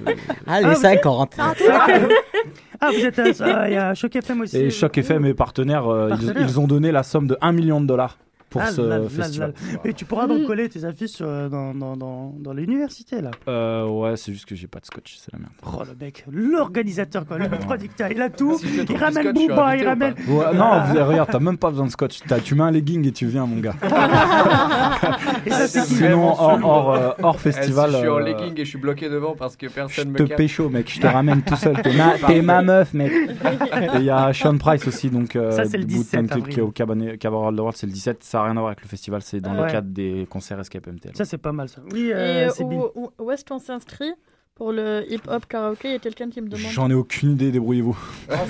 Allez, 0.46 0.66
Ah, 0.66 0.74
vous 0.74 0.80
50. 0.80 1.36
Ah, 1.38 2.90
vous 2.92 3.04
êtes. 3.06 3.18
euh, 3.40 3.64
Il 3.68 3.72
y 3.72 3.76
a 3.76 3.94
Choc 3.94 4.14
FM 4.14 4.42
aussi. 4.42 4.58
Et 4.58 4.70
Choc 4.70 4.98
FM 4.98 5.24
est 5.24 5.34
partenaire, 5.34 5.86
euh, 5.90 6.10
ils, 6.20 6.26
Partenaire. 6.26 6.46
ils 6.48 6.60
ont 6.60 6.66
donné 6.66 6.92
la 6.92 7.02
somme 7.02 7.26
de 7.26 7.38
1 7.40 7.52
million 7.52 7.80
de 7.80 7.86
dollars 7.86 8.18
pour 8.58 8.66
Ah 8.66 8.72
ce 8.72 8.80
là 8.80 8.98
là 8.98 9.08
festival. 9.08 9.54
là. 9.72 9.78
Mais 9.84 9.92
tu 9.92 10.04
pourras 10.04 10.26
donc 10.26 10.44
coller 10.46 10.68
tes 10.68 10.84
affiches 10.84 11.18
euh, 11.20 11.48
dans, 11.48 11.74
dans, 11.74 11.96
dans, 11.96 12.34
dans 12.38 12.52
l'université, 12.52 13.20
là. 13.20 13.30
Euh, 13.48 13.86
ouais, 13.86 14.16
c'est 14.16 14.32
juste 14.32 14.46
que 14.46 14.54
j'ai 14.54 14.66
pas 14.66 14.80
de 14.80 14.86
scotch, 14.86 15.16
c'est 15.18 15.32
la 15.32 15.38
merde. 15.38 15.52
Oh, 15.66 15.82
le 15.86 15.94
mec, 16.04 16.24
l'organisateur, 16.30 17.26
quoi, 17.26 17.38
le 17.38 17.48
producteur, 17.48 18.10
il 18.10 18.20
a 18.22 18.30
tout. 18.30 18.58
Si 18.58 18.68
je 18.68 18.82
te 18.82 18.92
il 18.92 18.98
ramène 18.98 19.26
je 19.26 19.32
Booba, 19.32 19.76
il 19.76 19.86
ramène. 19.86 20.14
Ouais, 20.28 20.54
non, 20.54 20.80
vous- 20.86 21.04
regarde, 21.04 21.28
t'as 21.30 21.38
même 21.38 21.58
pas 21.58 21.70
besoin 21.70 21.86
de 21.86 21.90
scotch. 21.90 22.20
T'as- 22.26 22.40
tu 22.40 22.54
mets 22.54 22.62
un 22.64 22.70
legging 22.70 23.06
et 23.06 23.12
tu 23.12 23.26
viens, 23.26 23.46
mon 23.46 23.58
gars. 23.60 23.74
Et 25.46 25.50
ça, 25.50 25.66
c'est 25.68 25.82
Sinon, 25.82 26.28
hors, 26.28 26.60
hors, 26.64 26.94
euh, 26.94 27.10
hors 27.22 27.36
Eh, 27.36 27.38
festival. 27.38 27.90
si 27.90 27.96
je 27.96 28.00
suis 28.00 28.08
en 28.08 28.18
legging 28.18 28.52
et 28.60 28.64
je 28.64 28.68
suis 28.70 28.78
bloqué 28.78 29.08
devant 29.08 29.34
parce 29.36 29.56
que 29.56 29.68
Je 29.68 29.72
personne 29.72 30.10
me 30.10 30.16
te 30.18 30.22
capte. 30.24 30.36
pécho, 30.38 30.68
mec, 30.68 30.90
je 30.92 31.00
te 31.00 31.06
ramène 31.06 31.42
tout 31.42 31.56
seul. 31.56 31.76
T'es 31.82 32.42
ma, 32.42 32.62
meuf, 32.62 32.92
mec. 32.94 33.12
Et 33.12 33.96
il 33.96 34.04
y 34.04 34.10
a 34.10 34.32
Sean 34.32 34.56
Price 34.58 34.86
aussi, 34.88 35.10
donc 35.10 35.36
euh, 35.36 35.50
Ça, 35.52 35.64
c'est 35.64 35.78
le 35.78 35.84
de 35.84 35.92
Wu-Tang 35.92 36.22
17 36.22 36.26
Clan, 36.26 36.36
avril. 36.38 36.54
qui 36.54 36.60
est 36.60 36.62
au 36.62 36.70
Cabaret 36.70 37.52
de 37.52 37.60
World, 37.60 37.76
c'est 37.76 37.86
le 37.86 37.92
17. 37.92 38.24
Ça 38.24 38.42
rien 38.46 38.56
à 38.56 38.60
voir 38.60 38.68
avec 38.68 38.82
le 38.82 38.88
festival, 38.88 39.22
c'est 39.22 39.40
dans 39.40 39.54
Ouais. 39.54 39.66
le 39.66 39.70
cadre 39.70 39.88
des 39.88 40.26
concerts 40.30 40.58
Escape 40.60 40.86
MTL. 40.86 41.16
Ça, 41.16 41.24
c'est 41.24 41.38
pas 41.38 41.52
mal, 41.52 41.68
ça. 41.68 41.80
Oui, 41.92 42.06
Et 42.08 42.14
euh, 42.14 42.48
c'est 42.50 42.64
bien. 42.64 42.78
où, 42.78 42.90
où- 42.94 43.10
où 43.24 43.30
est-ce 43.30 43.44
qu'on 43.44 43.58
s'inscrit 43.58 44.12
pour 44.54 44.72
le 44.72 45.04
hip-hop 45.10 45.46
karaoké? 45.46 45.88
Il 45.88 45.92
y 45.92 45.96
a 45.96 45.98
quelqu'un 45.98 46.30
qui 46.30 46.40
me 46.40 46.48
demande. 46.48 46.70
J'en 46.70 46.90
ai 46.90 46.94
aucune 46.94 47.32
idée, 47.32 47.50
débrouillez-vous. 47.52 47.96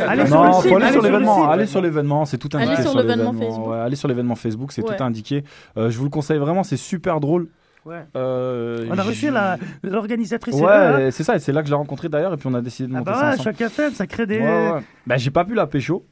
Allez 0.06 0.26
sur 0.26 0.42
le 0.42 0.48
non, 0.48 0.52
site, 0.60 0.70
faut 0.70 0.76
aller 0.76 0.84
allez 0.86 0.92
sur 0.92 1.02
l'événement. 1.02 1.34
site. 1.42 1.50
Allez 1.50 1.66
sur 1.66 1.82
l'événement, 1.82 2.24
c'est 2.24 2.38
tout 2.38 2.48
Allez 2.54 2.64
indiqué 2.66 2.82
sur 2.82 2.90
sur 2.92 3.00
l'événement 3.00 3.32
l'événement. 3.32 3.50
Facebook. 3.50 3.68
Ouais, 3.70 3.78
allez 3.78 3.96
sur 3.96 4.08
l'événement 4.08 4.34
Facebook, 4.36 4.72
c'est 4.72 4.82
Ouais. 4.88 4.96
tout 4.96 5.02
indiqué. 5.02 5.44
Euh, 5.76 5.90
je 5.90 5.98
vous 5.98 6.04
le 6.04 6.10
conseille 6.10 6.38
vraiment, 6.38 6.62
c'est 6.62 6.76
super 6.76 7.18
drôle. 7.20 7.48
Ouais. 7.84 8.04
Euh, 8.16 8.84
On 8.90 8.98
a 8.98 9.02
reçu 9.04 9.30
l'organisatrice. 9.84 10.60
là, 10.60 10.94
hein. 10.94 10.96
Ouais, 10.96 11.10
c'est 11.10 11.22
ça, 11.22 11.36
et 11.36 11.38
c'est 11.38 11.52
là 11.52 11.60
que 11.62 11.68
je 11.68 11.72
l'ai 11.72 11.76
rencontré 11.76 12.08
d'ailleurs, 12.08 12.32
et 12.34 12.36
puis 12.36 12.48
on 12.50 12.54
a 12.54 12.60
décidé 12.60 12.88
de 12.88 12.94
Ah 12.94 12.98
monter 12.98 13.10
bah 13.12 13.16
ça 13.16 13.26
ouais, 13.26 13.32
ensemble. 13.34 13.44
Choc 13.56 13.60
FM, 13.60 13.92
ça 13.94 14.06
crée 14.06 14.26
des. 14.26 14.38
Ouais, 14.38 14.72
ouais. 14.72 14.80
Bah, 15.06 15.16
j'ai 15.16 15.30
pas 15.30 15.44
pu 15.44 15.54
la 15.54 15.66
pécho. 15.66 16.04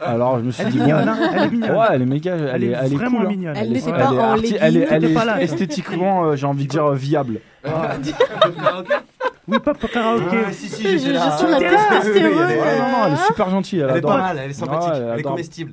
Alors 0.00 0.38
je 0.38 0.44
me 0.44 0.50
suis 0.52 0.62
Elle 0.62 0.68
est 0.68 0.72
dit, 0.72 0.78
mignonne, 0.78 1.04
bon, 1.04 1.10
hein, 1.10 1.30
elle 1.34 1.42
est 1.42 1.50
mignonne. 1.50 1.70
Ouais, 1.76 1.86
elle 1.90 2.02
est 2.02 2.06
méga, 2.06 2.34
elle, 2.36 2.50
Elle 2.54 2.64
est, 2.64 2.66
est 2.68 2.76
elle 2.80 2.92
est 2.92 2.96
vraiment 2.96 3.16
cool, 3.18 3.26
hein. 3.26 3.30
mignonne. 3.30 3.56
Elle 3.56 3.66
est- 3.66 3.70
n'était 3.70 3.90
elle 3.90 3.96
pas 3.96 4.02
est 4.02 4.06
en 4.06 4.34
arti- 4.36 4.56
Elle 4.60 4.76
est, 4.76 4.86
elle 4.90 5.04
est 5.04 5.14
pas 5.14 5.24
là. 5.24 5.42
esthétiquement, 5.42 6.24
euh, 6.24 6.36
j'ai 6.36 6.46
envie 6.46 6.64
de 6.64 6.68
dire, 6.70 6.84
euh, 6.86 6.94
viable. 6.94 7.40
Oui, 9.48 9.58
pop 9.60 9.78
karaoké. 9.92 10.36
Ouais, 10.36 10.52
si, 10.52 10.68
si, 10.68 10.82
Je, 10.82 10.88
j'étais 10.98 11.14
je 11.14 11.18
sens 11.18 11.42
la 11.50 11.58
testostérone. 11.58 12.32
non, 12.36 12.48
non, 12.48 13.06
elle 13.06 13.12
est 13.14 13.26
super 13.26 13.50
gentille. 13.50 13.80
Elle, 13.80 13.90
Elle 13.90 13.96
est 13.96 14.00
pas 14.02 14.16
mal, 14.18 14.40
elle 14.44 14.50
est 14.50 14.54
sympathique, 14.54 14.92
elle 15.14 15.20
est 15.20 15.22
comestible. 15.22 15.72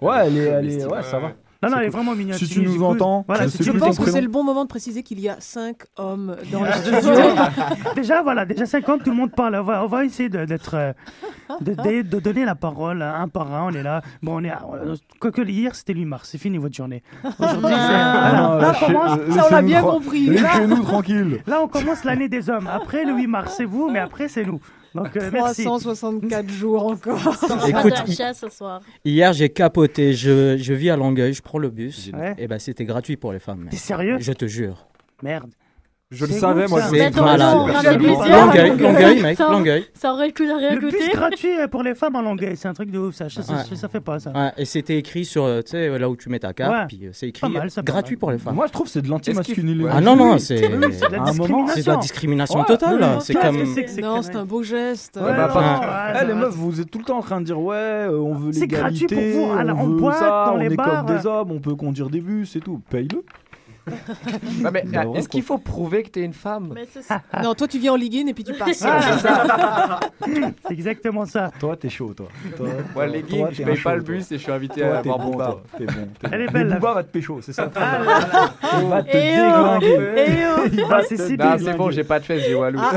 Ouais, 0.00 0.16
elle 0.26 0.36
est, 0.36 0.40
elle 0.40 0.46
est, 0.66 0.68
Comestible, 0.84 0.92
ouais, 0.92 1.02
ça 1.02 1.18
va. 1.18 1.32
Non, 1.62 1.70
non, 1.70 1.76
elle 1.78 1.86
est 1.86 1.90
vraiment 1.90 2.14
mignonne. 2.14 2.38
Si 2.38 2.48
tu 2.48 2.60
nous 2.62 2.82
entends, 2.82 3.24
voilà, 3.28 3.46
je 3.46 3.70
pense 3.72 3.98
que 3.98 4.10
c'est 4.10 4.20
le 4.20 4.28
bon 4.28 4.42
moment 4.42 4.64
de 4.64 4.68
préciser 4.68 5.02
qu'il 5.02 5.20
y 5.20 5.28
a 5.28 5.36
5 5.38 5.76
hommes 5.96 6.36
dans 6.50 6.62
le 6.64 6.72
studio. 6.72 7.14
déjà, 7.94 8.22
voilà, 8.22 8.44
déjà 8.44 8.66
50, 8.66 9.04
tout 9.04 9.10
le 9.10 9.16
monde 9.16 9.30
parle. 9.32 9.54
On 9.56 9.62
va, 9.62 9.84
on 9.84 9.86
va 9.86 10.04
essayer 10.04 10.28
d'être, 10.28 10.74
euh, 10.74 10.92
de, 11.60 11.74
de- 11.74 12.02
de 12.02 12.18
donner 12.20 12.44
la 12.44 12.54
parole 12.56 13.02
un 13.02 13.28
par 13.28 13.52
un. 13.54 13.66
On 13.66 13.70
est 13.74 13.82
là. 13.82 14.02
Bon, 14.22 14.40
on 14.40 14.44
est, 14.44 14.50
euh, 14.50 14.96
quoique 15.20 15.42
hier 15.42 15.74
c'était 15.74 15.94
8 15.94 16.04
mars, 16.04 16.28
c'est 16.32 16.38
fini 16.38 16.58
votre 16.58 16.74
journée. 16.74 17.02
Aujourd'hui, 17.24 17.62
c'est. 17.62 17.70
Ah, 17.72 18.32
là, 18.32 18.50
on 18.50 18.60
lâchez- 18.60 18.86
commence, 18.86 19.18
Ça, 19.34 19.46
on 19.48 19.54
l'a 19.54 19.62
bien 19.62 19.82
compris. 19.82 20.26
Laissez-nous 20.30 20.82
tranquille. 20.82 21.42
là, 21.46 21.60
on 21.62 21.68
commence 21.68 22.04
l'année 22.04 22.28
des 22.28 22.50
hommes. 22.50 22.68
Après 22.72 23.04
le 23.04 23.12
8 23.14 23.26
mars, 23.28 23.54
c'est 23.56 23.64
vous, 23.64 23.88
mais 23.90 23.98
après 24.00 24.28
c'est 24.28 24.44
nous. 24.44 24.60
Donc 24.94 25.16
euh, 25.16 25.30
merci. 25.32 25.64
364 25.64 26.48
jours 26.52 26.86
encore. 26.86 27.18
Écoute, 27.66 27.94
ce 28.06 28.48
soir. 28.50 28.80
hier 29.04 29.32
j'ai 29.32 29.48
capoté. 29.48 30.12
Je, 30.12 30.56
je 30.56 30.74
vis 30.74 30.90
à 30.90 30.96
Longueuil, 30.96 31.32
je 31.32 31.42
prends 31.42 31.58
le 31.58 31.70
bus. 31.70 32.10
Ouais. 32.12 32.34
Et 32.38 32.46
ben 32.46 32.58
c'était 32.58 32.84
gratuit 32.84 33.16
pour 33.16 33.32
les 33.32 33.38
femmes. 33.38 33.68
T'es 33.70 33.76
sérieux? 33.76 34.16
Je 34.20 34.32
te 34.32 34.46
jure. 34.46 34.86
Merde. 35.22 35.50
Je 36.12 36.26
le 36.26 36.32
savais, 36.32 36.66
moi. 36.68 36.80
C'est 36.82 37.10
Longueuil, 37.16 37.98
Lucien, 37.98 38.46
Longueuil, 38.76 39.22
mec, 39.22 39.36
ça- 39.38 39.48
Longueuil. 39.50 39.84
Ça 39.94 40.12
aurait 40.12 40.30
coûté 40.30 40.52
rien 40.52 40.74
Le 40.74 40.80
bus 40.88 41.08
gratuit 41.12 41.48
euh, 41.58 41.68
pour 41.68 41.82
les 41.82 41.94
femmes 41.94 42.16
en 42.16 42.22
Longueuil, 42.22 42.56
c'est 42.56 42.68
un 42.68 42.74
truc 42.74 42.90
de 42.90 42.98
ouf, 42.98 43.14
ça. 43.14 43.28
Ça, 43.28 43.88
fait 43.88 44.00
pas 44.00 44.18
ça. 44.20 44.32
Et 44.56 44.64
c'était 44.64 44.98
écrit 44.98 45.24
sur, 45.24 45.44
euh, 45.44 45.62
tu 45.62 45.70
sais, 45.72 45.98
là 45.98 46.08
où 46.08 46.16
tu 46.16 46.28
mets 46.28 46.38
ta 46.38 46.52
carte, 46.52 46.88
puis 46.88 47.06
euh, 47.06 47.10
c'est 47.12 47.28
écrit 47.28 47.46
euh, 47.56 47.82
gratuit 47.82 48.16
pour 48.16 48.30
les 48.30 48.38
femmes. 48.38 48.54
Moi, 48.54 48.66
je 48.66 48.72
trouve 48.72 48.86
que 48.86 48.92
c'est 48.92 49.02
de 49.02 49.08
l'anti-masculinité. 49.08 49.88
Ah 49.90 50.00
non, 50.00 50.16
non, 50.16 50.38
c'est 50.38 50.60
de 50.60 51.86
la 51.90 51.96
discrimination 51.96 52.62
totale. 52.64 53.18
C'est 53.20 53.34
comme. 53.34 53.58
que 53.58 53.66
c'est 53.66 53.84
que 53.84 53.90
ces 53.90 54.00
Non, 54.02 54.22
c'est 54.22 54.36
un 54.36 54.44
beau 54.44 54.62
geste. 54.62 55.18
Bah, 55.18 56.14
Eh, 56.22 56.26
les 56.26 56.34
meufs, 56.34 56.54
vous 56.54 56.80
êtes 56.80 56.90
tout 56.90 56.98
le 56.98 57.04
temps 57.04 57.18
en 57.18 57.22
train 57.22 57.40
de 57.40 57.46
dire 57.46 57.58
ouais, 57.60 57.76
euh, 57.76 58.18
on 58.18 58.34
veut 58.34 58.52
C'est 58.52 58.66
gratuit 58.66 59.06
l'égalité, 59.08 59.32
pour 59.38 59.46
vous, 59.46 59.52
à 59.58 59.64
la- 59.64 59.74
on 59.74 59.88
boîte, 59.88 60.50
on 60.52 60.56
les 60.56 60.66
est 60.66 60.76
comme 60.76 61.06
des 61.06 61.26
hommes, 61.26 61.50
on 61.52 61.60
peut 61.60 61.74
conduire 61.74 62.10
des 62.10 62.20
bus 62.20 62.54
et 62.56 62.60
tout. 62.60 62.80
Paye-le. 62.90 63.22
Ouais, 63.86 64.70
mais 64.72 64.84
ouais, 64.86 65.18
est-ce 65.18 65.28
qu'il 65.28 65.42
faut 65.42 65.58
prouver 65.58 66.02
que 66.04 66.10
t'es 66.10 66.22
une 66.22 66.32
femme 66.32 66.72
Mais. 66.74 66.86
Non, 67.42 67.54
toi, 67.54 67.66
tu 67.66 67.78
viens 67.78 67.92
en 67.92 67.96
Ligue 67.96 68.22
1 68.24 68.28
et 68.28 68.34
puis 68.34 68.44
tu 68.44 68.52
passes. 68.54 68.82
Voilà. 68.82 70.00
C'est 70.66 70.72
exactement 70.72 71.26
ça. 71.26 71.50
Toi, 71.58 71.76
t'es 71.76 71.88
chaud, 71.88 72.12
toi. 72.16 72.28
toi 72.56 72.68
Moi, 72.94 73.06
les 73.06 73.22
t'es 73.22 73.44
je 73.50 73.62
paye 73.62 73.80
pas 73.80 73.96
le 73.96 74.02
toi. 74.04 74.14
bus 74.14 74.30
et 74.32 74.38
je 74.38 74.42
suis 74.42 74.52
invité 74.52 74.80
Toi, 74.82 74.98
à 74.98 75.02
voir 75.02 75.18
bon, 75.18 75.32
toi. 75.32 75.62
T'es 75.76 75.86
bon. 75.86 76.08
t'es 76.20 76.28
Elle 76.30 76.40
est 76.42 76.52
belle, 76.52 76.68
la 76.68 76.78
va 76.78 77.02
te 77.02 77.10
pécho, 77.10 77.40
c'est 77.42 77.52
ça. 77.52 77.70
Ah 77.74 77.98
là 77.98 78.04
là. 78.04 78.54
Il 78.80 78.88
va 78.88 79.02
te 79.02 79.08
oh, 79.08 79.80
déglinguer. 79.80 80.46
oh. 80.56 80.68
Il 80.72 80.80
Ah, 80.84 80.88
va 80.88 81.02
c'est 81.04 81.16
te 81.16 81.22
si 81.22 81.36
Non, 81.36 81.44
bien. 81.44 81.58
c'est 81.58 81.74
bon, 81.76 81.90
j'ai 81.90 82.04
pas 82.04 82.20
de 82.20 82.24
fesses, 82.24 82.42
j'ai 82.46 82.54
Walou. 82.54 82.80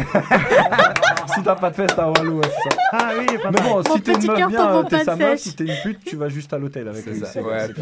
Si 1.34 1.44
t'as 1.44 1.56
pas 1.56 1.70
de 1.70 1.76
fesse, 1.76 1.91
t'as 1.95 2.07
Walou, 2.07 2.38
ouais, 2.38 2.48
c'est 2.64 2.70
ça. 2.72 2.78
Ah 2.94 3.10
oui, 3.18 3.26
pas 3.41 3.52
Mais 3.52 3.60
bon, 3.62 3.82
si 3.84 4.02
t'es 4.02 4.14
une 4.14 4.28
meuf 4.28 4.48
bien, 4.48 4.84
t'es 4.84 5.03
sa 5.03 5.16
meuf, 5.16 5.40
si 5.40 5.56
t'es 5.56 5.66
une 5.66 5.76
pute, 5.84 5.99
tu 6.06 6.16
vas 6.16 6.30
juste 6.30 6.53
à 6.53 6.57
l'hôtel 6.57 6.88
avec 6.88 7.06
lui. 7.06 7.22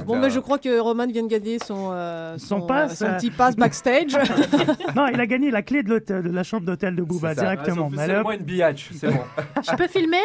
Bon, 0.06 0.18
mais 0.18 0.30
je 0.30 0.40
crois 0.40 0.58
que 0.58 0.80
Roman 0.80 1.06
vient 1.08 1.24
de 1.24 1.28
gagner 1.28 1.60
son, 1.60 1.90
euh, 1.92 2.36
Son 2.38 2.60
son, 2.62 2.68
pass, 2.68 2.93
euh, 2.93 2.93
son 2.96 3.14
petit 3.16 3.32
pass 3.32 3.56
backstage. 3.56 4.14
Non, 4.96 5.08
il 5.08 5.20
a 5.20 5.26
gagné 5.26 5.50
la 5.50 5.62
clé 5.64 5.82
de, 5.82 6.00
la 6.30 6.44
chambre 6.44 6.66
d'hôtel 6.66 6.96
de 6.96 7.02
Booba 7.02 7.34
C'est 7.34 7.42
directement. 7.42 7.90
C'est 7.90 7.96
Mais 7.98 8.04
alors- 8.04 8.26
officiellement 8.28 8.32
une 8.32 8.46
biatch, 8.46 8.90
c'est 8.94 9.08
bon. 9.08 9.20
Je 9.64 9.76
peux 9.76 9.88
filmer? 9.88 10.18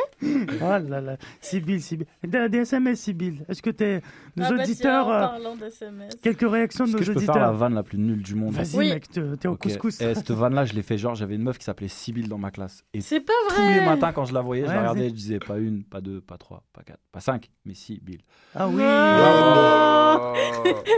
Oh 0.60 0.88
là 0.88 1.00
là, 1.00 1.16
Sibyl, 1.40 1.80
Sibyl. 1.80 2.06
Des, 2.24 2.58
SMS, 2.58 3.00
Sibyl. 3.00 3.44
Est-ce 3.48 3.62
que 3.62 3.70
t'es. 3.70 4.02
Nos 4.36 4.44
Ah 4.44 4.48
bah 4.50 4.54
tiens, 4.56 4.64
auditeurs. 4.64 5.06
en 5.06 5.10
euh, 5.12 5.20
parlant 5.20 5.56
d'SMS. 5.56 6.08
quelques 6.22 6.50
réactions 6.50 6.84
de 6.84 6.90
nos 6.92 6.98
que 6.98 7.04
je 7.04 7.12
peux 7.12 7.16
auditeurs. 7.18 7.34
faire 7.36 7.46
la 7.46 7.52
vanne 7.52 7.74
la 7.74 7.82
plus 7.82 7.98
nulle 7.98 8.22
du 8.22 8.34
monde? 8.34 8.52
Vas-y, 8.54 8.76
Oui. 8.76 8.90
mec, 8.90 9.08
te- 9.10 9.34
t'es 9.36 9.48
au 9.48 9.56
couscous. 9.56 10.00
Et 10.00 10.14
cette 10.14 10.30
vanne 10.32 10.54
là, 10.54 10.64
je 10.64 10.74
l'ai 10.74 10.82
fait 10.82 10.98
genre, 10.98 11.14
j'avais 11.14 11.34
une 11.36 11.42
meuf 11.42 11.58
qui 11.58 11.64
s'appelait 11.64 11.88
Sibyl 11.88 12.28
dans 12.28 12.38
ma 12.38 12.50
classe. 12.50 12.84
Et 12.92 13.00
C'est 13.00 13.20
pas 13.20 13.32
tous 13.48 13.60
les 13.62 13.78
vrai. 13.78 13.86
matins, 13.86 14.12
quand 14.12 14.26
je 14.26 14.34
la 14.34 14.40
voyais, 14.42 14.62
je 14.64 14.70
la 14.70 14.78
regardais, 14.80 15.08
je 15.08 15.14
disais 15.14 15.38
pas 15.38 15.58
une, 15.58 15.82
pas 15.84 16.00
deux, 16.00 16.20
pas 16.20 16.36
trois, 16.38 16.62
pas 16.72 16.82
quatre, 16.82 17.00
pas 17.10 17.20
cinq, 17.20 17.50
mais 17.64 17.74
Sibyl. 17.74 18.20
Ah 18.54 18.68
oui. 18.68 18.82
Oh. 18.82 20.34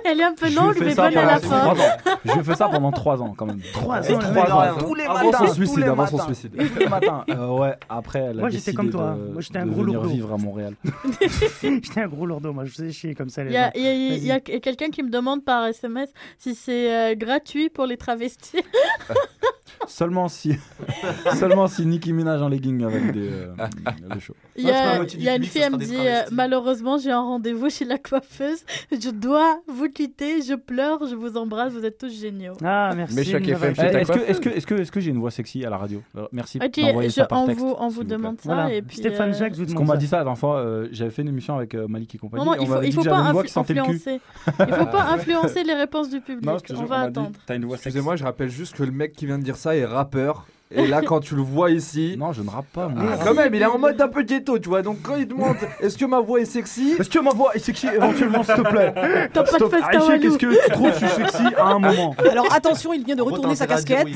Elle 0.05 0.21
est 0.21 0.25
un 0.25 0.35
peu 0.35 0.53
longue, 0.55 0.77
mais 0.81 0.95
bonne 0.95 1.17
à 1.17 1.25
la 1.25 1.39
fin. 1.41 1.60
Trois 1.61 1.75
ans. 1.75 2.17
Je 2.25 2.43
fais 2.43 2.55
ça 2.55 2.69
pendant 2.69 2.91
trois 2.93 3.23
ans 3.23 3.35
quand 3.37 3.47
même. 3.47 3.61
Trois 3.73 4.09
Et 4.09 4.15
ans, 4.15 4.19
trois 4.19 4.31
le 4.31 4.35
mec. 4.35 4.51
ans. 4.51 4.79
Tous 4.79 4.95
les 4.95 5.05
Avant 5.05 5.25
matins, 5.27 5.39
son 5.39 5.47
tous 5.47 5.55
suicide, 5.55 5.79
les 5.79 5.85
avant 5.85 6.07
son 6.07 6.17
matins. 6.17 6.27
suicide. 6.35 6.53
Tous 6.73 6.79
les 6.79 6.87
matins. 6.89 7.25
Euh, 7.31 7.47
ouais, 7.59 7.75
après, 7.89 8.19
elle 8.21 8.39
a 8.39 8.41
Moi, 8.41 8.51
j'étais 8.51 8.73
comme 8.73 8.91
toi. 8.91 9.15
de- 9.19 9.33
Moi, 9.33 9.41
j'étais 9.43 9.59
un 9.59 9.67
gros 9.67 9.83
lourdeau. 9.83 10.09
vivre 10.09 10.33
à 10.33 10.37
Montréal. 10.37 10.75
J'étais 11.63 12.01
un 12.01 12.09
gros 12.09 12.27
lourdeau, 12.27 12.53
moi, 12.53 12.65
je 12.65 12.71
faisais 12.73 12.91
chier 12.93 13.15
comme 13.15 13.29
ça. 13.29 13.45
Les 13.45 13.51
Il 13.51 13.55
y 13.55 13.57
a, 13.57 13.67
gens. 13.67 13.71
il 13.77 14.25
y 14.25 14.33
a- 14.33 14.41
quelqu'un 14.41 14.91
qui 14.91 15.03
me 15.03 15.11
demande 15.11 15.45
par 15.45 15.65
SMS 15.67 16.11
si 16.39 16.55
c'est 16.55 16.93
euh, 16.95 17.15
gratuit 17.15 17.69
pour 17.69 17.87
les 17.87 17.97
travestis. 17.97 18.59
Seulement 19.91 20.29
si, 20.29 20.55
seulement 21.39 21.67
si 21.67 21.85
Nicki 21.85 22.13
Minaj 22.13 22.41
en 22.43 22.49
legging 22.49 22.85
avec 22.85 23.13
des 23.13 23.29
euh, 23.29 23.49
le 24.15 24.21
show. 24.21 24.35
Il 24.57 24.65
y 24.65 24.71
a, 24.71 25.03
il 25.03 25.23
y 25.23 25.29
une 25.29 25.43
fille, 25.45 25.63
elle 25.63 25.73
me 25.73 25.79
dit 25.79 25.97
euh. 25.99 26.23
Malheureusement, 26.31 26.97
j'ai 26.99 27.11
un 27.11 27.21
rendez-vous 27.21 27.69
chez 27.71 27.85
la 27.85 27.99
coiffeuse. 27.99 28.61
Je 28.93 29.11
dois 29.11 29.61
vous 29.67 29.89
quitter. 29.89 30.43
Je 30.43 30.55
pleure. 30.55 31.07
Je 31.09 31.15
vous 31.17 31.37
embrasse. 31.37 31.73
Vous 31.73 31.85
êtes 31.85 31.99
tous 31.99 32.13
géniaux. 32.21 32.53
Ah, 32.65 32.93
merci. 32.97 33.15
Mais 33.17 33.25
Choc 33.25 33.43
une 33.43 33.51
FM, 33.51 33.75
Eh, 33.79 33.83
Est-ce 33.97 34.13
que, 34.13 34.19
est-ce 34.31 34.41
que, 34.41 34.49
est-ce 34.51 34.67
que, 34.67 34.75
est-ce 34.77 34.93
que 34.93 35.01
j'ai 35.01 35.11
une 35.11 35.19
voix 35.19 35.31
sexy 35.33 35.65
à 35.65 35.71
la 35.71 35.77
radio? 35.77 36.03
Euh, 36.17 36.27
Merci 36.33 36.59
Ok, 36.65 36.79
je- 37.05 37.09
ça 37.09 37.27
par 37.27 37.43
on 37.43 37.47
texte. 37.47 37.61
vous, 37.61 37.75
on 37.79 37.89
vous 37.89 38.01
plaît. 38.05 38.11
demande 38.17 38.41
ça. 38.41 38.55
Voilà. 38.55 38.73
Et 38.73 38.83
puis, 38.83 38.97
Stéphane 38.99 39.31
euh, 39.31 39.35
Jacques 39.35 39.53
vous 39.55 39.59
Parce 39.63 39.73
demande 39.73 39.87
qu'on 39.87 39.93
m'a 39.93 39.99
dit 39.99 40.07
ça 40.07 40.19
la 40.19 40.23
dernière 40.25 40.39
fois, 40.39 40.59
euh, 40.61 40.89
j'avais 40.93 41.11
fait 41.11 41.23
une 41.23 41.29
émission 41.29 41.57
avec 41.57 41.75
Malik 41.75 42.15
et 42.15 42.19
compagnie. 42.19 42.45
Non, 42.45 42.53
non, 42.53 42.57
il 42.61 42.67
faut, 42.67 42.83
il 42.83 42.93
faut 42.93 43.03
pas 43.03 43.17
influencer. 43.19 44.21
Il 44.47 44.75
faut 44.75 44.87
pas 44.87 45.11
influencer 45.15 45.65
les 45.65 45.75
réponses 45.75 46.11
du 46.11 46.21
public. 46.21 46.49
On 46.77 46.85
va 46.85 47.01
attendre. 47.01 47.33
T'as 47.47 47.57
une 47.57 47.65
voix 47.65 47.77
sexy. 47.77 47.89
Excusez-moi, 47.89 48.17
je 48.17 48.25
rappelle 48.25 48.51
juste 48.51 48.77
que 48.77 48.83
le 48.85 48.93
mec 48.93 49.13
qui 49.15 49.27
vient 49.27 49.39
de 49.39 49.43
dire 49.45 49.57
ça 49.57 49.75
est 49.81 49.87
rappeur. 49.87 50.47
Et 50.73 50.87
là, 50.87 51.03
quand 51.03 51.19
tu 51.19 51.35
le 51.35 51.43
vois 51.43 51.73
ici. 51.73 52.15
Non, 52.17 52.33
je 52.33 52.43
ne 52.43 52.49
rappe 52.49 52.69
pas, 52.73 52.87
moi. 52.87 53.03
Ah, 53.13 53.19
quand 53.25 53.35
même, 53.35 53.53
il 53.53 53.61
est 53.61 53.67
en 53.67 53.77
mode 53.79 53.97
d'un 53.97 54.07
peu 54.07 54.23
ghetto, 54.23 54.57
tu 54.61 54.69
vois. 54.69 54.83
Donc, 54.83 55.03
quand 55.03 55.17
il 55.17 55.27
demande 55.27 55.57
est-ce 55.81 55.99
que 55.99 56.05
ma 56.05 56.21
voix 56.21 56.41
est 56.41 56.45
sexy? 56.45 56.95
Est-ce 56.97 57.11
que 57.11 57.19
ma 57.19 57.33
voix 57.33 57.53
est 57.57 57.59
sexy 57.59 57.89
éventuellement, 57.89 58.45
s'il 58.45 58.55
te 58.55 58.61
plaît? 58.61 58.95
T'as 59.33 59.43
pas 59.43 59.59
de 59.59 59.65
Aïcha, 59.65 60.19
qu'est-ce 60.21 60.39
que 60.39 60.47
tu 60.47 60.71
trouves 60.71 60.93
que 60.93 60.99
je 61.01 61.07
suis 61.07 61.17
sexy 61.17 61.55
à 61.57 61.67
un 61.71 61.81
moment? 61.81 62.15
Alors 62.19 62.53
attention, 62.53 62.93
il 62.93 63.05
vient 63.05 63.17
de 63.17 63.23
retourner 63.23 63.57
sa 63.57 63.67
casquette. 63.67 64.09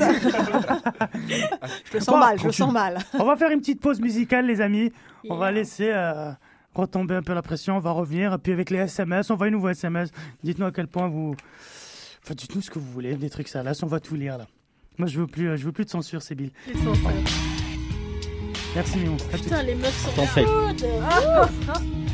je 1.27 1.93
le 1.93 1.99
sens 1.99 2.17
mal, 2.17 2.39
je 2.39 2.45
le 2.45 2.53
sens 2.53 2.71
mal. 2.71 2.99
On 3.19 3.25
va 3.25 3.35
faire 3.35 3.51
une 3.51 3.59
petite 3.59 3.81
pause 3.81 3.99
musicale, 3.99 4.45
les 4.45 4.61
amis. 4.61 4.93
On 5.29 5.35
va 5.35 5.51
laisser 5.51 5.89
euh, 5.91 6.31
retomber 6.73 7.15
un 7.15 7.23
peu 7.23 7.33
la 7.33 7.41
pression. 7.41 7.75
On 7.75 7.81
va 7.81 7.91
revenir. 7.91 8.39
Puis 8.39 8.53
avec 8.53 8.69
les 8.69 8.79
SMS, 8.79 9.29
on 9.29 9.35
va 9.35 9.47
une 9.47 9.53
nouveau 9.53 9.69
SMS. 9.69 10.09
Dites-nous 10.41 10.67
à 10.67 10.71
quel 10.71 10.87
point 10.87 11.09
vous. 11.09 11.35
Enfin, 12.23 12.33
dites-nous 12.33 12.61
ce 12.61 12.71
que 12.71 12.79
vous 12.79 12.91
voulez. 12.91 13.15
Des 13.15 13.29
trucs 13.29 13.49
salaces, 13.49 13.83
on 13.83 13.87
va 13.87 13.99
tout 13.99 14.15
lire 14.15 14.37
là. 14.37 14.45
Moi, 14.97 15.07
je 15.07 15.19
veux 15.19 15.27
plus, 15.27 15.49
euh, 15.49 15.57
je 15.57 15.65
veux 15.65 15.71
plus 15.71 15.85
de 15.85 15.89
censure, 15.89 16.21
Sébille. 16.21 16.51
Ils 16.67 16.77
sont 16.83 16.95
seuls. 16.95 17.13
Merci, 18.75 18.97
Mignon. 18.97 19.17
Putain, 19.31 19.63
les 19.63 19.75
meufs 19.75 20.15
sont 20.15 20.25
chaudes. 20.25 20.85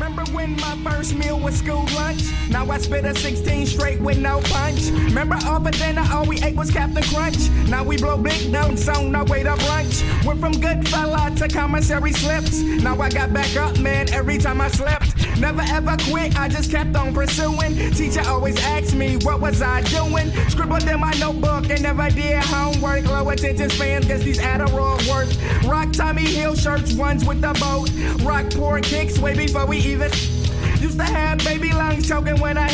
Remember 0.00 0.24
when 0.32 0.56
my 0.56 0.78
first 0.82 1.14
meal 1.14 1.38
was 1.38 1.56
school 1.56 1.84
lunch? 1.94 2.22
Now 2.48 2.64
I 2.70 2.78
spit 2.78 3.04
a 3.04 3.14
16 3.14 3.66
straight 3.66 4.00
with 4.00 4.16
no 4.16 4.40
punch. 4.44 4.88
Remember 4.88 5.36
all 5.44 5.62
for 5.62 5.70
dinner, 5.72 6.02
all 6.10 6.24
we 6.24 6.40
ate 6.40 6.56
was 6.56 6.70
Captain 6.70 7.02
Crunch. 7.02 7.50
Now 7.68 7.84
we 7.84 7.98
blow 7.98 8.16
big 8.16 8.50
notes 8.50 8.88
on 8.88 9.14
our 9.14 9.26
way 9.26 9.42
to 9.42 9.50
brunch. 9.50 10.24
Went 10.24 10.40
from 10.40 10.52
good 10.52 10.88
fella 10.88 11.30
to 11.36 11.48
commissary 11.48 12.12
slips. 12.12 12.62
Now 12.62 12.98
I 12.98 13.10
got 13.10 13.34
back 13.34 13.54
up, 13.56 13.78
man, 13.78 14.10
every 14.14 14.38
time 14.38 14.62
I 14.62 14.68
slept. 14.68 15.20
Never 15.38 15.62
ever 15.68 15.96
quit, 16.10 16.38
I 16.38 16.48
just 16.48 16.70
kept 16.70 16.96
on 16.96 17.14
pursuing. 17.14 17.74
Teacher 17.92 18.22
always 18.26 18.58
asked 18.62 18.94
me, 18.94 19.16
what 19.18 19.40
was 19.40 19.60
I 19.60 19.82
doing? 19.82 20.30
Scribbled 20.48 20.84
in 20.84 21.00
my 21.00 21.12
notebook 21.12 21.68
and 21.70 21.82
never 21.82 22.08
did 22.10 22.42
homework. 22.44 23.04
Low 23.06 23.28
attention 23.28 23.68
spans, 23.68 24.06
guess 24.06 24.22
these 24.22 24.38
Adderall 24.38 24.98
work. 25.10 25.28
Rock 25.70 25.92
Tommy 25.92 26.24
Hill 26.24 26.54
shirts, 26.56 26.94
ones 26.94 27.24
with 27.24 27.40
the 27.40 27.52
boat. 27.60 27.90
Rock 28.24 28.50
poor 28.50 28.80
kicks 28.80 29.18
way 29.18 29.34
before 29.34 29.66
we 29.66 29.78
Used 29.92 30.98
to 30.98 31.04
have 31.04 31.38
baby 31.38 31.72
lungs 31.72 32.08
choking 32.08 32.40
when 32.40 32.56
I. 32.56 32.70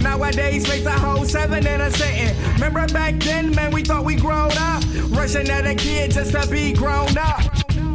Nowadays, 0.00 0.66
face 0.66 0.86
a 0.86 0.90
whole 0.92 1.24
seven 1.24 1.66
in 1.66 1.80
a 1.80 1.90
sitting. 1.90 2.36
Remember 2.54 2.86
back 2.92 3.14
then, 3.20 3.54
man, 3.54 3.72
we 3.72 3.82
thought 3.82 4.04
we 4.04 4.16
grown 4.16 4.50
up. 4.58 4.82
Rushing 5.10 5.48
at 5.48 5.66
a 5.66 5.74
kid 5.74 6.12
just 6.12 6.32
to 6.32 6.46
be 6.48 6.72
grown 6.72 7.16
up. 7.18 7.40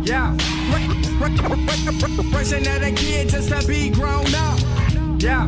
Yeah. 0.03 0.35
Rushing 2.31 2.67
at 2.67 2.83
a 2.83 2.91
kid 2.91 3.29
just 3.29 3.49
to 3.49 3.67
be 3.67 3.89
grown 3.89 4.33
up. 4.35 4.59
Yeah. 5.19 5.47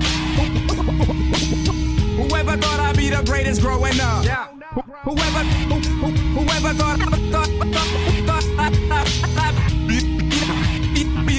Whoever 2.15 2.57
thought 2.57 2.79
I'd 2.79 2.97
be 2.97 3.09
the 3.09 3.23
greatest 3.25 3.61
growing 3.61 3.99
up. 3.99 4.25
Yeah. 4.25 4.47
Whoever, 5.03 5.39
who, 5.39 5.75
who, 5.75 6.11
whoever 6.39 6.73
thought, 6.73 6.99
thought, 6.99 7.49
thought, 7.49 8.25
thought 8.25 8.34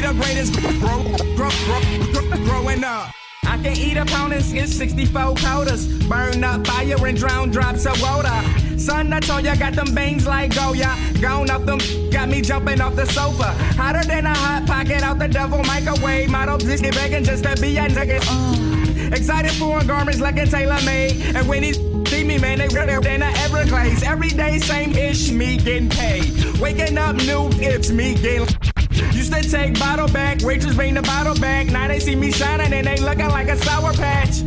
the 0.07 0.15
greatest 0.15 0.53
grow, 0.78 1.03
grow, 1.35 1.51
grow, 1.66 1.81
grow, 2.12 2.45
growing 2.45 2.85
up. 2.85 3.11
I 3.45 3.59
can 3.62 3.77
eat 3.77 3.97
a 3.97 4.05
pound 4.05 4.33
and 4.33 4.45
get 4.53 4.69
64 4.69 5.35
quotas. 5.35 5.87
Burn 6.07 6.45
up 6.45 6.66
fire 6.66 7.07
and 7.07 7.16
drown 7.16 7.51
drops 7.51 7.87
of 7.87 8.01
water. 8.01 8.78
Son, 8.78 9.12
I 9.12 9.20
told 9.20 9.45
ya, 9.45 9.57
got 9.57 9.74
them 9.74 9.93
bangs 9.95 10.27
like 10.27 10.55
Goya. 10.55 10.95
Gone 11.20 11.51
up 11.51 11.65
them, 11.65 11.81
got 12.11 12.28
me 12.28 12.41
jumping 12.41 12.81
off 12.81 12.95
the 12.95 13.07
sofa. 13.07 13.53
Hotter 13.74 14.05
than 14.05 14.27
a 14.27 14.35
hot 14.35 14.66
pocket 14.66 15.03
out 15.03 15.19
the 15.19 15.28
devil 15.28 15.62
microwave. 15.65 16.31
Model 16.31 16.59
get 16.59 16.95
begging 16.95 17.24
just 17.24 17.43
to 17.43 17.61
be 17.61 17.77
a 17.77 17.89
nigga. 17.89 18.20
Uh. 18.28 19.12
Excited 19.12 19.53
for 19.53 19.83
garments 19.85 20.20
like 20.20 20.37
a 20.37 20.47
tailor 20.47 20.81
made. 20.85 21.20
And 21.35 21.49
when 21.49 21.62
he's 21.65 21.78
see 22.09 22.23
me, 22.23 22.39
man, 22.39 22.59
they 22.59 22.69
redder 22.69 23.01
than 23.01 23.23
a 23.23 23.33
Everglades. 23.39 24.05
Every 24.05 24.28
day, 24.28 24.59
same 24.59 24.93
ish, 24.93 25.31
me 25.33 25.57
getting 25.57 25.89
paid. 25.89 26.59
Waking 26.61 26.97
up 26.97 27.16
new, 27.16 27.49
it's 27.61 27.91
me 27.91 28.15
getting. 28.15 28.76
Used 29.12 29.32
to 29.32 29.43
take 29.43 29.78
bottle 29.78 30.09
back, 30.09 30.40
waitress 30.43 30.74
bring 30.74 30.94
the 30.94 31.02
bottle 31.02 31.35
back. 31.39 31.66
Now 31.66 31.89
they 31.89 32.01
see 32.01 32.16
me 32.16 32.31
shining 32.31 32.73
and 32.73 32.86
they 32.86 32.97
looking 32.97 33.28
like 33.28 33.48
a 33.48 33.56
sour 33.56 33.93
patch. 33.93 34.40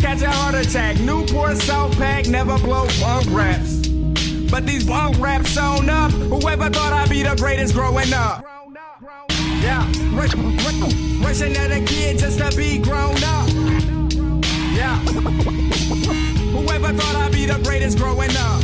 Catch 0.00 0.22
a 0.22 0.30
heart 0.30 0.54
attack, 0.54 0.98
Newport 1.00 1.56
South 1.58 1.96
Pack, 1.98 2.26
never 2.26 2.56
blow 2.58 2.86
bunk 3.00 3.26
raps. 3.30 3.88
But 4.50 4.66
these 4.66 4.84
bunk 4.86 5.18
raps 5.18 5.50
sewn 5.50 5.90
up. 5.90 6.10
Whoever 6.12 6.70
thought 6.70 6.92
I'd 6.92 7.10
be 7.10 7.22
the 7.22 7.34
greatest 7.36 7.74
growing 7.74 8.12
up? 8.12 8.44
Yeah, 9.60 9.86
rush, 10.12 10.34
rush, 10.34 10.94
rushing 11.20 11.56
at 11.56 11.70
a 11.70 11.84
kid 11.84 12.18
just 12.18 12.38
to 12.38 12.56
be 12.56 12.78
grown 12.78 13.16
up. 13.24 13.48
Yeah, 14.72 14.96
whoever 16.54 16.92
thought 16.92 17.16
I'd 17.16 17.32
be 17.32 17.46
the 17.46 17.60
greatest 17.62 17.98
growing 17.98 18.30
up. 18.36 18.60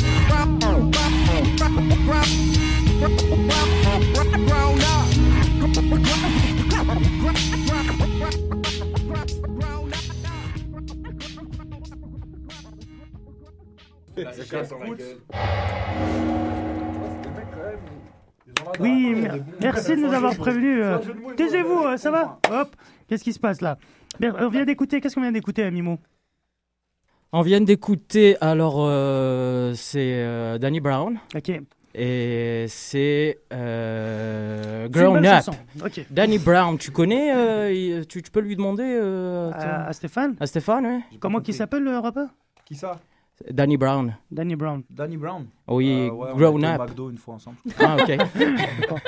Oui, 18.81 19.15
mer- 19.15 19.39
merci 19.61 19.97
de 19.97 20.01
nous 20.01 20.13
avoir 20.13 20.35
prévenus. 20.37 20.81
euh. 20.83 20.99
Taisez-vous, 21.37 21.83
euh, 21.85 21.97
ça 21.97 22.11
va? 22.11 22.39
Hop, 22.51 22.75
qu'est-ce 23.09 23.25
qui 23.25 23.33
se 23.33 23.39
passe 23.41 23.61
là? 23.61 23.79
Bien, 24.19 24.35
On 24.41 24.49
vient 24.49 24.65
d'écouter, 24.65 25.01
qu'est-ce 25.01 25.15
qu'on 25.15 25.21
vient 25.23 25.33
d'écouter, 25.33 25.71
Mimo 25.71 25.99
On 27.33 27.43
vient 27.43 27.61
d'écouter, 27.61 28.37
alors, 28.41 28.77
euh, 28.79 29.73
c'est 29.75 30.15
euh, 30.15 30.59
Danny 30.59 30.81
Brown. 30.81 31.19
Ok. 31.35 31.53
Et 31.99 32.67
c'est 32.69 33.39
euh, 33.55 34.83
C'est 34.83 34.87
une 34.87 34.93
Grown 34.93 35.15
belle 35.15 35.27
Up. 35.27 35.35
chanson, 35.45 35.53
ok. 35.83 36.07
Danny 36.11 36.39
Brown, 36.39 36.77
tu 36.77 36.91
connais 36.91 37.35
euh, 37.35 37.73
il- 37.73 38.07
tu, 38.07 38.23
tu 38.23 38.31
peux 38.31 38.41
lui 38.41 38.55
demander 38.55 38.85
euh, 38.85 39.51
à 39.53 39.93
Stéphane? 39.95 40.37
À 40.39 40.47
Stéphane, 40.47 40.87
oui. 41.11 41.19
Comment 41.19 41.41
qui 41.41 41.55
s'appelle 41.55 41.83
le 41.85 41.97
rappeur? 41.99 42.29
Qui 42.67 42.75
ça? 42.75 42.99
Danny 43.51 43.77
Brown. 43.77 44.17
Danny 44.31 44.57
Brown. 44.57 44.83
Danny 44.91 45.17
Brown 45.17 45.47
Oui, 45.69 45.91
Euh, 46.09 46.11
ouais, 46.11 46.31
on 46.33 46.37
Grown 46.37 46.65
au 46.65 46.69
Up. 46.69 46.81
McDo 46.81 47.11
une 47.11 47.19
fois 47.19 47.35
ensemble. 47.35 47.57
Ah, 47.79 47.97
ok. 48.01 48.17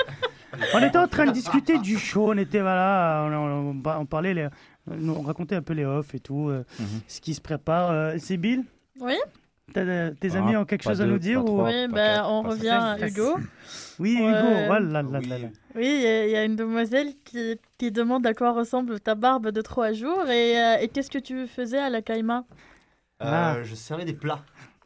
On 0.73 0.79
était 0.83 0.97
en 0.97 1.07
train 1.07 1.25
de 1.27 1.31
discuter 1.31 1.77
du 1.77 1.97
show, 1.97 2.31
on 2.31 2.37
était 2.37 2.59
voilà, 2.59 3.27
on, 3.31 3.75
on- 3.85 4.05
parlait, 4.05 4.33
les- 4.33 4.47
on 4.89 5.21
racontait 5.21 5.55
un 5.55 5.61
peu 5.61 5.73
les 5.73 5.85
off 5.85 6.13
et 6.15 6.19
tout, 6.19 6.49
euh, 6.49 6.63
Mhm. 6.79 6.85
ce 7.07 7.21
qui 7.21 7.33
se 7.35 7.39
prépare. 7.41 7.91
Euh, 7.91 8.17
Sybille, 8.17 8.63
Oui 8.99 9.13
t'as, 9.73 9.81
euh, 9.81 10.11
tes 10.19 10.35
Ah, 10.35 10.39
amis 10.39 10.57
ont 10.57 10.65
quelque 10.65 10.81
chose 10.83 10.99
à 11.01 11.05
nous 11.05 11.19
dire 11.19 11.43
pas 11.45 11.51
ou... 11.51 11.53
trois, 11.55 11.65
Oui, 11.69 11.87
ben, 11.87 12.15
quatre, 12.15 12.29
on 12.31 12.41
revient 12.41 12.67
à 12.69 13.07
Hugo. 13.07 13.37
Oui, 13.99 14.15
Hugo, 14.15 14.23
Ouais. 14.25 14.67
oh 14.69 14.73
là 14.73 14.79
là 14.79 15.01
là 15.03 15.19
là. 15.19 15.35
Oui, 15.75 15.85
il 15.85 16.01
y, 16.01 16.07
a- 16.07 16.25
il 16.25 16.31
y 16.31 16.35
a 16.35 16.43
une 16.43 16.55
demoiselle 16.55 17.09
qui, 17.23 17.55
qui 17.77 17.91
demande 17.91 18.25
à 18.25 18.33
quoi 18.33 18.51
ressemble 18.51 18.99
ta 18.99 19.13
barbe 19.13 19.51
de 19.51 19.61
trois 19.61 19.93
jours 19.93 20.27
et, 20.27 20.59
euh, 20.59 20.77
et 20.81 20.87
qu'est-ce 20.87 21.11
que 21.11 21.19
tu 21.19 21.45
faisais 21.47 21.77
à 21.79 21.89
la 21.91 22.01
Caïma? 22.01 22.43
Ah. 23.19 23.57
Je 23.63 23.75
servais 23.75 24.05
des 24.05 24.13
plats. 24.13 24.39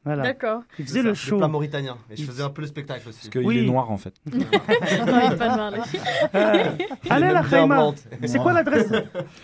Voilà. 0.05 0.23
D'accord. 0.23 0.63
Il 0.79 0.85
faisait 0.85 1.01
le 1.01 1.11
Des 1.11 1.15
show. 1.15 1.37
plats 1.37 1.47
mauritaniens. 1.47 1.97
Et 2.09 2.17
je 2.17 2.21
Il- 2.23 2.27
faisais 2.27 2.43
un 2.43 2.49
peu 2.49 2.61
le 2.61 2.67
spectacle 2.67 3.07
aussi. 3.07 3.19
Parce 3.19 3.29
qu'il 3.29 3.45
Oui. 3.45 3.59
est 3.59 3.65
noir 3.65 3.89
en 3.89 3.95
fait. 3.97 4.13
non, 4.25 4.37
il 4.41 5.33
est 5.33 5.37
pas 5.37 5.55
noir 5.55 5.71
là. 5.71 5.77
Euh, 6.35 6.63
allez, 7.09 7.31
la 7.31 7.43
Caïma. 7.43 7.91
C'est 8.25 8.39
quoi 8.39 8.51
l'adresse 8.53 8.91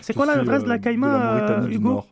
C'est 0.02 0.12
quoi 0.14 0.26
l'adresse 0.26 0.64
de 0.64 0.68
la 0.68 0.74
euh, 0.74 0.78
Caïma, 0.78 1.36
euh, 1.50 1.68
Hugo. 1.68 2.04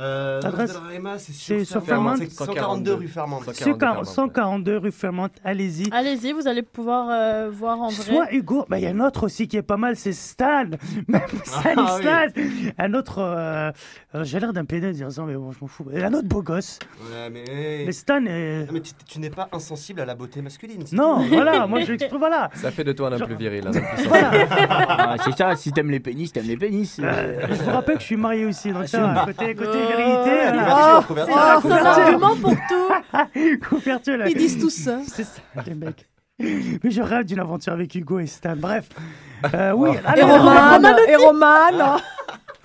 Euh, 0.00 0.40
Raima, 0.44 1.18
c'est 1.18 1.32
c'est 1.32 1.64
sur 1.64 1.66
sur 1.66 1.84
Fermante. 1.84 2.18
C'est 2.18 2.30
142 2.30 2.94
rue 2.94 3.08
Fermante. 3.08 3.52
140 3.52 4.06
142 4.06 4.76
rue 4.78 4.92
Fermante, 4.92 5.32
allez-y. 5.44 5.90
Allez-y, 5.92 6.32
vous 6.32 6.46
allez 6.46 6.62
pouvoir 6.62 7.08
euh, 7.10 7.50
voir 7.50 7.80
en 7.80 7.88
vrai. 7.88 8.04
Soit 8.04 8.32
Hugo, 8.32 8.64
bah, 8.68 8.78
il 8.78 8.84
y 8.84 8.86
a 8.86 8.90
un 8.90 9.00
autre 9.00 9.24
aussi 9.24 9.48
qui 9.48 9.56
est 9.56 9.62
pas 9.62 9.76
mal, 9.76 9.96
c'est 9.96 10.12
Stan. 10.12 10.66
Même 11.08 11.20
Stan, 11.44 11.70
Ah, 11.76 11.98
Stan. 12.00 12.42
Un 12.78 12.94
autre, 12.94 13.18
euh, 13.18 13.72
euh, 14.14 14.22
j'ai 14.24 14.38
l'air 14.38 14.52
d'un 14.52 14.64
pédé 14.64 14.86
de 14.88 14.92
dire 14.92 15.10
ça, 15.10 15.22
mais 15.22 15.34
bon, 15.34 15.50
je 15.50 15.58
m'en 15.60 15.66
fous. 15.66 15.86
Un 15.92 16.14
autre 16.14 16.28
beau 16.28 16.42
gosse. 16.42 16.78
Ouais, 17.02 17.28
mais. 17.30 17.82
Mais 17.86 17.92
Stan 17.92 18.24
est... 18.24 18.66
Ah, 18.68 18.72
mais 18.72 18.80
tu, 18.80 18.92
tu 19.04 19.18
n'es 19.18 19.30
pas 19.30 19.48
insensible 19.52 20.00
à 20.00 20.04
la 20.04 20.14
beauté 20.14 20.42
masculine. 20.42 20.84
Non, 20.92 21.26
voilà, 21.28 21.66
moi 21.66 21.80
je 21.80 21.90
l'exprime, 21.90 22.18
voilà. 22.18 22.50
Ça 22.54 22.70
fait 22.70 22.84
de 22.84 22.92
toi 22.92 23.08
un 23.08 23.12
homme 23.12 23.26
plus 23.26 23.36
viril. 23.36 23.68
Voilà. 24.08 24.30
Ah, 24.50 25.16
c'est 25.24 25.36
ça, 25.36 25.56
si 25.56 25.72
t'aimes 25.72 25.90
les 25.90 26.00
pénis, 26.00 26.32
t'aimes 26.32 26.46
les 26.46 26.56
pénis. 26.56 27.00
Euh, 27.02 27.40
je 27.48 27.62
vous 27.62 27.70
rappelle 27.70 27.96
que 27.96 28.00
je 28.00 28.06
suis 28.06 28.16
marié 28.16 28.46
aussi, 28.46 28.72
donc 28.72 28.86
ça, 28.86 29.00
va, 29.06 29.24
côté, 29.26 29.54
côté 29.54 29.78
Oh, 29.88 29.96
vérité. 29.96 31.06
Couverture, 31.06 31.60
c'est 31.62 31.72
un 31.72 31.84
argument 31.86 32.36
pour 32.36 32.50
tout. 32.52 33.58
Couverture, 33.68 34.16
là. 34.16 34.28
Ils 34.28 34.36
disent 34.36 34.58
tous 34.58 34.70
ça. 34.70 35.00
C'est 35.06 35.24
ça, 35.24 35.40
les 35.66 35.74
mecs. 35.74 36.06
Mais 36.38 36.90
je 36.90 37.02
rêve 37.02 37.24
d'une 37.24 37.40
aventure 37.40 37.72
avec 37.72 37.94
Hugo 37.94 38.20
et 38.20 38.26
Stan. 38.26 38.54
Bref. 38.56 38.88
Euh, 39.54 39.72
oui, 39.72 39.90
Et 40.16 40.22
Roman, 40.22 40.96
et 41.08 41.16
Roman. 41.16 41.98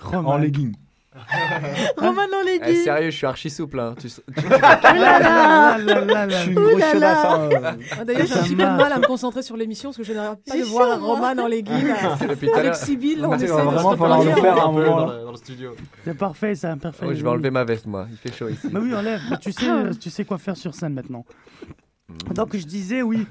Roman. 0.00 0.30
En 0.30 0.36
legging. 0.38 0.74
Roman 1.96 2.22
en 2.22 2.26
Eh, 2.46 2.58
leggings. 2.58 2.82
sérieux, 2.84 3.10
je 3.10 3.16
suis 3.16 3.26
archi 3.26 3.48
souple. 3.50 3.78
Hein. 3.78 3.94
Tu... 4.00 4.08
tu- 4.10 4.20
là, 4.48 5.18
là, 5.20 5.78
là, 5.78 5.78
là, 5.78 6.26
là. 6.26 6.28
Je 6.28 6.36
suis 6.42 6.48
une 6.50 6.54
grosse 6.54 6.82
chaudasse. 6.92 7.24
hein. 7.24 7.76
Ah, 7.98 8.04
D'ailleurs, 8.04 8.26
j'ai 8.26 8.32
un 8.32 8.36
Ça 8.36 8.42
petit 8.42 8.56
peu 8.56 8.62
de 8.62 8.68
mal 8.68 8.92
à 8.92 8.98
me 8.98 9.06
concentrer 9.06 9.42
sur 9.42 9.56
l'émission 9.56 9.90
parce 9.90 9.98
que 9.98 10.04
je 10.04 10.12
n'arrive 10.12 10.36
pas 10.46 10.56
de 10.56 10.62
voir 10.64 11.00
leggings 11.48 11.86
Depuis 12.28 12.48
tout 12.48 12.54
à 12.54 12.58
avec. 12.58 12.74
Sybille. 12.74 13.24
On 13.24 13.34
essaie 13.36 13.46
vraiment 13.46 13.96
falloir 13.96 14.18
parler. 14.18 14.30
le 14.34 14.40
faire 14.40 14.66
un 14.66 14.72
moment. 14.72 14.96
dans 15.06 15.12
le, 15.12 15.24
dans 15.24 15.30
studio. 15.36 15.76
C'est 16.04 16.16
parfait, 16.18 16.54
ça, 16.54 16.74
parfait. 16.76 17.06
Oh, 17.08 17.14
je 17.14 17.22
vais 17.22 17.28
enlever 17.28 17.50
ma 17.50 17.64
veste, 17.64 17.86
moi. 17.86 18.06
Il 18.10 18.16
fait 18.16 18.36
chaud 18.36 18.48
ici. 18.48 18.68
Mais 18.72 18.80
oui, 18.80 18.94
enlève. 18.94 19.20
Tu 19.40 19.52
sais, 19.52 19.70
euh, 19.70 19.92
tu 19.94 20.10
sais 20.10 20.24
quoi 20.24 20.38
faire 20.38 20.56
sur 20.56 20.74
scène 20.74 20.94
maintenant. 20.94 21.24
Donc 22.34 22.56
je 22.56 22.64
disais, 22.66 23.02
oui. 23.02 23.26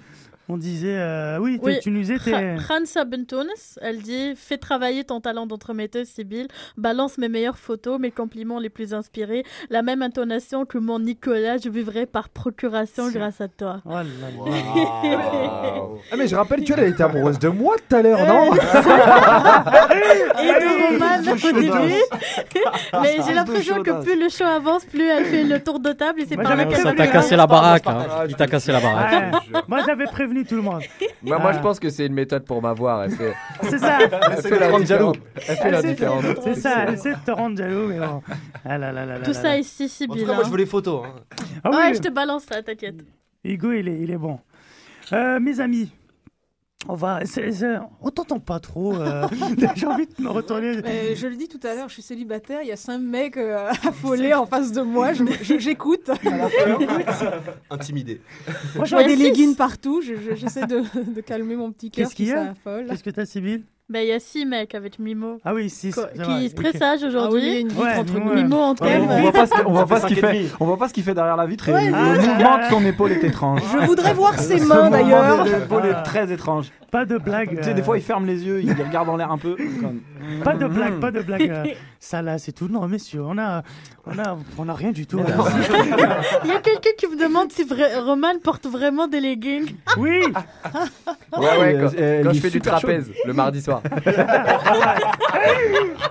On 0.50 0.58
disait, 0.58 0.98
euh, 0.98 1.38
oui, 1.40 1.58
tu- 1.58 1.66
Oui. 1.66 1.80
tu 1.82 1.90
nous 1.90 2.02
disais, 2.02 2.18
t'es- 2.20 2.56
Ra- 2.58 2.76
Hansa 2.82 3.06
Bentones, 3.06 3.48
elle 3.82 4.00
dit 4.02 4.34
Fais 4.36 4.58
travailler 4.58 5.06
ton 5.06 5.22
talent 5.22 5.46
d'entremetteuse, 5.48 6.08
Sibylle. 6.08 6.48
Balance 6.76 7.18
mes 7.18 7.30
meilleures 7.30 7.58
photos, 7.58 7.98
mes 7.98 8.12
compliments 8.12 8.60
les 8.60 8.70
plus 8.70 8.94
inspirés. 8.94 9.46
La 9.70 9.82
même 9.84 10.02
intonation 10.02 10.66
que 10.66 10.78
mon 10.78 11.00
Nicolas, 11.00 11.58
je 11.58 11.70
vivrai 11.70 12.06
par 12.06 12.28
procuration 12.28 13.10
grâce 13.10 13.40
à 13.40 13.48
toi. 13.48 13.82
Oh 13.86 13.92
là 13.92 14.04
là. 14.04 14.28
Waouh. 14.38 16.00
Ah, 16.12 16.16
mais 16.18 16.28
je 16.28 16.36
rappelle 16.36 16.64
qu'elle 16.64 16.80
elle 16.80 16.90
était 16.94 17.04
amoureuse 17.04 17.40
de 17.40 17.48
moi 17.48 17.76
tout 17.88 17.96
à 17.96 18.02
l'heure, 18.02 18.20
non 18.28 18.54
Et 18.54 18.58
de 20.48 20.68
Roman 20.84 21.20
au 21.32 21.52
début. 21.62 21.94
Mais 23.02 23.18
j'ai 23.26 23.34
l'impression 23.34 23.82
que 23.84 24.04
plus 24.04 24.20
le 24.20 24.30
show 24.30 24.44
avance, 24.44 24.86
plus 24.86 25.08
elle 25.08 25.26
fait 25.26 25.44
le 25.44 25.60
tour 25.62 25.80
de 25.80 25.92
table 25.92 26.22
et 26.22 26.26
c'est 26.26 26.36
par 26.36 26.56
là 26.56 26.66
prévu 26.66 26.72
qu'elle 26.72 26.84
Ça 26.84 26.94
t'a 26.94 27.06
le 27.06 27.12
cassé 27.12 27.36
la 27.36 27.48
baraque. 27.48 27.84
Il 28.30 28.36
t'a 28.36 28.48
cassé 28.48 28.72
la 28.72 28.80
baraque. 28.80 29.34
Moi, 29.68 29.80
j'avais 29.86 30.06
prévenu 30.34 30.46
tout 30.46 30.56
le 30.56 30.62
monde. 30.62 30.82
Moi, 31.22 31.40
moi, 31.42 31.52
je 31.54 31.60
pense 31.60 31.80
que 31.80 31.90
c'est 31.90 32.06
une 32.08 32.14
méthode 32.14 32.46
pour 32.46 32.62
m'avoir. 32.62 33.04
Elle 33.04 33.12
fait, 33.12 33.34
C'est 33.70 33.78
ça. 33.80 34.00
elle 34.02 34.42
fait 34.42 34.60
la 34.60 34.78
différence. 34.80 35.18
Elle 35.48 35.56
fait 35.58 35.72
la 35.72 35.82
C'est- 35.82 35.88
différence. 35.90 36.24
C'est 36.44 36.56
ça, 36.56 36.86
elle 36.88 36.94
essaie 36.96 37.14
de 37.14 37.20
te 37.26 37.32
rendre 37.32 37.58
jaloux, 37.58 37.88
mais 37.88 38.00
bon. 38.00 38.22
Ah 38.66 38.78
là 38.78 38.92
là 38.92 39.06
là 39.06 39.18
là 39.18 39.20
Tout 39.26 39.32
là 39.32 39.34
ça 39.34 39.44
là. 39.50 39.58
ici, 39.58 39.84
En 39.84 39.88
tout 39.88 39.92
Sibylle. 39.94 40.26
cas, 40.28 40.34
moi, 40.36 40.44
je 40.46 40.50
veux 40.52 40.58
les 40.58 40.66
photos. 40.66 41.06
hein. 41.06 41.22
Ah 41.64 41.70
oui, 41.72 41.78
Ouais, 41.78 41.94
je 41.94 42.00
te 42.00 42.10
balance 42.10 42.44
ça, 42.44 42.62
t'inquiète. 42.62 42.96
Hugo, 43.44 43.72
il 43.72 43.88
est, 43.88 44.00
il 44.00 44.12
est 44.12 44.18
bon. 44.18 44.40
Euh, 45.12 45.40
mes 45.40 45.60
amis, 45.60 45.92
on 46.88 46.96
va. 46.96 47.20
on 48.02 48.10
t'entend 48.10 48.40
pas 48.40 48.60
trop. 48.60 48.96
euh, 48.96 49.28
J'ai 49.76 49.86
envie 49.88 50.06
de 50.08 50.22
me 50.24 50.30
retourner. 50.30 50.82
Mais 50.84 51.16
je 51.16 51.28
le 51.28 51.36
dis 51.36 51.48
tout 51.48 51.60
à 51.64 51.74
l'heure, 51.76 51.88
je 51.90 51.94
suis 51.94 52.02
célibataire, 52.02 52.62
il 52.62 52.68
y 52.68 52.72
a 52.72 52.76
cinq 52.76 53.00
mecs 53.00 53.38
euh, 53.38 53.70
affolés 53.84 54.34
en 54.34 54.46
face 54.46 54.72
de 54.72 54.82
moi, 54.82 55.12
j'écoute. 55.42 56.10
Intimidé. 57.70 58.22
Moi, 58.76 58.86
Je 58.86 58.90
j'ai 58.90 58.96
vois 58.96 59.04
envie 59.06 59.16
des 59.18 59.24
de- 59.24 59.28
leggings 59.30 59.56
partout, 59.56 60.02
je- 60.02 60.16
je- 60.16 60.36
j'essaie 60.36 60.66
de, 60.68 60.82
de 61.16 61.22
calmer 61.22 61.56
mon 61.56 61.72
petit 61.72 61.90
cœur 61.92 62.06
Qu'est-ce 62.08 62.16
qu'il 62.16 62.26
qui 62.26 62.32
y 62.32 62.36
a. 62.36 62.54
Qu'est-ce 62.90 63.04
que 63.04 63.10
t'as, 63.10 63.26
Sybille? 63.26 63.64
Ben, 63.94 64.00
il 64.00 64.08
y 64.08 64.12
a 64.12 64.20
six 64.20 64.44
mecs 64.44 64.74
avec 64.74 64.98
Mimo. 64.98 65.40
Ah 65.46 65.54
oui, 65.54 65.70
si. 65.70 65.92
Co- 65.92 66.02
c'est 66.16 66.24
qui 66.24 66.28
vrai, 66.32 66.48
se 66.48 66.54
ok. 66.54 66.56
présage 66.56 67.00
Ah 67.04 67.06
oui, 67.06 67.10
il 67.10 67.14
y 67.14 67.16
a 67.16 67.20
aujourd'hui. 67.20 67.60
une 67.60 67.68
vitre 67.68 67.82
Ouais, 67.84 67.96
entre 68.00 68.14
ouais. 68.16 68.20
nous. 68.22 68.34
Mimo 68.34 68.56
en 68.58 68.70
On 68.72 68.74
thème. 68.74 69.06
voit 69.22 69.32
pas 69.32 69.46
ce, 69.46 69.54
on 69.68 69.72
voit 69.72 69.86
pas 69.86 70.00
ce 70.00 70.08
qu'il 70.08 70.18
et 70.18 70.22
fait. 70.22 70.46
On 70.60 70.66
voit 70.66 70.78
pas 70.78 70.88
ce 70.88 70.94
qu'il 70.96 71.04
fait 71.04 71.14
derrière 71.14 71.38
la 71.38 71.46
vitre 71.46 71.70
et 71.70 71.74
Ouais, 71.74 71.90
le 71.92 71.96
ah, 71.96 72.16
mouvement 72.16 72.58
ah, 72.60 72.66
de 72.66 72.74
son 72.74 72.84
épaule 72.86 73.12
est 73.12 73.24
étrange. 73.24 73.62
Je 73.72 73.86
voudrais 73.86 74.14
voir 74.16 74.34
ses 74.40 74.60
mains 74.62 74.66
mouvement 74.86 74.90
d'ailleurs. 74.90 75.46
l'épaule 75.46 75.86
est 75.86 76.02
très 76.04 76.32
étrange. 76.34 76.72
Pas 76.90 77.06
de 77.06 77.18
blague. 77.18 77.50
Tu 77.58 77.64
sais, 77.64 77.70
euh, 77.72 77.74
des 77.74 77.82
fois, 77.82 77.98
il 77.98 78.04
ferme 78.04 78.26
les 78.28 78.46
yeux, 78.46 78.62
il 78.64 78.72
regarde 78.72 79.10
en 79.10 79.18
l'air 79.18 79.32
un 79.32 79.38
peu. 79.40 79.56
comme- 79.82 80.02
Pas 80.44 80.54
de 80.56 80.68
blague, 80.68 81.00
pas 81.00 81.10
de 81.12 81.22
blague. 81.22 81.50
euh, 81.50 81.64
Ça 82.00 82.22
là, 82.22 82.38
c'est 82.38 82.52
tout. 82.52 82.68
Non, 82.68 82.88
messieurs, 82.88 83.24
on 83.26 83.38
a, 83.40 83.64
on 84.06 84.20
a, 84.20 84.38
on 84.60 84.70
a 84.70 84.74
rien 84.74 84.92
du 84.92 85.08
tout. 85.08 85.18
là. 85.18 85.26
Il 86.44 86.50
y 86.50 86.54
a 86.54 86.60
quelqu'un 86.60 86.90
qui 86.98 87.08
me 87.08 87.16
demande 87.18 87.52
si 87.52 87.66
Roman 88.06 88.34
porte 88.44 88.66
vraiment 88.68 89.08
des 89.08 89.20
leggings. 89.22 89.76
Oui. 89.98 90.22
Ouais, 91.36 91.58
ouais, 91.58 91.74
elle- 91.98 92.24
quand, 92.26 92.32
est 92.32 92.34
je 92.36 92.40
fais 92.40 92.50
du 92.52 92.62
trapèze 92.62 93.10
le 93.26 93.34
mardi 93.34 93.60
soir. 93.62 93.82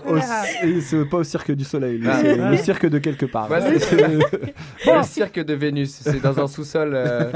Au- 0.06 0.16
et 0.16 0.80
c'est 0.80 1.04
pas 1.08 1.18
au 1.18 1.24
cirque 1.24 1.52
du 1.52 1.64
soleil, 1.64 2.00
Ah. 2.06 2.18
c'est 2.20 2.36
le 2.36 2.56
cirque 2.56 2.86
de 2.86 2.98
quelque 2.98 3.26
part. 3.26 3.50
Ouais, 3.50 3.60
c'est- 3.60 3.78
C'est- 4.82 4.96
Le 4.96 5.02
cirque 5.04 5.38
de 5.40 5.54
Vénus, 5.54 5.90
c'est 6.02 6.20
dans 6.20 6.38
un 6.40 6.46
sous-sol. 6.48 6.92
euh, 6.94 7.30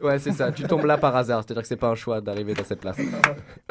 Ouais, 0.00 0.18
c'est 0.18 0.32
ça. 0.32 0.52
Tu 0.52 0.62
tombes 0.64 0.84
là 0.84 0.96
par 0.96 1.14
hasard, 1.16 1.42
c'est-à-dire 1.44 1.62
que 1.62 1.68
c'est 1.68 1.76
pas 1.76 1.88
un 1.88 1.94
choix 1.94 2.20
d'arriver 2.20 2.54
dans 2.54 2.64
cette 2.64 2.80
place. 2.80 2.96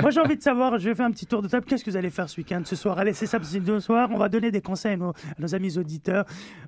Moi, 0.01 0.11
j'ai 0.11 0.19
envie 0.19 0.35
de 0.37 0.41
savoir. 0.41 0.77
Je 0.77 0.89
vais 0.89 0.95
faire 0.95 1.05
un 1.05 1.11
petit 1.11 1.25
tour 1.25 1.41
de 1.41 1.47
table. 1.47 1.65
Qu'est-ce 1.65 1.83
que 1.85 1.89
vous 1.91 1.97
allez 1.97 2.09
faire 2.09 2.27
ce 2.29 2.37
week-end, 2.37 2.61
ce 2.65 2.75
soir? 2.75 2.99
Allez, 2.99 3.13
c'est 3.13 3.25
samedi 3.27 3.61
ce 3.65 3.79
soir. 3.79 4.09
On 4.11 4.17
va 4.17 4.27
donner 4.29 4.51
des 4.51 4.61
conseils 4.61 4.93
à 4.93 4.97
nos, 4.97 5.09
à 5.09 5.13
nos 5.39 5.55
amis 5.55 5.77
auditeurs. 5.77 6.25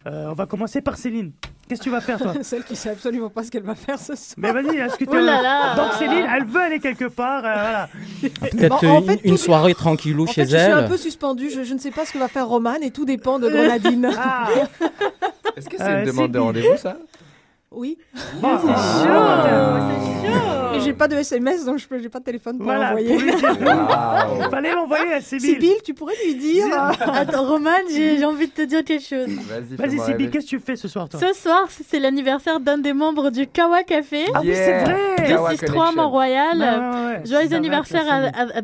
Euh, 0.07 0.27
on 0.30 0.34
va 0.34 0.45
commencer 0.45 0.81
par 0.81 0.95
Céline. 0.98 1.31
Qu'est-ce 1.68 1.80
que 1.80 1.85
tu 1.85 1.90
vas 1.90 2.02
faire, 2.02 2.19
toi? 2.19 2.34
Celle 2.41 2.64
qui 2.64 2.76
sait 2.76 2.90
absolument 2.91 3.30
pas 3.30 3.44
ce 3.44 3.52
qu'elle 3.52 3.64
va 3.64 3.76
faire 3.76 3.99
ce 3.99 4.15
soir. 4.15 4.35
Mais 4.38 4.52
vas-y, 4.52 4.77
est-ce 4.77 4.98
que 4.98 5.06
tu 5.06 5.15
là 5.15 5.41
là. 5.41 5.76
Donc 5.76 5.94
Céline, 5.94 6.26
elle 6.35 6.45
veut 6.45 6.61
aller 6.61 6.80
quelque 6.80 7.06
part. 7.06 7.44
euh, 7.45 7.52
voilà. 7.53 7.90
Peut-être 8.52 8.81
Bon, 8.81 8.93
en 8.95 9.02
une, 9.02 9.07
fait, 9.07 9.20
une 9.24 9.32
tout- 9.32 9.38
soirée 9.38 9.74
tranquillou 9.76 10.24
En 10.24 10.28
chez 10.28 10.45
fait, 10.45 10.52
je 10.52 10.57
suis 10.57 10.72
un 10.72 10.80
elle. 10.84 10.88
peu 10.90 10.98
suspendue, 10.98 11.49
je, 11.49 11.64
je 11.64 11.74
ne 11.74 11.80
sais 11.80 11.91
pas 11.91 12.06
ce 12.06 12.14
que 12.14 12.18
va 12.18 12.28
faire 12.28 12.48
Roman 12.48 12.76
et 12.82 12.91
tout 12.91 13.06
dépend 13.06 13.40
de 13.40 13.49
Grenadine. 13.49 14.10
Ah, 14.18 14.48
Est-ce 15.57 15.70
que 15.70 15.78
c'est 15.78 15.84
Euh, 15.84 15.99
une 15.99 16.06
demande 16.06 16.32
de 16.32 16.40
rendez-vous, 16.40 16.78
ça? 16.78 16.98
Oui. 17.73 17.97
bon, 18.41 18.57
C'est 18.61 19.07
chaud. 19.07 20.33
Mais 20.71 20.79
j'ai 20.79 20.93
pas 20.93 21.07
de 21.07 21.15
SMS, 21.15 21.65
donc 21.65 21.77
je 21.77 21.87
peux- 21.87 21.99
j'ai 21.99 22.09
pas 22.09 22.19
de 22.19 22.23
téléphone 22.23 22.57
pour 22.57 22.65
Voilà, 22.65 22.89
l'envoyer. 22.93 23.15
Waouh. 23.63 24.49
Fallait 24.49 24.73
l'envoyer 24.73 25.13
à 25.13 25.21
Sybille. 25.21 25.49
Sybille, 25.53 25.75
tu 25.85 25.93
pourrais 25.93 26.13
lui 26.25 26.35
dire. 26.35 26.65
Attends, 26.99 27.45
Roman, 27.47 27.69
j'ai 27.89 28.17
j'ai 28.17 28.25
envie 28.25 28.47
de 28.47 28.51
te 28.53 28.61
dire 28.63 28.83
quelque 28.83 29.03
chose. 29.05 29.27
Vas-y, 29.27 29.77
fais-moi 29.89 30.05
Sybille, 30.05 30.29
qu'est-ce 30.31 30.45
que 30.45 30.49
tu 30.49 30.59
fais 30.59 30.75
ce 30.75 30.87
soir, 30.87 31.07
toi? 31.09 31.19
Ce 31.19 31.33
soir, 31.33 31.67
c'est 31.69 31.99
l'anniversaire 31.99 32.59
d'un 32.59 32.77
des 32.79 32.93
membres 32.93 33.29
du 33.29 33.45
Kawa 33.47 33.83
Café. 33.83 34.25
Ah 34.33 34.39
oui, 34.41 34.49
c'est 34.53 34.63
Yeah. 34.73 34.83
vrai. 34.83 34.95
Kawa 35.27 35.49
263 35.51 35.67
Connection. 35.85 36.01
Mont-Royal. 36.03 36.57
Ouais, 36.57 37.07
ouais. 37.17 37.21
Joyeux 37.25 37.53
anniversaire 37.53 38.03
à, 38.09 38.15
à, 38.15 38.57
à 38.57 38.61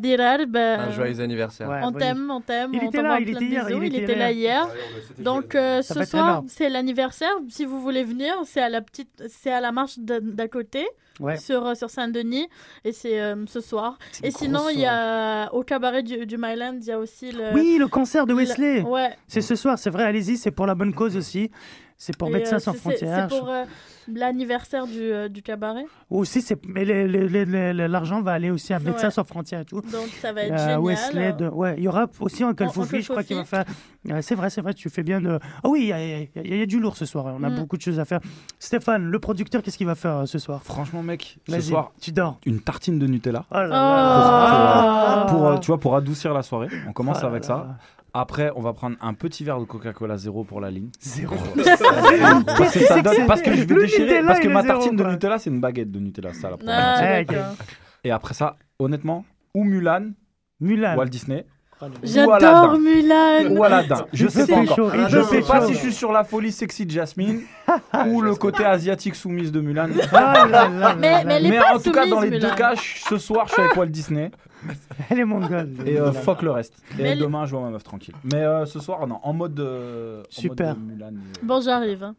ben, 0.48 0.80
Un 0.80 0.91
joyeux 0.91 1.19
anniversaire. 1.22 1.69
Ouais, 1.69 1.80
on 1.84 1.91
t'aime, 1.91 2.30
on 2.31 2.41
t'aime. 2.41 2.72
Il 2.73 2.80
on 2.84 2.88
était 2.88 3.02
là, 3.02 3.18
il 3.19 3.30
était 3.30 3.45
hier, 3.45 3.69
il 3.69 3.84
Il 3.84 3.95
était 4.03 4.15
là. 4.15 4.31
hier. 4.31 4.68
Donc 5.19 5.53
euh, 5.56 5.81
ce 5.84 6.03
soir, 6.06 6.44
c'est 6.48 6.69
l'anniversaire. 6.69 7.30
Si 7.49 7.65
vous 7.65 7.80
voulez 7.81 8.03
venir, 8.03 8.34
c'est 8.45 8.61
à 8.61 8.69
la 8.69 8.81
petite 8.81 8.99
petite, 9.04 9.24
c'est 9.30 9.52
à 9.52 9.62
la 9.62 9.72
marche 9.72 9.98
d'à 10.00 10.48
côté, 10.48 10.88
Ouais. 11.20 11.38
sur, 11.38 11.66
euh, 11.66 11.76
sur 11.76 11.90
Saint-Denis, 11.90 12.48
et 12.86 12.92
c'est 12.94 13.20
euh, 13.20 13.46
ce 13.48 13.60
soir. 13.60 13.98
Et 14.24 14.32
sinon, 14.32 14.70
il 14.70 14.80
y 14.80 14.86
a 14.86 15.50
au 15.54 15.64
cabaret 15.64 16.02
du, 16.04 16.26
du 16.26 16.38
Myland, 16.38 16.78
il 16.82 16.86
y 16.88 16.92
a 16.92 17.00
aussi 17.00 17.32
le. 17.32 17.54
Oui, 17.54 17.78
le 17.80 17.88
concert 17.88 18.26
de 18.26 18.32
le- 18.34 18.38
Wesley. 18.40 18.82
Ouais. 18.82 19.16
C'est 19.28 19.42
ce 19.42 19.56
soir, 19.56 19.78
c'est 19.78 19.90
vrai, 19.90 20.04
allez-y, 20.04 20.38
c'est 20.38 20.52
pour 20.52 20.66
la 20.66 20.76
bonne 20.76 20.94
cause 20.94 21.18
aussi. 21.18 21.52
C'est 22.02 22.16
pour 22.16 22.30
Et, 22.30 22.32
Médecins 22.32 22.56
euh, 22.56 22.60
sans 22.60 22.72
frontières. 22.74 23.28
C'est 23.30 23.38
pour 23.38 23.50
euh, 23.50 23.66
l'anniversaire 24.14 24.88
du, 24.88 25.02
euh, 25.02 25.28
du 25.28 25.42
cabaret. 25.42 25.86
Aussi, 26.10 26.42
c'est 26.42 26.58
mais 26.66 26.86
l'argent 26.86 28.22
va 28.22 28.32
aller 28.32 28.50
aussi 28.50 28.74
à 28.74 28.80
Médecins 28.80 29.08
Ouais. 29.08 29.12
sans 29.12 29.26
frontières 29.26 29.60
et 29.60 29.66
tout. 29.66 29.82
Donc 29.82 30.08
ça 30.22 30.32
va 30.32 30.44
être 30.44 30.54
Euh, 30.54 30.58
génial. 30.58 30.80
Wesley, 30.80 31.34
de- 31.34 31.50
ouais, 31.50 31.76
il 31.78 31.84
y 31.84 31.88
aura 31.90 32.08
aussi 32.22 32.42
Uncle 32.46 32.70
Fofi, 32.70 32.96
Uncle 32.96 33.02
je 33.04 33.10
crois 33.10 33.24
qu'il 33.24 33.36
va 33.36 33.44
faire. 33.44 33.66
Euh, 34.10 34.22
c'est 34.22 34.34
vrai, 34.36 34.50
c'est 34.50 34.62
vrai, 34.62 34.74
tu 34.74 34.90
fais 34.90 35.04
bien 35.04 35.20
de. 35.20 35.40
Ah 35.62 35.68
oui, 35.68 35.82
il 35.82 35.88
y, 35.88 35.92
a- 35.94 36.00
y 36.42 36.62
y 36.62 36.68
du 36.68 36.80
lourd 36.80 36.96
ce 36.96 37.06
soir. 37.06 37.26
On 37.38 37.44
a 37.44 37.50
Mm. 37.50 37.56
beaucoup 37.56 37.76
de 37.76 37.82
choses 37.82 38.00
à 38.00 38.06
faire. 38.06 38.22
Stéphane, 38.60 39.04
le 39.04 39.20
producteur, 39.20 39.62
qu'est-ce 39.62 39.78
qu'il 39.78 39.88
va 39.88 39.96
faire 39.96 40.26
ce 40.26 40.40
soir? 40.40 40.62
Franchement, 40.64 41.04
mec, 41.04 41.38
ce 41.50 41.60
soir, 41.60 41.92
tu 42.00 42.14
dors. 42.14 42.40
une 42.46 42.62
tartine 42.62 42.98
de 42.98 43.08
Nutella. 43.08 43.44
Oh 43.52 43.56
là 43.56 43.66
Oh. 43.66 43.70
là. 43.72 45.26
Pour, 45.28 45.38
pour, 45.38 45.48
euh, 45.50 45.58
tu 45.58 45.68
vois, 45.68 45.80
pour 45.82 45.96
adoucir 45.98 46.34
la 46.34 46.44
soirée. 46.44 46.70
On 46.88 46.94
commence 46.94 47.18
Oh 47.20 47.24
là 47.24 47.28
avec 47.28 47.44
là. 47.44 47.48
ça. 47.48 47.78
Après, 48.14 48.52
on 48.56 48.61
va 48.61 48.73
prendre 48.73 48.95
un 49.02 49.14
petit 49.14 49.44
verre 49.44 49.60
de 49.60 49.65
Coca-Cola 49.65 50.18
zéro 50.18 50.44
pour 50.44 50.60
la 50.61 50.72
ligne. 50.72 50.90
Zéro. 50.99 51.36
Parce 52.45 52.73
que, 52.73 52.80
ça 52.80 53.02
donne- 53.02 53.27
parce 53.27 53.41
que 53.41 53.53
je 53.53 53.64
vais 53.64 53.73
le 53.76 53.81
déchirer. 53.81 54.03
Nutella, 54.03 54.27
Parce 54.27 54.40
que 54.40 54.48
ma 54.48 54.61
zéro, 54.64 54.73
tartine 54.80 54.95
de. 54.95 55.03
Nutella, 55.03 55.38
c'est 55.40 55.49
une 55.49 55.60
baguette 55.61 55.91
de 55.91 55.99
Nutella. 55.99 56.34
Ça, 56.34 56.49
la 56.49 56.57
Ah. 56.68 57.53
Et 58.03 58.11
après 58.11 58.34
ça, 58.34 58.57
honnêtement, 58.80 59.26
ou 59.53 59.64
Mulan, 59.64 60.11
Mulan. 60.60 60.95
Walt 60.98 61.07
Disney. 61.10 61.45
J'adore. 62.04 62.78
Mulan. 62.78 63.52
Ou 63.56 63.64
Aladdin. 63.64 64.06
Je 64.14 64.28
sais 64.28 64.46
pas 64.48 64.58
encore. 64.58 64.92
Je 65.10 65.22
sais 65.24 65.42
pas 65.42 65.62
si 65.66 65.74
je 65.74 65.78
suis 65.80 65.94
sur 65.94 66.12
la 66.12 66.24
folie 66.24 66.52
sexy 66.52 66.86
de 66.86 66.92
Jasmine 66.92 67.42
ou 68.08 68.22
le 68.22 68.36
côté 68.36 68.66
asiatique 68.66 69.16
soumise 69.16 69.52
de 69.52 69.62
Mulan. 69.62 69.88
Ah 70.12 70.46
Mais- 70.46 70.52
là 70.52 70.96
mais 70.96 71.08
elle 71.36 71.46
est 71.46 71.50
Mais 71.50 71.60
pas 71.60 71.76
en 71.76 71.80
tout 71.80 71.92
cas, 71.92 72.06
dans 72.08 72.20
les 72.22 72.30
Mulan. 72.32 72.50
deux 72.50 72.56
cas, 72.56 72.76
je- 72.76 73.04
ce 73.08 73.18
soir, 73.18 73.48
je 73.48 73.54
suis 73.54 73.62
avec 73.62 73.76
Walt 73.78 73.86
Disney. 73.88 74.32
Elle 75.10 75.20
est 75.20 75.26
mongole. 75.26 75.70
Et 75.86 75.98
euh, 76.00 76.12
fuck 76.12 76.42
le 76.42 76.52
reste. 76.52 76.74
Et 76.98 77.04
Mais 77.04 77.10
elle- 77.12 77.20
demain, 77.20 77.46
je 77.46 77.52
vois 77.52 77.62
ma 77.62 77.70
meuf 77.70 77.84
tranquille. 77.84 78.16
Mais 78.26 78.44
euh, 78.44 78.66
ce 78.66 78.80
soir, 78.80 79.08
non, 79.08 79.20
en 79.24 79.32
mode. 79.34 79.58
euh, 79.60 80.22
en 80.22 80.26
Super. 80.30 80.76
mode, 80.76 80.86
Mulan, 80.86 81.08
euh, 81.14 81.40
Bon, 81.44 81.62
j'arrive. 81.62 82.04
hein. 82.04 82.16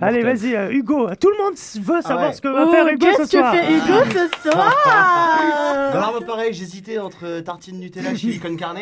Allez, 0.00 0.22
vas-y, 0.22 0.54
euh, 0.54 0.70
Hugo. 0.70 1.08
Tout 1.20 1.28
le 1.30 1.42
monde 1.42 1.54
veut 1.84 2.02
savoir 2.02 2.28
ouais. 2.28 2.32
ce 2.32 2.40
que 2.40 2.46
va 2.48 2.66
Oh, 2.68 2.70
faire 2.70 2.86
Hugo 2.86 3.04
ce 3.04 3.16
Qu'est-ce 3.18 3.32
que 3.32 3.38
soir. 3.38 3.52
fait 3.52 3.72
Hugo 3.72 4.04
ce 4.12 4.50
soir 4.50 4.74
Bah 4.86 5.90
alors, 5.98 6.10
moi, 6.12 6.20
pareil, 6.24 6.52
j'hésitais 6.52 6.98
entre 6.98 7.40
tartine 7.40 7.80
Nutella 7.80 8.14
chili 8.14 8.38
con 8.38 8.54
carne 8.56 8.78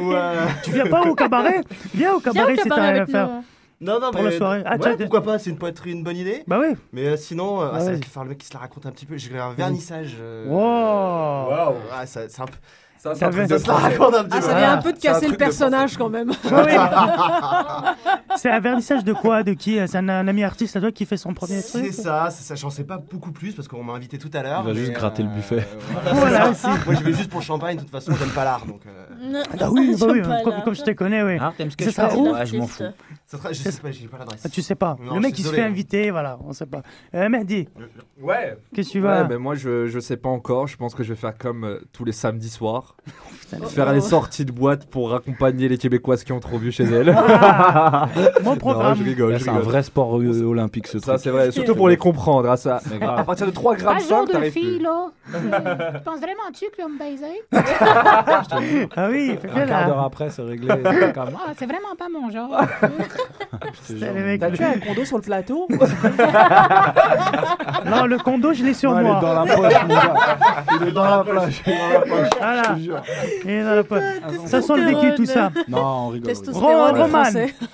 ou. 0.00 0.12
euh, 0.12 0.46
Tu 0.64 0.72
viens 0.72 0.86
pas 0.86 1.02
au 1.02 1.14
cabaret? 1.14 1.60
Viens 1.94 2.14
au 2.14 2.20
cabaret 2.20 2.56
si 2.56 2.68
t'as 2.68 2.74
rien 2.90 3.02
à 3.02 3.06
faire. 3.06 3.28
Non, 3.80 4.00
non, 4.00 4.10
Pour 4.10 4.24
mais. 4.24 4.30
la 4.30 4.36
soirée. 4.36 4.62
Ah, 4.66 4.76
ouais, 4.76 4.96
pourquoi 4.96 5.22
pas, 5.22 5.38
c'est 5.38 5.50
une, 5.50 5.64
être 5.64 5.86
une 5.86 6.02
bonne 6.02 6.16
idée. 6.16 6.42
Bah 6.48 6.58
oui. 6.60 6.74
Mais 6.92 7.06
euh, 7.06 7.16
sinon, 7.16 7.62
euh, 7.62 7.66
ah, 7.66 7.74
Ah, 7.76 7.78
ça 7.78 7.84
va 7.86 7.90
vas-y. 7.92 8.02
faire 8.02 8.22
le 8.24 8.30
mec 8.30 8.38
qui 8.38 8.46
se 8.48 8.52
la 8.54 8.58
raconte 8.58 8.86
un 8.86 8.90
petit 8.90 9.06
peu. 9.06 9.16
J'ai 9.16 9.38
un 9.38 9.52
vernissage. 9.52 10.16
euh, 10.20 10.46
Wow. 10.48 11.50
Waouh. 11.52 11.74
Ah, 11.96 12.04
ça- 12.06 12.28
c'est 12.28 12.42
un 12.42 12.46
peu. 12.46 12.56
Ça, 12.98 13.14
Ça 13.14 13.30
Ça 13.32 13.58
se 13.58 13.66
la 13.68 13.74
raconte 13.74 14.14
un 14.14 14.24
petit 14.24 14.36
Ah, 14.38 14.40
peu. 14.40 14.46
ça 14.46 14.54
vient 14.58 14.72
un 14.72 14.82
peu 14.82 14.92
de 14.92 14.98
casser 14.98 15.28
le 15.28 15.36
personnage 15.36 15.96
quand 15.96 16.08
même. 16.08 16.32
C'est 18.36 18.50
un 18.50 18.60
vernissage 18.60 19.04
de 19.04 19.12
quoi 19.12 19.42
De 19.42 19.52
qui? 19.52 19.78
C'est 19.86 19.98
un, 19.98 20.08
un 20.08 20.28
ami 20.28 20.44
artiste 20.44 20.76
à 20.76 20.80
toi 20.80 20.92
qui 20.92 21.06
fait 21.06 21.16
son 21.16 21.34
premier 21.34 21.60
C'est 21.60 21.80
truc 21.80 21.92
ça, 21.92 22.28
c'est 22.30 22.42
ça. 22.44 22.54
J'en 22.54 22.70
sais 22.70 22.84
pas 22.84 22.98
beaucoup 22.98 23.32
plus 23.32 23.52
parce 23.54 23.66
qu'on 23.68 23.82
m'a 23.82 23.92
invité 23.94 24.18
tout 24.18 24.30
à 24.34 24.42
l'heure. 24.42 24.62
Il 24.64 24.68
va 24.68 24.74
juste 24.74 24.92
gratter 24.92 25.22
le 25.22 25.28
euh, 25.28 25.32
buffet. 25.32 25.66
voilà, 26.12 26.54
ça. 26.54 26.70
Moi, 26.86 26.94
je 26.94 27.04
vais 27.04 27.12
juste 27.12 27.30
pour 27.30 27.40
le 27.40 27.44
champagne. 27.46 27.76
De 27.76 27.82
toute 27.82 27.90
façon, 27.90 28.12
j'aime 28.18 28.30
pas 28.30 28.44
l'art. 28.44 28.64
Donc, 28.66 28.80
euh, 28.86 29.42
Ah 29.60 29.70
oui, 29.70 29.94
bah 29.98 30.06
oui, 30.10 30.18
J'aime 30.24 30.42
pas 30.44 30.60
comme, 30.62 30.74
je 30.74 30.82
te 30.82 30.90
connais, 30.92 31.22
oui. 31.22 31.36
Ah, 31.40 31.52
ce 31.58 31.64
que 31.76 31.84
Ce 31.84 31.90
je 31.90 31.94
sera 31.94 32.10
fais 32.10 32.16
où? 32.16 32.32
Ouais, 32.32 32.46
je 32.46 32.56
m'en 32.56 32.66
fous. 32.66 32.84
Ça 33.30 33.36
sera- 33.36 33.52
je 33.52 33.62
sais 33.62 33.80
pas, 33.80 33.90
j'ai 33.90 34.08
pas 34.08 34.18
l'adresse. 34.18 34.40
Ah, 34.44 34.48
tu 34.48 34.62
sais 34.62 34.74
pas. 34.74 34.96
Non, 35.02 35.14
le 35.16 35.20
mec 35.20 35.38
il 35.38 35.44
se 35.44 35.52
fait 35.52 35.60
hein. 35.60 35.66
inviter, 35.66 36.10
voilà, 36.10 36.38
on 36.46 36.52
sait 36.54 36.64
pas. 36.66 36.80
Euh, 37.14 37.28
Mehdi, 37.28 37.68
Ouais. 38.20 38.56
qu'est-ce 38.74 38.88
que 38.88 38.92
tu 38.92 38.98
Ouais, 39.02 39.06
vas 39.06 39.24
mais 39.28 39.36
moi 39.38 39.54
je, 39.54 39.86
je 39.86 40.00
sais 40.00 40.16
pas 40.16 40.30
encore. 40.30 40.66
Je 40.66 40.76
pense 40.78 40.94
que 40.94 41.02
je 41.02 41.10
vais 41.12 41.18
faire 41.20 41.36
comme 41.36 41.64
euh, 41.64 41.78
tous 41.92 42.04
les 42.06 42.12
samedis 42.12 42.48
soirs. 42.48 42.96
Putain, 43.50 43.64
Faire 43.66 43.92
les 43.92 44.00
sorties 44.00 44.44
de 44.46 44.52
boîte 44.52 44.86
pour 44.90 45.14
accompagner 45.14 45.68
les 45.68 45.76
Québécoises 45.78 46.24
qui 46.24 46.32
ont 46.32 46.40
trop 46.40 46.58
bu 46.58 46.72
chez 46.72 46.84
elles. 46.84 47.12
Mon 48.42 48.50
Non, 48.52 48.56
programme. 48.56 48.96
je 48.98 49.04
rigole. 49.04 49.38
C'est 49.38 49.48
un 49.50 49.58
vrai 49.60 49.82
sport 49.82 50.18
euh, 50.18 50.42
olympique 50.44 50.86
ce 50.86 50.98
Ça 50.98 51.12
truc. 51.12 51.20
c'est 51.22 51.30
vrai, 51.30 51.50
surtout 51.52 51.74
pour 51.74 51.88
les 51.88 51.96
comprendre. 51.98 52.50
hein, 52.50 52.56
ça. 52.56 52.80
À 53.00 53.24
partir 53.24 53.46
de 53.46 53.52
3 53.52 53.76
grammes 53.76 54.00
5, 54.00 54.28
t'arrives 54.30 54.52
plus. 54.52 54.78
là. 54.78 55.08
Tu 55.30 56.02
penses 56.04 56.20
vraiment-tu 56.20 56.64
que 56.70 56.76
tu 56.76 56.82
vas 56.82 56.88
me 56.88 56.98
baiser? 56.98 57.42
Ah 58.96 59.08
oui, 59.10 59.36
fais 59.40 59.50
Un 59.50 59.66
quart 59.66 59.86
d'heure 59.86 60.00
après, 60.00 60.30
c'est 60.30 60.42
réglé. 60.42 60.68
Ah, 60.70 61.52
c'est 61.58 61.66
vraiment 61.66 61.94
pas 61.98 62.08
mon 62.08 62.30
genre. 62.30 62.50
Mecs. 63.90 64.40
T'as-tu 64.40 64.62
un 64.64 64.78
condo 64.78 65.04
sur 65.04 65.16
le 65.16 65.22
plateau 65.22 65.66
Non, 67.86 68.06
le 68.06 68.18
condo, 68.18 68.52
je 68.52 68.64
l'ai 68.64 68.74
sur 68.74 68.92
Ouais, 68.92 69.02
il 69.02 69.06
est 69.06 69.10
moi. 69.10 69.20
dans 69.20 69.44
la 69.44 69.54
poche, 69.54 69.82
mon 69.82 69.88
gars. 69.88 70.38
Il 70.80 70.88
est 70.88 70.92
dans 70.92 71.04
la 71.04 71.24
poche. 71.24 71.62
Il 71.66 71.72
est 71.72 71.78
dans 71.78 71.90
la 71.90 72.00
poche. 72.00 72.32
Voilà. 72.38 72.76
Il 73.44 73.50
est 73.50 73.64
dans 73.64 73.74
la 73.74 73.84
poche. 73.84 74.02
Ça 74.46 74.62
sent 74.62 74.76
le 74.76 74.84
vécu, 74.84 75.14
tout 75.14 75.26
ça. 75.26 75.50
Non, 75.68 75.78
on 75.78 76.08
rigole. 76.08 76.32
Roman. 76.52 77.24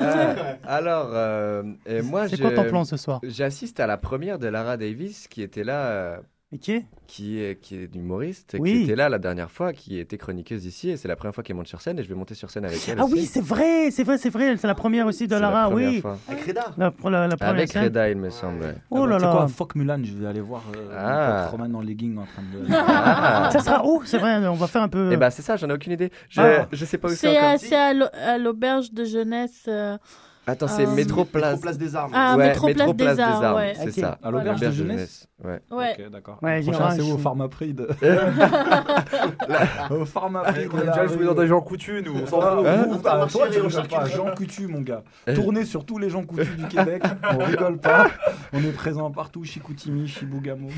Euh, 0.01 0.35
alors, 0.67 1.11
euh, 1.13 1.63
et 1.87 2.03
moi, 2.03 2.29
C'est 2.29 2.41
quoi 2.41 2.51
ton 2.53 2.65
plan 2.65 2.85
ce 2.85 2.97
soir? 2.97 3.21
J'assiste 3.23 3.81
à 3.81 3.87
la 3.87 3.97
première 3.97 4.39
de 4.39 4.49
Lara 4.49 4.77
Davis 4.77 5.29
qui 5.29 5.43
était 5.43 5.65
là, 5.65 5.79
euh, 5.87 6.17
Et 6.55 6.59
qui 6.59 6.73
est? 6.73 6.85
Qui 7.07 7.39
est, 7.41 7.61
qui 7.61 7.77
est 7.77 7.95
humoriste, 7.95 8.57
Oui. 8.59 8.73
qui 8.73 8.83
était 8.85 8.97
là 8.97 9.09
la 9.09 9.19
dernière 9.19 9.51
fois, 9.51 9.73
qui 9.73 9.99
était 9.99 10.17
chroniqueuse 10.17 10.65
ici, 10.65 10.89
et 10.91 10.97
c'est 10.97 11.07
la 11.09 11.17
première 11.17 11.35
fois 11.35 11.45
qu'elle 11.45 11.55
monte 11.57 11.67
sur 11.67 11.81
scène, 11.83 11.99
et 11.99 12.03
je 12.03 12.09
vais 12.09 12.15
monter 12.15 12.35
sur 12.35 12.51
scène 12.51 12.65
avec 12.65 12.89
elle. 12.89 12.97
Ah 12.99 13.05
aussi. 13.05 13.15
oui, 13.15 13.27
c'est 13.27 13.43
vrai, 13.45 13.91
c'est 13.91 14.05
vrai, 14.05 14.17
c'est 14.19 14.31
vrai. 14.31 14.57
C'est 14.57 14.67
la 14.67 14.75
première 14.75 15.07
aussi 15.07 15.27
de 15.27 15.33
la 15.35 15.41
Lara, 15.41 15.69
oui. 15.69 16.01
fois. 16.01 16.17
Avec 16.29 16.45
Reda. 16.47 16.65
La, 16.79 16.93
la, 17.11 17.27
la 17.29 17.37
première 17.37 17.55
Avec 17.55 17.71
scène. 17.73 17.85
Reda, 17.85 18.09
il 18.09 18.17
me 18.17 18.31
semble. 18.31 18.63
ouais. 18.63 18.75
Oh 18.91 19.05
là 19.07 19.17
Tu 19.19 19.25
sais 19.25 19.31
quoi, 19.31 19.41
là. 19.43 19.49
fuck 19.49 19.75
Mulan, 19.75 20.01
je 20.03 20.15
vais 20.15 20.27
aller 20.27 20.41
voir 20.41 20.63
euh, 20.77 20.97
Ah. 20.97 21.49
Roman 21.51 21.79
en 21.79 21.83
legging 21.83 22.17
en 22.19 22.25
train 22.25 22.43
de. 22.43 22.65
Ah. 22.73 23.51
Ça 23.53 23.59
sera 23.61 23.85
où? 23.87 24.03
C'est 24.07 24.19
vrai, 24.19 24.37
on 24.47 24.55
va 24.55 24.67
faire 24.67 24.83
un 24.83 24.89
peu. 24.89 25.11
Eh 25.13 25.17
ben 25.17 25.29
c'est 25.31 25.43
ça, 25.43 25.57
j'en 25.57 25.69
ai 25.69 25.75
aucune 25.75 25.93
idée. 25.93 26.11
Je, 26.31 26.41
Ah. 26.41 26.69
je 26.73 26.85
sais 26.85 26.97
pas 26.99 27.09
où 27.09 27.11
c'est 27.11 27.59
C'est 27.59 27.75
à 27.77 28.39
l'auberge 28.39 28.93
de 28.93 29.05
jeunesse. 29.05 29.65
euh, 29.69 29.99
Attends, 30.47 30.69
c'est 30.69 30.87
euh, 30.87 30.91
Métro 30.91 31.25
Place. 31.25 31.53
Métro 31.53 31.61
Place 31.63 31.79
des 31.79 31.97
Armes. 31.97 32.13
Ah, 32.15 32.37
ouais, 32.37 32.49
Métro 32.49 32.95
Place 32.95 33.17
des 33.17 33.23
Arts, 33.23 33.57
ouais. 33.57 33.73
c'est 33.77 33.93
ça. 34.01 34.19
À 34.23 34.31
l'auberge 34.31 34.61
de 34.61 34.71
jeunesse 34.71 35.27
Ouais. 35.43 35.61
Ouais. 35.71 35.97
Ok, 35.99 36.11
d'accord. 36.11 36.39
Ouais, 36.43 36.61
prochain, 36.63 36.91
c'est 36.93 37.03
où 37.03 37.07
au 37.07 37.09
show. 37.13 37.19
Pharma 37.19 37.49
Prix 37.49 37.75
de... 37.75 37.87
Au 39.91 40.05
Pharma 40.05 40.41
Prix. 40.43 40.69
On 40.73 40.79
a 40.79 40.81
déjà 40.87 41.07
joué 41.07 41.25
dans 41.27 41.35
des 41.35 41.47
gens 41.47 41.61
coutus, 41.61 42.03
nous. 42.05 42.15
On 42.23 42.27
s'en 42.27 42.41
Ah, 42.41 42.85
fout. 42.85 43.01
ah, 43.05 43.27
toi, 43.31 43.49
tu 43.51 43.61
regardes 43.61 43.89
pas. 43.89 44.05
Jean 44.07 44.35
Coutu, 44.35 44.67
mon 44.69 44.81
gars. 44.81 45.03
Tourner 45.35 45.65
sur 45.65 45.85
tous 45.85 45.99
les 45.99 46.09
gens 46.09 46.23
coutus 46.25 46.57
du 46.57 46.67
Québec. 46.69 47.03
On 47.33 47.39
rigole 47.45 47.79
pas. 47.79 48.09
On 48.53 48.59
est 48.61 48.73
présent 48.73 49.11
partout. 49.11 49.45
Chicoutimi, 49.45 50.07
Chibougamau. 50.09 50.69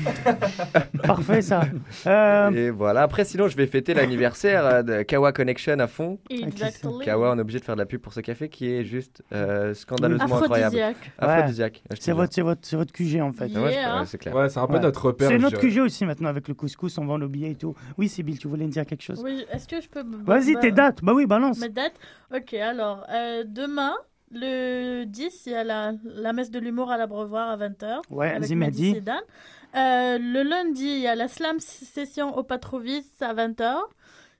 Parfait, 1.03 1.41
ça. 1.41 1.61
Euh, 2.05 2.51
Et 2.51 2.69
voilà. 2.69 3.03
Après, 3.03 3.23
sinon, 3.25 3.47
je 3.47 3.55
vais 3.55 3.67
fêter 3.67 3.93
l'anniversaire 3.93 4.65
euh, 4.65 4.83
de 4.83 5.01
Kawa 5.03 5.31
Connection 5.31 5.79
à 5.79 5.87
fond. 5.87 6.19
Exactement. 6.29 6.99
Kawa, 6.99 7.31
on 7.33 7.37
est 7.37 7.41
obligé 7.41 7.59
de 7.59 7.65
faire 7.65 7.75
de 7.75 7.81
la 7.81 7.85
pub 7.85 8.01
pour 8.01 8.13
ce 8.13 8.19
café 8.21 8.49
qui 8.49 8.69
est 8.73 8.83
juste 8.83 9.23
euh, 9.33 9.56
scandaleusement 9.73 10.37
incroyable. 10.37 10.77
Aphrodisiaque. 11.17 11.81
Ouais. 11.89 11.95
C'est 11.99 12.11
votre, 12.13 12.33
c'est 12.33 12.41
votre, 12.41 12.61
c'est 12.63 12.75
votre 12.75 12.91
QG 12.93 13.21
en 13.21 13.31
fait. 13.31 13.45
Ouais, 13.55 13.73
Yeah. 13.73 13.99
ouais, 13.99 14.05
c'est 14.05 14.17
clair. 14.17 14.35
Ouais, 14.35 14.49
c'est 14.49 14.59
un 14.59 14.67
peu 14.67 14.73
Ouais. 14.73 14.79
notre 14.79 15.05
repère. 15.05 15.27
C'est 15.29 15.37
notre. 15.37 15.59
QG 15.59 15.79
aussi 15.79 16.05
maintenant 16.05 16.29
avec 16.29 16.47
le 16.47 16.53
couscous, 16.53 16.97
on 16.97 17.05
vend 17.05 17.17
nos 17.17 17.27
billets 17.27 17.51
et 17.51 17.55
tout. 17.55 17.75
Oui, 17.97 18.07
Sibyl, 18.09 18.37
tu 18.39 18.47
voulais 18.47 18.65
me 18.65 18.71
dire 18.71 18.85
quelque 18.85 19.03
chose? 19.03 19.21
Oui, 19.23 19.45
est-ce 19.51 19.67
que 19.67 19.81
je 19.81 19.87
peux. 19.89 20.03
Vas-y, 20.25 20.53
bah- 20.53 20.59
tes 20.61 20.71
dates. 20.71 20.99
Bah 21.03 21.13
oui, 21.13 21.25
balance. 21.25 21.59
Mes 21.59 21.69
dates? 21.69 21.95
Ok, 22.35 22.53
alors, 22.53 23.05
euh, 23.09 23.43
demain, 23.45 23.93
le 24.31 25.05
10, 25.05 25.43
il 25.45 25.51
y 25.51 25.55
a 25.55 25.63
la, 25.63 25.93
la 26.03 26.33
messe 26.33 26.51
de 26.51 26.59
l'humour 26.59 26.91
à 26.91 26.97
l'Abreuvoir 26.97 27.49
à 27.49 27.57
20h. 27.57 28.01
Ouais, 28.09 28.31
avec 28.31 28.45
Sedan. 28.47 29.13
Euh, 29.75 30.17
le 30.17 30.43
lundi, 30.43 30.85
il 30.85 30.99
y 30.99 31.07
a 31.07 31.15
la 31.15 31.27
slam 31.27 31.59
session 31.59 32.35
au 32.37 32.43
Patrovis 32.43 33.05
à 33.21 33.33
20h. 33.33 33.75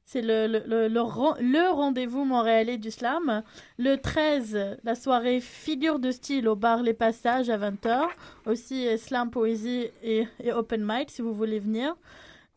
C'est 0.09 0.21
le, 0.21 0.47
le, 0.47 0.63
le, 0.65 0.88
le 0.88 1.01
ren- 1.01 1.35
le 1.41 1.69
rendez-vous 1.69 2.23
montréalais 2.23 2.77
du 2.77 2.91
slam. 2.91 3.43
Le 3.77 3.97
13, 3.97 4.77
la 4.85 4.95
soirée 4.95 5.41
figure 5.41 5.99
de 5.99 6.11
style 6.11 6.47
au 6.47 6.55
bar 6.55 6.81
Les 6.81 6.93
Passages 6.93 7.49
à 7.49 7.57
20h. 7.57 8.05
Aussi 8.45 8.88
euh, 8.88 8.95
slam, 8.95 9.29
poésie 9.29 9.88
et, 10.01 10.25
et 10.41 10.53
open 10.53 10.81
mic 10.81 11.11
si 11.11 11.21
vous 11.21 11.34
voulez 11.34 11.59
venir. 11.59 11.93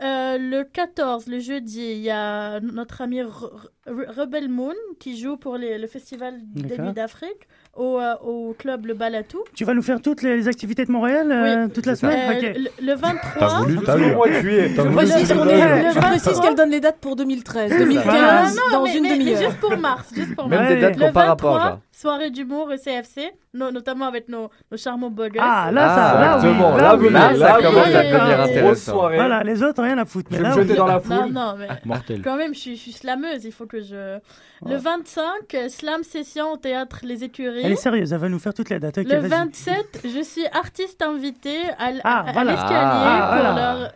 Euh, 0.01 0.39
le 0.39 0.63
14, 0.63 1.27
le 1.27 1.41
jeudi, 1.41 1.91
il 1.93 1.99
y 2.03 2.11
a 2.11 2.61
notre 2.61 3.03
ami 3.03 3.21
Re- 3.21 3.51
Re- 3.87 4.11
Rebel 4.21 4.49
Moon 4.49 4.73
qui 5.01 5.19
joue 5.19 5.37
pour 5.37 5.57
les- 5.59 5.77
le 5.77 5.87
festival 5.89 6.39
des. 6.45 6.77
Nuits 6.85 6.93
d'Afrique 6.95 7.49
au, 7.77 7.99
euh, 7.99 8.15
au 8.25 8.55
club 8.59 8.87
Le 8.87 8.95
Balatou. 8.95 9.39
Tu 9.55 9.65
vas 9.65 9.75
nous 9.75 9.83
faire 9.83 10.01
toutes 10.03 10.23
les 10.23 10.49
activités 10.49 10.85
de 10.85 10.91
Montréal 10.93 11.31
euh, 11.31 11.69
toute 11.69 11.87
la 11.87 11.93
Euh, 11.93 11.97
semaine 11.97 12.37
Ok. 12.37 12.43
le, 12.81 12.87
le 12.87 12.95
23. 12.95 13.21
T'as 13.39 13.59
voulu, 13.61 13.79
t'as 13.85 13.99
eu. 13.99 14.15
Moi, 14.15 14.27
tu 14.41 14.53
es. 14.55 14.69
Je 14.69 14.81
voulu. 14.83 14.95
précise, 14.97 15.33
qu'on 15.33 15.45
Le 15.45 15.51
est- 15.51 15.61
je 15.61 15.85
23. 15.95 16.03
précise 16.11 16.41
qu'elle 16.41 16.55
donne 16.55 16.71
les 16.71 16.81
dates 16.81 16.99
pour 17.01 17.17
2013, 17.17 17.73
Ah, 17.75 17.79
2015, 17.79 18.57
non, 18.57 18.63
dans 18.73 18.83
mais- 18.85 18.97
une 18.97 19.03
mais- 19.05 19.09
mais 19.11 19.19
demi-heure. 19.19 19.43
juste 19.43 19.61
pour 19.61 19.77
mars, 19.77 20.09
juste 20.15 20.35
pour 20.35 20.49
Même 20.49 20.61
mars. 20.61 20.73
des 20.75 20.81
dates 20.81 20.97
Le 20.97 21.07
qu'on 21.07 21.13
par 21.13 21.27
rapport, 21.29 21.53
23, 21.55 21.71
genre. 21.71 21.79
Soirée 22.01 22.31
d'humour 22.31 22.69
au 22.73 22.77
CFC, 22.77 23.31
no- 23.55 23.71
notamment 23.71 24.07
avec 24.07 24.29
nos, 24.29 24.49
nos 24.71 24.77
charmants 24.79 25.11
beaux 25.11 25.29
gosses. 25.29 25.41
Ah, 25.43 25.71
là, 25.73 25.89
ça, 25.89 26.21
là, 26.21 26.39
oui, 26.39 26.47
exactement, 26.49 26.77
là, 26.77 26.83
là, 26.83 26.97
oui, 26.97 27.11
là, 27.11 27.35
ça 27.37 27.57
oui, 27.59 27.65
commence 27.65 27.87
à 27.87 28.03
devenir 28.05 28.41
intéressant. 28.41 28.93
soirée. 28.93 29.17
Voilà, 29.17 29.43
les 29.43 29.63
autres, 29.63 29.83
rien 29.83 29.99
à 29.99 30.05
foutre. 30.05 30.29
Mais 30.31 30.39
Je 30.39 30.43
vais 30.43 30.49
là, 30.49 30.57
me 30.57 30.63
jeter 30.63 30.75
dans 30.77 30.87
la 30.87 30.95
Non, 30.95 31.01
foule. 31.01 31.33
non, 31.33 31.55
mais 31.59 31.69
Mortel. 31.85 32.23
quand 32.23 32.37
même, 32.37 32.55
je 32.55 32.59
suis, 32.61 32.77
je 32.77 32.81
suis 32.81 32.93
slameuse, 32.93 33.45
il 33.45 33.53
faut 33.53 33.67
que 33.67 33.81
je... 33.81 34.19
Le 34.67 34.77
25, 34.77 35.23
euh, 35.55 35.69
slam 35.69 36.03
session 36.03 36.53
au 36.53 36.57
théâtre 36.57 36.99
Les 37.03 37.25
Écuries. 37.25 37.63
Elle 37.65 37.73
est 37.73 37.77
sérieuse, 37.77 38.13
elle 38.13 38.19
va 38.19 38.29
nous 38.29 38.39
faire 38.39 38.53
toutes 38.55 38.71
les 38.71 38.79
dates. 38.79 38.99
Ok, 38.99 39.07
Le 39.09 39.17
vas-y. 39.19 39.29
27, 39.31 40.01
je 40.05 40.23
suis 40.23 40.47
artiste 40.53 41.01
invité 41.03 41.57
à, 41.79 41.91
Ah, 42.05 42.25
à 42.29 42.33
voilà. 42.33 42.51
l'escalier 42.53 42.77
Ah, 42.79 43.29
pour 43.33 43.43
voilà. 43.43 43.79
leur... 43.81 43.93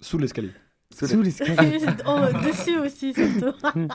Sous 0.00 0.18
l'escalier. 0.18 0.50
Sous 0.94 1.20
l'escalier. 1.22 1.80
oh, 2.06 2.20
dessus 2.46 2.78
aussi, 2.78 3.12
surtout. 3.12 3.56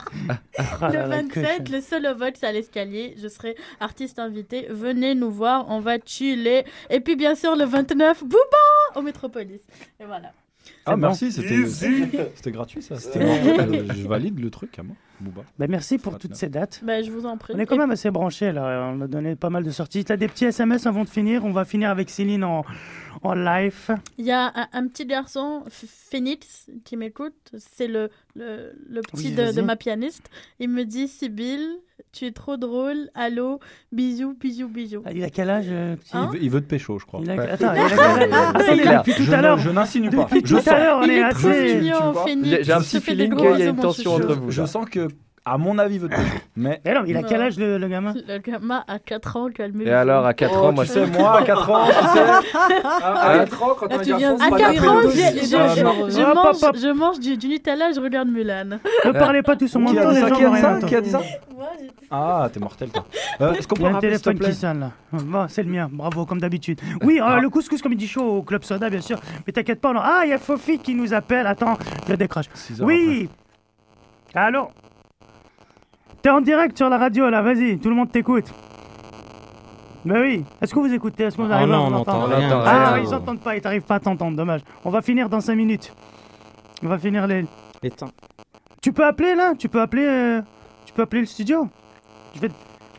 Ah 0.82 0.88
le 0.88 0.94
là 0.94 1.06
là, 1.06 1.16
27, 1.22 1.58
cochon. 1.58 1.72
le 1.72 1.80
solo 1.80 2.14
vote, 2.14 2.34
c'est 2.38 2.46
à 2.46 2.52
l'escalier. 2.52 3.14
Je 3.20 3.28
serai 3.28 3.56
artiste 3.80 4.18
invité. 4.18 4.66
Venez 4.68 5.14
nous 5.14 5.30
voir, 5.30 5.66
on 5.68 5.80
va 5.80 5.96
chiller. 6.04 6.64
Et 6.90 7.00
puis, 7.00 7.16
bien 7.16 7.34
sûr, 7.34 7.56
le 7.56 7.64
29, 7.64 8.24
Bouba 8.24 8.40
au 8.94 9.02
Métropolis. 9.02 9.60
Et 9.98 10.04
voilà. 10.04 10.32
Ah, 10.86 10.96
merci, 10.96 11.30
c'était 11.32 12.50
gratuit 12.52 12.82
ça. 12.82 12.94
Je 12.96 14.06
valide 14.08 14.40
le 14.40 14.50
truc 14.50 14.78
à 14.78 14.82
moi, 14.82 14.96
Booba. 15.20 15.42
Bah, 15.58 15.66
merci 15.68 15.98
pour 15.98 16.18
toutes 16.18 16.34
ces 16.34 16.48
dates. 16.48 16.80
Bah, 16.84 17.02
je 17.02 17.10
vous 17.10 17.26
en 17.26 17.36
prie. 17.36 17.52
On 17.56 17.58
est 17.58 17.66
quand 17.66 17.76
même 17.76 17.90
assez 17.90 18.10
branchés 18.10 18.52
là, 18.52 18.90
on 18.94 19.00
a 19.02 19.06
donné 19.06 19.36
pas 19.36 19.50
mal 19.50 19.62
de 19.64 19.70
sorties. 19.70 20.04
Tu 20.04 20.12
as 20.12 20.16
des 20.16 20.28
petits 20.28 20.46
SMS 20.46 20.86
avant 20.86 21.04
de 21.04 21.08
finir, 21.08 21.44
on 21.44 21.52
va 21.52 21.64
finir 21.64 21.90
avec 21.90 22.10
Céline 22.10 22.44
en, 22.44 22.64
en 23.22 23.34
live. 23.34 23.90
Il 24.18 24.24
y 24.24 24.32
a 24.32 24.52
un, 24.54 24.68
un 24.72 24.86
petit 24.88 25.06
garçon, 25.06 25.62
Phoenix, 25.70 26.66
qui 26.84 26.96
m'écoute. 26.96 27.34
C'est 27.58 27.86
le, 27.88 28.10
le, 28.34 28.72
le 28.88 29.00
petit 29.02 29.28
Oui, 29.36 29.52
de, 29.54 29.60
ma 29.62 29.76
pianiste. 29.76 30.30
Il 30.58 30.70
me 30.70 30.84
dit 30.84 31.08
Sibylle, 31.08 31.68
tu 32.12 32.24
es 32.26 32.32
trop 32.32 32.56
drôle. 32.56 33.10
Allô, 33.14 33.60
bisous, 33.92 34.34
bisous, 34.40 34.68
bisous. 34.68 35.02
Il 35.14 35.22
a 35.24 35.30
quel 35.30 35.50
âge 35.50 35.66
euh, 35.68 35.96
petit? 35.96 36.16
Hein 36.16 36.30
il, 36.32 36.38
veut, 36.38 36.44
il 36.44 36.50
veut 36.50 36.60
te 36.60 36.66
pécho, 36.66 36.98
je 36.98 37.04
crois. 37.04 37.20
Il 37.22 37.30
a- 37.30 37.36
Ouais. 37.36 37.50
Attends, 37.50 37.74
il 37.74 37.78
a 37.80 37.88
quel 38.18 38.32
âge? 38.32 38.54
Attendez, 38.54 38.82
clair. 38.82 39.02
depuis 39.02 39.14
tout 39.14 39.22
Je 39.24 39.32
à 39.32 39.42
l'heure. 39.42 39.58
je 39.58 39.70
n'insinue 39.70 40.10
pas. 40.10 40.24
Depuis 40.24 40.40
Je 40.44 40.54
tout 40.56 40.60
sens. 40.62 40.68
à 40.68 40.78
l'heure, 40.78 40.79
on 40.88 41.02
Il 41.04 41.10
est 41.10 41.16
est 41.18 41.22
assez. 41.22 41.80
J'ai- 42.64 42.72
un 42.72 42.80
petit 42.80 43.00
fais 43.00 43.14
des 43.14 43.24
feeling 43.24 43.36
qu'il 43.36 43.58
y 43.58 43.62
a 43.62 43.66
une 43.66 43.76
tension 43.76 44.14
entre 44.14 44.34
vous. 44.34 44.50
Je 44.50 44.64
sens 44.66 44.86
que, 44.90 45.08
à 45.44 45.56
mon 45.58 45.78
avis, 45.78 45.98
veut 45.98 46.08
te. 46.08 46.14
Mais 46.56 46.80
Mais 46.84 46.94
non, 46.94 47.02
il 47.06 47.16
a 47.16 47.22
Non. 47.22 47.26
quel 47.28 47.40
âge 47.40 47.58
le, 47.58 47.78
le 47.78 47.88
gamin? 47.88 48.12
Le 48.28 48.38
gamin 48.38 48.84
a 48.86 48.98
4 48.98 49.36
ans, 49.36 49.48
calmez-vous. 49.48 49.88
Et 49.90 49.92
alors, 49.92 50.26
à 50.26 50.34
4 50.34 50.52
Oh, 50.54 50.66
ans, 50.66 50.72
moi, 50.72 50.84
tu 50.84 50.92
sais, 50.92 51.06
moi, 51.06 51.38
à 51.38 51.42
4 51.42 51.70
ans, 51.70 51.86
tu 51.86 51.92
sais. 51.92 52.20
À 53.02 53.38
4 53.38 53.62
ans, 53.62 53.74
quand 53.78 53.86
Là, 53.90 53.96
on 53.98 54.02
tu 54.02 54.10
est 54.10 54.16
viens 54.16 54.36
garçon, 54.36 54.44
À 54.44 54.50
pas 54.50 54.58
la 54.58 54.64
4 54.74 54.80
peine 54.80 54.90
ans, 54.90 55.00
je, 55.04 55.08
je- 55.10 55.56
Ah, 55.56 55.74
je- 56.08 56.20
Hop, 56.22 56.34
mange, 56.34 56.80
je 56.82 56.92
mange 56.92 57.18
du, 57.20 57.36
du 57.38 57.48
Nutella, 57.48 57.92
je 57.92 58.00
regarde 58.00 58.28
Mulan. 58.28 58.78
Ne 59.04 59.12
parlez 59.12 59.42
pas 59.42 59.56
tous 59.56 59.74
en 59.76 59.80
même 59.80 59.92
Qui 59.92 59.98
a 59.98 60.02
temps, 60.02 60.08
dit 60.10 60.14
les 60.16 60.20
ça 60.20 60.28
gens 60.28 60.34
Qui 60.36 60.44
a 60.44 60.50
dit 60.50 60.60
ça 60.60 60.86
Qui 60.86 60.96
a 60.96 61.00
dit 61.00 61.10
ça 61.10 61.20
Ah, 62.10 62.48
t'es 62.52 62.60
mortel, 62.60 62.90
toi. 62.90 63.06
Euh, 63.40 63.52
Est-ce 63.54 63.66
qu'on 63.66 63.76
Il 63.76 63.78
peut 63.78 63.84
y 63.84 63.86
a 63.86 63.90
un 63.90 63.92
rappeler, 63.94 64.10
s'il 64.10 64.18
te 64.18 64.24
téléphone 64.30 64.38
plaît 64.38 64.50
qui 64.50 64.60
sonne 64.60 64.80
là. 64.80 64.90
Bon, 65.12 65.46
c'est 65.48 65.62
le 65.62 65.70
mien, 65.70 65.88
bravo, 65.90 66.26
comme 66.26 66.40
d'habitude. 66.40 66.80
Oui, 67.02 67.18
euh, 67.22 67.40
le 67.40 67.48
couscous 67.48 67.80
comme 67.80 67.92
il 67.92 67.98
dit 67.98 68.08
chaud 68.08 68.36
au 68.38 68.42
Club 68.42 68.62
Soda, 68.62 68.90
bien 68.90 69.00
sûr. 69.00 69.18
Mais 69.46 69.52
t'inquiète 69.52 69.80
pas, 69.80 69.92
non. 69.94 70.00
Ah, 70.02 70.20
il 70.24 70.30
y 70.30 70.32
a 70.34 70.38
Fofi 70.38 70.78
qui 70.78 70.94
nous 70.94 71.14
appelle. 71.14 71.46
Attends, 71.46 71.78
je 72.08 72.14
décroche. 72.14 72.46
Oui 72.80 73.28
Allô? 74.34 74.68
T'es 76.22 76.30
en 76.30 76.40
direct 76.40 76.76
sur 76.76 76.88
la 76.88 76.98
radio 76.98 77.30
là, 77.30 77.40
vas-y, 77.42 77.78
tout 77.78 77.88
le 77.88 77.94
monde 77.94 78.10
t'écoute. 78.10 78.44
Ben 80.04 80.20
oui. 80.20 80.44
Est-ce 80.62 80.74
que 80.74 80.78
vous 80.80 80.92
écoutez 80.92 81.24
Est-ce 81.24 81.36
que 81.36 81.42
vous 81.42 81.48
Ah 81.52 81.56
arrivez 81.56 81.72
à 81.72 81.76
non, 81.76 81.88
vous 81.88 81.94
on 81.94 81.98
entendre 81.98 82.28
n'entend 82.28 82.36
rien. 82.38 82.62
Ah, 82.64 82.98
ils 82.98 83.14
entendent 83.14 83.40
pas, 83.40 83.56
ils 83.56 83.60
t'arrivent 83.60 83.82
pas 83.82 83.96
à 83.96 84.00
t'entendre, 84.00 84.36
dommage. 84.36 84.60
On 84.84 84.90
va 84.90 85.02
finir 85.02 85.28
dans 85.28 85.40
5 85.40 85.54
minutes. 85.54 85.92
On 86.82 86.88
va 86.88 86.98
finir 86.98 87.26
les. 87.26 87.44
Éteins. 87.82 88.08
Tu 88.82 88.92
peux 88.92 89.04
appeler 89.04 89.34
là? 89.34 89.52
Tu 89.58 89.68
peux 89.68 89.80
appeler 89.80 90.06
euh, 90.06 90.40
Tu 90.86 90.92
peux 90.94 91.02
appeler 91.02 91.20
le 91.20 91.26
studio? 91.26 91.68
Je 92.34 92.40
vais 92.40 92.48
te- 92.48 92.54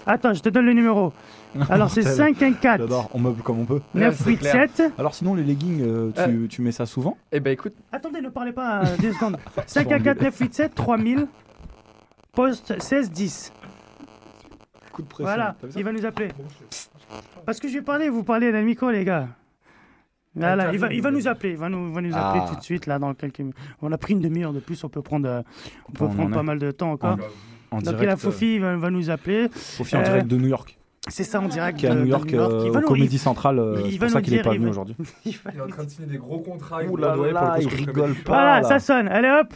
Attends, 0.06 0.34
je 0.34 0.42
te 0.42 0.50
donne 0.50 0.66
le 0.66 0.74
numéro. 0.74 1.12
Alors 1.70 1.90
c'est 1.92 2.02
Mortel. 2.04 2.36
514 2.36 2.78
J'adore, 2.80 3.10
on 3.14 3.20
meuble 3.20 3.42
comme 3.44 3.60
on 3.60 3.66
peut. 3.66 3.82
987. 3.94 4.94
Alors 4.98 5.14
sinon, 5.14 5.34
les 5.36 5.44
leggings, 5.44 5.82
euh, 5.82 6.12
tu, 6.26 6.48
tu 6.50 6.62
mets 6.62 6.72
ça 6.72 6.86
souvent? 6.86 7.18
Eh 7.32 7.40
ben 7.40 7.52
écoute, 7.54 7.74
Attendez, 7.92 8.22
ne 8.22 8.30
parlez 8.30 8.52
pas 8.52 8.82
euh, 8.82 8.86
10 9.00 9.14
secondes. 9.14 9.38
514 9.68 10.18
987 10.22 10.76
3000 10.76 11.28
poste 12.34 12.72
1610. 12.72 13.52
Coup 14.92 15.02
de 15.02 15.08
pression. 15.08 15.26
Voilà, 15.26 15.56
il 15.76 15.84
va 15.84 15.92
nous 15.92 16.06
appeler. 16.06 16.30
Parce 17.46 17.60
que 17.60 17.68
je 17.68 17.76
vais 17.76 17.82
parler, 17.82 18.10
vous 18.10 18.24
parlez 18.24 18.52
dans 18.52 18.60
le 18.60 18.66
micro, 18.66 18.90
les 18.90 19.06
gars. 19.06 19.28
Voilà, 20.34 20.72
il 20.72 20.80
va, 20.80 20.94
il 20.94 21.02
va 21.02 21.12
nous 21.12 21.28
appeler, 21.28 21.52
il 21.52 21.58
va 21.58 21.68
nous, 21.68 21.90
il 21.90 21.94
va 21.94 22.02
nous 22.02 22.16
appeler 22.16 22.42
Ah. 22.46 22.50
tout 22.50 22.56
de 22.56 22.64
suite 22.64 22.86
là 22.86 23.00
dans 23.00 23.14
quelques 23.14 23.40
minutes. 23.40 23.56
On 23.82 23.92
a 23.92 23.98
pris 23.98 24.14
une 24.14 24.22
demi-heure 24.22 24.54
de 24.54 24.60
plus, 24.62 24.82
on 24.84 24.90
peut 24.90 25.02
prendre, 25.02 25.28
euh, 25.28 25.42
on 25.90 25.92
peut 25.92 26.06
On 26.06 26.08
en 26.08 26.14
prendre 26.14 26.34
pas 26.36 26.44
mal 26.44 26.58
de 26.60 26.72
temps 26.72 26.92
encore. 26.94 27.18
En 27.72 27.78
Donc 27.78 27.84
direct. 27.84 28.04
il 28.04 28.10
a 28.10 28.14
euh, 28.14 28.18
Fofi, 28.18 28.56
il 28.56 28.62
va, 28.62 28.76
va 28.78 28.90
nous 28.90 29.10
appeler. 29.10 29.50
Fofi 29.54 29.96
en 29.98 30.00
Euh, 30.00 30.04
direct 30.04 30.28
de 30.28 30.38
New 30.38 30.48
York. 30.48 30.78
C'est 31.10 31.24
ça 31.26 31.42
en 31.42 31.48
direct. 31.48 31.80
Qui 31.80 31.86
est 31.86 31.90
à 31.90 31.96
de- 31.96 32.00
New 32.00 32.06
de 32.06 32.10
York, 32.12 32.30
Il 32.30 32.36
euh, 32.36 32.48
va 32.48 32.80
au 32.80 32.82
nous- 32.82 32.88
Comédie 32.88 33.16
il- 33.16 33.20
Centrale. 33.20 33.60
euh, 33.60 33.82
il 33.86 33.92
C'est 33.94 33.98
va 33.98 34.06
pour 34.06 34.14
ça 34.14 34.20
nous 34.20 34.24
qu'il 34.26 34.34
est 34.34 34.38
dire, 34.38 34.44
pas 34.46 34.54
il 34.54 34.58
venu 34.60 34.66
va- 34.66 34.72
aujourd'hui. 34.72 34.96
il 35.26 35.38
va 35.38 35.52
Il 35.54 35.58
est 35.58 35.62
en 35.62 35.68
train 35.68 35.84
de 35.84 35.90
signer 35.90 36.08
des 36.08 36.18
gros 36.18 36.40
contrats 36.40 36.78
avec 36.78 36.90
Broadway 36.92 37.32
pour 37.34 37.58
il 37.60 37.68
rigole 37.68 37.94
comedy. 37.94 38.22
pas. 38.22 38.34
Voilà, 38.34 38.62
là. 38.62 38.68
ça 38.68 38.80
sonne. 38.80 39.08
Allez 39.10 39.30
hop. 39.30 39.54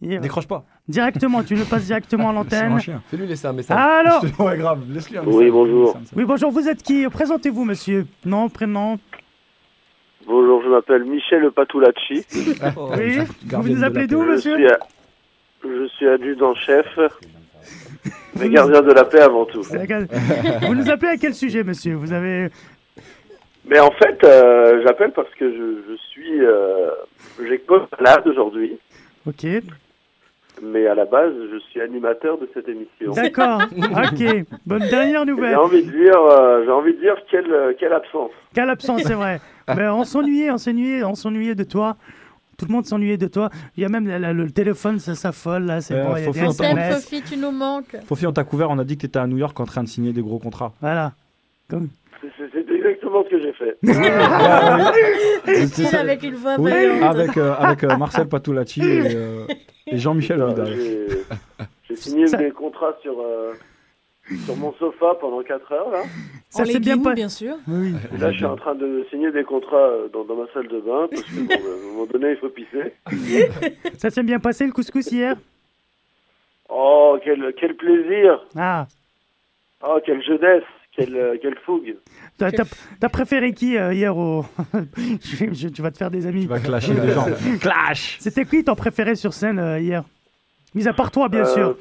Il- 0.00 0.20
Décroche 0.20 0.46
pas. 0.46 0.64
Directement, 0.86 1.42
tu 1.42 1.54
le 1.54 1.64
passes 1.64 1.86
directement 1.86 2.28
à 2.30 2.32
l'antenne. 2.34 2.78
fais-lui 3.10 3.26
laisser 3.26 3.46
un 3.46 3.54
message. 3.54 3.76
Alors 3.78 4.22
Ouais, 4.38 4.58
grave, 4.58 4.80
laisse-lui 4.92 5.16
un 5.16 5.22
Oui, 5.24 5.36
message. 5.36 5.50
bonjour. 5.52 5.96
Oui, 6.14 6.24
bonjour, 6.24 6.50
vous 6.50 6.68
êtes 6.68 6.82
qui 6.82 7.06
Présentez-vous, 7.08 7.64
monsieur. 7.64 8.06
Nom, 8.26 8.50
prénom. 8.50 8.98
Bonjour, 10.26 10.62
je 10.62 10.68
m'appelle 10.68 11.04
Michel 11.04 11.50
Patulacci. 11.52 12.26
Oui, 12.98 13.18
vous 13.50 13.68
nous 13.68 13.82
appelez 13.84 14.06
d'où, 14.06 14.24
Je 14.24 14.30
monsieur 14.30 14.54
suis, 14.56 14.66
à- 14.68 14.78
je 15.64 15.86
suis 15.88 16.06
adjudant-chef, 16.08 16.86
mais 18.38 18.50
gardien 18.50 18.82
de 18.82 18.92
la 18.92 19.04
paix 19.04 19.20
avant 19.20 19.46
tout. 19.46 19.62
Vous 19.62 20.74
nous 20.74 20.90
appelez 20.90 21.12
à 21.12 21.16
quel 21.16 21.34
sujet, 21.34 21.64
monsieur 21.64 21.94
Vous 21.94 22.12
avez. 22.12 22.48
Mais 23.66 23.80
en 23.80 23.90
fait, 23.92 24.22
euh, 24.24 24.82
j'appelle 24.86 25.12
parce 25.12 25.32
que 25.38 25.50
je, 25.50 25.90
je 25.90 25.96
suis... 26.10 26.44
Euh, 26.44 26.90
J'ai 27.48 27.56
pas 27.56 27.88
malade 27.98 28.26
aujourd'hui, 28.26 28.76
Ok. 29.26 29.46
Mais 30.62 30.86
à 30.86 30.94
la 30.94 31.04
base, 31.04 31.32
je 31.52 31.58
suis 31.70 31.80
animateur 31.80 32.38
de 32.38 32.48
cette 32.54 32.68
émission. 32.68 33.12
D'accord. 33.12 33.62
ok. 33.76 34.44
Bonne 34.66 34.88
dernière 34.88 35.22
Et 35.22 35.26
J'ai 35.26 35.30
nouvelle. 35.30 35.56
envie 35.56 35.84
de 35.84 35.90
dire, 35.90 36.16
euh, 36.18 36.62
j'ai 36.64 36.70
envie 36.70 36.94
de 36.94 37.00
dire 37.00 37.16
quelle, 37.30 37.52
euh, 37.52 37.72
quelle 37.78 37.92
absence. 37.92 38.30
Quelle 38.54 38.70
absence, 38.70 39.02
c'est 39.02 39.14
vrai. 39.14 39.40
Mais 39.76 39.88
on 39.92 40.04
s'ennuyait, 40.04 40.50
on 40.50 40.58
s'ennuyait, 40.58 41.04
on 41.04 41.14
s'ennuyait 41.14 41.54
de 41.54 41.64
toi. 41.64 41.96
Tout 42.56 42.66
le 42.68 42.72
monde 42.72 42.86
s'ennuyait 42.86 43.16
de 43.16 43.26
toi. 43.26 43.50
Il 43.76 43.82
y 43.82 43.86
a 43.86 43.88
même 43.88 44.06
la- 44.06 44.18
la- 44.20 44.32
le 44.32 44.48
téléphone, 44.50 45.00
ça 45.00 45.16
s'affole 45.16 45.64
là. 45.64 45.80
C'est 45.80 45.94
Euh, 45.94 46.04
bon, 46.04 46.16
il 46.16 46.20
y 46.20 46.22
a 46.22 46.26
faut 46.26 46.32
des 46.32 46.38
faire 46.38 46.50
On 46.50 46.54
t'aime, 46.54 46.78
SMS. 46.78 47.02
Sophie, 47.02 47.22
tu 47.22 47.36
nous 47.36 47.50
manques. 47.50 47.96
Fofi, 48.06 48.26
on 48.28 48.32
t'a 48.32 48.44
couvert, 48.44 48.70
on 48.70 48.78
a 48.78 48.84
dit 48.84 48.96
que 48.96 49.02
t'étais 49.02 49.18
à 49.18 49.26
New 49.26 49.38
York 49.38 49.58
en 49.58 49.64
train 49.64 49.82
de 49.82 49.88
signer 49.88 50.12
des 50.12 50.22
gros 50.22 50.38
contrats. 50.38 50.72
Voilà. 50.80 51.12
Comme... 51.68 51.88
C'est- 52.20 52.28
exactement 52.86 53.24
ce 53.24 53.30
que 53.30 53.40
j'ai 53.40 53.52
fait. 53.54 53.76
Avec 55.98 56.22
une 56.22 56.34
voix 56.34 56.54
Oui, 56.58 56.72
avec, 57.02 57.36
euh, 57.36 57.54
avec 57.58 57.82
euh, 57.84 57.96
Marcel 57.96 58.28
Patulacci 58.28 58.80
et, 58.82 59.14
euh, 59.16 59.46
et 59.86 59.98
Jean-Michel 59.98 60.42
Vidal. 60.44 60.68
J'ai 61.88 61.96
signé 61.96 62.26
Ça- 62.26 62.38
des 62.38 62.50
contrats 62.50 62.96
sur, 63.02 63.20
euh, 63.20 63.52
sur 64.44 64.56
mon 64.56 64.72
sofa 64.74 65.14
pendant 65.20 65.42
4 65.42 65.72
heures 65.72 65.90
là. 65.90 66.02
Ça 66.48 66.64
s'est 66.64 66.78
bien 66.80 66.98
pas- 66.98 67.14
bien 67.14 67.28
sûr. 67.28 67.56
Oui. 67.68 67.92
Et 68.14 68.18
là, 68.18 68.30
je 68.32 68.36
suis 68.36 68.44
en 68.46 68.56
train 68.56 68.74
de 68.74 69.04
signer 69.10 69.30
des 69.32 69.44
contrats 69.44 69.76
euh, 69.76 70.08
dans, 70.12 70.24
dans 70.24 70.36
ma 70.36 70.46
salle 70.54 70.68
de 70.68 70.80
bain 70.80 71.08
parce 71.10 71.22
que 71.22 71.40
bon, 71.40 71.52
à 71.54 71.56
un 71.56 71.92
moment 71.92 72.06
donné, 72.06 72.30
il 72.30 72.36
faut 72.36 72.48
pisser. 72.48 72.94
Ça 73.98 74.10
s'est 74.10 74.22
bien 74.22 74.38
passé 74.38 74.64
le 74.66 74.72
couscous 74.72 75.10
hier? 75.10 75.36
Oh, 76.68 77.18
quel, 77.22 77.52
quel 77.58 77.74
plaisir 77.76 78.40
Ah. 78.56 78.86
Oh, 79.86 79.98
quelle 80.04 80.22
jeunesse 80.22 80.62
Euh, 80.98 81.36
quelle 81.42 81.56
fougue 81.66 81.96
T'as 82.38 82.52
t'as- 82.52 82.64
t'as 83.00 83.08
préféré 83.08 83.52
qui 83.52 83.76
euh, 83.76 83.92
hier 83.92 84.16
au. 84.16 84.44
Je- 84.96 85.52
je- 85.52 85.68
tu 85.68 85.82
vas 85.82 85.90
te 85.90 85.96
faire 85.98 86.10
des 86.10 86.26
amis. 86.26 86.42
Tu 86.42 86.48
vas 86.48 86.60
clasher 86.60 86.94
des 86.94 87.10
gens. 87.10 87.26
Clash 87.60 88.16
C'était 88.20 88.44
qui 88.44 88.62
ton 88.62 88.76
préféré 88.76 89.16
sur 89.16 89.32
scène 89.32 89.58
euh, 89.58 89.80
hier? 89.80 90.04
Mis 90.74 90.86
à 90.86 90.92
part 90.92 91.10
toi, 91.10 91.28
bien 91.28 91.40
Euh, 91.42 91.54
sûr. 91.54 91.76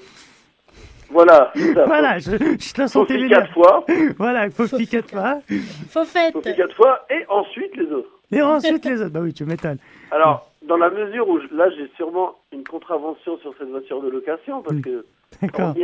Voilà, 1.11 1.52
c'est 1.56 1.73
ça. 1.76 1.85
Voilà, 1.85 2.18
je, 2.18 2.31
je 2.31 2.73
te 2.73 2.81
la 2.81 2.88
sentais 2.88 3.15
venir. 3.18 3.30
quatre 3.38 3.53
fois. 3.53 3.85
Voilà, 4.18 4.49
Fofi 4.49 4.88
quatre 4.88 5.11
fois. 5.11 5.41
Faut 5.90 6.06
fête. 6.06 6.34
Sophie 6.34 6.56
quatre 6.56 6.76
fois, 6.76 7.06
et 7.11 7.23
ensuite 7.30 7.76
les 7.77 7.85
autres. 7.91 8.10
Et 8.31 8.41
ensuite 8.41 8.84
les 8.85 8.99
autres. 8.99 9.11
Bah 9.11 9.19
oui, 9.22 9.31
tu 9.34 9.45
m'étonnes. 9.45 9.77
Alors, 10.10 10.49
dans 10.68 10.77
la 10.77 10.90
mesure 10.90 11.27
où 11.30 11.40
je- 11.40 11.56
là, 11.56 11.69
j'ai 11.77 11.88
sûrement 11.98 12.34
une 12.52 12.64
contravention 12.64 13.38
sur 13.40 13.53
cette 13.60 13.69
voiture 13.69 14.02
de 14.02 14.10
location 14.10 14.64
parce 14.64 14.80
que 14.81 15.06
D'accord. 15.40 15.76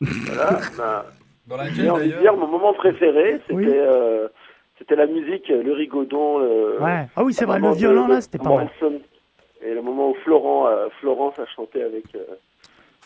voilà, 0.00 0.60
bah, 0.76 1.06
Dans 1.46 1.56
j'ai 1.58 1.64
laquelle 1.70 1.90
envie 1.90 2.04
de 2.08 2.08
d'ailleurs 2.16 2.20
dire 2.34 2.36
mon 2.36 2.48
moment 2.48 2.72
préféré, 2.72 3.40
c'était 3.46 3.54
Oui. 3.54 3.66
euh, 3.68 4.28
c'était 4.78 4.96
la 4.96 5.06
musique, 5.06 5.48
le 5.48 5.72
rigodon. 5.72 6.38
Le, 6.38 6.82
Ouais. 6.82 7.06
Ah 7.16 7.24
oui, 7.24 7.32
c'est 7.32 7.44
vrai, 7.44 7.58
le 7.58 7.68
de- 7.70 7.74
violon, 7.74 8.06
là, 8.08 8.20
c'était 8.20 8.38
pas 8.38 8.54
mal. 8.54 8.68
Et 9.64 9.72
le 9.74 9.82
moment 9.82 10.10
où 10.10 10.14
Florent, 10.24 10.66
euh, 10.68 10.88
Florence 11.00 11.38
a 11.38 11.46
chanté 11.46 11.82
avec. 11.82 12.04
euh, 12.14 12.24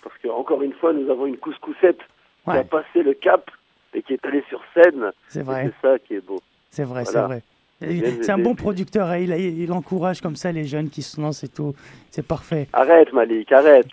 parce 0.02 0.16
que 0.18 0.28
encore 0.28 0.62
une 0.62 0.72
fois, 0.72 0.92
nous 0.92 1.10
avons 1.10 1.26
une 1.26 1.36
couscoussette 1.36 1.98
qui 2.44 2.50
a 2.50 2.64
passé 2.64 3.02
le 3.02 3.12
cap 3.14 3.50
et 3.94 4.02
qui 4.02 4.14
est 4.14 4.24
allée 4.24 4.42
sur 4.48 4.60
scène. 4.74 5.10
C'est 5.28 5.42
vrai. 5.42 5.70
C'est 5.82 5.86
ça 5.88 5.98
qui 5.98 6.14
est 6.14 6.26
beau. 6.26 6.40
C'est 6.70 6.84
vrai, 6.84 7.04
c'est 7.04 7.20
vrai. 7.20 7.42
C'est 7.80 8.30
un 8.30 8.38
bon 8.38 8.54
producteur, 8.54 9.06
hein, 9.08 9.18
il, 9.18 9.30
il 9.32 9.72
encourage 9.72 10.20
comme 10.20 10.36
ça 10.36 10.52
les 10.52 10.64
jeunes 10.64 10.90
qui 10.90 11.02
se 11.02 11.20
lancent 11.20 11.44
et 11.44 11.48
tout. 11.48 11.74
C'est 12.10 12.26
parfait. 12.26 12.68
Arrête, 12.72 13.12
Malik, 13.12 13.50
arrête. 13.52 13.86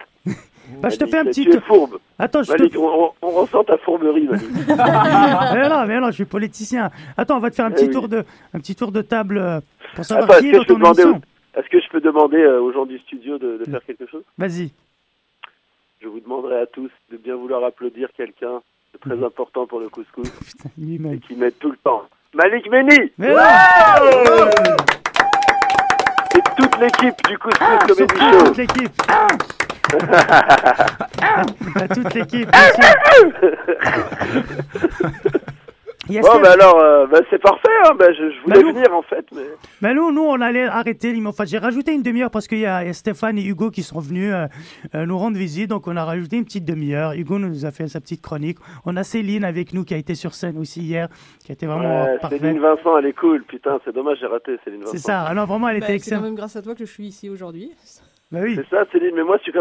Bah, 0.82 0.90
je 0.90 0.98
te 0.98 1.06
fais 1.06 1.18
un 1.20 1.26
petit. 1.26 1.44
Tu 1.46 1.56
es 1.56 1.62
fourbe. 1.62 1.98
Attends, 2.20 2.44
je. 2.44 2.52
Malik, 2.52 2.76
on, 2.78 2.86
on- 3.06 3.12
on 3.22 3.30
ressent 3.42 3.64
ta 3.64 3.78
fourberie, 3.80 4.28
mais 4.68 5.70
non, 5.70 5.86
mais 5.88 6.00
non, 6.00 6.08
je 6.08 6.12
suis 6.12 6.26
politicien. 6.26 6.92
Attends, 7.18 7.38
on 7.38 7.40
va 7.40 7.50
te 7.50 7.56
faire 7.56 7.66
un 7.66 7.72
Eh 7.72 7.74
petit 7.76 7.86
oui. 7.86 7.92
tour 7.94 8.08
de, 8.10 8.24
un 8.54 8.60
petit 8.60 8.76
tour 8.76 8.92
de 8.92 9.02
table 9.02 9.38
euh, 9.38 9.60
pour 9.96 10.06
savoir 10.06 10.30
Attends, 10.30 10.40
qui 10.40 10.50
est-ce 10.50 10.50
est 10.50 10.52
que, 10.52 10.58
dans 10.58 10.64
je 10.64 10.68
peux 10.68 10.74
ton 10.74 10.80
demander, 10.80 11.02
émission. 11.04 11.22
aux- 11.56 11.60
est-ce 11.60 11.70
que 11.70 11.80
je 11.80 11.90
peux 11.90 12.02
demander 12.02 12.38
euh, 12.38 12.62
aux 12.62 12.72
gens 12.74 12.86
du 12.86 13.00
studio 13.00 13.38
de, 13.38 13.58
de 13.66 13.72
faire 13.72 13.84
quelque 13.86 14.06
chose? 14.08 14.24
Vas-y. 14.38 14.72
Je 16.02 16.08
vous 16.08 16.20
demanderai 16.20 16.62
à 16.62 16.66
tous 16.68 16.92
de 17.12 17.18
bien 17.18 17.36
vouloir 17.36 17.64
applaudir 17.64 18.10
quelqu'un 18.16 18.62
de 18.94 19.00
très 19.00 19.24
important 19.26 19.66
pour 19.66 19.80
le 19.80 19.90
couscous 19.90 20.28
et 20.82 21.20
qui 21.20 21.36
m'aide 21.36 21.58
tout 21.60 21.72
le 21.72 21.78
temps. 21.84 22.04
Malik 22.34 22.70
Meni 22.70 23.12
Mais 23.18 23.34
Wow 23.34 23.40
Et 26.36 26.42
toute 26.62 26.80
l'équipe 26.80 27.16
du 27.28 27.38
couscous 27.38 27.58
Ah, 27.62 27.80
Comedy 27.88 28.20
Show 28.20 28.44
toute 28.46 28.58
l'équipe. 28.58 28.92
Bah, 31.76 31.88
toute 31.94 32.14
l'équipe, 32.14 32.50
bien 32.50 32.74
sûr. 32.74 32.84
Yes, 36.10 36.24
Bon, 36.26 36.40
bah 36.40 36.52
alors, 36.54 36.80
euh, 36.80 37.06
bah, 37.08 37.20
c'est 37.30 37.38
parfait, 37.42 37.68
hein. 37.84 37.92
bah, 38.00 38.06
je, 38.14 38.32
je 38.32 38.42
voulais 38.46 38.64
venir 38.64 38.94
en 38.96 39.02
fait, 39.02 39.26
mais... 39.82 39.94
Nous, 39.94 40.14
nous, 40.14 40.22
on 40.22 40.40
allait 40.40 40.64
arrêter. 40.64 41.14
Enfin, 41.26 41.44
j'ai 41.44 41.58
rajouté 41.58 41.92
une 41.92 42.02
demi-heure 42.02 42.32
parce 42.32 42.48
qu'il 42.48 42.60
y, 42.60 42.66
a 42.66 42.82
il 42.84 42.88
y 42.88 42.90
a 42.90 42.94
Stéphane 42.94 43.38
et 43.38 43.44
Hugo 43.46 43.72
qui 43.72 43.84
sont 43.84 44.00
venus 44.00 44.32
euh, 44.34 44.46
euh, 44.96 45.06
nous 45.06 45.18
rendre 45.18 45.36
visite. 45.38 45.70
Donc, 45.70 45.86
on 45.86 45.98
a 45.98 46.06
rajouté 46.06 46.38
une 46.38 46.46
petite 46.46 46.64
demi-heure. 46.64 47.12
Hugo 47.12 47.40
nous 47.40 47.66
a 47.66 47.72
fait 47.72 47.90
sa 47.90 48.00
petite 48.00 48.22
chronique. 48.22 48.58
On 48.86 48.96
a 48.96 49.04
Céline 49.04 49.44
avec 49.44 49.74
nous 49.74 49.84
qui 49.84 49.96
a 49.96 49.98
été 49.98 50.16
sur 50.16 50.34
scène 50.34 50.58
aussi 50.58 50.80
hier, 50.80 51.10
qui 51.44 51.52
a 51.52 51.56
été 51.56 51.66
vraiment 51.66 52.06
Ouais, 52.06 52.18
parfaite. 52.20 52.40
Céline 52.40 52.62
Vincent, 52.62 52.98
elle 53.00 53.08
est 53.08 53.12
cool, 53.14 53.44
putain, 53.44 53.78
c'est 53.84 53.94
dommage, 53.94 54.20
j'ai 54.22 54.28
raté 54.28 54.56
Céline 54.64 54.80
Vincent. 54.80 54.92
C'est 54.94 55.00
ça. 55.00 55.26
Ah 55.28 55.34
non, 55.34 55.44
vraiment, 55.44 55.68
elle 55.68 55.82
Bah, 55.82 55.88
était 55.88 55.88
c'est 55.88 55.94
quand 56.12 56.16
excellente. 56.16 56.24
même 56.24 56.36
grâce 56.36 56.56
à 56.56 56.62
toi 56.62 56.74
que 56.74 56.86
je 56.86 56.90
suis 56.92 57.08
ici 57.08 57.30
aujourd'hui. 57.30 57.72
Bah 58.32 58.40
oui. 58.44 58.56
C'est 58.58 58.70
ça, 58.76 58.84
Céline, 58.94 59.12
mais 59.16 59.24
moi, 59.24 59.36
je 59.40 59.44
suis 59.44 59.52